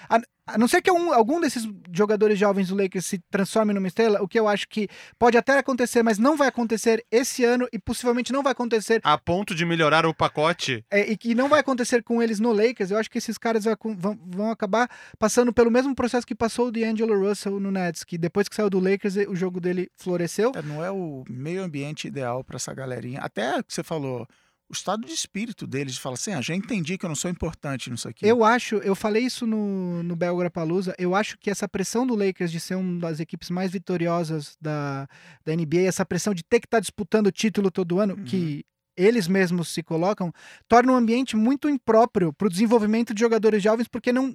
A, 0.09 0.19
a 0.49 0.57
não 0.57 0.67
ser 0.67 0.81
que 0.81 0.89
um- 0.91 1.11
algum 1.11 1.41
desses 1.41 1.67
jogadores 1.91 2.39
jovens 2.39 2.69
do 2.69 2.75
Lakers 2.75 3.05
se 3.05 3.19
transforme 3.29 3.73
numa 3.73 3.87
estrela, 3.87 4.21
o 4.21 4.27
que 4.27 4.39
eu 4.39 4.47
acho 4.47 4.67
que 4.69 4.87
pode 5.19 5.37
até 5.37 5.57
acontecer, 5.57 6.03
mas 6.03 6.17
não 6.17 6.37
vai 6.37 6.47
acontecer 6.47 7.05
esse 7.11 7.43
ano 7.43 7.67
e 7.73 7.77
possivelmente 7.79 8.31
não 8.31 8.41
vai 8.43 8.51
acontecer 8.53 9.01
A 9.03 9.17
ponto 9.17 9.53
de 9.53 9.65
melhorar 9.65 10.05
o 10.05 10.13
pacote. 10.13 10.85
é, 10.89 11.11
e 11.11 11.17
que 11.17 11.35
não 11.35 11.49
vai 11.49 11.59
acontecer 11.59 12.01
com 12.03 12.21
eles 12.23 12.39
no 12.39 12.51
Lakers, 12.53 12.91
eu 12.91 12.97
acho 12.97 13.09
que 13.11 13.17
esses 13.17 13.37
caras 13.37 13.65
vão, 13.65 14.17
vão 14.25 14.49
acabar 14.51 14.89
passando 15.19 15.51
pelo 15.51 15.69
mesmo 15.71 15.93
processo 15.93 16.25
que 16.25 16.35
passou 16.35 16.67
o 16.67 16.71
D'Angelo 16.71 17.19
Russell 17.27 17.59
no 17.59 17.71
Nets, 17.71 18.03
que 18.05 18.17
depois 18.17 18.47
que 18.47 18.55
saiu 18.55 18.69
do 18.69 18.79
Lakers, 18.79 19.15
o 19.27 19.35
jogo 19.35 19.59
dele 19.59 19.89
floresceu. 19.97 20.51
É, 20.55 20.61
Não 20.61 20.83
é 20.83 20.89
o 20.91 21.23
meio 21.29 21.61
ambiente 21.63 22.07
ideal 22.07 22.41
para 22.43 22.55
essa 22.55 22.73
galerinha. 22.73 23.19
Até 23.21 23.61
que 23.63 23.73
você 23.73 23.83
falou, 23.83 24.25
o 24.69 24.73
estado 24.73 25.05
de 25.05 25.13
espírito 25.13 25.65
deles 25.65 25.93
de 25.93 25.99
falar 25.99 26.15
assim: 26.15 26.33
ah, 26.33 26.41
já 26.41 26.53
entendi 26.55 26.97
que 26.97 27.05
eu 27.05 27.09
não 27.09 27.15
sou 27.15 27.31
importante 27.31 27.89
nisso 27.89 28.07
aqui. 28.07 28.25
Eu 28.27 28.43
acho, 28.43 28.75
eu 28.77 28.95
falei 28.95 29.23
isso 29.23 29.45
no, 29.47 30.03
no 30.03 30.15
Belgra 30.15 30.49
Palusa, 30.49 30.93
eu 30.97 31.15
acho 31.15 31.37
que 31.37 31.49
essa 31.49 31.67
pressão 31.67 32.05
do 32.05 32.15
Lakers 32.15 32.51
de 32.51 32.59
ser 32.59 32.75
uma 32.75 32.99
das 32.99 33.19
equipes 33.19 33.49
mais 33.49 33.71
vitoriosas 33.71 34.57
da, 34.61 35.07
da 35.45 35.55
NBA, 35.55 35.81
essa 35.87 36.05
pressão 36.05 36.33
de 36.33 36.43
ter 36.43 36.59
que 36.59 36.67
estar 36.67 36.79
disputando 36.79 37.27
o 37.27 37.31
título 37.31 37.71
todo 37.71 37.99
ano, 37.99 38.15
Uhum. 38.15 38.23
que 38.25 38.65
eles 38.95 39.27
mesmos 39.27 39.69
se 39.69 39.83
colocam, 39.83 40.33
torna 40.67 40.91
um 40.91 40.95
ambiente 40.95 41.35
muito 41.35 41.69
impróprio 41.69 42.33
para 42.33 42.47
o 42.47 42.49
desenvolvimento 42.49 43.13
de 43.13 43.19
jogadores 43.19 43.61
jovens, 43.61 43.87
porque 43.87 44.11
não. 44.11 44.33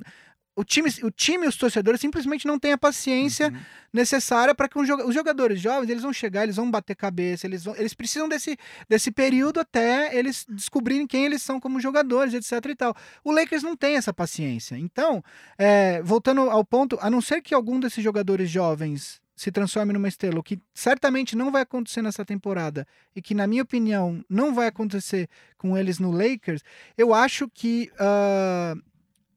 O 0.55 0.63
time, 0.65 0.91
o 1.03 1.11
time 1.11 1.47
e 1.47 1.49
os 1.49 1.57
torcedores 1.57 1.99
simplesmente 2.01 2.47
não 2.47 2.59
têm 2.59 2.73
a 2.73 2.79
paciência 2.79 3.49
Uhum. 3.49 3.59
necessária 3.93 4.55
para 4.55 4.69
que 4.69 4.79
um 4.79 4.85
joga- 4.85 5.07
os 5.07 5.15
jogadores 5.15 5.59
jovens 5.61 5.89
eles 5.89 6.03
vão 6.03 6.13
chegar, 6.13 6.43
eles 6.43 6.57
vão 6.57 6.71
bater 6.71 6.95
cabeça, 6.95 7.47
eles, 7.47 7.65
vão, 7.65 7.75
eles 7.77 7.95
precisam 7.95 8.29
desse, 8.29 8.59
desse 8.89 9.11
período 9.11 9.61
até 9.61 10.15
eles 10.15 10.45
descobrirem 10.49 11.07
quem 11.07 11.25
eles 11.25 11.41
são 11.43 11.59
como 11.59 11.81
jogadores, 11.81 12.35
etc 12.35 12.67
e 12.71 12.75
tal. 12.75 12.95
O 13.25 13.33
Lakers 13.33 13.63
não 13.63 13.75
tem 13.75 13.97
essa 13.97 14.13
paciência. 14.13 14.77
Então, 14.77 15.25
é, 15.57 16.03
voltando 16.03 16.43
ao 16.43 16.65
ponto, 16.65 16.99
a 17.01 17.09
não 17.09 17.23
ser 17.23 17.41
que 17.41 17.55
algum 17.55 17.81
desses 17.81 18.05
jogadores 18.05 18.51
jovens 18.51 19.23
se 19.35 19.51
transforme 19.51 19.93
numa 19.95 20.07
estrela, 20.07 20.39
o 20.39 20.43
que 20.43 20.61
certamente 20.75 21.35
não 21.35 21.51
vai 21.51 21.63
acontecer 21.63 22.03
nessa 22.03 22.25
temporada 22.25 22.87
e 23.17 23.23
que, 23.23 23.35
na 23.35 23.47
minha 23.47 23.63
opinião, 23.63 24.23
não 24.29 24.55
vai 24.55 24.67
acontecer 24.69 25.29
com 25.57 25.77
eles 25.77 25.99
no 25.99 26.11
Lakers, 26.13 26.63
eu 26.97 27.13
acho 27.15 27.49
que 27.49 27.91
ah, 27.99 28.75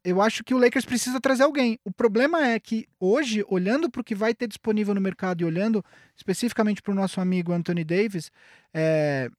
eu 0.05 0.21
acho 0.21 0.43
que 0.43 0.53
o 0.53 0.57
Lakers 0.57 0.85
precisa 0.85 1.19
trazer 1.19 1.43
alguém. 1.43 1.79
O 1.83 1.91
problema 1.91 2.47
é 2.47 2.59
que 2.59 2.87
hoje, 2.99 3.43
olhando 3.49 3.89
para 3.89 4.01
o 4.01 4.03
que 4.03 4.15
vai 4.15 4.33
ter 4.33 4.47
disponível 4.47 4.93
no 4.93 5.01
mercado 5.01 5.41
e 5.41 5.45
olhando 5.45 5.83
especificamente 6.15 6.81
para 6.81 6.91
o 6.91 6.95
nosso 6.95 7.19
amigo 7.19 7.51
Anthony 7.51 7.83
Davis, 7.83 8.31
é, 8.73 9.29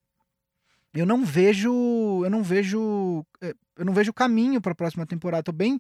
eu 0.93 1.07
não 1.07 1.25
vejo, 1.25 1.71
eu 2.25 2.31
não 2.31 2.43
vejo, 2.43 3.25
é, 3.41 3.55
eu 3.77 3.85
não 3.85 3.93
vejo 3.93 4.13
caminho 4.13 4.61
para 4.61 4.73
a 4.73 4.75
próxima 4.75 5.07
temporada. 5.07 5.41
Estou 5.41 5.55
bem 5.55 5.79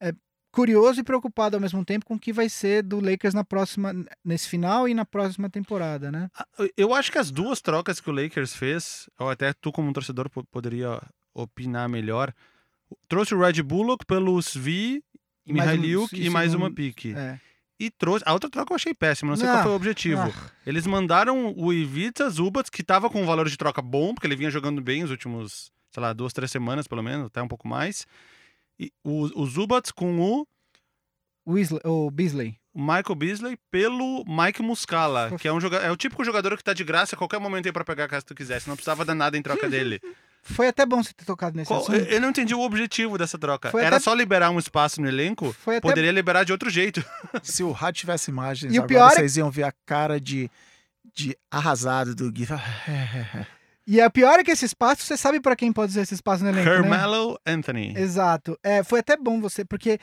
é, 0.00 0.12
curioso 0.50 1.00
e 1.00 1.04
preocupado 1.04 1.56
ao 1.56 1.60
mesmo 1.60 1.84
tempo 1.84 2.04
com 2.04 2.14
o 2.14 2.18
que 2.18 2.32
vai 2.32 2.48
ser 2.48 2.82
do 2.82 2.98
Lakers 3.00 3.34
na 3.34 3.44
próxima, 3.44 3.94
nesse 4.24 4.48
final 4.48 4.88
e 4.88 4.94
na 4.94 5.04
próxima 5.04 5.48
temporada, 5.48 6.10
né? 6.10 6.28
Ah, 6.36 6.46
Eu 6.76 6.92
acho 6.94 7.12
que 7.12 7.18
as 7.18 7.30
duas 7.30 7.60
trocas 7.60 8.00
que 8.00 8.10
o 8.10 8.12
Lakers 8.12 8.54
fez, 8.54 9.08
ou 9.18 9.30
até 9.30 9.52
tu 9.52 9.70
como 9.72 9.88
um 9.88 9.92
torcedor 9.92 10.28
po- 10.28 10.44
poderia 10.44 11.00
opinar 11.32 11.88
melhor, 11.88 12.32
trouxe 13.08 13.34
o 13.34 13.38
Red 13.40 13.62
Bullock 13.62 14.04
pelo 14.06 14.40
Svi, 14.42 15.02
Mihailiuk 15.46 16.14
e 16.16 16.26
e 16.26 16.30
mais 16.30 16.54
uma 16.54 16.70
pique. 16.72 17.14
É. 17.16 17.38
E 17.78 17.90
trouxe. 17.90 18.24
A 18.26 18.32
outra 18.32 18.48
troca 18.48 18.72
eu 18.72 18.76
achei 18.76 18.94
péssima, 18.94 19.30
não 19.32 19.36
sei 19.36 19.46
Ah, 19.48 19.52
qual 19.52 19.62
foi 19.64 19.72
o 19.72 19.76
objetivo. 19.76 20.22
ah. 20.22 20.50
Eles 20.66 20.86
mandaram 20.86 21.52
o 21.56 21.72
Ivica 21.72 22.28
Zubats, 22.30 22.70
que 22.70 22.82
tava 22.82 23.10
com 23.10 23.22
um 23.22 23.26
valor 23.26 23.48
de 23.48 23.56
troca 23.56 23.82
bom, 23.82 24.14
porque 24.14 24.26
ele 24.26 24.36
vinha 24.36 24.50
jogando 24.50 24.80
bem 24.80 25.04
os 25.04 25.10
últimos, 25.10 25.70
sei 25.90 26.00
lá, 26.02 26.12
duas, 26.12 26.32
três 26.32 26.50
semanas 26.50 26.86
pelo 26.88 27.02
menos, 27.02 27.26
até 27.26 27.42
um 27.42 27.48
pouco 27.48 27.68
mais. 27.68 28.06
E 28.80 28.90
o, 29.04 29.40
o 29.42 29.46
Zubats 29.46 29.90
com 29.92 30.18
o 30.18 30.46
Weasley, 31.46 31.80
o 31.84 32.10
Beasley. 32.10 32.56
o 32.74 32.80
Michael 32.80 33.14
Beasley 33.14 33.58
pelo 33.70 34.24
Mike 34.26 34.62
Muscala, 34.62 35.36
que 35.38 35.46
é 35.46 35.52
um 35.52 35.60
joga 35.60 35.76
é 35.78 35.90
o 35.90 35.96
típico 35.96 36.24
jogador 36.24 36.56
que 36.56 36.64
tá 36.64 36.72
de 36.72 36.82
graça 36.82 37.14
a 37.14 37.18
qualquer 37.18 37.38
momento 37.38 37.66
aí 37.66 37.72
pra 37.72 37.84
pegar 37.84 38.08
caso 38.08 38.24
tu 38.26 38.34
quisesse. 38.34 38.68
Não 38.68 38.74
precisava 38.74 39.04
dar 39.04 39.14
nada 39.14 39.36
em 39.36 39.42
troca 39.42 39.68
dele. 39.70 40.00
Foi 40.46 40.68
até 40.68 40.86
bom 40.86 41.02
você 41.02 41.12
ter 41.12 41.24
tocado 41.24 41.56
nesse 41.56 41.68
Qual- 41.68 41.80
assunto. 41.82 41.96
eu, 41.98 42.20
não 42.20 42.30
entendi 42.30 42.54
o 42.54 42.60
objetivo 42.60 43.18
dessa 43.18 43.36
troca. 43.38 43.70
Foi 43.70 43.82
Era 43.82 43.96
até- 43.96 44.04
só 44.04 44.14
liberar 44.14 44.50
um 44.50 44.58
espaço 44.58 45.00
no 45.02 45.08
elenco? 45.08 45.52
Foi 45.52 45.76
até 45.76 45.88
Poderia 45.88 46.12
liberar 46.12 46.44
de 46.44 46.52
outro 46.52 46.70
jeito. 46.70 47.04
Se 47.42 47.62
o 47.62 47.72
Rádio 47.72 48.00
tivesse 48.00 48.30
imagens, 48.30 48.72
E 48.74 48.78
o 48.78 48.82
agora 48.84 49.14
é- 49.14 49.16
vocês 49.16 49.36
iam 49.36 49.50
ver 49.50 49.64
a 49.64 49.72
cara 49.84 50.20
de, 50.20 50.50
de 51.14 51.36
arrasado 51.50 52.14
do 52.14 52.30
Gui. 52.30 52.46
E 53.88 54.00
a 54.00 54.10
pior 54.10 54.40
é 54.40 54.42
que 54.42 54.50
esse 54.50 54.64
espaço, 54.64 55.02
você 55.04 55.16
sabe 55.16 55.38
pra 55.38 55.54
quem 55.54 55.72
pode 55.72 55.92
usar 55.92 56.02
esse 56.02 56.14
espaço 56.14 56.42
no 56.42 56.50
elenco, 56.50 56.68
né? 56.68 56.74
Carmelo 56.76 57.38
Anthony. 57.46 57.94
Exato. 57.96 58.58
É, 58.60 58.82
foi 58.82 58.98
até 58.98 59.16
bom 59.16 59.40
você, 59.40 59.64
porque 59.64 60.00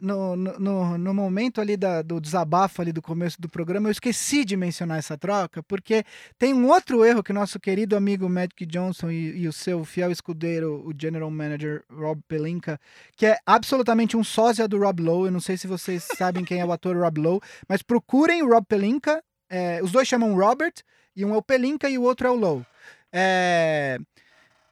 no, 0.00 0.36
no, 0.36 0.98
no, 0.98 1.14
momento 1.14 1.60
ali 1.60 1.76
da, 1.76 2.02
do 2.02 2.20
desabafo 2.20 2.82
ali 2.82 2.92
do 2.92 3.00
começo 3.00 3.40
do 3.40 3.48
programa, 3.48 3.88
eu 3.88 3.92
esqueci 3.92 4.44
de 4.44 4.56
mencionar 4.56 4.98
essa 4.98 5.16
troca, 5.16 5.62
porque 5.62 6.04
tem 6.38 6.52
um 6.52 6.66
outro 6.68 7.04
erro 7.04 7.22
que 7.22 7.32
nosso 7.32 7.60
querido 7.60 7.96
amigo 7.96 8.28
Magic 8.28 8.66
Johnson 8.66 9.10
e, 9.10 9.42
e 9.42 9.48
o 9.48 9.52
seu 9.52 9.84
fiel 9.84 10.10
escudeiro, 10.10 10.82
o 10.84 10.92
General 10.98 11.30
Manager 11.30 11.84
Rob 11.90 12.20
Pelinka, 12.26 12.80
que 13.16 13.26
é 13.26 13.38
absolutamente 13.46 14.16
um 14.16 14.24
sósia 14.24 14.66
do 14.66 14.78
Rob 14.78 15.02
Lowe, 15.02 15.26
eu 15.26 15.32
não 15.32 15.40
sei 15.40 15.56
se 15.56 15.66
vocês 15.66 16.06
sabem 16.16 16.44
quem 16.44 16.60
é 16.60 16.64
o 16.64 16.72
ator 16.72 16.96
Rob 16.96 17.20
Lowe, 17.20 17.40
mas 17.68 17.82
procurem 17.82 18.42
o 18.42 18.48
Rob 18.48 18.66
Pelinka, 18.66 19.22
é, 19.48 19.80
os 19.82 19.92
dois 19.92 20.08
chamam 20.08 20.34
Robert, 20.34 20.74
e 21.14 21.24
um 21.24 21.34
é 21.34 21.36
o 21.36 21.42
Pelinka 21.42 21.88
e 21.88 21.98
o 21.98 22.02
outro 22.02 22.26
é 22.26 22.30
o 22.30 22.34
Lowe. 22.36 22.64
É... 23.12 23.98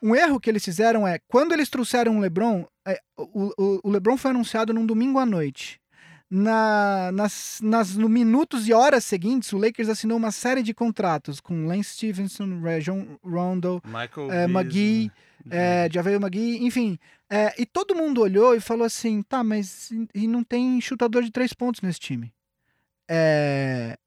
Um 0.07 0.15
erro 0.15 0.39
que 0.39 0.49
eles 0.49 0.65
fizeram 0.65 1.05
é, 1.05 1.19
quando 1.27 1.53
eles 1.53 1.69
trouxeram 1.69 2.17
o 2.17 2.21
LeBron, 2.21 2.65
é, 2.87 3.01
o, 3.17 3.53
o, 3.59 3.81
o, 3.83 3.91
LeBron 3.91 4.17
foi 4.17 4.31
anunciado 4.31 4.73
num 4.73 4.87
domingo 4.87 5.19
à 5.19 5.27
noite. 5.27 5.81
Na, 6.31 7.11
nas, 7.13 7.59
nas 7.61 7.97
no 7.97 8.09
minutos 8.09 8.69
e 8.69 8.73
horas 8.73 9.05
seguintes, 9.05 9.53
o 9.53 9.59
Lakers 9.59 9.89
assinou 9.89 10.17
uma 10.17 10.31
série 10.31 10.63
de 10.63 10.73
contratos 10.73 11.41
com 11.41 11.67
Lance 11.67 11.95
Stevenson, 11.95 12.61
Rajon 12.61 13.19
Rondo, 13.21 13.83
Michael 13.85 14.31
é, 14.31 14.45
McGee, 14.45 15.11
é, 15.51 15.89
Javel 15.93 16.21
McGee, 16.21 16.65
enfim. 16.65 17.01
É, 17.29 17.61
e 17.61 17.67
todo 17.67 17.95
mundo 17.95 18.21
olhou 18.21 18.55
e 18.55 18.61
falou 18.61 18.85
assim: 18.85 19.25
tá, 19.25 19.43
mas 19.43 19.91
e 20.15 20.29
não 20.29 20.45
tem 20.45 20.81
chutador 20.81 21.25
de 21.25 21.33
três 21.33 21.53
pontos 21.53 21.81
nesse 21.81 21.99
time. 21.99 22.33
É, 23.09 23.99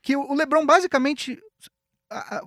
que 0.00 0.16
o 0.16 0.32
LeBron 0.32 0.64
basicamente. 0.64 1.38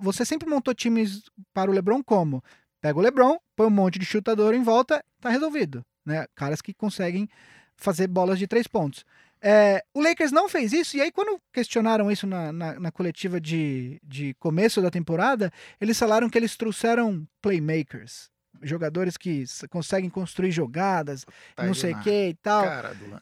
Você 0.00 0.24
sempre 0.24 0.48
montou 0.48 0.72
times 0.72 1.24
para 1.52 1.68
o 1.68 1.74
LeBron 1.74 2.00
como? 2.00 2.42
Pega 2.80 2.98
o 2.98 3.02
LeBron, 3.02 3.38
põe 3.54 3.66
um 3.66 3.70
monte 3.70 3.98
de 3.98 4.04
chutador 4.04 4.54
em 4.54 4.62
volta, 4.62 5.04
tá 5.20 5.28
resolvido. 5.28 5.84
Né? 6.04 6.26
Caras 6.34 6.60
que 6.60 6.74
conseguem 6.74 7.28
fazer 7.76 8.06
bolas 8.06 8.38
de 8.38 8.46
três 8.46 8.66
pontos. 8.66 9.04
É, 9.40 9.84
o 9.92 10.00
Lakers 10.00 10.32
não 10.32 10.48
fez 10.48 10.72
isso, 10.72 10.96
e 10.96 11.00
aí, 11.00 11.12
quando 11.12 11.40
questionaram 11.52 12.10
isso 12.10 12.26
na, 12.26 12.52
na, 12.52 12.80
na, 12.80 12.90
coletiva 12.90 13.40
de, 13.40 14.00
de 14.02 14.34
começo 14.34 14.80
da 14.80 14.90
temporada, 14.90 15.52
eles 15.80 15.98
falaram 15.98 16.30
que 16.30 16.38
eles 16.38 16.56
trouxeram 16.56 17.26
playmakers 17.42 18.30
jogadores 18.62 19.16
que 19.16 19.44
conseguem 19.70 20.10
construir 20.10 20.50
jogadas, 20.50 21.24
tá 21.54 21.64
não 21.64 21.74
sei 21.74 21.92
o 21.92 22.00
que 22.00 22.28
e 22.28 22.34
tal. 22.34 22.64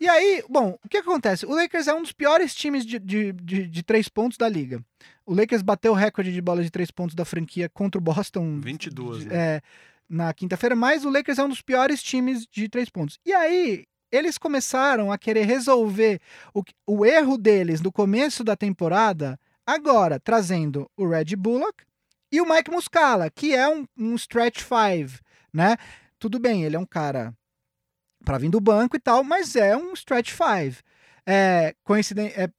E 0.01 0.09
aí, 0.09 0.45
bom, 0.49 0.79
o 0.85 0.89
que 0.89 0.99
acontece? 0.99 1.47
O 1.47 1.55
Lakers 1.55 1.89
é 1.89 1.95
um 1.95 2.03
dos 2.03 2.13
piores 2.13 2.55
times 2.55 2.85
de, 2.85 2.99
de, 2.99 3.33
de, 3.33 3.67
de 3.67 3.83
três 3.83 4.09
pontos 4.09 4.39
da 4.39 4.49
liga. 4.49 4.83
O 5.27 5.35
Lakers 5.35 5.63
bateu 5.63 5.93
o 5.93 5.95
recorde 5.95 6.33
de 6.33 6.41
bola 6.41 6.63
de 6.63 6.71
três 6.71 6.91
pontos 6.91 7.15
da 7.15 7.25
franquia 7.25 7.69
contra 7.69 7.99
o 7.99 8.03
Boston. 8.03 8.61
22, 8.61 9.25
né? 9.27 9.35
É, 9.35 9.63
na 10.09 10.33
quinta-feira, 10.33 10.77
mas 10.77 11.05
o 11.05 11.11
Lakers 11.11 11.39
é 11.39 11.45
um 11.45 11.49
dos 11.49 11.63
piores 11.63 12.03
times 12.03 12.47
de 12.47 12.69
três 12.69 12.91
pontos. 12.91 13.19
E 13.25 13.33
aí, 13.33 13.85
eles 14.13 14.39
começaram 14.39 15.11
a 15.11 15.19
querer 15.19 15.45
resolver 15.45 16.21
o, 16.55 16.63
o 16.87 17.05
erro 17.05 17.37
deles 17.37 17.81
no 17.81 17.91
começo 17.91 18.45
da 18.45 18.55
temporada, 18.55 19.39
agora 19.67 20.21
trazendo 20.21 20.89
o 20.97 21.09
Red 21.09 21.37
Bullock 21.37 21.85
e 22.31 22.41
o 22.41 22.49
Mike 22.49 22.71
Muscala, 22.71 23.31
que 23.31 23.55
é 23.55 23.69
um, 23.69 23.87
um 23.97 24.15
stretch 24.15 24.61
five, 24.61 25.19
né? 25.55 25.77
Tudo 26.19 26.39
bem, 26.41 26.65
ele 26.65 26.75
é 26.77 26.79
um 26.79 26.87
cara 26.87 27.33
para 28.25 28.39
vir 28.39 28.51
do 28.51 28.61
banco 28.61 28.97
e 28.97 29.01
tal, 29.01 29.23
mas 29.23 29.55
é 29.55 29.77
um 29.77 29.93
stretch 29.93 30.33
five. 30.33 30.79
É, 31.27 31.75
coincidente, 31.85 32.35
é, 32.39 32.51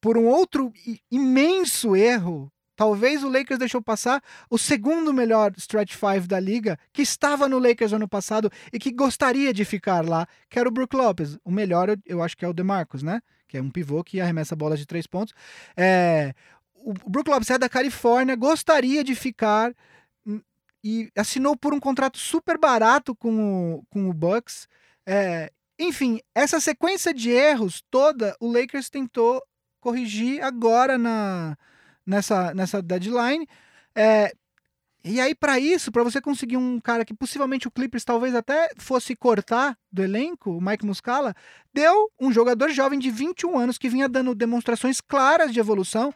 por 0.00 0.18
um 0.18 0.24
outro 0.24 0.72
imenso 1.10 1.94
erro, 1.94 2.50
talvez 2.74 3.22
o 3.22 3.28
Lakers 3.28 3.58
deixou 3.58 3.80
passar 3.80 4.22
o 4.50 4.58
segundo 4.58 5.12
melhor 5.12 5.52
stretch 5.56 5.94
five 5.94 6.26
da 6.26 6.40
liga, 6.40 6.78
que 6.92 7.02
estava 7.02 7.48
no 7.48 7.58
Lakers 7.58 7.92
ano 7.92 8.08
passado 8.08 8.50
e 8.72 8.78
que 8.78 8.90
gostaria 8.90 9.52
de 9.52 9.64
ficar 9.64 10.06
lá, 10.06 10.26
que 10.48 10.58
era 10.58 10.68
o 10.68 10.72
Brook 10.72 10.96
Lopez. 10.96 11.38
O 11.44 11.50
melhor, 11.50 11.88
eu 12.04 12.22
acho 12.22 12.36
que 12.36 12.44
é 12.44 12.48
o 12.48 12.52
DeMarcus, 12.52 13.02
né? 13.02 13.20
Que 13.46 13.58
é 13.58 13.62
um 13.62 13.70
pivô 13.70 14.02
que 14.02 14.20
arremessa 14.20 14.56
bolas 14.56 14.78
de 14.78 14.86
três 14.86 15.06
pontos. 15.06 15.34
É, 15.76 16.34
o 16.74 16.92
Brook 17.08 17.28
Lopez 17.30 17.50
é 17.50 17.58
da 17.58 17.68
Califórnia, 17.68 18.34
gostaria 18.34 19.04
de 19.04 19.14
ficar 19.14 19.72
e 20.84 21.10
assinou 21.16 21.56
por 21.56 21.72
um 21.72 21.80
contrato 21.80 22.18
super 22.18 22.58
barato 22.58 23.16
com 23.16 23.76
o, 23.76 23.84
com 23.88 24.10
o 24.10 24.12
Bucks. 24.12 24.68
É, 25.06 25.50
enfim, 25.78 26.20
essa 26.34 26.60
sequência 26.60 27.14
de 27.14 27.30
erros 27.30 27.82
toda, 27.90 28.36
o 28.38 28.52
Lakers 28.52 28.90
tentou 28.90 29.42
corrigir 29.80 30.42
agora 30.44 30.98
na, 30.98 31.56
nessa, 32.06 32.52
nessa 32.52 32.82
deadline. 32.82 33.48
É, 33.96 34.34
e 35.02 35.20
aí, 35.20 35.34
para 35.34 35.58
isso, 35.58 35.92
para 35.92 36.02
você 36.02 36.20
conseguir 36.20 36.56
um 36.56 36.80
cara 36.80 37.04
que 37.04 37.12
possivelmente 37.12 37.68
o 37.68 37.70
Clippers 37.70 38.04
talvez 38.04 38.34
até 38.34 38.70
fosse 38.78 39.14
cortar 39.14 39.76
do 39.92 40.02
elenco, 40.02 40.50
o 40.50 40.60
Mike 40.60 40.84
Muscala, 40.84 41.34
deu 41.74 42.10
um 42.20 42.32
jogador 42.32 42.70
jovem 42.70 42.98
de 42.98 43.10
21 43.10 43.58
anos 43.58 43.76
que 43.78 43.88
vinha 43.88 44.08
dando 44.08 44.34
demonstrações 44.34 45.00
claras 45.00 45.52
de 45.52 45.60
evolução. 45.60 46.12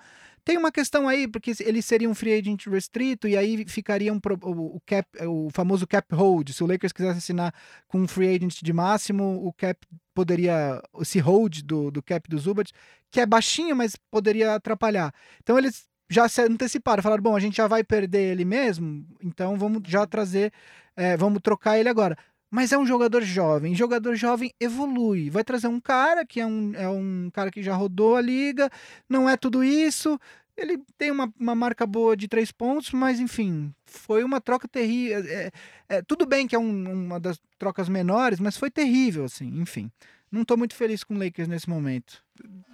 Tem 0.48 0.56
uma 0.56 0.72
questão 0.72 1.06
aí, 1.06 1.28
porque 1.28 1.52
ele 1.60 1.82
seria 1.82 2.08
um 2.08 2.14
free 2.14 2.32
agent 2.32 2.68
restrito 2.68 3.28
e 3.28 3.36
aí 3.36 3.66
ficaria 3.68 4.10
um, 4.10 4.18
o, 4.44 4.80
cap, 4.80 5.06
o 5.26 5.50
famoso 5.52 5.86
cap 5.86 6.14
hold. 6.14 6.48
Se 6.52 6.64
o 6.64 6.66
Lakers 6.66 6.90
quisesse 6.90 7.18
assinar 7.18 7.52
com 7.86 8.00
um 8.00 8.08
free 8.08 8.34
agent 8.34 8.62
de 8.62 8.72
máximo, 8.72 9.46
o 9.46 9.52
cap 9.52 9.78
poderia, 10.14 10.82
esse 11.02 11.18
hold 11.18 11.60
do, 11.60 11.90
do 11.90 12.02
cap 12.02 12.26
do 12.30 12.38
Zubat, 12.38 12.72
que 13.10 13.20
é 13.20 13.26
baixinho, 13.26 13.76
mas 13.76 13.94
poderia 14.10 14.54
atrapalhar. 14.54 15.12
Então 15.42 15.58
eles 15.58 15.84
já 16.08 16.26
se 16.26 16.40
anteciparam, 16.40 17.02
falaram, 17.02 17.22
bom, 17.22 17.36
a 17.36 17.40
gente 17.40 17.58
já 17.58 17.66
vai 17.66 17.84
perder 17.84 18.32
ele 18.32 18.46
mesmo, 18.46 19.06
então 19.22 19.58
vamos 19.58 19.82
já 19.86 20.06
trazer, 20.06 20.50
é, 20.96 21.14
vamos 21.14 21.42
trocar 21.42 21.78
ele 21.78 21.90
agora. 21.90 22.16
Mas 22.50 22.72
é 22.72 22.78
um 22.78 22.86
jogador 22.86 23.22
jovem. 23.22 23.74
Jogador 23.74 24.14
jovem 24.14 24.52
evolui. 24.58 25.30
Vai 25.30 25.44
trazer 25.44 25.68
um 25.68 25.80
cara 25.80 26.24
que 26.24 26.40
é 26.40 26.46
um, 26.46 26.72
é 26.74 26.88
um 26.88 27.30
cara 27.32 27.50
que 27.50 27.62
já 27.62 27.74
rodou 27.74 28.16
a 28.16 28.20
liga, 28.20 28.70
não 29.08 29.28
é 29.28 29.36
tudo 29.36 29.62
isso. 29.62 30.18
Ele 30.56 30.82
tem 30.96 31.10
uma, 31.10 31.32
uma 31.38 31.54
marca 31.54 31.86
boa 31.86 32.16
de 32.16 32.26
três 32.26 32.50
pontos, 32.50 32.90
mas 32.90 33.20
enfim, 33.20 33.72
foi 33.86 34.24
uma 34.24 34.40
troca 34.40 34.66
terrível. 34.66 35.24
É, 35.26 35.50
é, 35.88 36.02
tudo 36.02 36.26
bem 36.26 36.48
que 36.48 36.56
é 36.56 36.58
um, 36.58 37.04
uma 37.06 37.20
das 37.20 37.38
trocas 37.58 37.88
menores, 37.88 38.40
mas 38.40 38.56
foi 38.56 38.70
terrível, 38.70 39.24
assim, 39.24 39.46
enfim. 39.60 39.90
Não 40.30 40.44
tô 40.44 40.56
muito 40.56 40.74
feliz 40.74 41.04
com 41.04 41.14
o 41.14 41.18
Lakers 41.18 41.48
nesse 41.48 41.68
momento. 41.68 42.22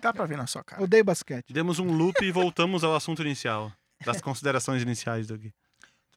Dá 0.01 0.13
pra 0.13 0.25
ver 0.25 0.37
na 0.37 0.47
sua 0.47 0.65
cara. 0.65 0.83
Odeio 0.83 1.05
basquete. 1.05 1.53
Demos 1.53 1.79
um 1.79 1.93
loop 1.93 2.25
e 2.25 2.33
voltamos 2.33 2.83
ao 2.83 2.95
assunto 2.95 3.23
inicial. 3.23 3.71
Das 4.05 4.21
considerações 4.21 4.83
iniciais 4.83 5.27
do 5.27 5.39
Gui. 5.39 5.53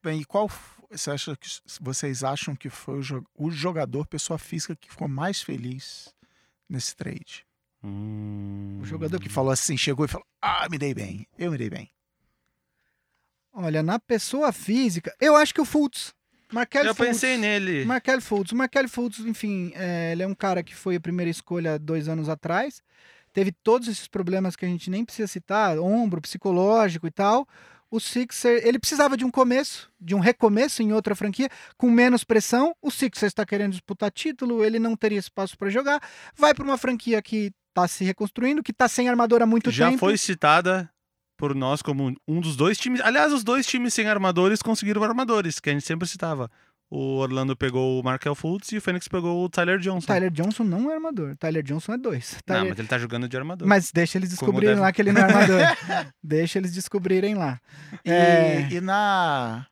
Bem, 0.03 0.21
e 0.21 0.25
qual 0.25 0.49
você 0.89 1.11
acha 1.11 1.35
que, 1.35 1.47
vocês 1.81 2.23
acham 2.23 2.55
que 2.55 2.69
foi 2.69 3.01
o 3.35 3.51
jogador, 3.51 4.05
pessoa 4.05 4.39
física, 4.39 4.75
que 4.75 4.89
ficou 4.89 5.07
mais 5.07 5.41
feliz 5.41 6.13
nesse 6.69 6.95
trade? 6.95 7.45
Hum... 7.83 8.79
O 8.81 8.85
jogador 8.85 9.19
que 9.19 9.29
falou 9.29 9.51
assim, 9.51 9.77
chegou 9.77 10.05
e 10.05 10.07
falou: 10.07 10.25
Ah, 10.41 10.67
me 10.69 10.77
dei 10.77 10.93
bem, 10.93 11.27
eu 11.37 11.51
me 11.51 11.57
dei 11.57 11.69
bem. 11.69 11.91
Olha, 13.51 13.83
na 13.83 13.99
pessoa 13.99 14.51
física, 14.51 15.13
eu 15.19 15.35
acho 15.35 15.53
que 15.53 15.61
o 15.61 15.65
Fultz. 15.65 16.13
Markel 16.53 16.85
eu 16.85 16.95
Fultz, 16.95 17.11
pensei 17.11 17.37
nele. 17.37 17.83
Markel 17.83 18.21
Fultz. 18.21 18.53
Markel 18.53 18.87
Fultz, 18.87 19.19
enfim, 19.19 19.73
é, 19.75 20.11
ele 20.13 20.23
é 20.23 20.27
um 20.27 20.35
cara 20.35 20.63
que 20.63 20.73
foi 20.73 20.95
a 20.95 20.99
primeira 20.99 21.29
escolha 21.29 21.77
dois 21.77 22.07
anos 22.07 22.29
atrás. 22.29 22.81
Teve 23.33 23.51
todos 23.51 23.87
esses 23.87 24.07
problemas 24.07 24.55
que 24.55 24.65
a 24.65 24.67
gente 24.67 24.89
nem 24.89 25.03
precisa 25.03 25.27
citar, 25.27 25.77
ombro, 25.79 26.21
psicológico 26.21 27.07
e 27.07 27.11
tal 27.11 27.47
o 27.89 27.99
Sixer, 27.99 28.61
ele 28.65 28.79
precisava 28.79 29.15
de 29.15 29.23
um 29.23 29.31
começo, 29.31 29.89
de 29.99 30.13
um 30.13 30.19
recomeço 30.19 30.81
em 30.81 30.93
outra 30.93 31.15
franquia, 31.15 31.49
com 31.77 31.89
menos 31.89 32.23
pressão. 32.23 32.75
O 32.81 32.91
Sixer 32.91 33.27
está 33.27 33.45
querendo 33.45 33.71
disputar 33.71 34.11
título, 34.11 34.63
ele 34.63 34.79
não 34.79 34.95
teria 34.95 35.19
espaço 35.19 35.57
para 35.57 35.69
jogar. 35.69 36.01
Vai 36.35 36.53
para 36.53 36.63
uma 36.63 36.77
franquia 36.77 37.21
que 37.21 37.51
está 37.69 37.87
se 37.87 38.03
reconstruindo, 38.03 38.63
que 38.63 38.71
está 38.71 38.87
sem 38.87 39.07
armador 39.07 39.41
há 39.41 39.45
muito 39.45 39.71
Já 39.71 39.85
tempo. 39.85 39.97
Já 39.97 39.99
foi 39.99 40.17
citada 40.17 40.89
por 41.37 41.53
nós 41.53 41.81
como 41.81 42.13
um 42.27 42.41
dos 42.41 42.55
dois 42.55 42.77
times. 42.77 42.99
Aliás, 43.01 43.31
os 43.31 43.43
dois 43.43 43.65
times 43.65 43.93
sem 43.93 44.07
armadores 44.07 44.61
conseguiram 44.61 45.03
armadores, 45.03 45.59
que 45.59 45.69
a 45.69 45.73
gente 45.73 45.85
sempre 45.85 46.07
citava. 46.07 46.49
O 46.89 47.17
Orlando 47.17 47.55
pegou 47.55 47.99
o 47.99 48.03
Markel 48.03 48.33
Fultz 48.33 48.71
e 48.71 48.77
o 48.77 48.81
Phoenix 48.81 49.09
pegou 49.09 49.43
o 49.43 49.49
Tyler 49.49 49.77
Johnson. 49.77 50.07
Tyler 50.07 50.31
Johnson 50.31 50.63
não 50.63 50.89
é 50.89 50.95
armador. 50.95 51.35
Tyler 51.35 51.61
Johnson 51.61 51.93
é 51.93 51.97
dois. 51.97 52.37
Tyler... 52.45 52.63
Não, 52.63 52.69
mas 52.69 52.79
ele 52.79 52.87
tá 52.87 52.97
jogando 52.97 53.27
de 53.27 53.35
armador. 53.35 53.67
Mas 53.67 53.91
deixa 53.91 54.17
eles 54.17 54.29
descobrirem 54.29 54.69
deve... 54.69 54.81
lá 54.81 54.91
que 54.93 55.01
ele 55.01 55.11
não 55.11 55.21
é 55.21 55.23
armador. 55.25 55.61
deixa 56.23 56.59
eles 56.59 56.73
descobrirem 56.73 57.35
lá. 57.35 57.59
E, 58.05 58.11
é... 58.11 58.69
e 58.71 58.79
na. 58.79 59.67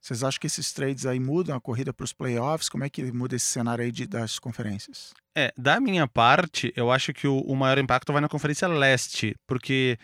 Vocês 0.00 0.24
acham 0.24 0.40
que 0.40 0.46
esses 0.46 0.72
trades 0.72 1.06
aí 1.06 1.20
mudam 1.20 1.54
a 1.54 1.60
corrida 1.60 1.92
para 1.92 2.04
os 2.04 2.12
playoffs? 2.12 2.68
Como 2.68 2.82
é 2.82 2.88
que 2.88 3.12
muda 3.12 3.36
esse 3.36 3.46
cenário 3.46 3.84
aí 3.84 3.92
de, 3.92 4.06
das 4.06 4.38
conferências? 4.38 5.12
É, 5.36 5.52
da 5.56 5.78
minha 5.78 6.08
parte, 6.08 6.72
eu 6.74 6.90
acho 6.90 7.12
que 7.12 7.28
o, 7.28 7.38
o 7.40 7.54
maior 7.54 7.78
impacto 7.78 8.12
vai 8.12 8.20
na 8.20 8.28
Conferência 8.28 8.66
Leste, 8.66 9.36
porque 9.46 9.98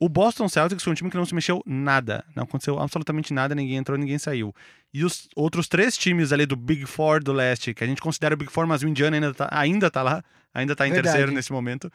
o 0.00 0.08
Boston 0.08 0.48
Celtics 0.48 0.82
foi 0.82 0.92
um 0.92 0.96
time 0.96 1.10
que 1.10 1.16
não 1.16 1.26
se 1.26 1.34
mexeu 1.34 1.62
nada. 1.66 2.24
Não 2.34 2.44
aconteceu 2.44 2.80
absolutamente 2.80 3.34
nada, 3.34 3.54
ninguém 3.54 3.76
entrou, 3.76 3.98
ninguém 3.98 4.18
saiu. 4.18 4.54
E 4.94 5.04
os 5.04 5.28
outros 5.36 5.68
três 5.68 5.94
times 5.94 6.32
ali 6.32 6.46
do 6.46 6.56
Big 6.56 6.86
Four 6.86 7.22
do 7.22 7.34
leste, 7.34 7.74
que 7.74 7.84
a 7.84 7.86
gente 7.86 8.00
considera 8.00 8.34
o 8.34 8.38
Big 8.38 8.50
Four, 8.50 8.66
mas 8.66 8.82
o 8.82 8.88
Indiana 8.88 9.18
ainda 9.18 9.34
tá, 9.34 9.48
ainda 9.52 9.90
tá 9.90 10.02
lá, 10.02 10.24
ainda 10.54 10.74
tá 10.74 10.88
em 10.88 10.92
Verdade. 10.92 11.12
terceiro 11.12 11.32
nesse 11.32 11.52
momento. 11.52 11.92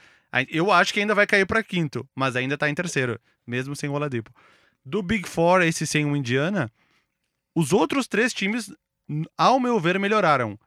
Eu 0.50 0.72
acho 0.72 0.94
que 0.94 1.00
ainda 1.00 1.16
vai 1.16 1.26
cair 1.26 1.48
para 1.48 1.64
quinto, 1.64 2.08
mas 2.14 2.36
ainda 2.36 2.56
tá 2.56 2.70
em 2.70 2.76
terceiro, 2.76 3.20
mesmo 3.46 3.76
sem 3.76 3.90
o 3.90 3.94
Oladipo. 3.94 4.32
Do 4.86 5.02
Big 5.02 5.28
Four, 5.28 5.64
esse 5.64 5.88
sem 5.88 6.06
o 6.06 6.16
Indiana, 6.16 6.72
os 7.56 7.74
outros 7.74 8.08
três 8.08 8.32
times, 8.32 8.72
ao 9.36 9.60
meu 9.60 9.80
ver, 9.80 9.98
melhoraram. 9.98 10.60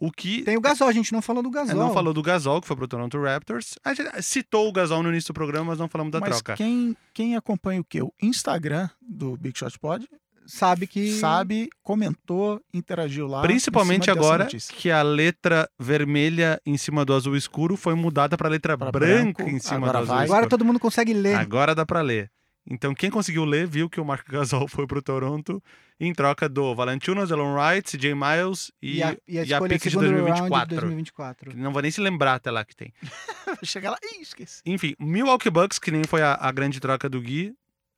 O 0.00 0.12
que 0.12 0.42
Tem 0.42 0.56
o 0.56 0.60
Gasol, 0.60 0.86
a 0.86 0.92
gente 0.92 1.12
não 1.12 1.20
falou 1.20 1.42
do 1.42 1.48
É, 1.48 1.52
Gasol. 1.52 1.74
não 1.74 1.92
falou 1.92 2.14
do 2.14 2.22
Gasol, 2.22 2.60
que 2.60 2.68
foi 2.68 2.76
pro 2.76 2.86
Toronto 2.86 3.20
Raptors. 3.20 3.74
A 3.84 3.92
gente 3.94 4.22
citou 4.22 4.68
o 4.68 4.72
Gasol 4.72 5.02
no 5.02 5.08
início 5.08 5.32
do 5.32 5.34
programa, 5.34 5.64
mas 5.66 5.78
não 5.80 5.88
falamos 5.88 6.12
da 6.12 6.20
Mas 6.20 6.36
troca. 6.36 6.54
quem, 6.56 6.96
quem 7.12 7.34
acompanha 7.34 7.80
o 7.80 7.84
que? 7.84 8.00
O 8.00 8.12
Instagram 8.22 8.88
do 9.02 9.36
Big 9.36 9.58
Shot 9.58 9.76
Pod 9.78 10.08
Sabe 10.46 10.86
que. 10.86 11.12
sabe, 11.18 11.68
comentou, 11.82 12.58
interagiu 12.72 13.26
lá. 13.26 13.42
Principalmente 13.42 14.10
agora 14.10 14.46
que 14.46 14.90
a 14.90 15.02
letra 15.02 15.68
vermelha 15.78 16.58
em 16.64 16.78
cima 16.78 17.04
do 17.04 17.12
azul 17.12 17.36
escuro 17.36 17.76
foi 17.76 17.94
mudada 17.94 18.34
para 18.36 18.48
letra 18.48 18.78
Pra 18.78 18.90
branca 18.90 19.42
branco, 19.42 19.42
em 19.42 19.58
cima 19.58 19.90
do 19.92 19.98
azul 19.98 20.06
vai. 20.06 20.24
escuro. 20.24 20.36
Agora 20.38 20.48
todo 20.48 20.64
mundo 20.64 20.78
consegue 20.80 21.12
ler. 21.12 21.34
Agora 21.34 21.74
dá 21.74 21.84
pra 21.84 22.00
ler. 22.00 22.30
Então, 22.70 22.94
quem 22.94 23.10
conseguiu 23.10 23.44
ler 23.44 23.66
viu 23.66 23.88
que 23.88 24.00
o 24.00 24.04
Marco 24.04 24.30
Gasol 24.32 24.68
foi 24.68 24.86
pro 24.86 25.00
Toronto 25.00 25.62
em 25.98 26.12
troca 26.12 26.48
do 26.48 26.74
Valentinos, 26.74 27.30
Elon 27.30 27.54
Wright, 27.54 27.96
CJ 27.96 28.14
Miles 28.14 28.70
e, 28.80 28.98
e, 28.98 29.02
a, 29.02 29.16
e 29.26 29.38
a 29.38 29.44
e 29.44 29.54
a 29.54 29.60
pick 29.60 29.82
de 29.82 29.90
segundo 29.90 30.10
round 30.10 30.50
2024. 30.50 30.68
de 30.68 30.74
2024. 30.76 31.56
Não 31.56 31.72
vou 31.72 31.82
nem 31.82 31.90
se 31.90 32.00
lembrar 32.00 32.34
até 32.34 32.50
lá 32.50 32.64
que 32.64 32.76
tem. 32.76 32.92
Chega 33.64 33.90
lá, 33.90 33.98
ih, 34.02 34.22
esqueci. 34.22 34.62
Enfim, 34.66 34.94
Milwaukee 34.98 35.50
Bucks, 35.50 35.78
que 35.78 35.90
nem 35.90 36.04
foi 36.04 36.22
a, 36.22 36.34
a 36.34 36.52
grande 36.52 36.78
troca 36.78 37.08
do 37.08 37.20
Gui, 37.20 37.54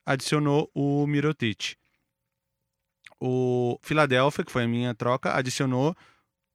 adicionou 0.07 0.71
o 0.73 1.07
Mirotic. 1.07 1.75
O 3.18 3.79
Philadelphia, 3.83 4.45
que 4.45 4.53
foi 4.53 4.64
a 4.64 4.68
minha 4.68 4.95
troca, 4.95 5.35
adicionou 5.37 5.95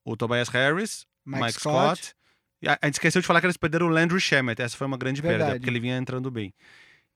o 0.03 0.15
Tobias 0.17 0.49
Harris, 0.49 1.05
Mike, 1.25 1.41
Mike, 1.41 1.59
Scott. 1.59 2.05
Scott. 2.05 2.15
E 2.61 2.67
a, 2.67 2.79
gente 2.85 2.93
esqueceu 2.93 3.21
de 3.21 3.27
falar 3.27 3.41
que 3.41 3.45
eles 3.45 3.57
perderam 3.57 3.87
o 3.87 3.89
Landry 3.89 4.19
Shamet. 4.19 4.59
Essa 4.59 4.75
foi 4.75 4.87
uma 4.87 4.97
grande 4.97 5.21
perda, 5.21 5.37
Verdade. 5.37 5.59
porque 5.59 5.69
ele 5.69 5.79
vinha 5.79 5.97
entrando 5.97 6.31
bem. 6.31 6.51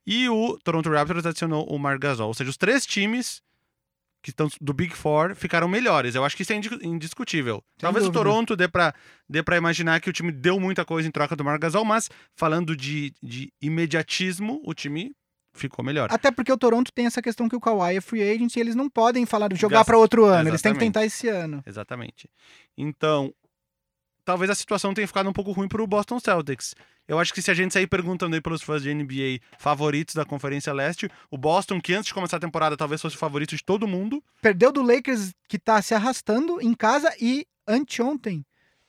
E 0.07 0.27
o 0.29 0.57
Toronto 0.63 0.89
Raptors 0.89 1.25
adicionou 1.25 1.65
o 1.67 1.77
Marc 1.77 2.01
Gasol. 2.01 2.27
Ou 2.29 2.33
seja, 2.33 2.49
os 2.49 2.57
três 2.57 2.85
times 2.85 3.41
que 4.21 4.31
estão 4.31 4.49
do 4.59 4.73
Big 4.73 4.93
Four 4.95 5.33
ficaram 5.35 5.67
melhores. 5.67 6.13
Eu 6.15 6.25
acho 6.25 6.35
que 6.35 6.41
isso 6.41 6.51
é 6.51 6.55
indi- 6.57 6.79
indiscutível. 6.85 7.63
Talvez 7.77 8.03
dúvida. 8.05 8.19
o 8.19 8.23
Toronto 8.23 8.55
dê 8.55 8.67
pra, 8.67 8.93
dê 9.29 9.41
pra 9.41 9.55
imaginar 9.55 10.01
que 10.01 10.09
o 10.09 10.13
time 10.13 10.29
deu 10.31 10.59
muita 10.59 10.83
coisa 10.83 11.07
em 11.07 11.11
troca 11.11 11.35
do 11.37 11.43
Marc 11.45 11.61
Gasol, 11.61 11.85
mas 11.85 12.09
falando 12.35 12.75
de, 12.75 13.13
de 13.23 13.49
imediatismo, 13.61 14.61
o 14.65 14.73
time 14.73 15.11
ficou 15.53 15.83
melhor. 15.85 16.09
Até 16.11 16.31
porque 16.31 16.51
o 16.51 16.57
Toronto 16.57 16.91
tem 16.93 17.05
essa 17.05 17.21
questão 17.21 17.47
que 17.47 17.55
o 17.55 17.61
Kawhi 17.61 17.95
é 17.97 18.01
free 18.01 18.21
agent 18.21 18.55
e 18.55 18.59
eles 18.59 18.75
não 18.75 18.89
podem 18.89 19.25
falar 19.25 19.47
de 19.47 19.55
jogar 19.55 19.77
Gasta- 19.77 19.85
para 19.91 19.97
outro 19.97 20.25
ano. 20.25 20.49
Eles 20.49 20.61
têm 20.61 20.73
que 20.73 20.77
Exatamente. 20.83 20.93
tentar 20.93 21.05
esse 21.05 21.27
ano. 21.29 21.63
Exatamente. 21.65 22.29
Então, 22.77 23.33
talvez 24.29 24.51
a 24.51 24.53
situação 24.53 24.93
tenha 24.93 25.07
ficado 25.07 25.27
um 25.27 25.33
pouco 25.33 25.51
ruim 25.51 25.67
pro 25.67 25.87
Boston 25.87 26.19
Celtics. 26.19 26.75
Eu 27.07 27.17
acho 27.17 27.33
que 27.33 27.41
se 27.41 27.49
a 27.49 27.53
gente 27.55 27.73
sair 27.73 27.87
perguntando 27.87 28.35
aí 28.35 28.41
pelos 28.41 28.61
fãs 28.61 28.83
de 28.83 28.93
NBA 28.93 29.39
favoritos 29.57 30.13
da 30.13 30.23
Conferência 30.23 30.71
Leste, 30.71 31.09
o 31.31 31.37
Boston, 31.37 31.81
que 31.81 31.95
antes 31.95 32.09
de 32.09 32.13
começar 32.13 32.37
a 32.37 32.39
temporada 32.39 32.77
talvez 32.77 33.01
fosse 33.01 33.15
o 33.15 33.19
favorito 33.19 33.55
de 33.55 33.63
todo 33.63 33.87
mundo, 33.87 34.23
Perdeu 34.39 34.71
do 34.71 34.83
Lakers, 34.83 35.33
que 35.47 35.57
tá 35.57 35.81
se 35.81 35.95
arrastando 35.95 36.61
em 36.61 36.75
casa, 36.75 37.11
e 37.19 37.47
anteontem. 37.67 38.45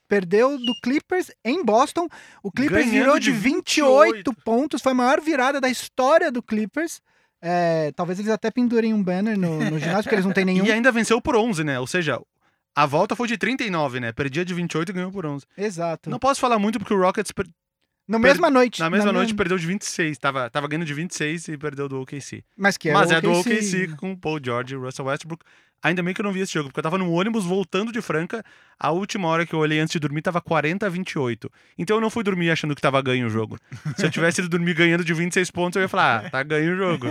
Perdeu 0.07 0.59
do 0.59 0.75
Clippers 0.83 1.31
em 1.43 1.65
Boston. 1.65 2.07
O 2.43 2.53
Clippers 2.53 2.85
Ganhando 2.85 2.93
virou 2.93 3.19
de 3.19 3.33
de 3.33 3.39
28, 3.39 4.35
pontos. 4.45 4.83
Foi 4.83 4.93
a 4.93 4.95
maior 4.95 5.23
virada 5.23 5.59
da 5.59 5.71
história 5.71 6.31
do 6.31 6.43
Clippers. 6.43 7.01
É, 7.41 7.93
talvez 7.97 8.19
eles 8.19 8.31
até 8.31 8.51
pendurem 8.51 8.93
um 8.93 9.03
banner 9.03 9.39
no, 9.39 9.59
no 9.59 9.79
ginásio, 9.79 10.03
porque 10.03 10.17
eles 10.17 10.27
não 10.27 10.33
têm 10.35 10.45
nenhum. 10.45 10.67
e 10.67 10.71
ainda 10.71 10.93
venceu 10.93 11.19
por 11.19 11.35
11, 11.35 11.65
né? 11.65 11.81
Ou 11.81 11.87
seja, 11.87 12.21
a 12.83 12.87
volta 12.87 13.15
foi 13.17 13.27
de 13.29 13.37
39, 13.39 14.01
né? 14.01 14.13
Perdia 14.13 14.45
de 14.45 14.55
28 14.55 14.89
e 14.91 14.93
ganhou 14.93 15.11
por 15.11 15.27
11. 15.27 15.45
Exato. 15.57 16.09
Não 16.11 16.19
posso 16.19 16.41
falar 16.41 16.59
muito 16.59 16.79
porque 16.79 16.95
o 16.95 17.01
Rockets 17.01 17.33
per- 17.33 17.47
na 18.09 18.19
mesma 18.19 18.51
noite. 18.51 18.81
na 18.81 18.91
mesma 18.91 19.13
noite 19.13 19.29
mesma- 19.29 19.37
perdeu 19.39 19.59
de 19.59 19.67
26. 19.67 20.19
Tava, 20.19 20.51
tava 20.51 20.67
ganhando 20.67 20.85
de 20.87 20.95
26 20.95 21.49
e 21.49 21.57
perdeu 21.57 21.89
do 21.89 22.01
OKC. 22.01 22.43
Mas 22.57 22.77
que 22.77 22.89
é 22.89 22.93
Mas 22.93 23.11
é 23.11 23.21
do 23.21 23.31
OKC. 23.33 23.89
Com 23.97 24.17
Paul 24.17 24.41
George 24.45 24.75
e 24.75 24.77
Russell 24.77 25.05
Westbrook. 25.05 25.45
Ainda 25.83 26.03
bem 26.03 26.13
que 26.13 26.21
eu 26.21 26.25
não 26.25 26.33
vi 26.33 26.41
esse 26.41 26.53
jogo, 26.53 26.69
porque 26.69 26.81
eu 26.81 26.83
tava 26.83 26.99
no 26.99 27.11
ônibus 27.11 27.45
voltando 27.47 27.91
de 27.91 28.03
Franca. 28.03 28.45
A 28.79 28.91
última 28.91 29.29
hora 29.29 29.47
que 29.47 29.55
eu 29.55 29.59
olhei 29.61 29.79
antes 29.81 29.93
de 29.93 29.99
dormir 29.99 30.21
tava 30.21 30.39
40 30.41 30.85
a 30.87 30.89
28. 30.91 31.51
Então 31.79 31.97
eu 31.97 32.01
não 32.03 32.11
fui 32.11 32.23
dormir 32.23 32.51
achando 32.51 32.75
que 32.75 32.83
tava 32.83 33.01
ganho 33.01 33.27
o 33.27 33.31
jogo. 33.31 33.57
Se 33.97 34.05
eu 34.05 34.11
tivesse 34.11 34.41
ido 34.41 34.49
dormir 34.51 34.75
ganhando 34.75 35.03
de 35.05 35.15
26 35.15 35.51
pontos, 35.51 35.77
eu 35.77 35.83
ia 35.83 35.89
falar, 35.89 36.27
ah, 36.27 36.31
tá 36.31 36.43
ganho 36.43 36.75
o 36.75 36.77
jogo. 36.77 37.07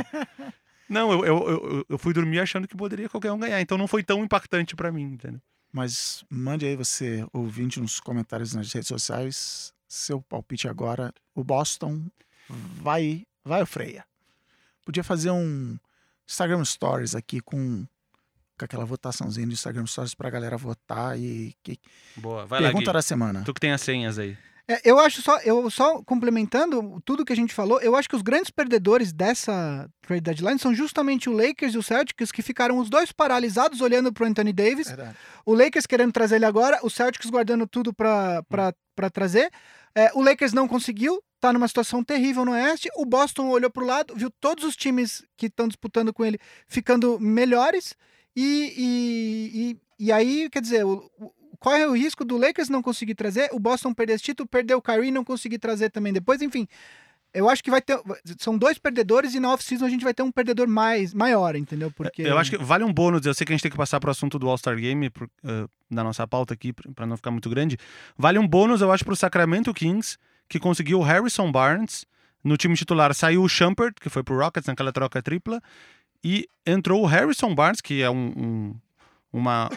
Não, 0.87 1.11
eu, 1.11 1.25
eu, 1.25 1.49
eu, 1.49 1.85
eu 1.89 1.97
fui 1.97 2.13
dormir 2.13 2.39
achando 2.39 2.67
que 2.67 2.75
poderia 2.75 3.07
qualquer 3.09 3.31
um 3.31 3.39
ganhar. 3.39 3.59
Então 3.61 3.77
não 3.77 3.87
foi 3.87 4.03
tão 4.03 4.23
impactante 4.23 4.75
pra 4.75 4.91
mim, 4.91 5.03
entendeu? 5.03 5.39
Mas 5.71 6.23
mande 6.29 6.65
aí 6.65 6.75
você, 6.75 7.25
ouvinte, 7.31 7.79
nos 7.79 7.99
comentários 7.99 8.53
nas 8.53 8.71
redes 8.73 8.87
sociais, 8.87 9.73
seu 9.87 10.21
palpite 10.21 10.67
agora. 10.67 11.13
O 11.35 11.43
Boston 11.43 12.05
vai, 12.49 13.25
vai 13.43 13.61
ou 13.61 13.67
freia? 13.67 14.05
Podia 14.83 15.03
fazer 15.03 15.29
um 15.29 15.77
Instagram 16.27 16.65
Stories 16.65 17.13
aqui 17.13 17.39
com, 17.39 17.85
com 18.57 18.65
aquela 18.65 18.85
votaçãozinha 18.85 19.45
do 19.45 19.53
Instagram 19.53 19.85
Stories 19.85 20.15
pra 20.15 20.29
galera 20.29 20.57
votar 20.57 21.19
e 21.19 21.55
que, 21.61 21.77
Boa, 22.15 22.45
vai 22.45 22.59
lá, 22.59 22.67
pergunta 22.67 22.85
Gui. 22.85 22.93
da 22.93 23.01
semana. 23.01 23.43
Tu 23.43 23.53
que 23.53 23.61
tem 23.61 23.71
as 23.71 23.81
senhas 23.81 24.17
aí. 24.17 24.35
É, 24.69 24.81
eu 24.83 24.99
acho 24.99 25.19
só, 25.23 25.39
eu 25.39 25.67
só 25.71 26.03
complementando 26.03 27.01
tudo 27.03 27.25
que 27.25 27.33
a 27.33 27.35
gente 27.35 27.55
falou, 27.55 27.81
eu 27.81 27.95
acho 27.95 28.07
que 28.07 28.15
os 28.15 28.21
grandes 28.21 28.51
perdedores 28.51 29.11
dessa 29.11 29.89
trade 29.99 30.21
deadline 30.21 30.59
são 30.59 30.75
justamente 30.75 31.27
o 31.27 31.33
Lakers 31.33 31.73
e 31.73 31.77
o 31.79 31.81
Celtics, 31.81 32.31
que 32.31 32.43
ficaram 32.43 32.77
os 32.77 32.87
dois 32.87 33.11
paralisados 33.11 33.81
olhando 33.81 34.13
pro 34.13 34.27
Anthony 34.27 34.53
Davis. 34.53 34.87
Verdade. 34.87 35.17
O 35.43 35.55
Lakers 35.55 35.87
querendo 35.87 36.11
trazer 36.11 36.35
ele 36.35 36.45
agora, 36.45 36.79
o 36.83 36.89
Celtics 36.89 37.31
guardando 37.31 37.65
tudo 37.65 37.91
pra, 37.91 38.43
pra, 38.43 38.71
pra 38.95 39.09
trazer. 39.09 39.49
É, 39.95 40.11
o 40.13 40.21
Lakers 40.21 40.53
não 40.53 40.67
conseguiu, 40.67 41.19
tá 41.39 41.51
numa 41.51 41.67
situação 41.67 42.03
terrível 42.03 42.45
no 42.45 42.51
Oeste. 42.51 42.91
O 42.95 43.05
Boston 43.05 43.47
olhou 43.47 43.71
pro 43.71 43.83
lado, 43.83 44.13
viu 44.15 44.29
todos 44.39 44.63
os 44.63 44.75
times 44.75 45.25
que 45.35 45.47
estão 45.47 45.67
disputando 45.67 46.13
com 46.13 46.23
ele 46.23 46.37
ficando 46.67 47.19
melhores. 47.19 47.95
E, 48.35 48.71
e, 48.77 49.71
e, 49.99 50.05
e 50.05 50.11
aí, 50.11 50.47
quer 50.47 50.61
dizer, 50.61 50.85
o, 50.85 51.09
o- 51.59 51.63
qual 51.63 51.75
é 51.75 51.87
o 51.87 51.93
risco 51.93 52.23
do 52.25 52.37
Lakers 52.37 52.69
não 52.69 52.81
conseguir 52.81 53.15
trazer? 53.15 53.49
O 53.51 53.59
Boston 53.59 53.93
perder 53.93 54.13
esse 54.13 54.23
título, 54.23 54.47
perder 54.47 54.75
o 54.75 54.81
Kyrie 54.81 55.11
não 55.11 55.23
conseguir 55.23 55.59
trazer 55.59 55.89
também 55.89 56.11
depois. 56.13 56.41
Enfim, 56.41 56.67
eu 57.33 57.47
acho 57.49 57.63
que 57.63 57.69
vai 57.69 57.81
ter. 57.81 57.99
São 58.39 58.57
dois 58.57 58.77
perdedores 58.79 59.35
e 59.35 59.39
na 59.39 59.53
off-season 59.53 59.85
a 59.85 59.89
gente 59.89 60.03
vai 60.03 60.13
ter 60.13 60.23
um 60.23 60.31
perdedor 60.31 60.67
mais, 60.67 61.13
maior, 61.13 61.55
entendeu? 61.55 61.91
Porque. 61.91 62.21
Eu 62.23 62.37
acho 62.37 62.49
que 62.49 62.57
vale 62.57 62.83
um 62.83 62.91
bônus. 62.93 63.25
Eu 63.25 63.33
sei 63.33 63.45
que 63.45 63.53
a 63.53 63.55
gente 63.55 63.61
tem 63.61 63.71
que 63.71 63.77
passar 63.77 63.99
pro 63.99 64.09
assunto 64.09 64.39
do 64.39 64.49
All-Star 64.49 64.75
Game 64.77 65.09
por, 65.09 65.29
eh, 65.43 65.67
na 65.89 66.03
nossa 66.03 66.27
pauta 66.27 66.53
aqui, 66.53 66.73
pra 66.73 67.05
não 67.05 67.15
ficar 67.17 67.29
muito 67.31 67.49
grande. 67.49 67.77
Vale 68.17 68.39
um 68.39 68.47
bônus, 68.47 68.81
eu 68.81 68.91
acho, 68.91 69.05
pro 69.05 69.15
Sacramento 69.15 69.73
Kings, 69.73 70.17
que 70.47 70.59
conseguiu 70.59 70.99
o 70.99 71.03
Harrison 71.03 71.51
Barnes. 71.51 72.05
No 72.43 72.55
time 72.57 72.73
titular 72.75 73.13
saiu 73.13 73.43
o 73.43 73.49
Shumpert, 73.49 73.93
que 73.99 74.09
foi 74.09 74.23
pro 74.23 74.37
Rockets 74.39 74.65
naquela 74.67 74.91
troca 74.93 75.21
tripla. 75.21 75.61
E 76.23 76.47
entrou 76.65 77.03
o 77.03 77.05
Harrison 77.05 77.53
Barnes, 77.53 77.79
que 77.81 78.01
é 78.01 78.09
um, 78.09 78.33
um- 78.35 78.75
uma. 79.31 79.69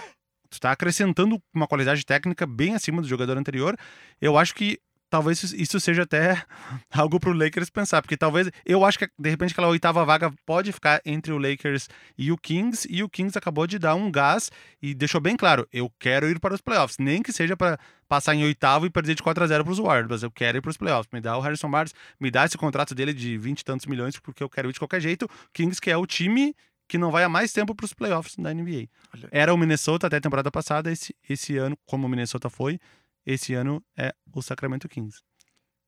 Está 0.53 0.71
acrescentando 0.73 1.43
uma 1.55 1.67
qualidade 1.67 2.05
técnica 2.05 2.47
bem 2.47 2.75
acima 2.75 3.01
do 3.01 3.09
jogador 3.09 3.37
anterior. 3.39 3.77
Eu 4.21 4.37
acho 4.37 4.55
que 4.55 4.79
talvez 5.09 5.43
isso- 5.53 5.79
seja 5.79 6.03
até 6.05 6.43
algo 6.91 7.21
pro 7.21 7.33
Lakers 7.35 7.69
pensar, 7.69 8.01
porque 8.01 8.17
talvez 8.17 8.51
eu 8.65 8.83
acho 8.83 8.99
que 8.99 9.09
de 9.19 9.29
repente 9.29 9.53
aquela 9.53 9.69
oitava 9.69 10.03
vaga 10.07 10.33
pode 10.47 10.73
ficar 10.73 11.03
entre 11.05 11.33
o 11.33 11.39
Lakers 11.39 11.89
e 12.17 12.33
o 12.33 12.39
Kings, 12.39 12.89
e 12.91 13.03
o 13.03 13.09
Kings 13.11 13.37
acabou 13.37 13.67
de 13.67 13.79
dar 13.79 13.95
um 13.95 14.11
gás 14.11 14.51
e 14.81 14.95
deixou 14.95 15.21
bem 15.21 15.37
claro, 15.37 15.69
eu 15.71 15.93
quero 15.99 16.31
ir 16.31 16.41
para 16.41 16.55
os 16.55 16.63
playoffs, 16.63 16.97
nem 16.99 17.23
que 17.23 17.31
seja 17.31 17.55
para 17.55 17.79
passar 18.09 18.35
em 18.35 18.43
oitavo 18.45 18.87
e 18.87 18.91
perder 18.91 19.15
de 19.15 19.23
4 19.23 19.45
a 19.45 19.47
0 19.47 19.65
para 19.65 19.73
os 19.73 19.79
Warriors, 19.79 20.09
mas 20.11 20.23
eu 20.23 20.31
quero 20.31 20.57
ir 20.59 20.61
para 20.63 20.71
os 20.71 20.77
playoffs. 20.79 21.09
Me 21.13 21.21
dá 21.21 21.37
o 21.37 21.41
Harrison 21.41 21.71
Barnes, 21.71 21.95
me 22.19 22.31
dá 22.31 22.47
esse 22.47 22.57
contrato 22.57 22.95
dele 22.95 23.13
de 23.13 23.37
20 23.37 23.61
e 23.61 23.65
tantos 23.65 23.85
milhões 23.87 24.19
porque 24.19 24.43
eu 24.43 24.49
quero 24.49 24.71
ir 24.71 24.73
de 24.73 24.79
qualquer 24.79 25.01
jeito. 25.01 25.29
Kings 25.53 25.79
que 25.81 25.91
é 25.91 25.97
o 25.97 26.07
time 26.07 26.55
que 26.93 26.99
não 26.99 27.11
vai 27.11 27.25
há 27.25 27.29
mais 27.29 27.55
tempo 27.55 27.75
para 27.75 27.87
os 27.87 27.95
playoffs 27.95 28.37
da 28.37 28.53
NBA. 28.53 28.87
Era 29.31 29.55
o 29.55 29.57
Minnesota 29.57 30.09
até 30.09 30.19
a 30.19 30.21
temporada 30.21 30.51
passada, 30.51 30.93
esse, 30.93 31.17
esse 31.27 31.57
ano, 31.57 31.75
como 31.87 32.07
o 32.07 32.11
Minnesota 32.11 32.51
foi, 32.51 32.79
esse 33.25 33.55
ano 33.55 33.83
é 33.97 34.15
o 34.31 34.43
Sacramento 34.43 34.87
Kings. 34.91 35.23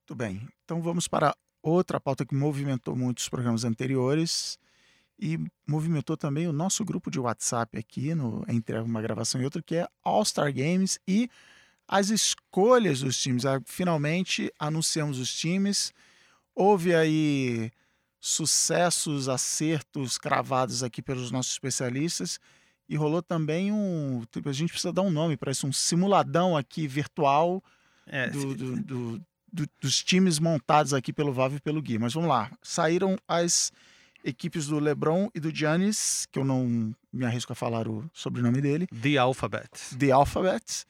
Muito 0.01 0.17
bem. 0.17 0.49
Então 0.65 0.81
vamos 0.81 1.07
para 1.07 1.37
outra 1.63 2.01
pauta 2.01 2.25
que 2.25 2.35
movimentou 2.35 2.97
muitos 2.97 3.29
programas 3.29 3.65
anteriores 3.65 4.59
e 5.21 5.39
movimentou 5.69 6.17
também 6.17 6.49
o 6.49 6.55
nosso 6.55 6.83
grupo 6.87 7.11
de 7.11 7.21
WhatsApp 7.21 7.77
aqui, 7.77 8.15
no, 8.15 8.43
entre 8.49 8.79
uma 8.79 9.03
gravação 9.03 9.43
e 9.43 9.45
outra, 9.45 9.61
que 9.61 9.77
é 9.77 9.87
All-Star 10.03 10.51
Games 10.55 10.99
e 11.07 11.29
as 11.87 12.09
escolhas 12.09 13.01
dos 13.01 13.21
times. 13.21 13.45
Ah, 13.45 13.61
Finalmente 13.67 14.51
anunciamos 14.59 15.19
os 15.19 15.35
times. 15.35 15.93
Houve 16.55 16.95
aí 16.95 17.71
sucessos, 18.27 19.29
acertos 19.29 20.17
cravados 20.17 20.83
aqui 20.83 21.03
pelos 21.03 21.31
nossos 21.31 21.53
especialistas. 21.53 22.41
E 22.89 22.97
rolou 22.97 23.23
também 23.23 23.71
um. 23.71 24.25
tipo, 24.31 24.49
A 24.49 24.53
gente 24.53 24.71
precisa 24.71 24.93
dar 24.93 25.03
um 25.03 25.11
nome 25.11 25.37
para 25.37 25.53
isso, 25.53 25.67
um 25.67 25.73
simuladão 25.73 26.57
aqui 26.57 26.87
virtual 26.87 27.63
É, 28.07 28.29
do- 28.31 28.55
do- 28.55 28.77
do- 28.83 29.23
do- 29.53 29.69
dos 29.81 30.03
times 30.03 30.39
montados 30.39 30.93
aqui 30.95 31.13
pelo 31.13 31.33
Vav 31.35 31.55
e 31.57 31.61
pelo 31.61 31.83
Gui. 31.83 31.99
Mas 31.99 32.15
vamos 32.15 32.29
lá. 32.31 32.51
Saíram 32.63 33.17
as 33.29 33.71
equipes 34.25 34.67
do 34.69 34.79
LeBron 34.79 35.29
e 35.35 35.41
do 35.41 35.55
Giannis, 35.55 36.27
que 36.33 36.39
eu 36.39 36.45
não 36.47 36.95
me 37.13 37.25
arrisco 37.27 37.53
a 37.53 37.57
falar 37.57 37.87
o 37.87 38.09
sobrenome 38.15 38.61
dele, 38.63 38.87
The 38.87 39.19
Alphabet. 39.19 39.71
The 39.99 40.11
Alphabet. 40.13 40.87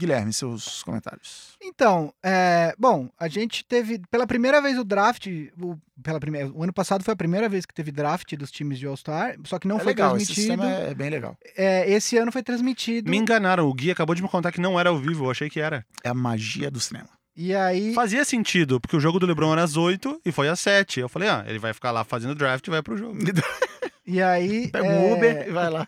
Guilherme, 0.00 0.32
seus 0.32 0.82
comentários. 0.82 1.56
Então, 1.62 2.12
é, 2.22 2.74
bom, 2.78 3.10
a 3.18 3.28
gente 3.28 3.62
teve 3.64 4.00
pela 4.10 4.26
primeira 4.26 4.62
vez 4.62 4.78
o 4.78 4.84
draft, 4.84 5.26
o, 5.60 5.76
pela 6.02 6.18
primeira, 6.18 6.50
o 6.50 6.62
ano 6.62 6.72
passado 6.72 7.04
foi 7.04 7.12
a 7.12 7.16
primeira 7.16 7.48
vez 7.50 7.66
que 7.66 7.74
teve 7.74 7.92
draft 7.92 8.34
dos 8.34 8.50
times 8.50 8.78
de 8.78 8.86
All-Star, 8.86 9.36
só 9.44 9.58
que 9.58 9.68
não 9.68 9.76
é 9.76 9.80
foi 9.80 9.92
legal, 9.92 10.16
esse 10.16 10.26
transmitido. 10.26 10.62
sistema 10.62 10.72
é, 10.72 10.90
é 10.90 10.94
bem 10.94 11.10
legal. 11.10 11.36
É, 11.54 11.90
esse 11.90 12.16
ano 12.16 12.32
foi 12.32 12.42
transmitido. 12.42 13.10
Me 13.10 13.18
enganaram, 13.18 13.68
o 13.68 13.74
Gui 13.74 13.90
acabou 13.90 14.14
de 14.14 14.22
me 14.22 14.28
contar 14.28 14.50
que 14.52 14.60
não 14.60 14.80
era 14.80 14.88
ao 14.88 14.98
vivo, 14.98 15.26
eu 15.26 15.30
achei 15.30 15.50
que 15.50 15.60
era. 15.60 15.84
É 16.02 16.08
a 16.08 16.14
magia 16.14 16.70
do 16.70 16.80
cinema. 16.80 17.10
E 17.36 17.54
aí, 17.54 17.94
Fazia 17.94 18.24
sentido, 18.24 18.80
porque 18.80 18.96
o 18.96 19.00
jogo 19.00 19.18
do 19.18 19.26
LeBron 19.26 19.52
era 19.52 19.62
às 19.62 19.76
8 19.76 20.22
e 20.24 20.32
foi 20.32 20.48
às 20.48 20.60
7. 20.60 21.00
Eu 21.00 21.08
falei, 21.08 21.28
ah, 21.28 21.44
ele 21.46 21.58
vai 21.58 21.72
ficar 21.72 21.90
lá 21.90 22.04
fazendo 22.04 22.34
draft 22.34 22.66
e 22.66 22.70
vai 22.70 22.82
pro 22.82 22.96
jogo. 22.96 23.16
e 24.06 24.20
aí 24.20 24.68
Pega 24.68 24.86
é, 24.86 24.98
um 24.98 25.14
Uber 25.14 25.48
e 25.48 25.50
vai 25.50 25.70
lá. 25.70 25.86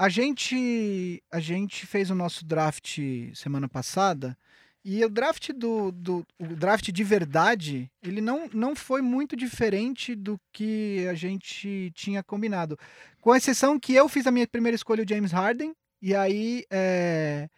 A 0.00 0.08
gente, 0.08 1.22
a 1.30 1.38
gente 1.40 1.86
fez 1.86 2.10
o 2.10 2.14
nosso 2.14 2.42
draft 2.42 2.98
semana 3.34 3.68
passada 3.68 4.34
e 4.82 5.04
o 5.04 5.10
draft 5.10 5.52
do, 5.52 5.92
do 5.92 6.26
o 6.38 6.56
draft 6.56 6.90
de 6.90 7.04
verdade 7.04 7.92
ele 8.02 8.22
não, 8.22 8.48
não 8.50 8.74
foi 8.74 9.02
muito 9.02 9.36
diferente 9.36 10.14
do 10.14 10.40
que 10.54 11.06
a 11.06 11.12
gente 11.12 11.92
tinha 11.94 12.22
combinado, 12.22 12.78
com 13.20 13.36
exceção 13.36 13.78
que 13.78 13.92
eu 13.92 14.08
fiz 14.08 14.26
a 14.26 14.30
minha 14.30 14.48
primeira 14.48 14.74
escolha 14.74 15.04
o 15.04 15.06
James 15.06 15.32
Harden 15.32 15.74
e 16.00 16.14
aí 16.14 16.64
é, 16.70 17.50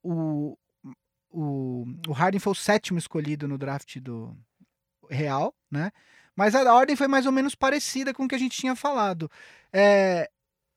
o, 0.00 0.56
o, 1.32 1.84
o 2.06 2.12
Harden 2.12 2.38
foi 2.38 2.52
o 2.52 2.54
sétimo 2.54 3.00
escolhido 3.00 3.48
no 3.48 3.58
draft 3.58 3.98
do 3.98 4.38
real, 5.10 5.52
né? 5.68 5.90
Mas 6.36 6.54
a 6.54 6.72
ordem 6.72 6.94
foi 6.94 7.08
mais 7.08 7.26
ou 7.26 7.32
menos 7.32 7.56
parecida 7.56 8.14
com 8.14 8.22
o 8.22 8.28
que 8.28 8.36
a 8.36 8.38
gente 8.38 8.56
tinha 8.56 8.76
falado. 8.76 9.28
É, 9.72 10.30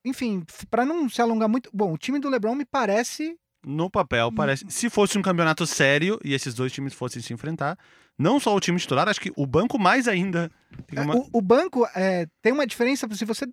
enfim, 0.04 0.42
para 0.70 0.84
não 0.84 1.08
se 1.08 1.20
alongar 1.22 1.48
muito. 1.48 1.70
Bom, 1.72 1.92
o 1.92 1.98
time 1.98 2.18
do 2.18 2.28
LeBron 2.28 2.54
me 2.54 2.64
parece. 2.64 3.36
No 3.64 3.88
papel, 3.88 4.32
parece. 4.32 4.64
Se 4.68 4.90
fosse 4.90 5.16
um 5.16 5.22
campeonato 5.22 5.66
sério 5.66 6.18
e 6.24 6.34
esses 6.34 6.52
dois 6.54 6.72
times 6.72 6.92
fossem 6.94 7.22
se 7.22 7.32
enfrentar, 7.32 7.78
não 8.18 8.40
só 8.40 8.54
o 8.56 8.60
time 8.60 8.78
titular, 8.78 9.08
acho 9.08 9.20
que 9.20 9.32
o 9.36 9.46
banco 9.46 9.78
mais 9.78 10.08
ainda. 10.08 10.50
Tem 10.88 10.98
uma- 11.04 11.16
O, 11.16 11.28
o 11.34 11.40
banco 11.40 11.86
é, 11.94 12.26
tem 12.42 12.52
uma 12.52 12.66
diferença 12.66 13.06
se 13.14 13.24
você 13.24 13.46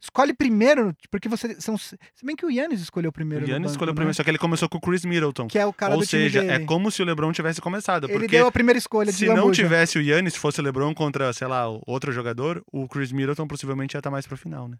escolhe 0.00 0.32
primeiro, 0.32 0.94
porque 1.10 1.28
você. 1.28 1.60
São, 1.60 1.76
se 1.76 1.96
bem 2.22 2.36
que 2.36 2.46
o 2.46 2.50
Yannis 2.50 2.80
escolheu 2.80 3.10
primeiro. 3.10 3.44
O 3.44 3.48
Yannis 3.48 3.72
escolheu 3.72 3.92
né? 3.92 3.96
primeiro, 3.96 4.14
só 4.14 4.22
que 4.22 4.30
ele 4.30 4.38
começou 4.38 4.68
com 4.68 4.78
o 4.78 4.80
Chris 4.80 5.04
Middleton. 5.04 5.48
Que 5.48 5.58
é 5.58 5.66
o 5.66 5.72
cara 5.72 5.94
Ou 5.94 6.00
do 6.00 6.06
time 6.06 6.22
seja, 6.22 6.42
dele. 6.42 6.52
é 6.52 6.58
como 6.60 6.88
se 6.92 7.02
o 7.02 7.04
LeBron 7.04 7.32
tivesse 7.32 7.60
começado. 7.60 8.04
Ele 8.04 8.12
Porque 8.20 8.36
deu 8.36 8.46
a 8.46 8.52
primeira 8.52 8.78
escolha 8.78 9.10
de 9.10 9.18
se 9.18 9.26
não 9.26 9.34
lambuja. 9.34 9.62
tivesse 9.64 9.98
o 9.98 10.02
Yannis, 10.02 10.36
fosse 10.36 10.60
o 10.60 10.62
LeBron 10.62 10.94
contra, 10.94 11.32
sei 11.32 11.48
lá, 11.48 11.64
outro 11.86 12.12
jogador, 12.12 12.62
o 12.72 12.86
Chris 12.86 13.10
Middleton 13.10 13.48
possivelmente 13.48 13.96
ia 13.96 13.98
estar 13.98 14.12
mais 14.12 14.28
pro 14.28 14.36
final, 14.36 14.68
né? 14.68 14.76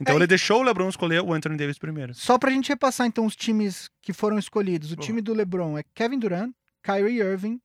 Então 0.00 0.14
É, 0.14 0.18
ele 0.18 0.26
deixou 0.26 0.60
o 0.60 0.62
LeBron 0.62 0.88
escolher 0.88 1.22
o 1.22 1.32
Anthony 1.32 1.56
Davis 1.56 1.78
primeiro. 1.78 2.14
Só 2.14 2.38
pra 2.38 2.50
gente 2.50 2.68
repassar 2.68 3.06
então 3.06 3.24
os 3.26 3.34
times 3.36 3.88
que 4.02 4.12
foram 4.12 4.38
escolhidos. 4.38 4.92
O 4.92 4.96
Boa. 4.96 5.06
time 5.06 5.20
do 5.20 5.32
LeBron 5.34 5.78
é 5.78 5.84
Kevin 5.94 6.18
Durant, 6.18 6.52
Kyrie 6.82 7.18
Irving, 7.20 7.60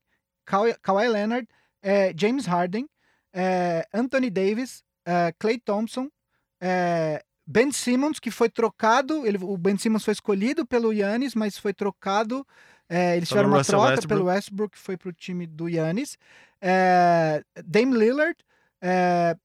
Kawhi, 0.45 0.75
Kawhi 0.81 1.07
Leonard, 1.07 1.47
é, 1.81 2.13
James 2.17 2.45
Harden, 2.45 2.87
é, 3.33 3.85
Anthony 3.93 4.29
Davis, 4.29 4.83
é, 5.05 5.33
Clay 5.39 5.59
Thompson, 5.59 6.09
é, 6.61 7.23
Ben 7.45 7.71
Simmons, 7.71 8.19
que 8.19 8.31
foi 8.31 8.49
trocado. 8.49 9.25
Ele, 9.27 9.37
o 9.41 9.57
Ben 9.57 9.77
Simmons 9.77 10.03
foi 10.05 10.13
escolhido 10.13 10.65
pelo 10.65 10.93
Yannis, 10.93 11.35
mas 11.35 11.57
foi 11.57 11.73
trocado. 11.73 12.45
é, 12.89 13.17
eles 13.17 13.27
Pelo 13.29 13.39
tiveram 13.41 13.49
uma 13.49 13.57
Russell 13.59 13.79
troca 13.79 13.91
Westbrook. 13.95 14.07
pelo 14.07 14.25
Westbrook, 14.29 14.71
que 14.77 14.79
foi 14.83 14.95
pro 14.97 15.11
time 15.13 15.45
do 15.47 15.67
Yannis. 15.67 16.17
É, 16.61 17.43
Dame 17.65 17.97
Lillard, 17.97 18.37
é, 18.81 19.35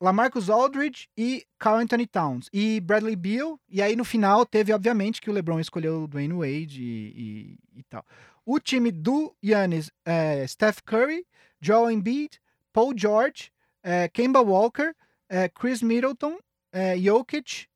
Lamarcus 0.00 0.50
Aldridge 0.50 1.08
e 1.16 1.46
Carl 1.58 1.78
Anthony 1.78 2.06
Towns 2.06 2.48
e 2.52 2.80
Bradley 2.80 3.16
Beal. 3.16 3.58
E 3.68 3.80
aí 3.80 3.96
no 3.96 4.04
final 4.04 4.44
teve, 4.44 4.72
obviamente, 4.72 5.20
que 5.20 5.30
o 5.30 5.32
LeBron 5.32 5.58
escolheu 5.60 6.02
o 6.04 6.08
Dwayne 6.08 6.34
Wade 6.34 6.82
e, 6.82 7.58
e- 7.74 7.78
e 7.80 7.82
tal. 7.84 8.04
O 8.44 8.60
time 8.60 8.92
do 8.92 9.34
Yannis 9.44 9.90
é 10.04 10.46
Steph 10.46 10.78
Curry, 10.84 11.26
Joel 11.60 11.90
Embiid, 11.90 12.38
Paul 12.72 12.92
George, 12.96 13.50
é, 13.82 14.08
Kemba 14.08 14.40
Walker, 14.40 14.94
é, 15.28 15.48
Chris 15.48 15.82
Middleton, 15.82 16.38
é, 16.72 16.96
Jokic, 16.98 17.66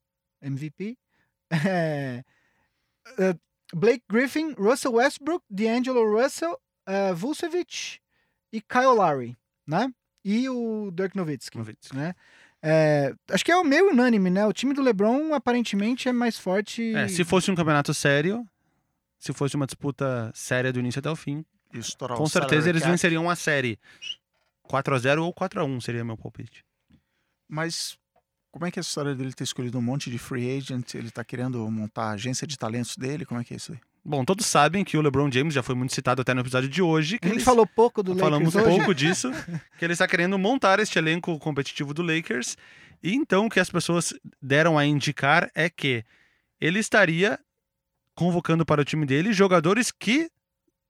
MVP, 0.42 0.96
é, 1.50 2.22
é, 3.18 3.34
Blake 3.74 4.04
Griffin, 4.08 4.52
Russell 4.58 4.92
Westbrook, 4.94 5.44
D'Angelo 5.48 6.04
Russell, 6.20 6.56
é, 6.86 7.12
Vucevic 7.12 7.98
e 8.52 8.60
Kyle 8.60 8.94
Lowry, 8.96 9.36
né? 9.66 9.92
E 10.24 10.48
o 10.48 10.90
Dirk 10.90 11.16
Nowitzki 11.16 11.58
né? 11.94 12.14
É, 12.62 13.14
acho 13.30 13.44
que 13.44 13.50
é 13.50 13.56
o 13.56 13.64
meio 13.64 13.90
unânime, 13.90 14.28
né? 14.28 14.46
O 14.46 14.52
time 14.52 14.74
do 14.74 14.82
LeBron 14.82 15.32
aparentemente 15.32 16.08
é 16.08 16.12
mais 16.12 16.38
forte. 16.38 16.94
É, 16.94 17.08
se 17.08 17.24
fosse 17.24 17.50
um 17.50 17.54
campeonato 17.54 17.94
sério, 17.94 18.46
se 19.18 19.32
fosse 19.32 19.56
uma 19.56 19.66
disputa 19.66 20.30
séria 20.34 20.72
do 20.72 20.78
início 20.78 20.98
até 20.98 21.10
o 21.10 21.16
fim, 21.16 21.44
estourar 21.72 22.18
com 22.18 22.24
o 22.24 22.28
certeza 22.28 22.68
eles 22.68 22.82
cap. 22.82 22.90
venceriam 22.90 23.30
a 23.30 23.36
série. 23.36 23.78
4 24.64 24.94
a 24.94 24.98
0 24.98 25.24
ou 25.24 25.32
4 25.32 25.60
a 25.60 25.64
1 25.64 25.80
seria 25.80 26.04
meu 26.04 26.16
palpite. 26.16 26.64
Mas 27.48 27.98
como 28.50 28.66
é 28.66 28.70
que 28.70 28.78
é 28.78 28.80
a 28.80 28.82
história 28.82 29.14
dele 29.14 29.32
ter 29.32 29.44
escolhido 29.44 29.78
um 29.78 29.82
monte 29.82 30.10
de 30.10 30.18
free 30.18 30.56
agent? 30.56 30.94
Ele 30.94 31.10
tá 31.10 31.24
querendo 31.24 31.68
montar 31.70 32.04
a 32.04 32.10
agência 32.12 32.46
de 32.46 32.58
talentos 32.58 32.96
dele? 32.96 33.24
Como 33.24 33.40
é 33.40 33.44
que 33.44 33.54
é 33.54 33.56
isso 33.56 33.72
aí? 33.72 33.78
Bom, 34.04 34.24
todos 34.24 34.46
sabem 34.46 34.82
que 34.82 34.96
o 34.96 35.02
LeBron 35.02 35.30
James 35.30 35.52
já 35.52 35.62
foi 35.62 35.74
muito 35.74 35.94
citado 35.94 36.22
até 36.22 36.32
no 36.32 36.40
episódio 36.40 36.68
de 36.68 36.80
hoje. 36.80 37.18
Que 37.18 37.26
A 37.26 37.28
gente 37.28 37.38
ele 37.38 37.44
falou 37.44 37.66
pouco 37.66 38.02
do 38.02 38.16
Falamos 38.16 38.54
Lakers 38.54 38.66
hoje. 38.66 38.76
pouco 38.76 38.94
disso, 38.94 39.30
que 39.78 39.84
ele 39.84 39.92
está 39.92 40.08
querendo 40.08 40.38
montar 40.38 40.80
este 40.80 40.98
elenco 40.98 41.38
competitivo 41.38 41.92
do 41.92 42.02
Lakers. 42.02 42.56
E 43.02 43.14
então 43.14 43.46
o 43.46 43.50
que 43.50 43.60
as 43.60 43.70
pessoas 43.70 44.14
deram 44.40 44.78
a 44.78 44.84
indicar 44.84 45.50
é 45.54 45.68
que 45.68 46.04
ele 46.60 46.78
estaria 46.78 47.38
convocando 48.14 48.64
para 48.64 48.80
o 48.80 48.84
time 48.84 49.06
dele 49.06 49.32
jogadores 49.32 49.90
que 49.90 50.30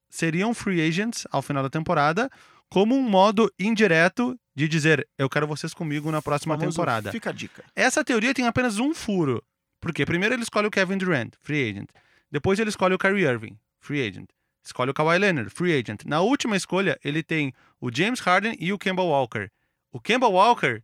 seriam 0.09 0.53
free 0.53 0.81
agents 0.81 1.27
ao 1.31 1.43
final 1.43 1.63
da 1.63 1.71
temporada, 1.71 2.29
como 2.69 2.97
um 2.97 3.03
modo 3.03 3.53
indireto 3.59 4.39
de 4.55 4.67
dizer 4.67 5.07
eu 5.17 5.29
quero 5.29 5.47
vocês 5.47 5.73
comigo 5.73 6.11
na 6.11 6.21
próxima 6.21 6.57
Famoso 6.57 6.77
temporada. 6.77 7.13
Fica 7.13 7.31
a 7.31 7.33
dica. 7.33 7.65
Essa 7.75 8.05
teoria 8.05 8.35
tem 8.35 8.47
apenas 8.47 8.79
um 8.79 8.95
furo. 8.95 9.43
Porque 9.81 10.05
primeiro 10.05 10.35
ele 10.35 10.43
escolhe 10.43 10.67
o 10.67 10.71
Kevin 10.71 10.99
Durant, 10.99 11.33
free 11.41 11.71
agent. 11.71 11.89
Depois 12.31 12.59
ele 12.59 12.71
escolhe 12.71 12.95
o 12.95 12.99
Kyrie 12.99 13.25
Irving, 13.27 13.59
free 13.81 14.07
agent. 14.07 14.29
Escolhe 14.65 14.91
o 14.91 14.95
Kawhi 14.95 15.19
Leonard, 15.19 15.51
free 15.51 15.73
agent. 15.73 16.03
Na 16.05 16.21
última 16.21 16.57
escolha, 16.57 16.99
ele 17.03 17.23
tem 17.23 17.53
o 17.81 17.91
James 17.95 18.21
Harden 18.21 18.55
e 18.61 18.73
o 18.73 18.79
Kemba 18.79 19.03
Walker. 19.03 19.49
O 19.91 19.99
Kemba 20.01 20.29
Walker 20.29 20.83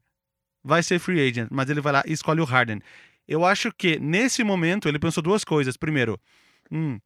vai 0.65 0.83
ser 0.83 0.99
free 0.99 1.21
agent, 1.29 1.49
mas 1.51 1.69
ele 1.71 1.81
vai 1.81 1.93
lá 1.93 2.03
e 2.07 2.13
escolhe 2.13 2.41
o 2.41 2.45
Harden. 2.45 2.81
Eu 3.29 3.45
acho 3.45 3.71
que 3.73 3.99
nesse 3.99 4.43
momento 4.43 4.89
ele 4.89 4.99
pensou 4.99 5.23
duas 5.23 5.45
coisas. 5.45 5.77
Primeiro, 5.77 6.19
hum, 6.73 6.99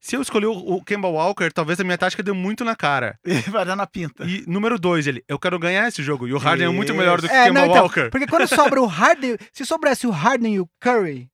se 0.00 0.14
eu 0.16 0.20
escolher 0.22 0.46
o 0.46 0.82
Kemba 0.84 1.08
Walker, 1.08 1.50
talvez 1.50 1.80
a 1.80 1.84
minha 1.84 1.96
tática 1.96 2.22
deu 2.22 2.34
muito 2.34 2.64
na 2.64 2.76
cara. 2.76 3.18
Vai 3.50 3.64
dar 3.64 3.74
na 3.74 3.86
pinta. 3.86 4.24
E 4.24 4.44
número 4.46 4.78
dois, 4.78 5.06
ele, 5.06 5.24
eu 5.26 5.38
quero 5.38 5.58
ganhar 5.58 5.88
esse 5.88 6.02
jogo. 6.02 6.28
E 6.28 6.32
o 6.34 6.38
Harden 6.38 6.66
é 6.66 6.70
muito 6.70 6.92
melhor 6.94 7.20
do 7.20 7.26
que 7.28 7.32
o 7.32 7.36
É, 7.36 7.44
Kemba 7.46 7.60
não, 7.60 7.66
então, 7.66 7.82
Walker. 7.84 8.10
porque 8.10 8.26
quando 8.26 8.46
sobra 8.54 8.82
o 8.82 8.86
Harden, 8.86 9.36
se 9.52 9.64
sobrasse 9.64 10.06
o 10.06 10.10
Harden 10.10 10.54
e 10.56 10.60
o 10.60 10.68
Curry, 10.80 11.30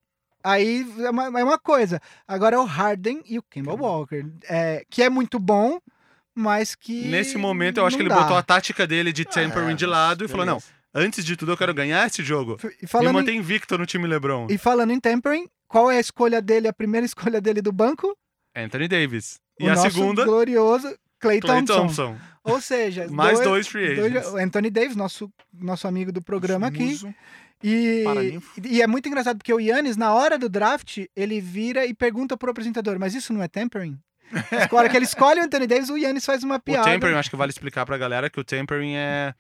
aí 0.53 0.87
é 1.01 1.11
uma, 1.11 1.25
é 1.41 1.45
uma 1.45 1.59
coisa. 1.59 2.01
Agora 2.27 2.57
é 2.57 2.59
o 2.59 2.65
Harden 2.65 3.23
e 3.27 3.39
o 3.39 3.43
Kemba 3.43 3.75
Walker, 3.75 4.25
é, 4.49 4.85
que 4.91 5.03
é 5.03 5.09
muito 5.11 5.39
bom, 5.39 5.79
mas 6.35 6.75
que 6.75 7.07
Nesse 7.09 7.37
momento, 7.37 7.79
eu 7.79 7.87
acho 7.87 7.97
que 7.97 8.03
ele 8.03 8.09
dá. 8.09 8.21
botou 8.21 8.37
a 8.37 8.43
tática 8.43 8.87
dele 8.87 9.13
de 9.13 9.25
tampering 9.25 9.73
É, 9.73 9.75
de 9.75 9.87
lado 9.87 10.25
e 10.25 10.29
falou: 10.29 10.47
não, 10.47 10.59
antes 10.95 11.25
de 11.25 11.37
tudo 11.37 11.53
eu 11.53 11.57
quero 11.57 11.75
ganhar 11.75 12.07
esse 12.07 12.23
jogo. 12.23 12.57
E 12.63 12.83
Me 12.83 12.89
falando, 12.89 13.11
em, 13.11 13.13
mantém 13.13 13.37
invicto 13.39 13.77
no 13.77 13.87
time 13.87 14.07
LeBron. 14.07 14.47
e 14.51 14.57
falando 14.59 14.93
em 14.93 15.01
tempering, 15.01 15.49
qual 15.67 15.91
é 15.91 15.97
a 15.97 16.01
escolha 16.01 16.41
dele, 16.41 16.69
a 16.69 16.73
primeira 16.73 17.05
escolha 17.05 17.41
dele 17.41 17.61
do 17.61 17.73
banco? 17.73 18.17
Anthony 18.57 18.89
Davis. 18.89 19.39
o 19.61 19.65
E 19.65 19.69
a 19.69 19.75
nosso 19.75 19.91
segunda, 19.91 20.25
glorioso 20.25 20.89
Clay, 21.21 21.41
Clay 21.41 21.65
Thompson. 21.65 21.75
Thompson. 21.83 22.17
Ou 22.45 22.61
seja, 22.61 23.07
Mais 23.11 23.41
dois 23.41 23.67
free 23.67 23.97
dois- 23.97 24.15
agents. 24.17 24.35
Anthony 24.35 24.71
Davis, 24.71 24.97
nosso, 24.97 25.31
nosso 25.53 25.87
amigo 25.89 26.13
do 26.13 26.23
programa 26.23 26.69
aqui. 26.69 26.85
Muso. 26.85 27.15
E, 27.63 28.05
e 28.65 28.81
é 28.83 28.87
muito 28.87 29.09
engraçado 29.09 29.39
porque 29.39 29.53
o 29.53 29.59
Yannis, 29.61 29.97
na 29.97 30.13
hora 30.15 30.39
do 30.39 30.49
draft, 30.49 30.99
ele 31.17 31.41
vira 31.41 31.85
e 31.87 31.93
pergunta 31.95 32.37
pro 32.37 32.51
apresentador: 32.51 32.99
Mas 32.99 33.15
isso 33.15 33.33
não 33.33 33.43
é 33.43 33.49
tampering? 33.49 33.99
Na 34.31 34.79
hora 34.79 34.89
que 34.89 34.97
ele 34.97 35.07
escolhe 35.07 35.41
o 35.41 35.45
Anthony 35.45 35.67
Davis, 35.67 35.89
o 35.89 35.97
Yannis 35.97 36.25
faz 36.25 36.45
uma 36.45 36.57
O 36.57 36.61
piada. 36.61 36.85
tampering, 36.85 37.15
acho 37.17 37.31
que 37.31 37.37
vale 37.37 37.51
explicar 37.51 37.87
pra 37.87 37.97
galera 37.97 38.29
que 38.29 38.39
o 38.39 38.45
tampering 38.45 38.95
é 38.95 39.35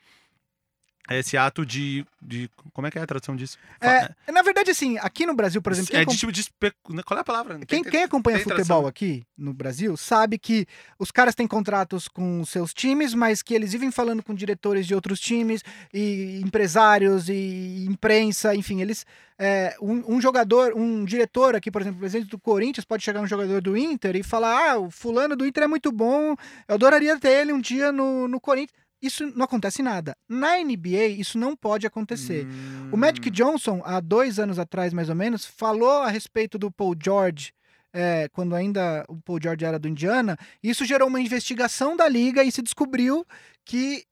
esse 1.17 1.37
ato 1.37 1.65
de, 1.65 2.05
de. 2.21 2.51
Como 2.73 2.87
é 2.87 2.91
que 2.91 2.99
é 2.99 3.03
a 3.03 3.07
tradução 3.07 3.35
disso? 3.35 3.57
É, 3.81 4.11
na 4.31 4.43
verdade, 4.43 4.71
assim, 4.71 4.99
aqui 4.99 5.25
no 5.25 5.35
Brasil, 5.35 5.63
por 5.63 5.73
exemplo, 5.73 5.97
é 5.97 6.05
de 6.05 6.17
tipo 6.17 6.31
de. 6.31 6.41
espe- 6.43 6.73
Qual 7.07 7.17
é 7.17 7.21
a 7.21 7.25
palavra? 7.25 7.59
quem, 7.67 7.83
quem 7.83 8.03
acompanha 8.03 8.39
futebol 8.39 8.57
tradução. 8.65 8.87
aqui 8.87 9.25
no 9.37 9.55
Brasil 9.55 9.97
sabe 9.97 10.39
que 10.39 10.67
os 10.99 11.11
caras 11.11 11.35
têm 11.35 11.47
contratos 11.47 12.09
com 12.09 12.45
seus 12.45 12.75
times, 12.75 13.15
mas 13.15 13.43
que 13.43 13.55
eles 13.55 13.73
vivem 13.73 13.91
falando 13.91 14.23
com 14.23 14.35
diretores 14.35 14.87
de 14.87 14.95
outros 14.95 15.19
times 15.19 15.63
e 15.95 16.41
empresários 16.45 17.29
e 17.29 17.87
imprensa, 17.89 18.55
enfim, 18.55 18.81
eles. 18.83 19.07
é, 19.39 19.75
um, 19.81 20.17
um 20.17 20.21
jogador, 20.21 20.75
um 20.77 21.05
diretor 21.05 21.55
aqui, 21.57 21.71
por 21.71 21.81
exemplo, 21.81 22.01
presidente 22.01 22.29
do 22.29 22.39
Corinthians 22.39 22.85
pode 22.85 23.03
chegar 23.03 23.21
um 23.21 23.27
jogador 23.27 23.63
do 23.63 23.77
Inter 23.77 24.17
e 24.17 24.23
falar: 24.23 24.73
ah, 24.73 24.79
o 24.79 24.91
fulano 24.91 25.35
do 25.37 25.47
Inter 25.47 25.65
é 25.65 25.67
muito 25.69 25.91
bom, 25.93 26.35
eu 26.69 26.75
adoraria 26.75 27.19
ter 27.19 27.31
ele 27.41 27.53
um 27.53 27.61
dia 27.61 27.91
no, 27.93 28.29
no 28.29 28.41
Corinthians. 28.41 28.77
Isso 29.01 29.27
não 29.37 29.45
acontece 29.45 29.83
nada. 29.83 30.17
Na 30.29 30.57
NBA, 30.59 31.07
isso 31.19 31.39
não 31.39 31.55
pode 31.57 31.87
acontecer. 31.87 32.47
O 32.91 32.97
Hum. 32.97 32.99
Magic 32.99 33.31
Johnson, 33.31 33.81
há 33.85 34.01
dois 34.01 34.39
anos 34.39 34.59
atrás, 34.59 34.93
mais 34.93 35.09
ou 35.09 35.15
menos, 35.15 35.45
falou 35.45 36.03
a 36.03 36.11
respeito 36.11 36.59
do 36.59 36.71
Paul 36.71 36.95
George 37.01 37.53
é, 37.93 38.29
quando 38.33 38.55
ainda 38.55 39.05
o 39.09 39.17
Paul 39.21 39.39
George 39.43 39.65
era 39.65 39.79
do 39.79 39.89
Indiana. 39.89 40.37
Isso 40.63 40.85
gerou 40.85 41.09
uma 41.09 41.21
investigação 41.21 41.97
da 41.97 42.09
liga 42.09 42.43
e 42.45 42.53
se 42.53 42.63
descobriu 42.63 43.25
que, 43.65 44.05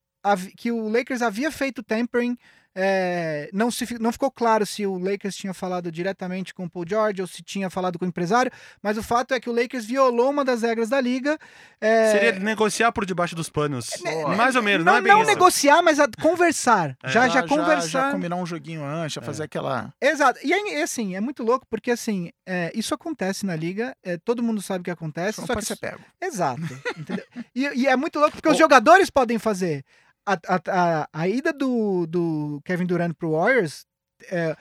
que 0.57 0.72
o 0.72 0.89
Lakers 0.89 1.22
havia 1.22 1.51
feito 1.51 1.82
tampering. 1.82 2.37
É, 2.78 3.48
não, 3.54 3.70
se, 3.70 3.98
não 3.98 4.12
ficou 4.12 4.30
claro 4.30 4.66
se 4.66 4.84
o 4.86 4.98
Lakers 4.98 5.34
tinha 5.34 5.54
falado 5.54 5.90
diretamente 5.90 6.52
com 6.52 6.64
o 6.64 6.70
Paul 6.70 6.84
George 6.86 7.22
ou 7.22 7.26
se 7.26 7.42
tinha 7.42 7.70
falado 7.70 7.98
com 7.98 8.04
o 8.04 8.08
empresário, 8.08 8.52
mas 8.82 8.98
o 8.98 9.02
fato 9.02 9.32
é 9.32 9.40
que 9.40 9.48
o 9.48 9.52
Lakers 9.54 9.86
violou 9.86 10.28
uma 10.30 10.44
das 10.44 10.60
regras 10.60 10.90
da 10.90 11.00
liga. 11.00 11.38
é, 11.80 12.12
Seria 12.12 12.32
negociar 12.38 12.92
por 12.92 13.06
debaixo 13.06 13.34
dos 13.34 13.48
panos. 13.48 13.88
né, 14.04 14.24
Mais 14.36 14.54
ou 14.54 14.62
menos, 14.62 14.84
não, 14.84 14.92
não, 14.92 14.98
é 14.98 15.02
bem 15.02 15.12
não 15.12 15.22
isso. 15.22 15.30
negociar, 15.30 15.80
mas 15.82 15.98
a- 15.98 16.06
conversar. 16.20 16.96
É. 17.02 17.08
Já, 17.08 17.26
já 17.28 17.40
Já 17.40 17.48
conversar. 17.48 18.12
combinar 18.12 18.36
um 18.36 18.44
joguinho 18.46 18.84
antes, 18.84 19.14
já 19.14 19.22
fazer 19.22 19.44
aquela. 19.44 19.92
Exato. 20.00 20.38
E 20.44 20.52
aí, 20.52 20.82
assim, 20.82 21.16
é 21.16 21.20
muito 21.20 21.42
louco 21.42 21.66
porque, 21.70 21.90
assim, 21.90 22.30
é, 22.46 22.70
isso 22.74 22.92
acontece 22.94 23.46
na 23.46 23.56
liga, 23.56 23.96
é, 24.04 24.18
todo 24.18 24.42
mundo 24.42 24.60
sabe 24.60 24.84
que 24.84 24.90
acontece, 24.90 25.40
só 25.40 25.46
pode 25.46 25.60
que... 25.60 25.66
ser 25.66 25.76
pego. 25.76 26.00
Exato. 26.20 26.60
E, 27.54 27.62
e 27.82 27.86
é 27.86 27.96
muito 27.96 28.18
louco 28.18 28.32
porque 28.36 28.48
os 28.48 28.54
O- 28.56 28.58
jogadores 28.58 29.08
podem 29.08 29.38
fazer. 29.38 29.82
A, 30.26 30.32
a, 30.48 31.08
a, 31.12 31.28
ida 31.28 31.52
do, 31.52 32.06
do 32.06 32.60
Kevin 32.64 32.86
Durant 32.86 33.14
pro 33.14 33.30
Warriors, 33.30 33.86
é, 34.28 34.56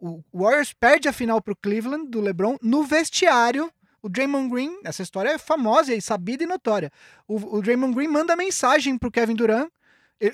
o 0.00 0.22
Warriors 0.34 0.72
perde 0.72 1.08
a 1.08 1.12
final 1.12 1.40
pro 1.40 1.54
Cleveland, 1.54 2.08
do 2.08 2.20
LeBron, 2.20 2.56
no 2.60 2.82
vestiário. 2.82 3.72
O 4.02 4.08
Draymond 4.08 4.50
Green, 4.50 4.80
essa 4.84 5.02
história 5.02 5.30
é 5.30 5.38
famosa 5.38 5.94
e 5.94 6.00
sabida 6.00 6.44
e 6.44 6.46
notória. 6.46 6.92
O, 7.26 7.56
o 7.56 7.62
Draymond 7.62 7.94
Green 7.94 8.08
manda 8.08 8.36
mensagem 8.36 8.96
pro 8.98 9.10
Kevin 9.10 9.34
Durant, 9.34 9.68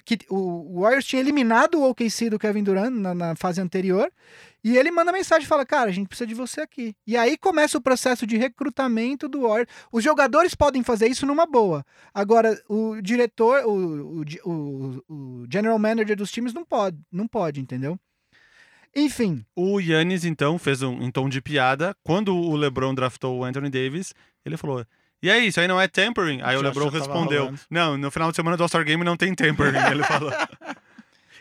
que 0.04 0.18
o 0.30 0.80
Warriors 0.80 1.04
tinha 1.04 1.20
eliminado 1.20 1.76
o 1.80 1.90
OKC 1.90 2.30
do 2.30 2.38
Kevin 2.38 2.62
Durant 2.62 2.90
na, 2.92 3.14
na 3.14 3.36
fase 3.36 3.60
anterior, 3.60 4.10
e 4.62 4.76
ele 4.76 4.90
manda 4.90 5.10
mensagem 5.12 5.46
fala: 5.48 5.66
Cara, 5.66 5.90
a 5.90 5.92
gente 5.92 6.06
precisa 6.08 6.26
de 6.26 6.34
você 6.34 6.60
aqui. 6.60 6.94
E 7.06 7.16
aí 7.16 7.36
começa 7.36 7.76
o 7.76 7.80
processo 7.82 8.26
de 8.26 8.36
recrutamento 8.36 9.28
do 9.28 9.42
Warriors. 9.42 9.68
Os 9.90 10.04
jogadores 10.04 10.54
podem 10.54 10.82
fazer 10.84 11.08
isso 11.08 11.26
numa 11.26 11.46
boa. 11.46 11.84
Agora, 12.14 12.56
o 12.68 13.00
diretor, 13.02 13.64
o, 13.66 14.20
o, 14.20 14.24
o- 14.44 15.04
o 15.08 15.46
general 15.52 15.78
manager 15.78 16.16
dos 16.16 16.30
times 16.30 16.54
não 16.54 16.64
pode, 16.64 16.96
não 17.10 17.26
pode, 17.26 17.60
entendeu? 17.60 17.98
Enfim, 18.94 19.42
O 19.56 19.80
Yannis, 19.80 20.22
então, 20.24 20.58
fez 20.58 20.82
um, 20.82 20.92
um 21.04 21.10
tom 21.10 21.26
de 21.28 21.40
piada. 21.40 21.96
Quando 22.04 22.36
o 22.36 22.54
LeBron 22.54 22.94
draftou 22.94 23.38
o 23.38 23.44
Anthony 23.44 23.70
Davis, 23.70 24.12
ele 24.44 24.56
falou: 24.58 24.84
E 25.22 25.30
aí, 25.30 25.46
isso 25.46 25.60
aí 25.60 25.68
não 25.68 25.80
é 25.80 25.86
tampering? 25.86 26.40
Aí 26.42 26.56
o 26.56 26.62
LeBron 26.62 26.88
respondeu: 26.88 27.44
rolando. 27.44 27.60
Não, 27.70 27.96
no 27.96 28.10
final 28.10 28.30
de 28.30 28.36
semana 28.36 28.56
do 28.56 28.62
All-Star 28.64 28.84
Game 28.84 29.04
não 29.04 29.16
tem 29.16 29.34
tampering. 29.34 29.78
ele 29.90 30.02
falou. 30.02 30.32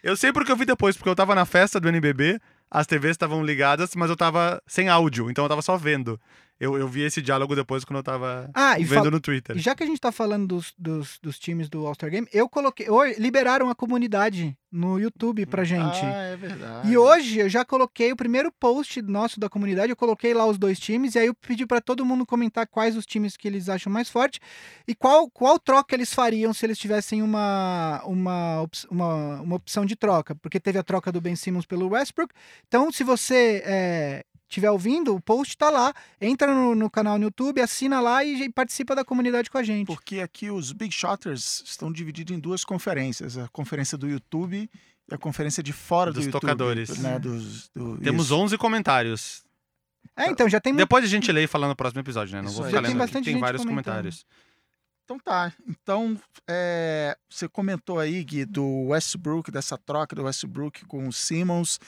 Eu 0.04 0.16
sei 0.16 0.32
porque 0.32 0.52
eu 0.52 0.56
vi 0.56 0.66
depois, 0.66 0.96
porque 0.96 1.10
eu 1.10 1.16
tava 1.16 1.34
na 1.34 1.46
festa 1.46 1.80
do 1.80 1.90
NBB, 1.90 2.40
as 2.70 2.86
TVs 2.86 3.12
estavam 3.12 3.44
ligadas, 3.44 3.96
mas 3.96 4.10
eu 4.10 4.16
tava 4.16 4.62
sem 4.68 4.88
áudio, 4.88 5.30
então 5.30 5.46
eu 5.46 5.50
tava 5.50 5.62
só 5.62 5.78
vendo. 5.78 6.20
Eu, 6.62 6.78
eu 6.78 6.88
vi 6.88 7.02
esse 7.02 7.22
diálogo 7.24 7.56
depois 7.56 7.84
quando 7.84 7.98
eu 7.98 8.04
tava 8.04 8.50
Ah, 8.54 8.80
e 8.80 8.84
vendo 8.84 9.02
fal- 9.02 9.12
no 9.12 9.20
Twitter. 9.20 9.58
Já 9.58 9.74
que 9.76 9.82
a 9.84 9.86
gente 9.88 10.00
tá 10.00 10.12
falando 10.12 10.46
dos, 10.48 10.74
dos, 10.78 11.18
dos 11.20 11.40
times 11.40 11.68
do 11.68 11.88
All-Star 11.88 12.12
Game, 12.12 12.28
eu 12.32 12.48
coloquei. 12.48 12.88
Hoje, 12.88 13.16
liberaram 13.20 13.68
a 13.70 13.74
comunidade 13.76 14.56
no 14.72 15.00
YouTube 15.00 15.46
pra 15.48 15.64
gente. 15.64 16.00
Ah, 16.06 16.22
é 16.32 16.38
verdade. 16.38 16.90
E 16.92 16.98
hoje 16.98 17.40
eu 17.40 17.50
já 17.50 17.66
coloquei 17.66 18.12
o 18.12 18.16
primeiro 18.16 18.52
post 18.52 19.02
nosso 19.02 19.40
da 19.40 19.50
comunidade, 19.50 19.90
eu 19.90 19.96
coloquei 19.96 20.34
lá 20.36 20.46
os 20.46 20.58
dois 20.58 20.80
times, 20.80 21.16
e 21.16 21.20
aí 21.20 21.26
eu 21.28 21.34
pedi 21.34 21.66
pra 21.66 21.82
todo 21.82 22.06
mundo 22.06 22.26
comentar 22.28 22.68
quais 22.68 22.96
os 22.96 23.06
times 23.06 23.36
que 23.36 23.48
eles 23.48 23.68
acham 23.68 23.92
mais 23.92 24.08
forte 24.08 24.40
e 24.88 24.94
qual, 24.94 25.30
qual 25.32 25.58
troca 25.60 25.96
eles 25.96 26.14
fariam 26.14 26.54
se 26.54 26.66
eles 26.66 26.78
tivessem 26.78 27.22
uma, 27.24 28.02
uma, 28.06 28.66
uma, 28.90 29.42
uma 29.42 29.56
opção 29.56 29.84
de 29.86 29.96
troca. 29.96 30.36
Porque 30.36 30.60
teve 30.60 30.78
a 30.78 30.84
troca 30.84 31.12
do 31.12 31.20
Ben 31.20 31.36
Simmons 31.36 31.66
pelo 31.66 31.90
Westbrook. 31.90 32.34
Então, 32.68 32.92
se 32.92 33.04
você 33.04 33.62
é, 33.66 34.26
estiver 34.52 34.70
ouvindo, 34.70 35.16
o 35.16 35.22
post 35.22 35.58
tá 35.58 35.70
lá. 35.70 35.94
Entra 36.20 36.54
no, 36.54 36.76
no 36.76 36.90
canal 36.90 37.18
no 37.18 37.26
YouTube, 37.26 37.62
assina 37.62 38.00
lá 38.00 38.24
e, 38.24 38.44
e 38.44 38.50
participa 38.50 38.94
da 38.94 39.04
comunidade 39.04 39.50
com 39.50 39.58
a 39.58 39.64
gente. 39.64 39.88
Porque 39.88 40.20
aqui 40.20 40.52
os 40.52 40.72
Big 40.72 40.94
Shotters 40.94 41.64
estão 41.66 41.92
divididos 41.92 42.36
em 42.36 42.40
duas 42.40 42.64
conferências: 42.64 43.38
a 43.38 43.48
conferência 43.48 43.98
do 43.98 44.08
YouTube 44.08 44.70
e 45.10 45.14
a 45.14 45.18
conferência 45.18 45.64
de 45.64 45.74
fora 45.74 46.12
Dos 46.12 46.24
do 46.24 46.28
YouTube. 46.28 46.42
tocadores. 46.42 46.98
Né, 47.00 47.18
dos, 47.18 47.70
do, 47.70 47.98
Temos 47.98 48.26
isso. 48.26 48.36
11 48.36 48.58
comentários. 48.58 49.44
É, 50.16 50.28
então 50.30 50.48
já 50.50 50.60
tem. 50.60 50.76
Depois 50.76 51.04
a 51.04 51.08
gente 51.08 51.32
lê 51.32 51.44
e 51.44 51.48
fala 51.48 51.68
no 51.68 51.76
próximo 51.76 52.02
episódio, 52.02 52.36
né? 52.36 52.42
Não 52.42 52.50
Isso 52.50 52.58
vou 52.58 52.66
ficar 52.66 52.78
Já 52.78 52.82
tem 52.82 52.92
lendo 52.92 53.02
aqui, 53.02 53.12
bastante 53.12 53.32
tem 53.32 53.40
vários 53.40 53.64
comentando. 53.64 53.84
comentários. 53.86 54.26
Então 55.04 55.20
tá. 55.20 55.54
Então, 55.68 56.18
é, 56.48 57.18
você 57.30 57.48
comentou 57.48 58.00
aí, 58.00 58.24
Gui, 58.24 58.46
do 58.46 58.88
Westbrook, 58.88 59.52
dessa 59.52 59.78
troca 59.78 60.16
do 60.16 60.24
Westbrook 60.24 60.86
com 60.86 61.08
o 61.08 61.12
Simmons. 61.14 61.80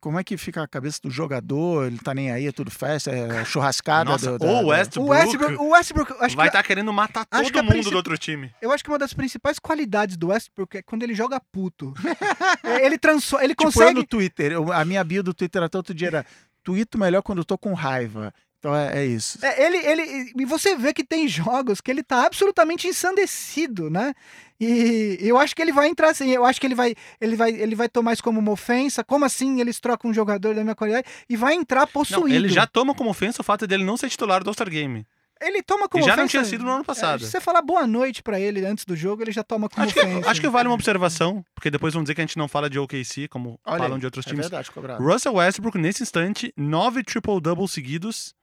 Como 0.00 0.18
é 0.18 0.24
que 0.24 0.36
fica 0.38 0.62
a 0.62 0.66
cabeça 0.66 0.98
do 1.02 1.10
jogador? 1.10 1.86
Ele 1.86 1.98
tá 1.98 2.14
nem 2.14 2.30
aí, 2.32 2.46
é 2.46 2.52
tudo 2.52 2.70
festa, 2.70 3.10
é 3.10 3.44
churrascada. 3.44 4.10
Nossa, 4.10 4.32
do, 4.32 4.38
da- 4.38 4.46
o 4.62 4.66
Westbrook, 4.68 5.06
O 5.06 5.10
Westbrook, 5.12 5.54
o 5.56 5.68
Westbrook 5.72 6.12
acho 6.20 6.36
vai 6.36 6.46
estar 6.46 6.62
querendo 6.62 6.90
matar 6.92 7.26
todo 7.26 7.50
que 7.52 7.60
mundo 7.60 7.68
princip- 7.70 7.90
do 7.92 7.96
outro 7.96 8.16
time. 8.16 8.50
eu 8.62 8.72
acho 8.72 8.82
que 8.82 8.88
uma 8.90 8.98
das 8.98 9.12
principais 9.12 9.58
qualidades 9.58 10.16
do 10.16 10.28
Westbrook 10.28 10.78
é 10.78 10.82
quando 10.82 11.02
ele 11.02 11.14
joga 11.14 11.38
puto. 11.52 11.92
Ele 12.82 12.96
transforma, 12.98 13.44
ele 13.44 13.54
Tipo, 13.54 13.62
eu 13.68 13.72
consegue 13.72 13.94
no 13.94 14.06
Twitter, 14.06 14.52
eu- 14.52 14.72
a 14.72 14.84
minha 14.84 15.04
bio 15.04 15.22
do 15.22 15.34
Twitter 15.34 15.62
até 15.62 15.76
outro 15.76 15.92
dia 15.94 16.08
era 16.08 16.26
Tweeto 16.62 16.98
melhor 16.98 17.22
quando 17.22 17.38
eu 17.38 17.44
tô 17.44 17.56
com 17.58 17.72
raiva. 17.74 18.32
Então 18.60 18.76
é, 18.76 18.98
é 19.02 19.06
isso. 19.06 19.38
É, 19.44 19.64
ele, 19.66 19.78
ele, 19.78 20.32
e 20.38 20.44
você 20.44 20.76
vê 20.76 20.92
que 20.92 21.02
tem 21.02 21.26
jogos 21.26 21.80
que 21.80 21.90
ele 21.90 22.02
tá 22.02 22.26
absolutamente 22.26 22.86
ensandecido, 22.86 23.88
né? 23.90 24.12
E 24.60 25.16
eu 25.20 25.38
acho 25.38 25.56
que 25.56 25.62
ele 25.62 25.72
vai 25.72 25.88
entrar 25.88 26.10
assim, 26.10 26.30
eu 26.30 26.44
acho 26.44 26.60
que 26.60 26.66
ele 26.66 26.74
vai, 26.74 26.94
ele 27.18 27.34
vai, 27.36 27.50
ele 27.50 27.74
vai 27.74 27.88
tomar 27.88 28.12
isso 28.12 28.22
como 28.22 28.38
uma 28.38 28.52
ofensa. 28.52 29.02
Como 29.02 29.24
assim 29.24 29.60
eles 29.62 29.80
trocam 29.80 30.10
um 30.10 30.14
jogador 30.14 30.54
da 30.54 30.62
minha 30.62 30.74
qualidade 30.74 31.06
e 31.28 31.36
vai 31.36 31.54
entrar 31.54 31.86
possuído? 31.86 32.28
Não, 32.28 32.34
ele 32.36 32.48
já 32.50 32.66
toma 32.66 32.94
como 32.94 33.08
ofensa 33.08 33.40
o 33.40 33.44
fato 33.44 33.66
dele 33.66 33.82
não 33.82 33.96
ser 33.96 34.10
titular 34.10 34.44
do 34.44 34.50
All-Star 34.50 34.68
Game. 34.68 35.06
ele 35.40 35.62
toma 35.62 35.88
como 35.88 36.04
já 36.04 36.14
não 36.14 36.24
ofensa- 36.24 36.30
tinha 36.30 36.44
sido 36.44 36.62
no 36.64 36.70
ano 36.70 36.84
passado. 36.84 37.22
É, 37.22 37.24
se 37.24 37.30
você 37.30 37.40
falar 37.40 37.62
boa 37.62 37.86
noite 37.86 38.22
pra 38.22 38.38
ele 38.38 38.66
antes 38.66 38.84
do 38.84 38.94
jogo, 38.94 39.22
ele 39.22 39.32
já 39.32 39.42
toma 39.42 39.70
como 39.70 39.82
Acho 39.86 39.94
que, 39.94 40.00
ofensa. 40.00 40.30
acho 40.30 40.40
que 40.42 40.48
vale 40.50 40.68
uma 40.68 40.74
observação, 40.74 41.42
porque 41.54 41.70
depois 41.70 41.94
vão 41.94 42.02
dizer 42.02 42.14
que 42.14 42.20
a 42.20 42.24
gente 42.26 42.36
não 42.36 42.46
fala 42.46 42.68
de 42.68 42.78
OKC, 42.78 43.26
como 43.28 43.58
Olha 43.64 43.78
falam 43.78 43.94
aí, 43.94 44.00
de 44.00 44.04
outros 44.06 44.26
é 44.26 44.28
times. 44.28 44.44
verdade, 44.44 44.70
cobrado. 44.70 45.02
Russell 45.02 45.32
Westbrook, 45.32 45.78
nesse 45.78 46.02
instante, 46.02 46.52
nove 46.54 47.02
triple-doubles 47.02 47.70
seguidos. 47.72 48.34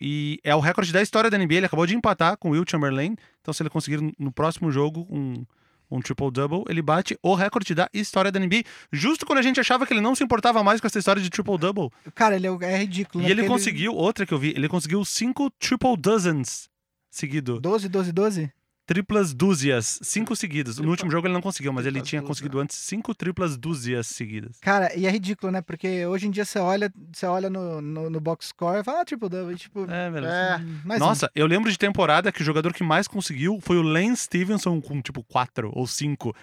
E 0.00 0.40
é 0.42 0.54
o 0.54 0.60
recorde 0.60 0.92
da 0.92 1.02
história 1.02 1.30
da 1.30 1.38
NBA. 1.38 1.54
Ele 1.54 1.66
acabou 1.66 1.86
de 1.86 1.94
empatar 1.94 2.36
com 2.36 2.48
o 2.48 2.52
Will 2.52 2.64
Chamberlain. 2.68 3.16
Então, 3.40 3.54
se 3.54 3.62
ele 3.62 3.70
conseguir 3.70 4.00
no 4.18 4.32
próximo 4.32 4.70
jogo 4.70 5.06
um, 5.10 5.44
um 5.90 6.00
triple-double, 6.00 6.64
ele 6.68 6.82
bate 6.82 7.16
o 7.22 7.34
recorde 7.34 7.74
da 7.74 7.88
história 7.92 8.32
da 8.32 8.40
NBA. 8.40 8.64
Justo 8.92 9.24
quando 9.24 9.38
a 9.38 9.42
gente 9.42 9.60
achava 9.60 9.86
que 9.86 9.92
ele 9.92 10.00
não 10.00 10.14
se 10.14 10.24
importava 10.24 10.62
mais 10.62 10.80
com 10.80 10.86
essa 10.86 10.98
história 10.98 11.22
de 11.22 11.30
triple-double. 11.30 11.90
Cara, 12.14 12.36
ele 12.36 12.46
é, 12.46 12.50
é 12.62 12.78
ridículo. 12.78 13.22
E 13.22 13.26
né? 13.26 13.30
ele 13.30 13.42
Porque 13.42 13.52
conseguiu, 13.52 13.94
outra 13.94 14.26
que 14.26 14.34
eu 14.34 14.38
vi, 14.38 14.50
ele 14.50 14.68
conseguiu 14.68 15.04
cinco 15.04 15.50
triple-dozens 15.50 16.68
seguido. 17.10 17.60
12, 17.60 17.88
12, 17.88 18.12
12? 18.12 18.52
Triplas 18.86 19.32
dúzias, 19.32 19.98
cinco 20.02 20.36
seguidos. 20.36 20.78
No 20.78 20.90
último 20.90 21.10
jogo 21.10 21.26
ele 21.26 21.32
não 21.32 21.40
conseguiu, 21.40 21.72
mas 21.72 21.86
ele 21.86 22.02
tinha 22.02 22.20
conseguido 22.20 22.58
antes 22.60 22.76
cinco 22.76 23.14
triplas 23.14 23.56
dúzias 23.56 24.06
seguidas. 24.06 24.58
Cara, 24.60 24.94
e 24.94 25.06
é 25.06 25.10
ridículo, 25.10 25.50
né? 25.50 25.62
Porque 25.62 26.04
hoje 26.04 26.26
em 26.26 26.30
dia 26.30 26.44
você 26.44 26.58
olha, 26.58 26.92
você 27.10 27.24
olha 27.24 27.48
no, 27.48 27.80
no, 27.80 28.10
no 28.10 28.20
box 28.20 28.48
score 28.48 28.80
e 28.80 28.84
fala, 28.84 29.00
ah, 29.00 29.04
triple 29.04 29.30
double. 29.30 29.56
Tipo, 29.56 29.90
É. 29.90 30.06
É, 30.08 30.56
hum, 30.58 30.80
mais 30.84 31.00
um. 31.00 31.04
Nossa, 31.06 31.30
eu 31.34 31.46
lembro 31.46 31.70
de 31.70 31.78
temporada 31.78 32.30
que 32.30 32.42
o 32.42 32.44
jogador 32.44 32.74
que 32.74 32.84
mais 32.84 33.08
conseguiu 33.08 33.58
foi 33.62 33.78
o 33.78 33.82
Lance 33.82 34.24
Stevenson 34.24 34.78
com 34.82 35.00
tipo 35.00 35.22
4 35.24 35.70
ou 35.74 35.86
5. 35.86 36.34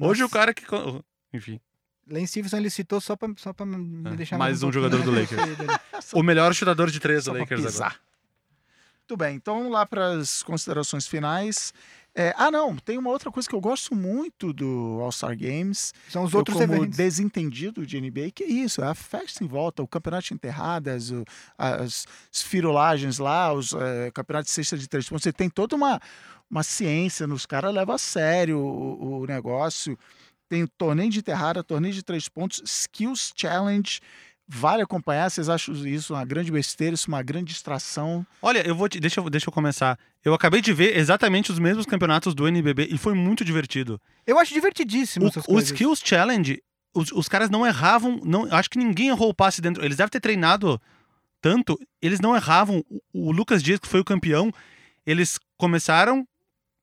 Hoje 0.00 0.22
Nossa. 0.22 0.24
o 0.24 0.28
cara 0.28 0.54
que. 0.54 0.64
Enfim. 1.32 1.60
Lane 2.08 2.28
Stevenson 2.28 2.58
ele 2.58 2.70
citou 2.70 3.00
só 3.00 3.16
pra, 3.16 3.28
só 3.36 3.52
pra 3.52 3.64
me 3.64 4.08
É, 4.10 4.16
deixar 4.16 4.38
mais 4.38 4.62
um 4.62 4.68
um 4.68 4.72
jogador 4.72 5.02
do 5.02 5.10
mais 5.10 5.30
Lakers. 5.32 6.12
O 6.14 6.22
melhor 6.22 6.54
chutador 6.54 6.90
de 6.90 7.00
três 7.00 7.24
do 7.24 7.32
Só 7.32 7.38
Lakers 7.38 7.80
agora. 7.80 7.96
Muito 9.06 9.18
bem, 9.18 9.36
então 9.36 9.56
vamos 9.58 9.70
lá 9.70 9.84
para 9.84 10.12
as 10.12 10.42
considerações 10.42 11.06
finais. 11.06 11.74
É, 12.14 12.32
ah, 12.38 12.50
não, 12.50 12.74
tem 12.74 12.96
uma 12.96 13.10
outra 13.10 13.30
coisa 13.30 13.46
que 13.46 13.54
eu 13.54 13.60
gosto 13.60 13.94
muito 13.94 14.50
do 14.50 14.98
All-Star 15.02 15.36
Games. 15.36 15.92
São 16.08 16.22
os 16.24 16.32
eu, 16.32 16.38
outros 16.38 16.56
como 16.56 16.72
eventos. 16.74 16.96
desentendido 16.96 17.84
de 17.84 18.00
NBA, 18.00 18.30
que 18.34 18.44
é 18.44 18.46
isso, 18.46 18.82
é 18.82 18.86
a 18.86 18.94
festa 18.94 19.44
em 19.44 19.46
volta, 19.46 19.82
o 19.82 19.86
campeonato 19.86 20.28
de 20.28 20.32
enterradas, 20.34 21.10
o- 21.10 21.22
as, 21.58 22.06
firulagens 22.32 23.18
lá, 23.18 23.52
os 23.52 23.74
eh, 23.74 24.10
campeonatos 24.14 24.48
de 24.50 24.54
cesta 24.54 24.78
de 24.78 24.88
três 24.88 25.06
pontos. 25.06 25.22
Você 25.22 25.32
tem 25.34 25.50
toda 25.50 25.76
uma, 25.76 26.00
uma 26.50 26.62
ciência, 26.62 27.26
os 27.26 27.44
caras 27.44 27.74
levam 27.74 27.94
a 27.96 27.98
sério 27.98 28.58
o, 28.58 29.20
o 29.20 29.26
negócio. 29.26 29.98
Tem 30.48 30.62
o 30.62 30.68
torneio 30.68 31.10
de 31.10 31.18
enterrada, 31.18 31.62
torneio 31.62 31.92
de 31.92 32.02
três 32.02 32.26
pontos, 32.26 32.62
Skills 32.64 33.34
Challenge. 33.36 34.00
Vale 34.46 34.82
acompanhar, 34.82 35.30
vocês 35.30 35.48
acham 35.48 35.74
isso 35.86 36.12
uma 36.14 36.24
grande 36.24 36.52
besteira, 36.52 36.94
isso 36.94 37.08
uma 37.08 37.22
grande 37.22 37.52
distração? 37.52 38.26
Olha, 38.42 38.66
eu 38.66 38.74
vou 38.74 38.88
te. 38.88 39.00
Deixa, 39.00 39.20
eu- 39.20 39.30
deixa 39.30 39.48
eu 39.48 39.52
começar. 39.52 39.98
Eu 40.22 40.34
acabei 40.34 40.60
de 40.60 40.72
ver 40.72 40.96
exatamente 40.98 41.50
os 41.50 41.58
mesmos 41.58 41.86
campeonatos 41.86 42.34
do 42.34 42.46
NBB 42.46 42.88
e 42.90 42.98
foi 42.98 43.14
muito 43.14 43.42
divertido. 43.44 43.98
Eu 44.26 44.38
acho 44.38 44.52
divertidíssimo 44.52 45.24
O, 45.24 45.28
essas 45.28 45.44
o. 45.48 45.58
Skills 45.58 46.02
Challenge, 46.04 46.62
os, 46.94 47.10
os 47.12 47.26
caras 47.28 47.48
não 47.48 47.66
erravam. 47.66 48.20
Não, 48.22 48.46
acho 48.52 48.68
que 48.68 48.78
ninguém 48.78 49.08
errou 49.08 49.30
o 49.30 49.34
passe 49.34 49.62
dentro. 49.62 49.82
Eles 49.82 49.96
devem 49.96 50.10
ter 50.10 50.20
treinado 50.20 50.78
tanto, 51.40 51.78
eles 52.02 52.20
não 52.20 52.36
erravam. 52.36 52.84
O, 52.90 53.28
o 53.28 53.32
Lucas 53.32 53.62
Dias, 53.62 53.78
que 53.80 53.88
foi 53.88 54.00
o 54.00 54.04
campeão, 54.04 54.52
eles 55.06 55.38
começaram 55.56 56.26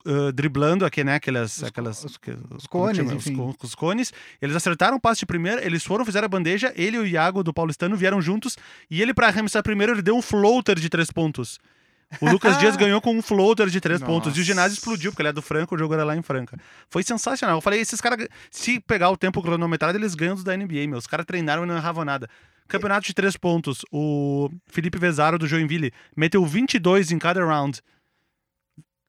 uh, 0.06 0.32
driblando 0.32 0.86
aqui, 0.86 1.04
né? 1.04 1.16
Aquelas. 1.16 1.58
Os- 1.58 1.64
aquelas 1.64 2.04
os- 2.04 2.20
os 2.58 2.68
cones, 2.68 2.98
chama? 2.98 3.16
Os, 3.16 3.26
co- 3.26 3.56
os 3.64 3.76
cones. 3.76 4.14
Eles 4.42 4.56
acertaram 4.56 4.98
o 4.98 5.00
passe 5.00 5.20
de 5.22 5.26
primeira, 5.26 5.66
eles 5.66 5.84
foram, 5.84 6.06
fizeram 6.06 6.26
a 6.26 6.30
bandeja, 6.30 6.74
ele 6.76 6.98
e 6.98 7.00
o 7.00 7.06
Iago 7.08 7.44
do 7.44 7.54
Paulistano 7.54 7.96
vieram 7.96 8.22
juntos. 8.22 8.58
E 8.90 9.02
ele, 9.02 9.14
pra 9.14 9.28
arremessar 9.28 9.64
primeiro, 9.64 9.94
ele 9.94 10.02
deu 10.02 10.16
um 10.16 10.22
floater 10.22 10.80
de 10.80 10.90
três 10.90 11.12
pontos. 11.12 11.60
O 12.20 12.30
Lucas 12.30 12.58
Dias 12.60 12.76
ganhou 12.76 13.00
com 13.02 13.16
um 13.16 13.22
floater 13.22 13.68
de 13.70 13.80
três 13.80 14.02
pontos. 14.02 14.36
E 14.38 14.42
o 14.42 14.44
ginásio 14.44 14.72
Nossa. 14.72 14.80
explodiu, 14.82 15.12
porque 15.12 15.22
ele 15.22 15.30
é 15.30 15.34
do 15.34 15.42
Franca, 15.42 15.74
o 15.74 15.78
jogo 15.78 15.94
era 15.94 16.04
lá 16.04 16.16
em 16.16 16.22
Franca. 16.22 16.58
Foi 16.90 17.04
sensacional. 17.04 17.58
Eu 17.58 17.62
falei, 17.62 17.80
esses 17.80 18.02
caras, 18.02 18.28
se 18.50 18.80
pegar 18.82 19.10
o 19.12 19.16
tempo 19.18 19.42
cronometrado, 19.42 19.98
eles 19.98 20.14
ganham 20.14 20.36
dos 20.36 20.44
da 20.44 20.56
NBA, 20.58 20.88
meu. 20.88 20.98
Os 20.98 21.08
caras 21.08 21.26
treinaram 21.26 21.64
e 21.64 21.66
não 21.66 21.78
erravam 21.78 22.04
nada. 22.04 22.30
Campeonato 22.68 23.06
de 23.08 23.14
três 23.14 23.38
pontos. 23.38 23.86
O 23.92 24.50
Felipe 24.68 24.98
Vezaro, 24.98 25.38
do 25.40 25.48
Joinville, 25.48 25.92
meteu 26.16 26.46
22 26.46 27.12
em 27.12 27.20
cada 27.20 27.46
round. 27.46 27.80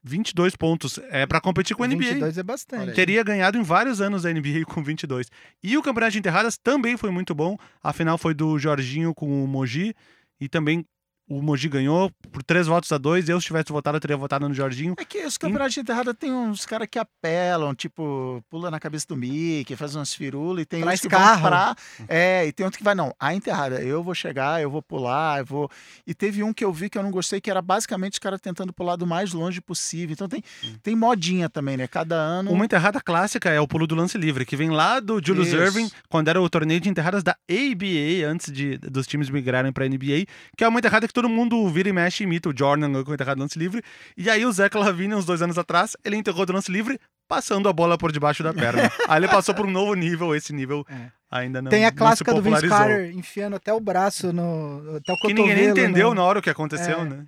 22 0.03 0.57
pontos. 0.57 0.99
É 1.11 1.27
pra 1.27 1.41
competir 1.41 1.77
com 1.77 1.83
a 1.83 1.87
NBA. 1.87 1.99
22 1.99 2.39
é 2.39 2.43
bastante. 2.43 2.93
Teria 2.93 3.23
ganhado 3.23 3.57
em 3.57 3.63
vários 3.63 4.01
anos 4.01 4.23
da 4.23 4.33
NBA 4.33 4.65
com 4.67 4.83
22. 4.83 5.29
E 5.63 5.77
o 5.77 5.83
campeonato 5.83 6.13
de 6.13 6.19
enterradas 6.19 6.59
também 6.59 6.97
foi 6.97 7.11
muito 7.11 7.35
bom. 7.35 7.57
A 7.83 7.93
final 7.93 8.19
foi 8.19 8.35
do 8.35 8.59
Jorginho 8.59 9.15
com 9.15 9.45
o 9.45 9.47
Mogi. 9.47 9.95
E 10.41 10.49
também 10.49 10.85
o 11.33 11.43
Mogi 11.43 11.69
ganhou 11.69 12.11
por 12.31 12.43
três 12.43 12.67
votos 12.67 12.93
a 12.93 12.99
dois. 12.99 13.29
Eu, 13.29 13.41
se 13.41 13.47
tivesse 13.47 13.73
votado, 13.73 13.97
eu 13.97 14.01
teria 14.01 14.17
votado 14.17 14.47
no 14.47 14.55
Jorginho. 14.55 14.95
É 14.99 15.05
que 15.05 15.25
os 15.25 15.39
campeonatos 15.39 15.75
de 15.75 15.81
enterrada 15.81 16.13
tem 16.13 16.31
uns 16.31 16.67
caras 16.67 16.87
que 16.91 16.99
apelam, 16.99 17.75
tipo, 17.75 18.45
pula 18.51 18.71
na 18.71 18.79
cabeça 18.79 19.07
do 19.09 19.17
Mickey, 19.17 19.75
faz 19.75 19.95
umas 19.95 20.13
firulas 20.13 20.63
e 20.63 20.67
tem 20.67 20.83
Traz 20.83 21.03
outros 21.03 21.19
que 21.19 21.25
carro. 21.25 21.49
pra... 21.49 21.77
É, 22.07 22.47
e 22.47 22.53
tem 22.53 22.65
outro 22.65 22.77
que 22.79 22.85
vai, 22.85 22.95
não, 22.95 23.15
a 23.19 23.35
enterrada, 23.35 23.81
eu 23.83 24.03
vou 24.03 24.15
chegar, 24.15 24.61
eu 24.61 24.71
vou 24.71 24.83
pular, 24.83 25.39
eu 25.39 25.47
vou... 25.47 25.71
E 26.07 26.15
teve 26.15 26.43
um 26.43 26.53
que 26.53 26.65
eu 26.65 26.73
vi 26.73 26.91
que 26.91 26.99
eu 26.99 27.03
não 27.03 27.11
gostei, 27.11 27.41
que 27.41 27.51
era 27.51 27.63
basicamente 27.63 28.15
os 28.15 28.19
caras 28.19 28.41
tentando 28.41 28.73
pular 28.73 28.97
do 28.97 29.07
mais 29.07 29.33
longe 29.33 29.61
possível. 29.61 30.13
Então 30.13 30.29
tem, 30.29 30.43
tem 30.83 30.95
modinha 30.95 31.49
também, 31.49 31.77
né? 31.77 31.87
Cada 31.87 32.17
ano... 32.17 32.51
Uma 32.51 32.65
enterrada 32.65 33.01
clássica 33.01 33.49
é 33.49 33.61
o 33.61 33.67
pulo 33.67 33.87
do 33.87 33.95
lance 33.95 34.19
livre, 34.19 34.45
que 34.45 34.57
vem 34.57 34.71
lá 34.71 35.01
do 35.01 35.25
Julius 35.25 35.49
Isso. 35.49 35.57
Irving, 35.57 35.91
quando 36.11 36.29
era 36.29 36.41
o 36.41 36.49
torneio 36.51 36.81
de 36.81 36.91
enterradas 36.91 37.23
da 37.23 37.37
ABA, 37.49 38.29
antes 38.29 38.53
de, 38.53 38.77
dos 38.79 39.07
times 39.07 39.31
migrarem 39.31 39.73
pra 39.73 39.89
NBA, 39.89 40.27
que 40.57 40.65
é 40.65 40.69
uma 40.69 40.79
enterrada 40.79 41.07
que 41.07 41.13
todo 41.23 41.29
mundo 41.29 41.69
vira 41.69 41.89
e 41.89 41.93
mexe 41.93 42.23
e 42.23 42.27
imita 42.27 42.49
o 42.49 42.57
Jordan 42.57 43.05
com 43.05 43.15
enterrada 43.15 43.37
do 43.37 43.43
lance 43.43 43.59
livre. 43.59 43.83
E 44.17 44.29
aí 44.29 44.45
o 44.45 44.53
Zach 44.53 44.77
Lavine, 44.77 45.15
uns 45.15 45.25
dois 45.25 45.41
anos 45.43 45.57
atrás, 45.57 45.97
ele 46.05 46.17
enterrou 46.17 46.45
do 46.45 46.53
lance 46.53 46.71
livre, 46.71 46.99
passando 47.29 47.69
a 47.69 47.73
bola 47.73 47.97
por 47.97 48.11
debaixo 48.13 48.43
da 48.43 48.53
perna. 48.55 48.91
aí 49.09 49.19
ele 49.19 49.29
passou 49.29 49.55
por 49.55 49.65
um 49.67 49.71
novo 49.71 49.95
nível, 49.95 50.35
esse 50.35 50.53
nível 50.53 50.85
É. 50.91 51.11
ainda 51.31 51.63
não 51.63 51.71
Tem 51.71 51.85
a 51.87 51.93
clássica 51.93 52.35
do 52.35 52.43
Vince. 52.43 52.69
Carter 52.69 53.11
enfiando 53.17 53.57
até 53.57 53.73
o 53.73 53.81
braço 53.81 54.33
no. 54.33 54.97
Até 54.97 55.13
o 55.13 55.17
Que 55.17 55.29
ninguém 55.29 55.47
nem 55.55 55.69
cotovelo 55.69 55.79
entendeu 55.89 56.09
no- 56.11 56.15
na 56.17 56.23
hora 56.25 56.39
o 56.41 56.43
que 56.43 56.51
aconteceu, 56.51 57.01
É. 57.01 57.05
né? 57.05 57.25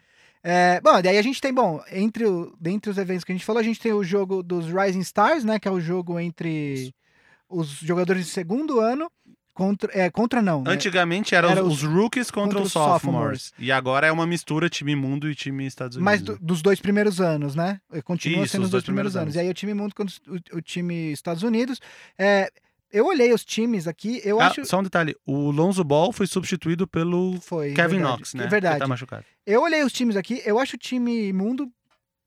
É, 0.47 0.81
bom, 0.83 1.01
daí 1.01 1.17
a 1.17 1.23
gente 1.23 1.41
tem, 1.41 1.55
bom, 1.55 1.83
entre, 1.91 2.27
o, 2.27 2.55
dentre 2.61 2.91
os 2.91 2.99
eventos 2.99 3.25
que 3.25 3.33
a 3.33 3.35
gente 3.35 3.47
falou, 3.47 3.61
a 3.61 3.65
gente 3.65 3.81
tem 3.81 3.95
o 3.95 4.05
jogo 4.05 4.43
dos 4.43 4.67
Rising 4.67 5.01
Stars, 5.01 5.43
né? 5.43 5.59
Que 5.59 5.67
é 5.67 5.71
o 5.71 5.81
jogo 5.81 6.21
entre 6.21 6.93
os 7.49 7.69
jogadores 7.69 8.27
de 8.27 8.31
segundo 8.31 8.79
ano 8.81 9.11
contra. 9.55 9.91
É, 9.99 10.11
contra 10.11 10.43
não. 10.43 10.63
né? 10.63 10.73
Antigamente 10.73 11.35
eram 11.35 11.49
Era 11.51 11.65
os, 11.65 11.83
os- 11.83 11.89
rookies 11.89 12.31
contra, 12.31 12.59
contra 12.59 12.63
os 12.67 12.73
sophomores. 12.73 13.01
sophomores. 13.43 13.53
E 13.59 13.73
agora 13.73 14.07
é 14.07 14.13
uma 14.13 14.27
mistura 14.27 14.69
time 14.69 14.95
mundo 14.95 15.31
e 15.31 15.35
time 15.35 15.65
Estados 15.67 15.97
Unidos. 15.97 16.05
Mas 16.05 16.23
do- 16.23 16.39
dos 16.39 16.61
dois 16.61 16.81
primeiros 16.81 17.21
anos, 17.21 17.55
né? 17.55 17.81
Continua 18.05 18.45
Isso, 18.45 18.53
sendo 18.53 18.65
os 18.65 18.71
dois 18.71 18.83
dois 18.83 18.85
primeiros, 18.85 19.13
primeiros 19.13 19.17
anos. 19.17 19.37
anos. 19.37 19.37
E 19.37 19.39
aí 19.39 19.49
o 19.49 19.55
time 19.55 19.73
mundo 19.73 19.95
contra 19.95 20.15
o, 20.29 20.59
o 20.59 20.61
time 20.61 21.13
Estados 21.13 21.43
Unidos. 21.43 21.81
É, 22.19 22.51
eu 22.93 23.07
olhei 23.07 23.33
os 23.33 23.45
times 23.45 23.87
aqui, 23.89 24.21
eu 24.25 24.41
Ah, 24.41 24.49
acho. 24.49 24.65
Só 24.67 24.79
um 24.81 24.83
detalhe, 24.83 25.17
o 25.27 25.51
Lonzo 25.51 25.83
Ball 25.85 26.13
foi 26.13 26.27
substituído 26.27 26.87
pelo 26.87 27.41
Foi. 27.41 27.73
Kevin 27.73 27.97
verdade, 27.97 28.19
Knox, 28.19 28.35
né? 28.35 28.45
É 28.45 28.49
verdade. 28.49 28.75
Que 28.77 28.81
tá 28.81 28.89
machucado. 28.89 29.25
Eu 29.47 29.63
olhei 29.63 29.83
os 29.83 29.93
times 29.93 30.17
aqui, 30.17 30.43
eu 30.45 30.59
acho 30.59 30.77
o 30.77 30.79
time 30.79 31.33
mundo 31.33 31.69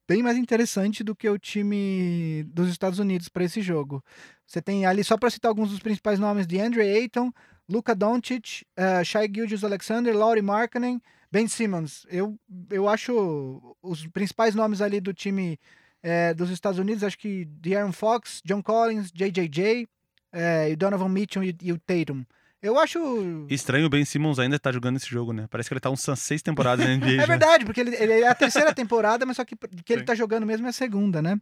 bem 0.10 0.24
mais 0.24 0.38
interessante 0.38 1.04
do 1.04 1.14
que 1.16 1.28
o 1.30 1.38
time 1.38 2.44
dos 2.48 2.70
Estados 2.70 2.98
Unidos 3.00 3.28
para 3.28 3.44
esse 3.44 3.62
jogo. 3.62 4.02
Você 4.48 4.62
tem 4.62 4.86
ali, 4.86 5.04
só 5.04 5.18
para 5.18 5.30
citar 5.30 5.50
alguns 5.50 5.72
dos 5.72 5.80
principais 5.80 6.18
nomes, 6.18 6.48
de 6.48 6.60
Andre 6.60 6.82
Ayton, 6.82 7.32
Luka 7.70 7.93
Doncic, 7.93 8.64
uh, 8.78 9.04
Shai 9.04 9.30
Gilgeous 9.32 9.64
Alexander, 9.64 10.16
Laurie 10.16 10.41
Markkanen, 10.41 11.02
Ben 11.30 11.48
Simmons. 11.48 12.06
Eu, 12.10 12.39
eu 12.70 12.88
acho 12.88 13.76
os 13.84 14.08
principais 14.08 14.56
nomes 14.56 14.82
ali 14.82 15.02
do 15.02 15.14
time 15.14 15.60
eh, 16.02 16.34
dos 16.34 16.50
Estados 16.50 16.80
Unidos, 16.80 17.04
acho 17.04 17.18
que 17.18 17.43
De'Aaron 17.45 17.91
Fox, 17.91 18.41
John 18.45 18.62
Collins, 18.62 19.12
JJJ, 19.12 19.88
eh, 20.32 20.72
e 20.72 20.76
Donovan 20.76 21.10
Mitchell 21.10 21.43
e, 21.43 21.56
e 21.62 21.74
o 21.74 21.78
Tatum. 21.78 22.24
Eu 22.68 22.80
acho... 22.80 23.45
Estranho 23.49 23.86
o 23.86 23.89
Ben 23.89 24.03
Simmons 24.03 24.39
ainda 24.39 24.59
tá 24.59 24.72
jogando 24.72 24.97
esse 24.97 25.09
jogo, 25.09 25.34
né? 25.34 25.47
Parece 25.49 25.70
que 25.70 25.74
ele 25.74 25.80
tá 25.80 25.89
uns 25.89 26.01
seis 26.18 26.41
temporadas 26.41 26.86
na 26.86 26.95
NBA. 26.95 27.07
É 27.24 27.26
verdade, 27.26 27.65
porque 27.65 27.82
ele, 27.82 27.95
ele 27.95 28.13
é 28.13 28.28
a 28.28 28.36
terceira 28.36 28.74
temporada, 28.76 29.26
mas 29.26 29.38
só 29.38 29.45
que, 29.45 29.55
que 29.84 29.93
ele 29.93 30.01
Sim. 30.01 30.05
tá 30.05 30.15
jogando 30.15 30.45
mesmo 30.45 30.65
é 30.68 30.70
a 30.70 30.74
segunda, 30.74 31.22
né? 31.22 31.39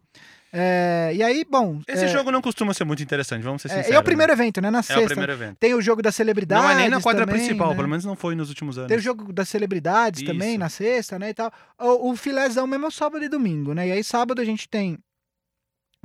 É, 0.54 1.12
e 1.14 1.22
aí, 1.22 1.46
bom. 1.50 1.82
Esse 1.86 2.06
é, 2.06 2.08
jogo 2.08 2.32
não 2.32 2.42
costuma 2.42 2.74
ser 2.74 2.86
muito 2.86 3.04
interessante, 3.04 3.44
vamos 3.44 3.62
ser 3.62 3.68
é, 3.68 3.72
sinceros. 3.72 3.96
é 3.96 4.00
o 4.00 4.04
primeiro 4.04 4.32
evento, 4.32 4.62
né? 4.62 4.72
Na 4.72 4.78
né? 4.78 4.80
É 4.80 4.84
sexta. 4.84 5.04
o 5.04 5.08
primeiro 5.08 5.34
evento. 5.34 5.58
Tem 5.58 5.74
o 5.74 5.82
jogo 5.82 6.02
das 6.02 6.16
celebridades. 6.16 6.64
Não 6.64 6.72
é 6.72 6.76
nem 6.76 6.90
na 6.90 7.02
quadra 7.02 7.26
também, 7.26 7.42
principal, 7.42 7.70
né? 7.72 7.76
pelo 7.76 7.90
menos 7.90 8.06
não 8.06 8.16
foi 8.16 8.36
nos 8.36 8.48
últimos 8.48 8.78
anos. 8.78 8.88
Tem 8.88 8.98
o 8.98 9.02
jogo 9.02 9.34
das 9.34 9.50
celebridades 9.50 10.24
também, 10.24 10.52
Isso. 10.52 10.60
na 10.60 10.70
sexta, 10.70 11.20
né? 11.20 11.30
E 11.30 11.34
tal. 11.34 11.52
O, 11.78 12.12
o 12.12 12.16
filézão 12.16 12.66
mesmo 12.66 12.88
é 12.88 12.92
sábado 12.92 13.26
e 13.26 13.28
domingo, 13.28 13.74
né? 13.74 13.90
E 13.90 13.92
aí, 13.92 14.04
sábado, 14.04 14.42
a 14.42 14.46
gente 14.46 14.70
tem 14.70 14.98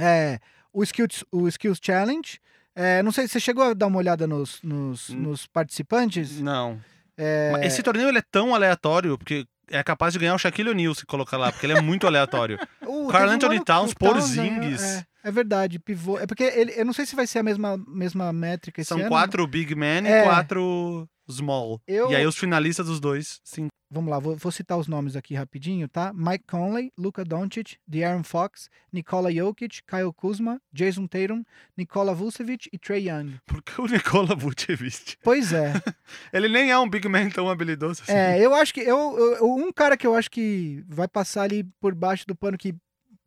é, 0.00 0.40
o, 0.72 0.82
Skills, 0.82 1.24
o 1.30 1.46
Skills 1.46 1.78
Challenge. 1.80 2.40
É, 2.74 3.02
não 3.02 3.12
sei 3.12 3.26
se 3.26 3.32
você 3.34 3.40
chegou 3.40 3.64
a 3.64 3.74
dar 3.74 3.86
uma 3.86 3.98
olhada 3.98 4.26
nos, 4.26 4.60
nos, 4.62 5.10
Hum. 5.10 5.16
nos 5.16 5.46
participantes. 5.46 6.40
Não. 6.40 6.80
É, 7.16 7.52
Esse 7.64 7.82
torneio 7.82 8.08
ele 8.08 8.18
é 8.18 8.22
tão 8.30 8.54
aleatório, 8.54 9.18
porque 9.18 9.44
é 9.70 9.82
capaz 9.82 10.12
de 10.12 10.18
ganhar 10.18 10.34
o 10.34 10.38
Shaquille 10.38 10.70
O'Neal 10.70 10.94
se 10.94 11.04
colocar 11.04 11.36
lá, 11.36 11.52
porque 11.52 11.66
ele 11.66 11.76
é 11.76 11.80
muito 11.80 12.06
aleatório. 12.06 12.58
o- 12.86 13.08
Carl 13.08 13.28
um 13.28 13.32
Anthony 13.32 13.62
Towns, 13.64 13.92
Porzingis. 13.94 14.80
ganhou, 14.80 14.98
É, 15.24 15.28
é 15.28 15.30
verdade, 15.30 15.78
pivô. 15.78 16.18
É 16.18 16.26
porque 16.26 16.44
ele, 16.44 16.72
eu 16.76 16.84
não 16.84 16.92
sei 16.92 17.04
se 17.06 17.14
vai 17.14 17.26
ser 17.26 17.40
a 17.40 17.42
mesma, 17.42 17.76
mesma 17.86 18.32
métrica 18.32 18.80
esse 18.80 18.88
São 18.88 18.98
ano. 19.00 19.08
quatro 19.08 19.46
big 19.46 19.74
men 19.74 20.06
É. 20.06 20.20
e 20.20 20.24
quatro 20.24 21.06
small. 21.30 21.80
Eu- 21.86 22.10
E 22.10 22.16
aí 22.16 22.26
os 22.26 22.36
finalistas 22.36 22.86
dos 22.86 22.98
dois, 23.00 23.38
sim. 23.44 23.68
Vamos 23.92 24.08
lá, 24.08 24.20
vou, 24.20 24.36
vou 24.36 24.52
citar 24.52 24.78
os 24.78 24.86
nomes 24.86 25.16
aqui 25.16 25.34
rapidinho, 25.34 25.88
tá? 25.88 26.12
Mike 26.14 26.44
Conley, 26.46 26.92
Luka 26.96 27.24
Doncic, 27.24 27.76
De'Aaron 27.88 28.22
Fox, 28.22 28.70
Nikola 28.92 29.32
Jokic, 29.32 29.80
Kyle 29.84 30.12
Kuzma, 30.14 30.62
Jason 30.72 31.08
Tatum, 31.08 31.42
Nikola 31.76 32.14
Vucevic 32.14 32.68
e 32.72 32.78
Trey 32.78 33.08
Young. 33.08 33.34
Porque 33.44 33.80
o 33.80 33.86
Nikola 33.86 34.36
Vucevic, 34.36 35.16
Pois 35.24 35.52
é. 35.52 35.72
ele 36.32 36.48
nem 36.48 36.70
é 36.70 36.78
um 36.78 36.88
big 36.88 37.08
man 37.08 37.28
tão 37.30 37.50
habilidoso 37.50 38.02
assim. 38.04 38.12
é, 38.12 38.38
eu 38.38 38.54
acho 38.54 38.72
que 38.72 38.80
eu, 38.80 39.18
eu- 39.18 39.44
um 39.56 39.72
cara 39.72 39.96
que 39.96 40.06
eu 40.06 40.14
acho 40.14 40.30
que 40.30 40.84
vai 40.88 41.08
passar 41.08 41.42
ali 41.42 41.64
por 41.80 41.92
baixo 41.92 42.24
do 42.28 42.36
pano 42.36 42.56
que 42.56 42.72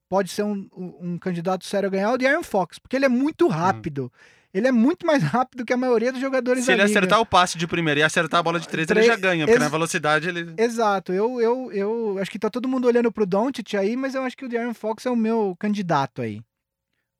pode 0.07 0.29
ser 0.31 0.43
um, 0.43 0.69
um- 0.77 0.97
um 1.13 1.17
candidato 1.17 1.65
sério 1.65 1.87
a 1.87 1.91
ganhar 1.91 2.09
é 2.09 2.13
o 2.13 2.17
De'Aaron 2.17 2.43
Fox, 2.43 2.79
porque 2.79 2.95
ele 2.95 3.05
é 3.05 3.09
muito 3.09 3.47
rápido. 3.49 4.09
Ele 4.53 4.67
é 4.67 4.71
muito 4.71 5.05
mais 5.05 5.23
rápido 5.23 5.65
que 5.65 5.73
a 5.73 5.77
maioria 5.77 6.11
dos 6.11 6.21
jogadores 6.21 6.63
Se 6.63 6.71
ele 6.71 6.81
acertar 6.81 7.19
o 7.19 7.25
passe 7.25 7.57
de 7.57 7.65
primeira 7.65 7.99
e 8.01 8.03
acertar 8.03 8.39
a 8.39 8.43
bola 8.43 8.59
de 8.59 8.67
três, 8.67 8.87
ele 8.89 8.99
Três- 9.01 9.07
já 9.07 9.15
ganha, 9.19 9.45
porque 9.45 9.59
na 9.59 9.69
velocidade 9.69 10.29
ele. 10.29 10.53
Exato, 10.57 11.11
eu, 11.11 11.41
eu, 11.41 11.71
eu 11.71 12.17
acho 12.19 12.29
que 12.29 12.37
tá 12.37 12.49
todo 12.49 12.67
mundo 12.67 12.85
olhando 12.85 13.11
pro 13.11 13.25
Doncic 13.25 13.73
aí, 13.75 13.95
mas 13.95 14.13
eu 14.13 14.21
acho 14.21 14.37
que 14.37 14.45
o 14.45 14.49
De'Aaron 14.49 14.73
Fox 14.73 15.05
é 15.05 15.09
o 15.09 15.15
meu 15.15 15.55
candidato 15.59 16.21
aí. 16.21 16.41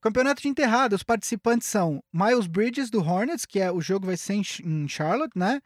Campeonato 0.02 0.42
de 0.42 0.50
enterrada, 0.50 0.96
os 0.96 1.02
participantes 1.04 1.68
são 1.68 2.04
Miles 2.12 2.46
Bridges 2.46 2.90
do 2.90 3.00
Hornets, 3.02 3.46
que 3.46 3.60
é 3.60 3.72
o 3.72 3.80
jogo 3.80 4.06
vai 4.06 4.18
ser 4.18 4.34
em 4.34 4.88
Charlotte, 4.88 5.32
né? 5.38 5.62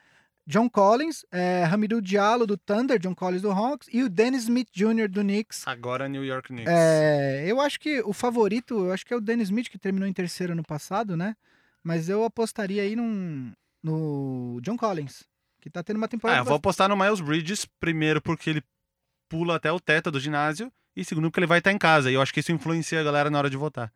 John 0.45 0.69
Collins, 0.69 1.25
é, 1.29 1.65
Hamidou 1.65 1.99
Diallo 1.99 2.47
do 2.47 2.55
Thunder, 2.55 2.97
John 2.99 3.13
Collins 3.13 3.41
do 3.41 3.51
Hawks 3.51 3.89
e 3.91 4.01
o 4.01 4.07
Dennis 4.07 4.43
Smith 4.43 4.69
Jr. 4.71 5.09
do 5.09 5.19
Knicks. 5.21 5.63
Agora 5.67 6.07
New 6.07 6.23
York 6.23 6.47
Knicks. 6.47 6.71
É, 6.73 7.43
eu 7.45 7.59
acho 7.59 7.77
que 7.77 7.99
o 8.05 8.13
favorito, 8.13 8.85
eu 8.85 8.93
acho 8.93 9.05
que 9.05 9.13
é 9.13 9.17
o 9.17 9.19
Dennis 9.19 9.49
Smith, 9.49 9.67
que 9.69 9.77
terminou 9.77 10.07
em 10.07 10.13
terceiro 10.13 10.53
ano 10.53 10.63
passado, 10.63 11.17
né? 11.17 11.35
Mas 11.87 12.09
eu 12.09 12.25
apostaria 12.25 12.81
aí 12.81 12.95
num, 12.97 13.53
no 13.81 14.59
John 14.61 14.75
Collins, 14.75 15.23
que 15.61 15.69
tá 15.69 15.81
tendo 15.81 15.95
uma 15.97 16.05
Ah, 16.05 16.09
temporada 16.09 16.39
eu 16.41 16.45
vou 16.45 16.55
apostar 16.55 16.89
no 16.89 16.97
Miles 16.97 17.21
Bridges, 17.21 17.65
primeiro 17.79 18.21
porque 18.21 18.49
ele 18.49 18.63
pula 19.29 19.55
até 19.55 19.71
o 19.71 19.79
teto 19.79 20.11
do 20.11 20.19
ginásio, 20.19 20.69
e 20.95 21.05
segundo 21.05 21.29
porque 21.29 21.39
ele 21.39 21.47
vai 21.47 21.59
estar 21.59 21.71
em 21.71 21.77
casa. 21.77 22.11
E 22.11 22.13
eu 22.15 22.21
acho 22.21 22.33
que 22.33 22.41
isso 22.41 22.51
influencia 22.51 22.99
a 22.99 23.03
galera 23.03 23.29
na 23.29 23.37
hora 23.37 23.49
de 23.49 23.55
votar. 23.55 23.89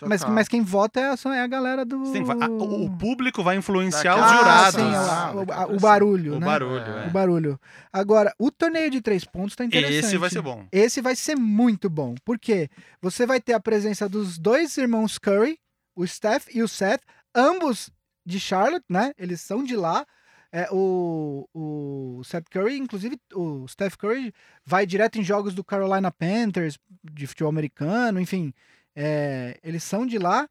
Mas, 0.00 0.20
Total. 0.20 0.34
mas 0.34 0.46
quem 0.48 0.62
vota 0.62 1.00
é 1.00 1.10
a, 1.10 1.16
só 1.16 1.32
é 1.34 1.40
a 1.42 1.46
galera 1.48 1.84
do. 1.84 2.06
Sim, 2.06 2.22
vai- 2.22 2.36
a- 2.40 2.48
o, 2.48 2.84
o 2.86 2.96
público 2.96 3.42
vai 3.42 3.56
influenciar 3.56 4.14
Daquela- 4.14 4.26
os 4.26 4.32
ah, 4.32 4.36
jurados. 4.38 4.74
sim, 4.80 4.94
Ah, 4.94 5.32
o, 5.34 5.44
daquela 5.44 5.62
a- 5.64 5.66
o 5.66 5.80
barulho, 5.80 6.36
o 6.36 6.40
né? 6.40 6.46
barulho, 6.46 6.80
É. 6.84 7.04
é. 7.04 7.06
O 7.08 7.10
barulho. 7.10 7.60
Agora, 7.92 8.32
o 8.38 8.48
torneio 8.50 8.90
de 8.90 9.00
três 9.02 9.24
pontos 9.24 9.54
tá 9.56 9.64
interessante. 9.64 10.06
Esse 10.06 10.16
vai 10.16 10.30
ser 10.30 10.40
bom. 10.40 10.66
Esse 10.70 11.00
vai 11.02 11.16
ser 11.16 11.34
muito 11.36 11.90
bom. 11.90 12.14
Por 12.24 12.38
quê? 12.38 12.70
Você 13.02 13.26
vai 13.26 13.40
ter 13.40 13.52
a 13.54 13.60
presença 13.60 14.08
dos 14.08 14.38
dois 14.38 14.78
irmãos 14.78 15.18
Curry, 15.18 15.58
o 15.96 16.06
Steph 16.06 16.46
e 16.54 16.62
o 16.62 16.68
Seth, 16.68 17.02
ambos 17.38 17.90
de 18.26 18.40
Charlotte, 18.40 18.84
né? 18.88 19.12
Eles 19.16 19.40
são 19.40 19.62
de 19.62 19.76
lá. 19.76 20.04
É, 20.50 20.66
o, 20.72 21.46
o 21.52 22.24
Seth 22.24 22.48
Curry, 22.50 22.78
inclusive, 22.78 23.20
o 23.34 23.68
Steph 23.68 23.96
Curry 23.96 24.32
vai 24.64 24.86
direto 24.86 25.18
em 25.18 25.22
jogos 25.22 25.54
do 25.54 25.62
Carolina 25.62 26.10
Panthers, 26.10 26.78
de 27.04 27.26
futebol 27.26 27.50
americano, 27.50 28.18
enfim. 28.18 28.52
é, 28.96 29.58
eles 29.62 29.84
são 29.84 30.06
de 30.06 30.18
lá. 30.18 30.48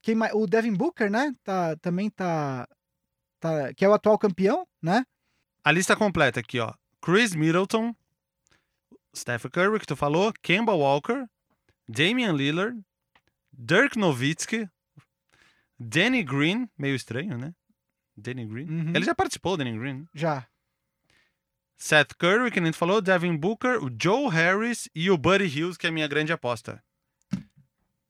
Quem 0.00 0.16
o 0.32 0.46
Devin 0.46 0.74
Booker, 0.74 1.10
né? 1.10 1.32
Tá, 1.42 1.76
também 1.76 2.08
tá, 2.08 2.68
tá. 3.40 3.74
Que 3.74 3.84
é 3.84 3.88
o 3.88 3.92
atual 3.92 4.16
campeão, 4.18 4.66
né? 4.80 5.04
A 5.64 5.72
lista 5.72 5.96
completa 5.96 6.38
aqui, 6.40 6.60
ó. 6.60 6.72
Chris 7.02 7.34
Middleton, 7.34 7.94
Steph 9.14 9.46
Curry, 9.52 9.80
que 9.80 9.86
tu 9.86 9.96
falou, 9.96 10.32
Kemba 10.42 10.74
Walker, 10.74 11.26
Damian 11.88 12.32
Lillard, 12.32 12.80
Dirk 13.52 13.98
Nowitzki, 13.98 14.68
Danny 15.78 16.22
Green, 16.22 16.68
meio 16.76 16.94
estranho, 16.94 17.36
né? 17.38 17.54
Danny 18.16 18.46
Green. 18.46 18.68
Uhum. 18.68 18.92
Ele 18.94 19.04
já 19.04 19.14
participou, 19.14 19.56
Danny 19.56 19.78
Green. 19.78 20.06
Já. 20.14 20.46
Seth 21.76 22.14
Curry, 22.14 22.50
que 22.50 22.58
a 22.58 22.64
gente 22.64 22.76
falou, 22.78 23.02
Devin 23.02 23.36
Booker, 23.36 23.82
o 23.84 23.90
Joe 24.00 24.30
Harris 24.30 24.88
e 24.94 25.10
o 25.10 25.18
Buddy 25.18 25.44
Hills, 25.44 25.78
que 25.78 25.86
é 25.86 25.90
a 25.90 25.92
minha 25.92 26.08
grande 26.08 26.32
aposta. 26.32 26.82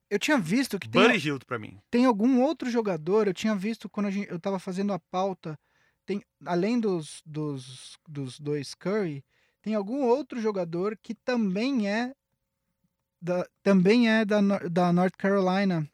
Eu 0.08 0.20
tinha 0.20 0.38
visto 0.38 0.78
que 0.78 0.88
tem, 0.88 1.02
Buddy 1.02 1.18
Hills 1.18 1.44
pra 1.44 1.58
mim. 1.58 1.80
tem 1.90 2.04
algum 2.04 2.40
outro 2.40 2.70
jogador, 2.70 3.26
eu 3.26 3.34
tinha 3.34 3.56
visto 3.56 3.88
quando 3.88 4.06
a 4.06 4.10
gente- 4.10 4.30
eu 4.30 4.38
tava 4.38 4.60
fazendo 4.60 4.92
a 4.92 5.00
pauta, 5.00 5.58
tem, 6.04 6.22
além 6.44 6.78
dos, 6.78 7.20
dos, 7.26 7.98
dos 8.08 8.38
dois 8.38 8.72
Curry, 8.72 9.24
tem 9.60 9.74
algum 9.74 10.04
outro 10.04 10.40
jogador 10.40 10.96
que 11.02 11.12
também 11.12 11.90
é 11.90 12.14
da, 13.20 13.44
também 13.64 14.08
é 14.08 14.24
da, 14.24 14.40
da 14.70 14.92
North 14.92 15.16
Carolina. 15.18 15.90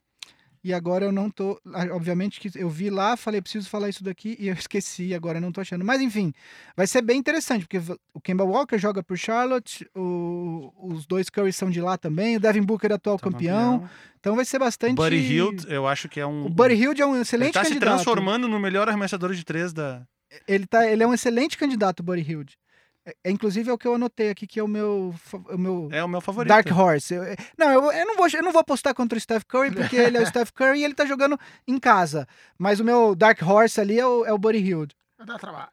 E 0.63 0.73
agora 0.73 1.03
eu 1.03 1.11
não 1.11 1.29
tô. 1.29 1.59
Obviamente 1.91 2.39
que 2.39 2.49
eu 2.57 2.69
vi 2.69 2.89
lá, 2.89 3.17
falei, 3.17 3.41
preciso 3.41 3.69
falar 3.69 3.89
isso 3.89 4.01
daqui 4.03 4.37
e 4.39 4.47
eu 4.47 4.53
esqueci, 4.67 5.13
agora 5.13 5.37
eu 5.37 5.41
não 5.41 5.51
tô 5.51 5.59
achando. 5.59 5.83
Mas 5.83 5.99
enfim, 6.01 6.33
vai 6.75 6.87
ser 6.87 7.01
bem 7.01 7.17
interessante, 7.19 7.65
porque 7.67 7.81
o 8.13 8.21
Kemba 8.21 8.45
Walker 8.45 8.77
joga 8.77 9.03
por 9.03 9.17
Charlotte, 9.17 9.85
o- 9.93 10.71
os 10.93 11.05
dois 11.05 11.29
Curry 11.29 11.51
são 11.51 11.69
de 11.69 11.81
lá 11.81 11.97
também, 11.97 12.37
o 12.37 12.39
Devin 12.39 12.61
Booker 12.61 12.91
é 12.91 12.95
atual 12.95 13.17
Tá 13.19 13.29
campeão. 13.29 13.89
Então 14.19 14.35
vai 14.37 14.45
ser 14.45 14.57
bastante. 14.59 14.95
Buddy 14.95 15.17
Hills, 15.17 15.67
eu 15.69 15.85
acho 15.85 16.07
que 16.07 16.19
é 16.19 16.25
um. 16.25 16.45
O 16.45 16.49
Buddy 16.49 16.75
Hilde 16.75 17.01
é 17.01 17.05
um 17.05 17.11
ele 17.13 17.21
excelente 17.23 17.53
tá 17.53 17.63
se 17.63 17.71
candidato. 17.71 17.95
transformando 17.95 18.47
no 18.47 18.57
melhor 18.57 18.87
arremessador 18.87 19.33
de 19.33 19.43
três 19.43 19.73
da. 19.73 20.01
Ele, 20.47 20.65
tá, 20.65 20.87
ele 20.89 21.03
é 21.03 21.07
um 21.07 21.13
excelente 21.13 21.57
candidato, 21.57 21.99
o 21.99 22.03
Buddy 22.03 22.21
Hilde. 22.31 22.57
É, 23.05 23.15
é, 23.25 23.31
inclusive 23.31 23.69
é 23.69 23.73
o 23.73 23.77
que 23.77 23.87
eu 23.87 23.95
anotei 23.95 24.29
aqui, 24.29 24.47
que 24.47 24.59
é 24.59 24.63
o 24.63 24.67
meu, 24.67 25.13
o 25.49 25.57
meu 25.57 25.89
É 25.91 26.03
o 26.03 26.07
meu 26.07 26.21
favorito. 26.21 26.49
Dark 26.49 26.67
Horse. 26.71 27.13
Eu- 27.13 27.23
é- 27.23 27.35
não, 27.57 27.69
eu, 27.69 27.91
eu 27.91 28.05
não 28.05 28.15
vou, 28.15 28.27
eu 28.33 28.43
não 28.43 28.51
vou 28.51 28.61
apostar 28.61 28.93
contra 28.95 29.17
o 29.17 29.21
Steph 29.21 29.43
Curry, 29.43 29.71
porque 29.75 29.95
ele 29.95 30.17
é 30.17 30.21
o 30.21 30.25
Steph 30.25 30.51
Curry 30.51 30.79
e 30.79 30.83
ele 30.85 30.93
tá 30.93 31.05
jogando 31.05 31.37
em 31.67 31.77
casa. 31.77 32.27
Mas 32.57 32.79
o 32.79 32.83
meu 32.85 33.13
Dark 33.15 33.41
Horse 33.41 33.79
ali 33.81 33.99
é 33.99 34.05
o, 34.05 34.25
é 34.25 34.31
o 34.31 34.37
Buddy 34.37 34.59
Hilde. 34.59 34.95
Vai 35.17 35.27
dar 35.27 35.37
trabalho. 35.37 35.69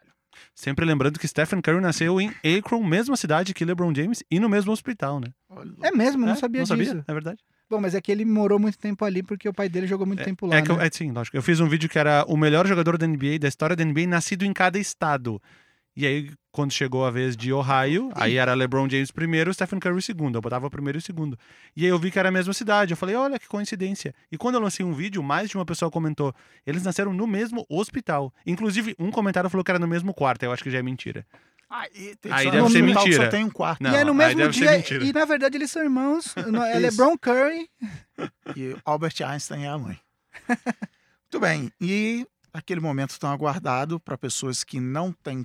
Sempre 0.54 0.84
lembrando 0.84 1.18
que 1.18 1.28
Stephen 1.28 1.60
Curry 1.60 1.80
nasceu 1.80 2.20
em 2.20 2.32
Akron, 2.58 2.82
mesma 2.82 3.16
cidade 3.16 3.52
que 3.54 3.64
LeBron 3.64 3.94
James, 3.94 4.22
e 4.30 4.40
no 4.40 4.48
mesmo 4.48 4.72
hospital, 4.72 5.20
né? 5.20 5.28
É 5.82 5.90
mesmo, 5.90 6.22
eu 6.22 6.26
não 6.26 6.32
É? 6.34 6.36
sabia 6.36 6.62
não 6.66 6.76
disso. 6.76 6.90
sabia? 6.90 7.04
É 7.06 7.12
verdade. 7.12 7.38
Bom, 7.68 7.80
mas 7.80 7.94
é 7.94 8.00
que 8.00 8.10
ele 8.10 8.24
morou 8.24 8.58
muito 8.58 8.76
tempo 8.78 9.04
ali 9.04 9.22
porque 9.22 9.48
o 9.48 9.52
pai 9.54 9.68
dele 9.68 9.86
jogou 9.86 10.04
muito 10.06 10.24
tempo 10.24 10.46
lá. 10.46 10.56
É, 10.56 10.62
que 10.62 10.70
eu, 10.70 10.76
né? 10.76 10.86
é, 10.86 10.90
sim, 10.92 11.12
lógico. 11.12 11.36
Eu 11.36 11.42
fiz 11.42 11.60
um 11.60 11.68
vídeo 11.68 11.88
que 11.88 11.98
era 11.98 12.24
o 12.26 12.36
melhor 12.36 12.66
jogador 12.66 12.98
da 12.98 13.06
NBA, 13.06 13.38
da 13.38 13.46
história 13.48 13.76
da 13.76 13.84
NBA, 13.84 14.06
nascido 14.08 14.44
em 14.44 14.52
cada 14.52 14.78
estado. 14.78 15.40
E 16.00 16.06
aí, 16.06 16.30
quando 16.50 16.72
chegou 16.72 17.04
a 17.04 17.10
vez 17.10 17.36
de 17.36 17.52
Ohio, 17.52 18.10
aí 18.14 18.38
era 18.38 18.54
LeBron 18.54 18.88
James 18.88 19.10
primeiro, 19.10 19.52
Stephen 19.52 19.78
Curry 19.78 20.00
segundo. 20.00 20.36
Eu 20.36 20.40
botava 20.40 20.66
o 20.66 20.70
primeiro 20.70 20.96
e 20.96 21.00
o 21.00 21.02
segundo. 21.02 21.38
E 21.76 21.84
aí 21.84 21.90
eu 21.90 21.98
vi 21.98 22.10
que 22.10 22.18
era 22.18 22.30
a 22.30 22.32
mesma 22.32 22.54
cidade. 22.54 22.94
Eu 22.94 22.96
falei, 22.96 23.14
olha 23.16 23.38
que 23.38 23.46
coincidência. 23.46 24.14
E 24.32 24.38
quando 24.38 24.54
eu 24.54 24.62
lancei 24.62 24.82
um 24.82 24.94
vídeo, 24.94 25.22
mais 25.22 25.50
de 25.50 25.58
uma 25.58 25.66
pessoa 25.66 25.90
comentou. 25.90 26.34
Eles 26.66 26.82
nasceram 26.82 27.12
no 27.12 27.26
mesmo 27.26 27.66
hospital. 27.68 28.32
Inclusive, 28.46 28.96
um 28.98 29.10
comentário 29.10 29.50
falou 29.50 29.62
que 29.62 29.70
era 29.70 29.78
no 29.78 29.86
mesmo 29.86 30.14
quarto. 30.14 30.42
Eu 30.42 30.52
acho 30.52 30.62
que 30.62 30.70
já 30.70 30.78
é 30.78 30.82
mentira. 30.82 31.26
Aí, 31.68 32.16
tem 32.16 32.32
Aí 32.32 32.44
só 32.46 32.50
deve 32.50 32.70
ser 32.70 32.82
mentira. 32.82 33.24
Só 33.24 33.28
tem 33.28 33.44
um 33.44 33.50
quarto. 33.50 33.82
Não, 33.82 33.92
e 33.92 33.96
é 33.96 34.02
no 34.02 34.14
mesmo 34.14 34.48
dia. 34.48 34.82
E 35.02 35.12
na 35.12 35.26
verdade 35.26 35.58
eles 35.58 35.70
são 35.70 35.82
irmãos. 35.82 36.34
É. 36.72 36.78
LeBron 36.78 37.18
Curry. 37.18 37.68
E 38.56 38.74
Albert 38.86 39.16
Einstein 39.22 39.64
é 39.64 39.68
a 39.68 39.76
mãe. 39.76 40.00
Muito 41.30 41.40
bem. 41.40 41.70
E 41.78 42.26
aquele 42.54 42.80
momento 42.80 43.18
tão 43.18 43.30
aguardado 43.30 44.00
para 44.00 44.16
pessoas 44.16 44.64
que 44.64 44.80
não 44.80 45.12
têm 45.12 45.44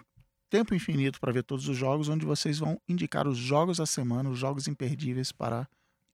tempo 0.49 0.73
infinito 0.75 1.19
para 1.19 1.31
ver 1.31 1.43
todos 1.43 1.67
os 1.67 1.75
jogos, 1.77 2.09
onde 2.09 2.25
vocês 2.25 2.59
vão 2.59 2.79
indicar 2.87 3.27
os 3.27 3.37
jogos 3.37 3.77
da 3.77 3.85
semana, 3.85 4.29
os 4.29 4.37
jogos 4.39 4.67
imperdíveis 4.67 5.31
para 5.31 5.67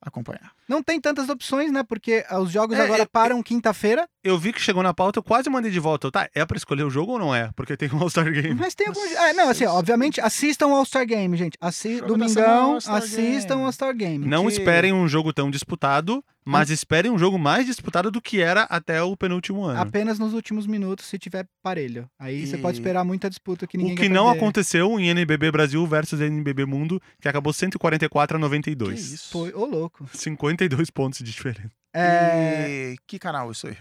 acompanhar. 0.03 0.51
Não 0.67 0.81
tem 0.81 0.99
tantas 0.99 1.29
opções, 1.29 1.71
né? 1.71 1.83
Porque 1.83 2.25
os 2.41 2.51
jogos 2.51 2.75
É, 2.75 2.81
agora 2.81 3.03
eu- 3.03 3.07
param 3.07 3.43
quinta-feira. 3.43 4.07
Eu 4.23 4.35
vi 4.35 4.51
que 4.51 4.59
chegou 4.59 4.81
na 4.81 4.95
pauta, 4.95 5.19
eu 5.19 5.23
quase 5.23 5.47
mandei 5.47 5.69
de 5.69 5.79
volta. 5.79 6.07
Eu, 6.07 6.11
Tá, 6.11 6.27
é 6.33 6.43
pra 6.43 6.57
escolher 6.57 6.83
o 6.83 6.89
jogo 6.89 7.11
ou 7.13 7.19
não 7.19 7.35
é? 7.35 7.51
Porque 7.55 7.77
tem 7.77 7.87
um 7.93 7.99
All-Star 8.01 8.31
Game. 8.31 8.55
Mas 8.55 8.73
tem 8.73 8.87
alguns. 8.87 9.15
Ah, 9.15 9.33
não, 9.33 9.49
assim, 9.49 9.65
obviamente, 9.65 10.19
assistam 10.19 10.67
o 10.67 10.75
All-Star 10.75 11.05
Game, 11.05 11.37
gente. 11.37 11.55
Assi... 11.61 11.97
Semana, 11.97 12.07
Domingão, 12.07 12.71
All-Star 12.73 12.95
assistam 12.95 13.57
o 13.57 13.65
All-Star 13.65 13.95
Game. 13.95 14.25
Não 14.25 14.47
que- 14.47 14.53
esperem 14.53 14.91
um 14.91 15.07
jogo 15.07 15.31
tão 15.31 15.51
disputado, 15.51 16.23
mas 16.45 16.69
esperem 16.69 17.11
um 17.11 17.17
jogo 17.19 17.37
mais 17.37 17.65
disputado 17.65 18.09
do 18.09 18.21
que 18.21 18.41
era 18.41 18.63
até 18.63 19.01
o 19.03 19.15
penúltimo 19.15 19.63
ano. 19.63 19.79
Apenas 19.79 20.17
nos 20.17 20.33
últimos 20.33 20.65
minutos, 20.65 21.05
se 21.05 21.17
tiver 21.19 21.45
parelho. 21.61 22.09
Aí 22.19 22.45
você 22.47 22.55
E- 22.57 22.61
pode 22.61 22.77
esperar 22.79 23.03
muita 23.03 23.29
disputa 23.29 23.67
que 23.67 23.77
ninguém 23.77 23.93
O 23.93 23.95
que 23.97 24.03
quer 24.03 24.09
não 24.09 24.25
perder. 24.25 24.39
aconteceu 24.39 24.99
em 24.99 25.09
NBB 25.09 25.51
Brasil 25.51 25.85
versus 25.85 26.19
NBB 26.19 26.65
Mundo, 26.65 27.01
que 27.21 27.27
acabou 27.27 27.53
144 27.53 28.35
a 28.35 28.39
Que 28.39 28.41
92. 28.41 29.11
isso? 29.11 29.29
Foi, 29.31 29.53
ô 29.53 29.65
louco. 29.65 30.09
52 30.13 30.89
pontos 30.89 31.19
de 31.19 31.25
diferença. 31.25 31.69
É, 31.93 32.93
E 32.93 32.97
que 33.05 33.19
canal 33.19 33.51
isso 33.51 33.67
aí? 33.67 33.77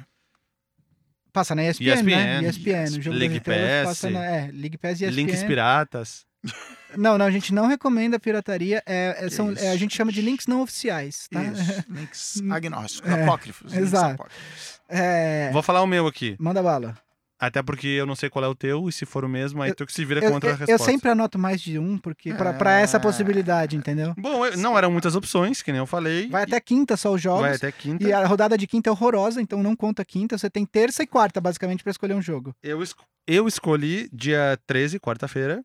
Passa 1.32 1.54
na 1.54 1.62
ESPN, 1.62 2.02
né? 2.02 2.40
ESPN, 2.48 2.48
ESPN. 2.48 2.98
O 2.98 3.02
jogo 3.02 3.16
League 3.16 3.40
Pass, 3.40 3.84
Passa 3.84 4.10
na, 4.10 4.24
é, 4.24 4.50
League 4.52 4.76
Pass 4.78 5.00
e 5.00 5.04
ESPN. 5.04 5.14
Links 5.14 5.44
piratas. 5.44 6.26
Não, 6.96 7.16
não, 7.16 7.24
a 7.26 7.30
gente 7.30 7.54
não 7.54 7.66
recomenda 7.66 8.18
pirataria. 8.18 8.82
É, 8.86 9.16
é, 9.26 9.30
são, 9.30 9.52
é, 9.56 9.70
a 9.70 9.76
gente 9.76 9.94
chama 9.96 10.10
de 10.10 10.20
links 10.20 10.46
não 10.46 10.60
oficiais, 10.62 11.28
tá? 11.30 11.42
Isso. 11.44 11.84
Links 11.88 12.42
agnósticos, 12.50 13.10
É, 13.10 13.22
apócrifos. 13.22 13.72
links 13.72 13.88
exato. 13.88 14.14
apócrifos. 14.14 14.80
É, 14.88 15.50
Vou 15.52 15.62
falar 15.62 15.82
o 15.82 15.86
meu 15.86 16.06
aqui. 16.06 16.36
manda 16.40 16.62
bala. 16.62 16.96
Até 17.42 17.62
porque 17.62 17.86
eu 17.86 18.04
não 18.04 18.14
sei 18.14 18.28
qual 18.28 18.44
é 18.44 18.48
o 18.48 18.54
teu, 18.54 18.86
e 18.86 18.92
se 18.92 19.06
for 19.06 19.24
o 19.24 19.28
mesmo, 19.28 19.62
aí 19.62 19.70
Eu- 19.70 19.74
tu 19.74 19.86
que 19.86 19.94
se 19.94 20.04
vira 20.04 20.20
Eu, 20.20 20.28
com 20.28 20.34
outra 20.34 20.50
eu- 20.50 20.54
eu 20.54 20.58
resposta. 20.58 20.84
sempre 20.92 21.08
anoto 21.10 21.38
mais 21.38 21.58
de 21.58 21.78
um, 21.78 21.96
porque 21.96 22.34
pra, 22.34 22.52
pra 22.52 22.80
essa 22.80 22.98
É. 22.98 23.00
possibilidade, 23.00 23.76
entendeu? 23.76 24.12
Bom, 24.18 24.44
eu- 24.44 24.58
não 24.58 24.76
eram 24.76 24.90
muitas 24.90 25.14
opções, 25.14 25.62
que 25.62 25.72
nem 25.72 25.78
eu 25.78 25.86
falei. 25.86 26.28
Vai 26.28 26.42
até 26.42 26.60
quinta 26.60 26.98
só 26.98 27.14
os 27.14 27.22
jogos. 27.22 27.40
Vai 27.42 27.54
até 27.54 27.72
quinta. 27.72 28.06
E 28.06 28.12
a 28.12 28.26
rodada 28.26 28.58
de 28.58 28.66
quinta 28.66 28.90
é 28.90 28.92
horrorosa, 28.92 29.40
então 29.40 29.62
não 29.62 29.74
conta 29.74 30.04
quinta. 30.04 30.36
Você 30.36 30.50
tem 30.50 30.66
terça 30.66 31.02
e 31.02 31.06
quarta, 31.06 31.40
basicamente, 31.40 31.82
pra 31.82 31.90
escolher 31.92 32.12
um 32.14 32.20
jogo. 32.20 32.54
Eu, 32.62 32.82
es- 32.82 32.94
eu 33.26 33.48
escolhi 33.48 34.10
dia 34.12 34.58
13, 34.66 35.00
quarta-feira, 35.00 35.62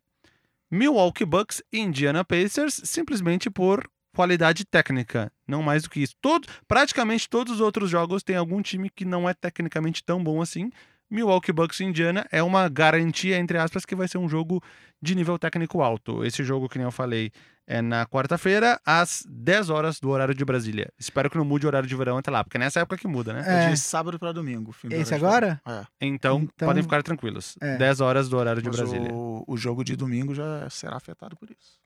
Milwaukee 0.70 1.24
Bucks 1.24 1.62
e 1.72 1.78
Indiana 1.78 2.24
Pacers, 2.24 2.80
simplesmente 2.84 3.48
por 3.48 3.88
qualidade 4.14 4.64
técnica, 4.64 5.30
não 5.46 5.62
mais 5.62 5.82
do 5.82 5.90
que 5.90 6.00
isso. 6.00 6.14
Todo, 6.20 6.48
praticamente 6.66 7.28
todos 7.28 7.54
os 7.54 7.60
outros 7.60 7.90
jogos 7.90 8.22
têm 8.22 8.36
algum 8.36 8.62
time 8.62 8.88
que 8.88 9.04
não 9.04 9.28
é 9.28 9.34
tecnicamente 9.34 10.02
tão 10.02 10.22
bom 10.24 10.40
assim. 10.40 10.70
Milwaukee 11.08 11.52
Bucks 11.52 11.78
e 11.80 11.84
Indiana 11.84 12.26
é 12.32 12.42
uma 12.42 12.68
garantia, 12.68 13.38
entre 13.38 13.58
aspas, 13.58 13.84
que 13.84 13.94
vai 13.94 14.08
ser 14.08 14.18
um 14.18 14.28
jogo 14.28 14.60
de 15.00 15.14
nível 15.14 15.38
técnico 15.38 15.82
alto. 15.82 16.24
Esse 16.24 16.42
jogo, 16.42 16.68
que 16.68 16.78
nem 16.78 16.86
eu 16.86 16.90
falei, 16.90 17.30
é 17.66 17.82
na 17.82 18.06
quarta-feira, 18.06 18.80
às 18.86 19.24
10 19.28 19.70
horas 19.70 19.98
do 19.98 20.08
horário 20.10 20.34
de 20.34 20.44
Brasília. 20.44 20.88
Espero 20.98 21.28
que 21.28 21.36
não 21.36 21.44
mude 21.44 21.66
o 21.66 21.68
horário 21.68 21.88
de 21.88 21.96
verão 21.96 22.16
até 22.18 22.30
lá, 22.30 22.44
porque 22.44 22.56
é 22.56 22.60
nessa 22.60 22.80
época 22.80 22.96
que 22.96 23.08
muda, 23.08 23.32
né? 23.32 23.42
É. 23.46 23.64
É 23.66 23.70
de 23.70 23.76
sábado 23.76 24.18
para 24.18 24.30
domingo. 24.32 24.74
Esse 24.90 25.14
agora? 25.14 25.60
verão. 25.66 25.86
Então, 26.00 26.40
Então- 26.54 26.68
podem 26.68 26.82
ficar 26.82 27.02
tranquilos. 27.02 27.56
É. 27.60 27.76
10 27.76 28.00
horas 28.00 28.28
do 28.28 28.36
horário 28.36 28.60
É. 28.60 28.62
de 28.62 28.68
Mas 28.68 28.76
Brasília. 28.76 29.12
o, 29.12 29.44
o 29.48 29.56
jogo 29.56 29.82
de 29.82 29.96
domingo 29.96 30.34
já 30.34 30.68
será 30.70 30.96
afetado 30.96 31.36
por 31.36 31.50
isso. 31.50 31.78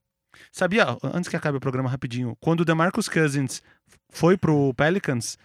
Sabia, 0.52 0.86
antes 1.02 1.28
que 1.28 1.36
acabe 1.36 1.56
o 1.58 1.60
programa 1.60 1.88
rapidinho, 1.88 2.36
quando 2.40 2.60
o 2.60 2.64
DeMarcus 2.64 3.08
Cousins 3.08 3.62
foi 4.10 4.36
pro 4.36 4.72
Pelicans, 4.74 5.36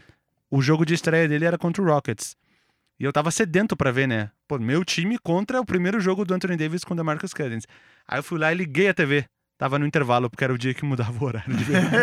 o 0.49 0.61
jogo 0.61 0.85
de 0.85 0.93
estreia 0.93 1.27
dele 1.27 1.45
era 1.45 1.57
contra 1.57 1.81
o 1.81 1.85
Rockets. 1.85 2.35
E 2.99 3.03
eu 3.03 3.11
tava 3.11 3.29
sedento 3.31 3.75
pra 3.75 3.91
ver, 3.91 4.07
né? 4.07 4.31
Pô, 4.47 4.57
meu 4.57 4.85
time 4.85 5.17
contra 5.19 5.59
o 5.59 5.65
primeiro 5.65 5.99
jogo 5.99 6.23
do 6.23 6.33
Anthony 6.33 6.55
Davis 6.55 6.83
com 6.83 6.93
o 6.93 6.97
DeMarcus 6.97 7.33
Cousins. 7.33 7.65
Aí 8.07 8.19
eu 8.19 8.23
fui 8.23 8.39
lá 8.39 8.53
e 8.53 8.55
liguei 8.55 8.87
a 8.87 8.93
TV. 8.93 9.25
Tava 9.57 9.79
no 9.79 9.87
intervalo, 9.87 10.29
porque 10.29 10.43
era 10.43 10.53
o 10.53 10.57
dia 10.57 10.73
que 10.73 10.83
mudava 10.83 11.17
o 11.23 11.27
horário 11.27 11.55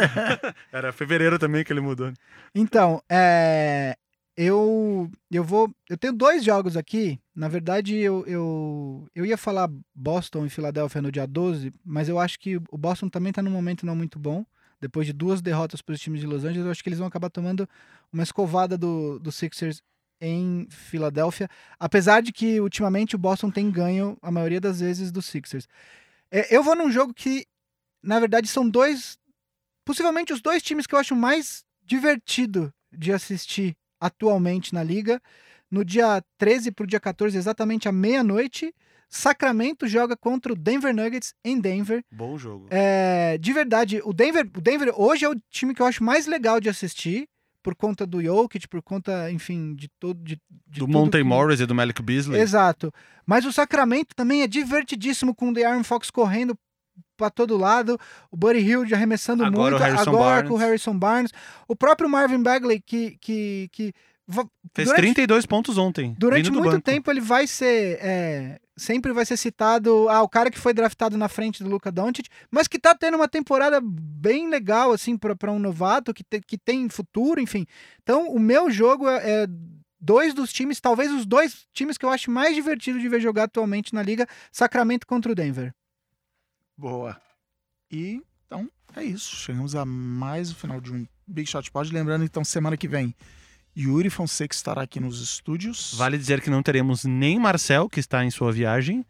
era 0.72 0.92
fevereiro 0.92 1.38
também 1.38 1.62
que 1.62 1.72
ele 1.72 1.80
mudou. 1.80 2.06
né? 2.08 2.14
Então, 2.54 3.02
é, 3.10 3.94
eu 4.36 5.10
eu 5.30 5.44
vou. 5.44 5.70
Eu 5.88 5.96
tenho 5.98 6.12
dois 6.12 6.42
jogos 6.42 6.76
aqui. 6.76 7.20
Na 7.34 7.48
verdade, 7.48 7.96
eu, 7.96 8.24
eu, 8.26 9.06
eu 9.14 9.26
ia 9.26 9.36
falar 9.36 9.70
Boston 9.94 10.46
e 10.46 10.50
Filadélfia 10.50 11.02
no 11.02 11.12
dia 11.12 11.26
12, 11.26 11.72
mas 11.84 12.08
eu 12.08 12.18
acho 12.18 12.38
que 12.38 12.56
o 12.70 12.78
Boston 12.78 13.08
também 13.08 13.32
tá 13.32 13.42
num 13.42 13.50
momento 13.50 13.84
não 13.84 13.94
muito 13.94 14.18
bom. 14.18 14.44
Depois 14.80 15.06
de 15.06 15.12
duas 15.12 15.40
derrotas 15.40 15.80
para 15.80 15.92
os 15.92 16.00
times 16.00 16.20
de 16.20 16.26
Los 16.26 16.44
Angeles, 16.44 16.64
eu 16.64 16.70
acho 16.70 16.82
que 16.82 16.88
eles 16.88 16.98
vão 16.98 17.06
acabar 17.06 17.30
tomando 17.30 17.68
uma 18.12 18.22
escovada 18.22 18.76
do, 18.76 19.18
do 19.18 19.30
Sixers 19.30 19.80
em 20.20 20.66
Filadélfia. 20.70 21.48
Apesar 21.78 22.20
de 22.20 22.32
que 22.32 22.60
ultimamente 22.60 23.14
o 23.14 23.18
Boston 23.18 23.50
tem 23.50 23.70
ganho 23.70 24.16
a 24.22 24.30
maioria 24.30 24.60
das 24.60 24.80
vezes 24.80 25.12
dos 25.12 25.26
Sixers. 25.26 25.68
É, 26.32 26.54
eu 26.54 26.62
vou 26.62 26.74
num 26.74 26.90
jogo 26.90 27.12
que, 27.12 27.46
na 28.02 28.18
verdade, 28.18 28.48
são 28.48 28.68
dois. 28.68 29.18
Possivelmente 29.84 30.32
os 30.32 30.40
dois 30.40 30.62
times 30.62 30.86
que 30.86 30.94
eu 30.94 30.98
acho 30.98 31.14
mais 31.14 31.62
divertido 31.84 32.72
de 32.90 33.12
assistir 33.12 33.76
atualmente 34.00 34.72
na 34.72 34.82
liga. 34.82 35.20
No 35.70 35.84
dia 35.84 36.22
13 36.38 36.72
para 36.72 36.84
o 36.84 36.86
dia 36.86 37.00
14, 37.00 37.36
exatamente 37.36 37.88
à 37.88 37.92
meia-noite, 37.92 38.74
Sacramento 39.08 39.86
joga 39.86 40.16
contra 40.16 40.52
o 40.52 40.56
Denver 40.56 40.94
Nuggets 40.94 41.34
em 41.44 41.60
Denver. 41.60 42.02
Bom 42.10 42.38
jogo. 42.38 42.66
É, 42.70 43.36
de 43.38 43.52
verdade, 43.52 44.00
o 44.04 44.12
Denver, 44.12 44.48
o 44.56 44.60
Denver 44.60 44.92
hoje 44.98 45.26
é 45.26 45.28
o 45.28 45.38
time 45.50 45.74
que 45.74 45.82
eu 45.82 45.86
acho 45.86 46.02
mais 46.02 46.26
legal 46.26 46.58
de 46.60 46.70
assistir, 46.70 47.28
por 47.62 47.74
conta 47.74 48.04
do 48.04 48.22
Jokic, 48.22 48.66
por 48.68 48.82
conta, 48.82 49.30
enfim, 49.30 49.74
de 49.74 49.88
todo. 50.00 50.18
De, 50.22 50.40
de 50.66 50.80
do 50.80 50.88
Monte 50.88 51.22
Morris 51.22 51.60
e 51.60 51.66
do 51.66 51.74
Malik 51.74 52.02
Beasley. 52.02 52.40
Exato. 52.40 52.92
Mas 53.24 53.44
o 53.44 53.52
Sacramento 53.52 54.14
também 54.14 54.42
é 54.42 54.46
divertidíssimo 54.46 55.34
com 55.34 55.50
o 55.50 55.52
De'Aaron 55.54 55.84
Fox 55.84 56.10
correndo 56.10 56.58
pra 57.16 57.30
todo 57.30 57.56
lado. 57.56 57.98
O 58.30 58.36
Buddy 58.36 58.58
Hill 58.60 58.82
arremessando 58.92 59.44
Agora 59.44 59.78
muito. 59.78 59.98
Agora 60.00 60.18
Barnes. 60.18 60.48
com 60.48 60.54
o 60.54 60.58
Harrison 60.58 60.98
Barnes. 60.98 61.32
O 61.68 61.76
próprio 61.76 62.08
Marvin 62.08 62.42
Bagley, 62.42 62.80
que. 62.80 63.16
que, 63.20 63.68
que 63.72 63.92
Fez 64.74 64.88
durante- 64.88 65.02
32 65.02 65.46
pontos 65.46 65.76
ontem. 65.76 66.14
Durante 66.18 66.50
muito 66.50 66.80
tempo 66.80 67.10
ele 67.10 67.20
vai 67.20 67.46
ser. 67.46 67.98
é, 68.00 68.58
sempre 68.82 69.12
vai 69.12 69.24
ser 69.24 69.36
citado. 69.36 70.08
Ah, 70.08 70.22
o 70.22 70.28
cara 70.28 70.50
que 70.50 70.58
foi 70.58 70.74
draftado 70.74 71.16
na 71.16 71.28
frente 71.28 71.62
do 71.62 71.70
Luca 71.70 71.90
Doncic, 71.90 72.28
mas 72.50 72.66
que 72.68 72.78
tá 72.78 72.94
tendo 72.94 73.14
uma 73.16 73.28
temporada 73.28 73.80
bem 73.82 74.48
legal, 74.48 74.92
assim, 74.92 75.16
pra 75.16 75.50
um 75.50 75.58
novato, 75.58 76.12
que, 76.12 76.24
te- 76.24 76.40
que 76.40 76.58
tem 76.58 76.88
futuro, 76.88 77.40
enfim. 77.40 77.66
Então, 78.02 78.28
o 78.28 78.38
meu 78.38 78.70
jogo 78.70 79.08
é, 79.08 79.44
é 79.44 79.46
dois 80.00 80.34
dos 80.34 80.52
times, 80.52 80.80
talvez 80.80 81.12
os 81.12 81.24
dois 81.24 81.66
times 81.72 81.96
que 81.96 82.04
eu 82.04 82.10
acho 82.10 82.30
mais 82.30 82.54
divertido 82.54 82.98
de 82.98 83.08
ver 83.08 83.20
jogar 83.20 83.44
atualmente 83.44 83.94
na 83.94 84.02
liga: 84.02 84.26
Sacramento 84.50 85.06
contra 85.06 85.30
o 85.30 85.34
Denver. 85.34 85.72
Boa. 86.76 87.20
E 87.90 88.20
então 88.46 88.68
é 88.96 89.04
isso. 89.04 89.36
Chegamos 89.36 89.74
a 89.74 89.84
mais 89.84 90.50
o 90.50 90.54
final 90.54 90.80
de 90.80 90.92
um 90.92 91.06
Big 91.26 91.48
Shot 91.48 91.70
Pod. 91.70 91.92
Lembrando, 91.92 92.24
então, 92.24 92.44
semana 92.44 92.76
que 92.76 92.88
vem, 92.88 93.14
Yuri 93.76 94.10
Fonseca 94.10 94.54
estará 94.54 94.82
aqui 94.82 95.00
nos 95.00 95.20
estúdios. 95.20 95.94
Vale 95.96 96.18
dizer 96.18 96.40
que 96.40 96.50
não 96.50 96.62
teremos 96.62 97.04
nem 97.04 97.38
Marcel, 97.38 97.88
que 97.88 98.00
está 98.00 98.24
em 98.24 98.30
sua 98.30 98.52
viagem 98.52 99.04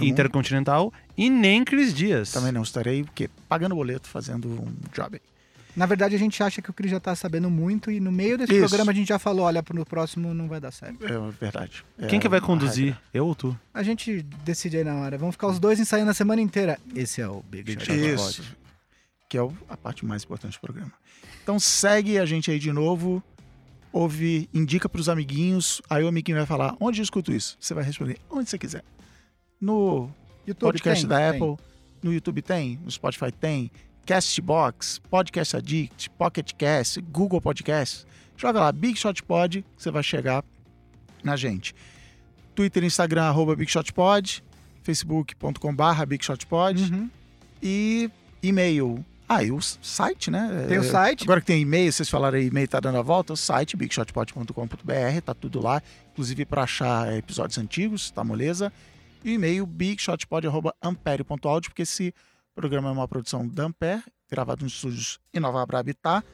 intercontinental, 0.00 0.92
e 1.16 1.28
nem 1.28 1.64
Cris 1.64 1.92
Dias. 1.92 2.30
Também 2.30 2.52
não 2.52 2.62
estarei, 2.62 3.04
porque 3.04 3.28
pagando 3.48 3.74
boleto, 3.74 4.08
fazendo 4.08 4.48
um 4.48 4.74
job 4.94 5.16
aí. 5.16 5.38
Na 5.76 5.86
verdade, 5.86 6.14
a 6.16 6.18
gente 6.18 6.42
acha 6.42 6.60
que 6.60 6.70
o 6.70 6.72
Cris 6.72 6.90
já 6.90 6.98
tá 6.98 7.14
sabendo 7.14 7.48
muito, 7.48 7.90
e 7.90 8.00
no 8.00 8.10
meio 8.10 8.36
desse 8.36 8.52
Isso. 8.52 8.68
programa 8.68 8.90
a 8.90 8.94
gente 8.94 9.08
já 9.08 9.18
falou: 9.18 9.46
olha, 9.46 9.62
pro 9.62 9.86
próximo 9.86 10.34
não 10.34 10.48
vai 10.48 10.58
dar 10.60 10.72
certo. 10.72 11.06
É 11.06 11.30
verdade. 11.40 11.84
É 11.98 12.06
Quem 12.06 12.18
que 12.18 12.28
vai 12.28 12.40
conduzir? 12.40 12.86
regra. 12.86 13.02
Eu 13.14 13.26
ou 13.26 13.34
tu? 13.34 13.56
A 13.72 13.82
gente 13.84 14.22
decide 14.44 14.78
aí 14.78 14.84
na 14.84 14.96
hora. 14.96 15.16
Vamos 15.16 15.34
ficar 15.34 15.46
os 15.46 15.60
dois 15.60 15.78
ensaiando 15.78 16.10
a 16.10 16.14
semana 16.14 16.40
inteira. 16.40 16.80
Esse 16.96 17.20
é 17.20 17.28
o 17.28 17.42
Big, 17.48 17.62
Big 17.62 17.84
Shot. 17.84 17.92
Isso. 17.96 18.42
Que 19.28 19.38
é 19.38 19.48
a 19.68 19.76
parte 19.76 20.04
mais 20.04 20.24
importante 20.24 20.54
do 20.54 20.60
programa. 20.60 20.92
Então 21.44 21.60
segue 21.60 22.18
a 22.18 22.26
gente 22.26 22.50
aí 22.50 22.58
de 22.58 22.72
novo. 22.72 23.22
Ouve, 23.92 24.48
indica 24.52 24.88
pros 24.88 25.08
amiguinhos. 25.08 25.80
Aí 25.88 26.04
o 26.04 26.08
amiguinho 26.08 26.36
vai 26.38 26.46
falar: 26.46 26.76
onde 26.80 27.00
eu 27.00 27.02
escuto 27.02 27.32
isso? 27.32 27.56
Você 27.60 27.74
vai 27.74 27.82
responder 27.84 28.18
onde 28.30 28.48
você 28.50 28.58
quiser. 28.58 28.84
No 29.60 30.10
YouTube 30.46 30.72
podcast 30.72 31.02
tem? 31.02 31.08
da 31.08 31.16
Tem. 31.16 31.28
Apple, 31.42 31.64
no 32.02 32.12
YouTube 32.12 32.42
tem, 32.42 32.78
no 32.84 32.90
Spotify 32.90 33.32
tem, 33.32 33.70
Castbox, 34.06 34.98
Podcast 35.10 35.56
Addict, 35.56 36.10
Pocket 36.10 36.52
Cast, 36.52 37.00
Google 37.00 37.40
Podcast. 37.40 38.06
Joga 38.36 38.60
lá, 38.60 38.72
Big 38.72 38.96
Shot 38.98 39.22
Pod, 39.24 39.64
você 39.76 39.90
vai 39.90 40.02
chegar 40.02 40.44
na 41.24 41.34
gente. 41.36 41.74
Twitter 42.54 42.84
Instagram, 42.84 43.24
arroba 43.24 43.56
Big 43.56 43.70
Shot 43.70 43.92
Pod, 43.92 44.42
facebook.com.br 44.82 46.06
Big 46.06 46.24
Shot 46.24 46.46
Pod 46.46 46.82
Uhum. 46.92 47.10
e 47.62 48.08
e-mail. 48.42 49.04
Ah, 49.28 49.42
e 49.44 49.52
o 49.52 49.60
site, 49.60 50.30
né? 50.30 50.64
Tem 50.68 50.78
o 50.78 50.82
É, 50.82 50.84
site. 50.84 51.24
Agora 51.24 51.40
que 51.40 51.46
tem 51.46 51.60
e-mail, 51.60 51.92
vocês 51.92 52.08
falaram 52.08 52.38
aí, 52.38 52.46
e-mail 52.46 52.66
tá 52.66 52.80
dando 52.80 52.96
a 52.96 53.02
volta, 53.02 53.34
o 53.34 53.36
site 53.36 53.76
bigshotpod.com.br, 53.76 55.20
tá 55.24 55.34
tudo 55.34 55.62
lá, 55.62 55.82
inclusive 56.12 56.46
para 56.46 56.62
achar 56.62 57.14
episódios 57.14 57.58
antigos, 57.58 58.10
tá 58.10 58.24
moleza. 58.24 58.72
E 59.22 59.30
o 59.30 59.34
e-mail 59.34 59.66
bigshotpod.ampere.audio, 59.66 61.70
porque 61.70 61.82
esse 61.82 62.14
programa 62.54 62.88
é 62.88 62.92
uma 62.92 63.06
produção 63.06 63.46
da 63.46 63.64
Ampere, 63.64 64.02
gravado 64.30 64.64
nos 64.64 64.74
estúdios 64.74 65.20
em 65.34 65.40
Nova 65.40 65.64
Brabitá. 65.66 66.24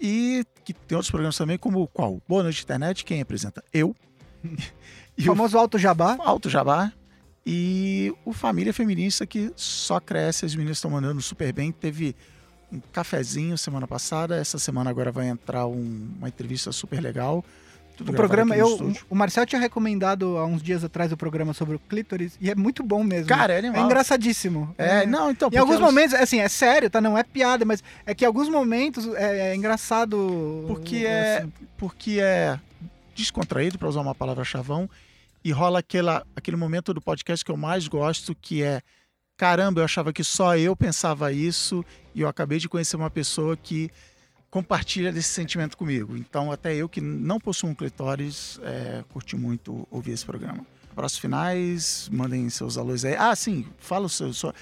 E 0.00 0.44
que 0.64 0.72
tem 0.72 0.96
outros 0.96 1.10
programas 1.10 1.36
também, 1.36 1.58
como 1.58 1.86
qual? 1.88 2.20
Boa 2.28 2.42
Noite 2.42 2.62
Internet, 2.62 3.04
quem 3.04 3.20
apresenta? 3.20 3.62
Eu. 3.72 3.94
O 5.18 5.22
famoso 5.22 5.58
Alto 5.58 5.76
Jabá. 5.78 6.16
Alto 6.20 6.48
Jabá 6.48 6.92
e 7.50 8.12
o 8.26 8.32
Família 8.34 8.74
Feminista 8.74 9.26
que 9.26 9.50
só 9.56 9.98
cresce, 9.98 10.44
as 10.44 10.54
meninas 10.54 10.76
estão 10.76 10.90
mandando 10.90 11.22
super 11.22 11.50
bem. 11.50 11.72
Teve 11.72 12.14
um 12.70 12.78
cafezinho 12.92 13.56
semana 13.56 13.88
passada, 13.88 14.36
essa 14.36 14.58
semana 14.58 14.90
agora 14.90 15.10
vai 15.10 15.28
entrar 15.28 15.66
um- 15.66 16.10
uma 16.18 16.28
entrevista 16.28 16.70
super 16.72 17.00
legal. 17.00 17.42
Tudo 17.96 18.12
O 18.12 18.14
programa, 18.14 18.54
eu, 18.54 18.68
estúdio. 18.68 19.02
o 19.08 19.14
Marcel 19.16 19.46
tinha 19.46 19.58
recomendado 19.60 20.36
há 20.36 20.44
uns 20.44 20.62
dias 20.62 20.84
atrás 20.84 21.10
o 21.10 21.16
programa 21.16 21.54
sobre 21.54 21.74
o 21.74 21.78
clítoris 21.78 22.36
e 22.38 22.50
é 22.50 22.54
muito 22.54 22.82
bom 22.82 23.02
mesmo. 23.02 23.26
Cara, 23.26 23.54
é 23.54 23.56
é 23.56 23.58
animal. 23.60 23.86
engraçadíssimo. 23.86 24.72
É, 24.76 25.06
não, 25.06 25.30
então. 25.30 25.48
Em 25.50 25.56
alguns 25.56 25.76
elas- 25.76 25.86
momentos, 25.90 26.14
assim, 26.14 26.38
é 26.40 26.48
sério, 26.50 26.90
tá? 26.90 27.00
Não 27.00 27.16
é 27.16 27.22
piada, 27.24 27.64
mas 27.64 27.82
é 28.06 28.14
que 28.14 28.24
em 28.24 28.26
alguns 28.28 28.48
momentos 28.50 29.08
é, 29.14 29.50
é 29.52 29.56
engraçado. 29.56 30.64
Porque 30.68 30.98
é, 30.98 31.38
assim. 31.38 31.52
porque 31.78 32.18
é 32.20 32.60
descontraído, 33.16 33.78
para 33.78 33.88
usar 33.88 34.00
uma 34.02 34.14
palavra 34.14 34.44
chavão, 34.44 34.88
e 35.48 35.50
rola 35.50 35.78
aquela, 35.78 36.26
aquele 36.36 36.58
momento 36.58 36.92
do 36.92 37.00
podcast 37.00 37.42
que 37.42 37.50
eu 37.50 37.56
mais 37.56 37.88
gosto, 37.88 38.34
que 38.34 38.62
é 38.62 38.82
caramba, 39.34 39.80
eu 39.80 39.84
achava 39.86 40.12
que 40.12 40.22
só 40.22 40.58
eu 40.58 40.76
pensava 40.76 41.32
isso, 41.32 41.82
e 42.14 42.20
eu 42.20 42.28
acabei 42.28 42.58
de 42.58 42.68
conhecer 42.68 42.96
uma 42.96 43.08
pessoa 43.08 43.56
que 43.56 43.90
compartilha 44.50 45.10
desse 45.10 45.30
sentimento 45.30 45.74
comigo. 45.74 46.14
Então, 46.18 46.52
até 46.52 46.74
eu 46.74 46.86
que 46.86 47.00
não 47.00 47.40
possuo 47.40 47.70
um 47.70 47.74
clitóris, 47.74 48.60
é, 48.62 49.02
curti 49.08 49.36
muito 49.36 49.88
ouvir 49.90 50.10
esse 50.10 50.26
programa. 50.26 50.66
Abraços 50.92 51.18
finais, 51.18 52.10
mandem 52.12 52.50
seus 52.50 52.76
alôs 52.76 53.06
aí. 53.06 53.16
Ah, 53.16 53.34
sim, 53.34 53.64
fala 53.78 54.04
o 54.04 54.08
seu. 54.10 54.34
Sua... 54.34 54.54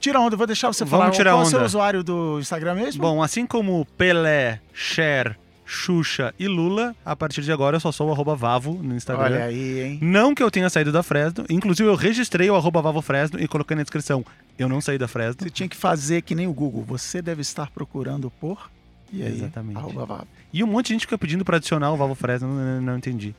Tira 0.00 0.18
onda, 0.18 0.34
eu 0.34 0.38
vou 0.38 0.46
deixar 0.48 0.72
você 0.72 0.84
Vamos 0.84 0.98
falar. 1.04 1.10
tirar 1.12 1.32
Qual 1.34 1.42
é 1.42 1.46
o 1.46 1.48
seu 1.48 1.58
onda. 1.58 1.66
usuário 1.66 2.02
do 2.02 2.40
Instagram 2.40 2.74
mesmo? 2.74 3.00
Bom, 3.00 3.22
assim 3.22 3.46
como 3.46 3.86
Pelé, 3.96 4.60
Cher, 4.72 5.38
Xuxa 5.72 6.34
e 6.38 6.46
Lula, 6.46 6.94
a 7.04 7.16
partir 7.16 7.40
de 7.42 7.50
agora 7.50 7.76
eu 7.76 7.80
só 7.80 7.90
sou 7.90 8.08
o 8.08 8.12
arroba 8.12 8.36
Vavo 8.36 8.74
no 8.82 8.94
Instagram. 8.94 9.24
Olha 9.24 9.44
aí, 9.44 9.80
hein? 9.80 9.98
Não 10.02 10.34
que 10.34 10.42
eu 10.42 10.50
tenha 10.50 10.68
saído 10.70 10.92
da 10.92 11.02
Fresno, 11.02 11.44
inclusive 11.48 11.88
eu 11.88 11.94
registrei 11.94 12.50
o 12.50 12.54
arroba 12.54 12.82
Vavo 12.82 13.00
Fresno 13.02 13.40
e 13.40 13.48
coloquei 13.48 13.74
na 13.76 13.82
descrição. 13.82 14.24
Eu 14.58 14.68
não 14.68 14.80
saí 14.80 14.98
da 14.98 15.08
Fresno. 15.08 15.36
Você 15.42 15.50
tinha 15.50 15.68
que 15.68 15.76
fazer 15.76 16.22
que 16.22 16.34
nem 16.34 16.46
o 16.46 16.52
Google. 16.52 16.84
Você 16.84 17.22
deve 17.22 17.40
estar 17.40 17.70
procurando 17.70 18.30
por. 18.30 18.70
E 19.12 19.22
aí, 19.22 19.32
Exatamente. 19.32 19.76
arroba 19.78 20.04
Vavo. 20.06 20.26
E 20.52 20.62
um 20.62 20.66
monte 20.66 20.86
de 20.88 20.92
gente 20.94 21.00
fica 21.02 21.16
pedindo 21.18 21.44
pra 21.44 21.56
adicionar 21.56 21.90
o 21.92 21.96
Vavo 21.96 22.14
Fresno, 22.14 22.48
não, 22.48 22.54
não- 22.76 22.80
não 22.82 22.96
entendi. 22.98 23.34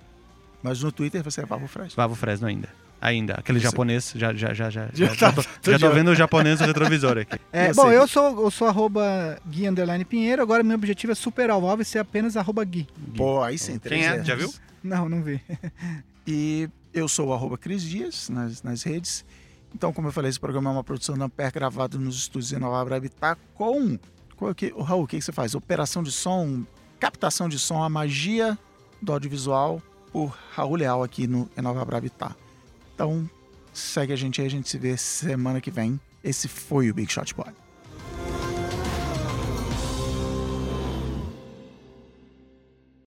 Mas 0.62 0.82
no 0.82 0.92
Twitter 0.92 1.22
você 1.24 1.42
é 1.42 1.46
Vavo 1.46 1.68
Fresh. 1.68 1.94
Vavo 1.94 2.16
Fresno 2.16 2.48
ainda. 2.48 2.70
Ainda. 3.06 3.34
Aquele 3.34 3.58
Isso. 3.58 3.68
japonês, 3.68 4.14
já, 4.16 4.34
já, 4.34 4.54
já, 4.54 4.70
já, 4.70 4.88
Já 4.94 5.08
já, 5.08 5.16
tá- 5.16 5.32
tô, 5.34 5.44
tô 5.62 5.72
já 5.72 5.78
tô 5.80 5.90
vendo 5.92 6.12
o 6.12 6.16
japonês 6.16 6.62
no 6.62 6.66
retrovisor 6.68 7.18
aqui. 7.18 7.38
É, 7.52 7.70
Eu 7.72 7.76
bom, 7.76 7.90
sei. 7.90 7.98
eu 7.98 8.08
sou, 8.08 8.42
eu 8.44 8.50
sou 8.50 8.66
arroba 8.68 9.38
Gui 9.46 9.68
Underline 9.68 10.06
Pinheiro, 10.06 10.42
agora 10.42 10.64
meu 10.64 10.76
objetivo 10.78 11.12
é 11.12 11.16
superar 11.16 11.58
o 11.58 11.68
alvo 11.68 11.82
e 11.82 11.86
ser 11.86 12.00
apenas 12.00 12.38
arroba 12.38 12.64
Gui. 12.64 12.88
Pô, 13.18 13.42
aí 13.44 13.58
sim. 13.60 13.78
Quem 13.78 14.06
é? 14.06 14.24
Já 14.24 14.36
viu? 14.36 14.54
Não, 14.82 15.10
não 15.10 15.22
vi. 15.22 15.42
E 16.26 16.70
eu 16.94 17.10
sou 17.10 17.28
o 17.28 17.34
arroba 17.34 17.58
Cris 17.58 17.84
Dias 17.84 18.30
nas, 18.30 18.64
nas 18.64 18.84
redes. 18.84 19.26
Então, 19.76 19.92
como 19.92 20.08
eu 20.08 20.12
falei, 20.14 20.30
esse 20.30 20.40
programa 20.40 20.70
é 20.70 20.74
uma 20.74 20.84
produção 20.84 21.18
da 21.18 21.26
Ampere 21.26 21.52
gravado 21.52 22.00
nos 22.00 22.16
estúdios 22.16 22.54
em 22.54 22.58
Nova 22.60 22.96
Habitat 22.96 23.38
com. 23.54 24.00
o 24.40 24.56
que, 24.56 24.72
o 24.76 24.82
Raul, 24.82 25.04
o 25.04 25.08
que 25.08 25.18
que 25.18 25.22
você 25.26 25.34
faz? 25.34 25.54
Operação 25.56 26.02
de 26.02 26.12
som, 26.14 26.64
captação 27.00 27.50
de 27.50 27.60
som, 27.60 27.84
a 27.84 27.90
magia 27.90 28.58
do 29.02 29.12
audiovisual 29.12 29.82
por 30.14 30.38
Raul 30.56 30.76
Leal 30.76 31.04
aqui 31.04 31.28
no 31.28 31.50
em 31.58 31.62
Nova 31.62 31.82
Habitat. 31.98 32.36
Então, 33.04 33.30
segue 33.74 34.14
a 34.14 34.16
gente 34.16 34.40
aí, 34.40 34.48
a 34.48 34.50
gente 34.50 34.70
se 34.70 34.78
vê 34.78 34.96
semana 34.96 35.60
que 35.60 35.70
vem. 35.70 36.00
Esse 36.24 36.48
foi 36.48 36.90
o 36.90 36.94
Big 36.94 37.12
Shot 37.12 37.36
Pod. 37.36 37.54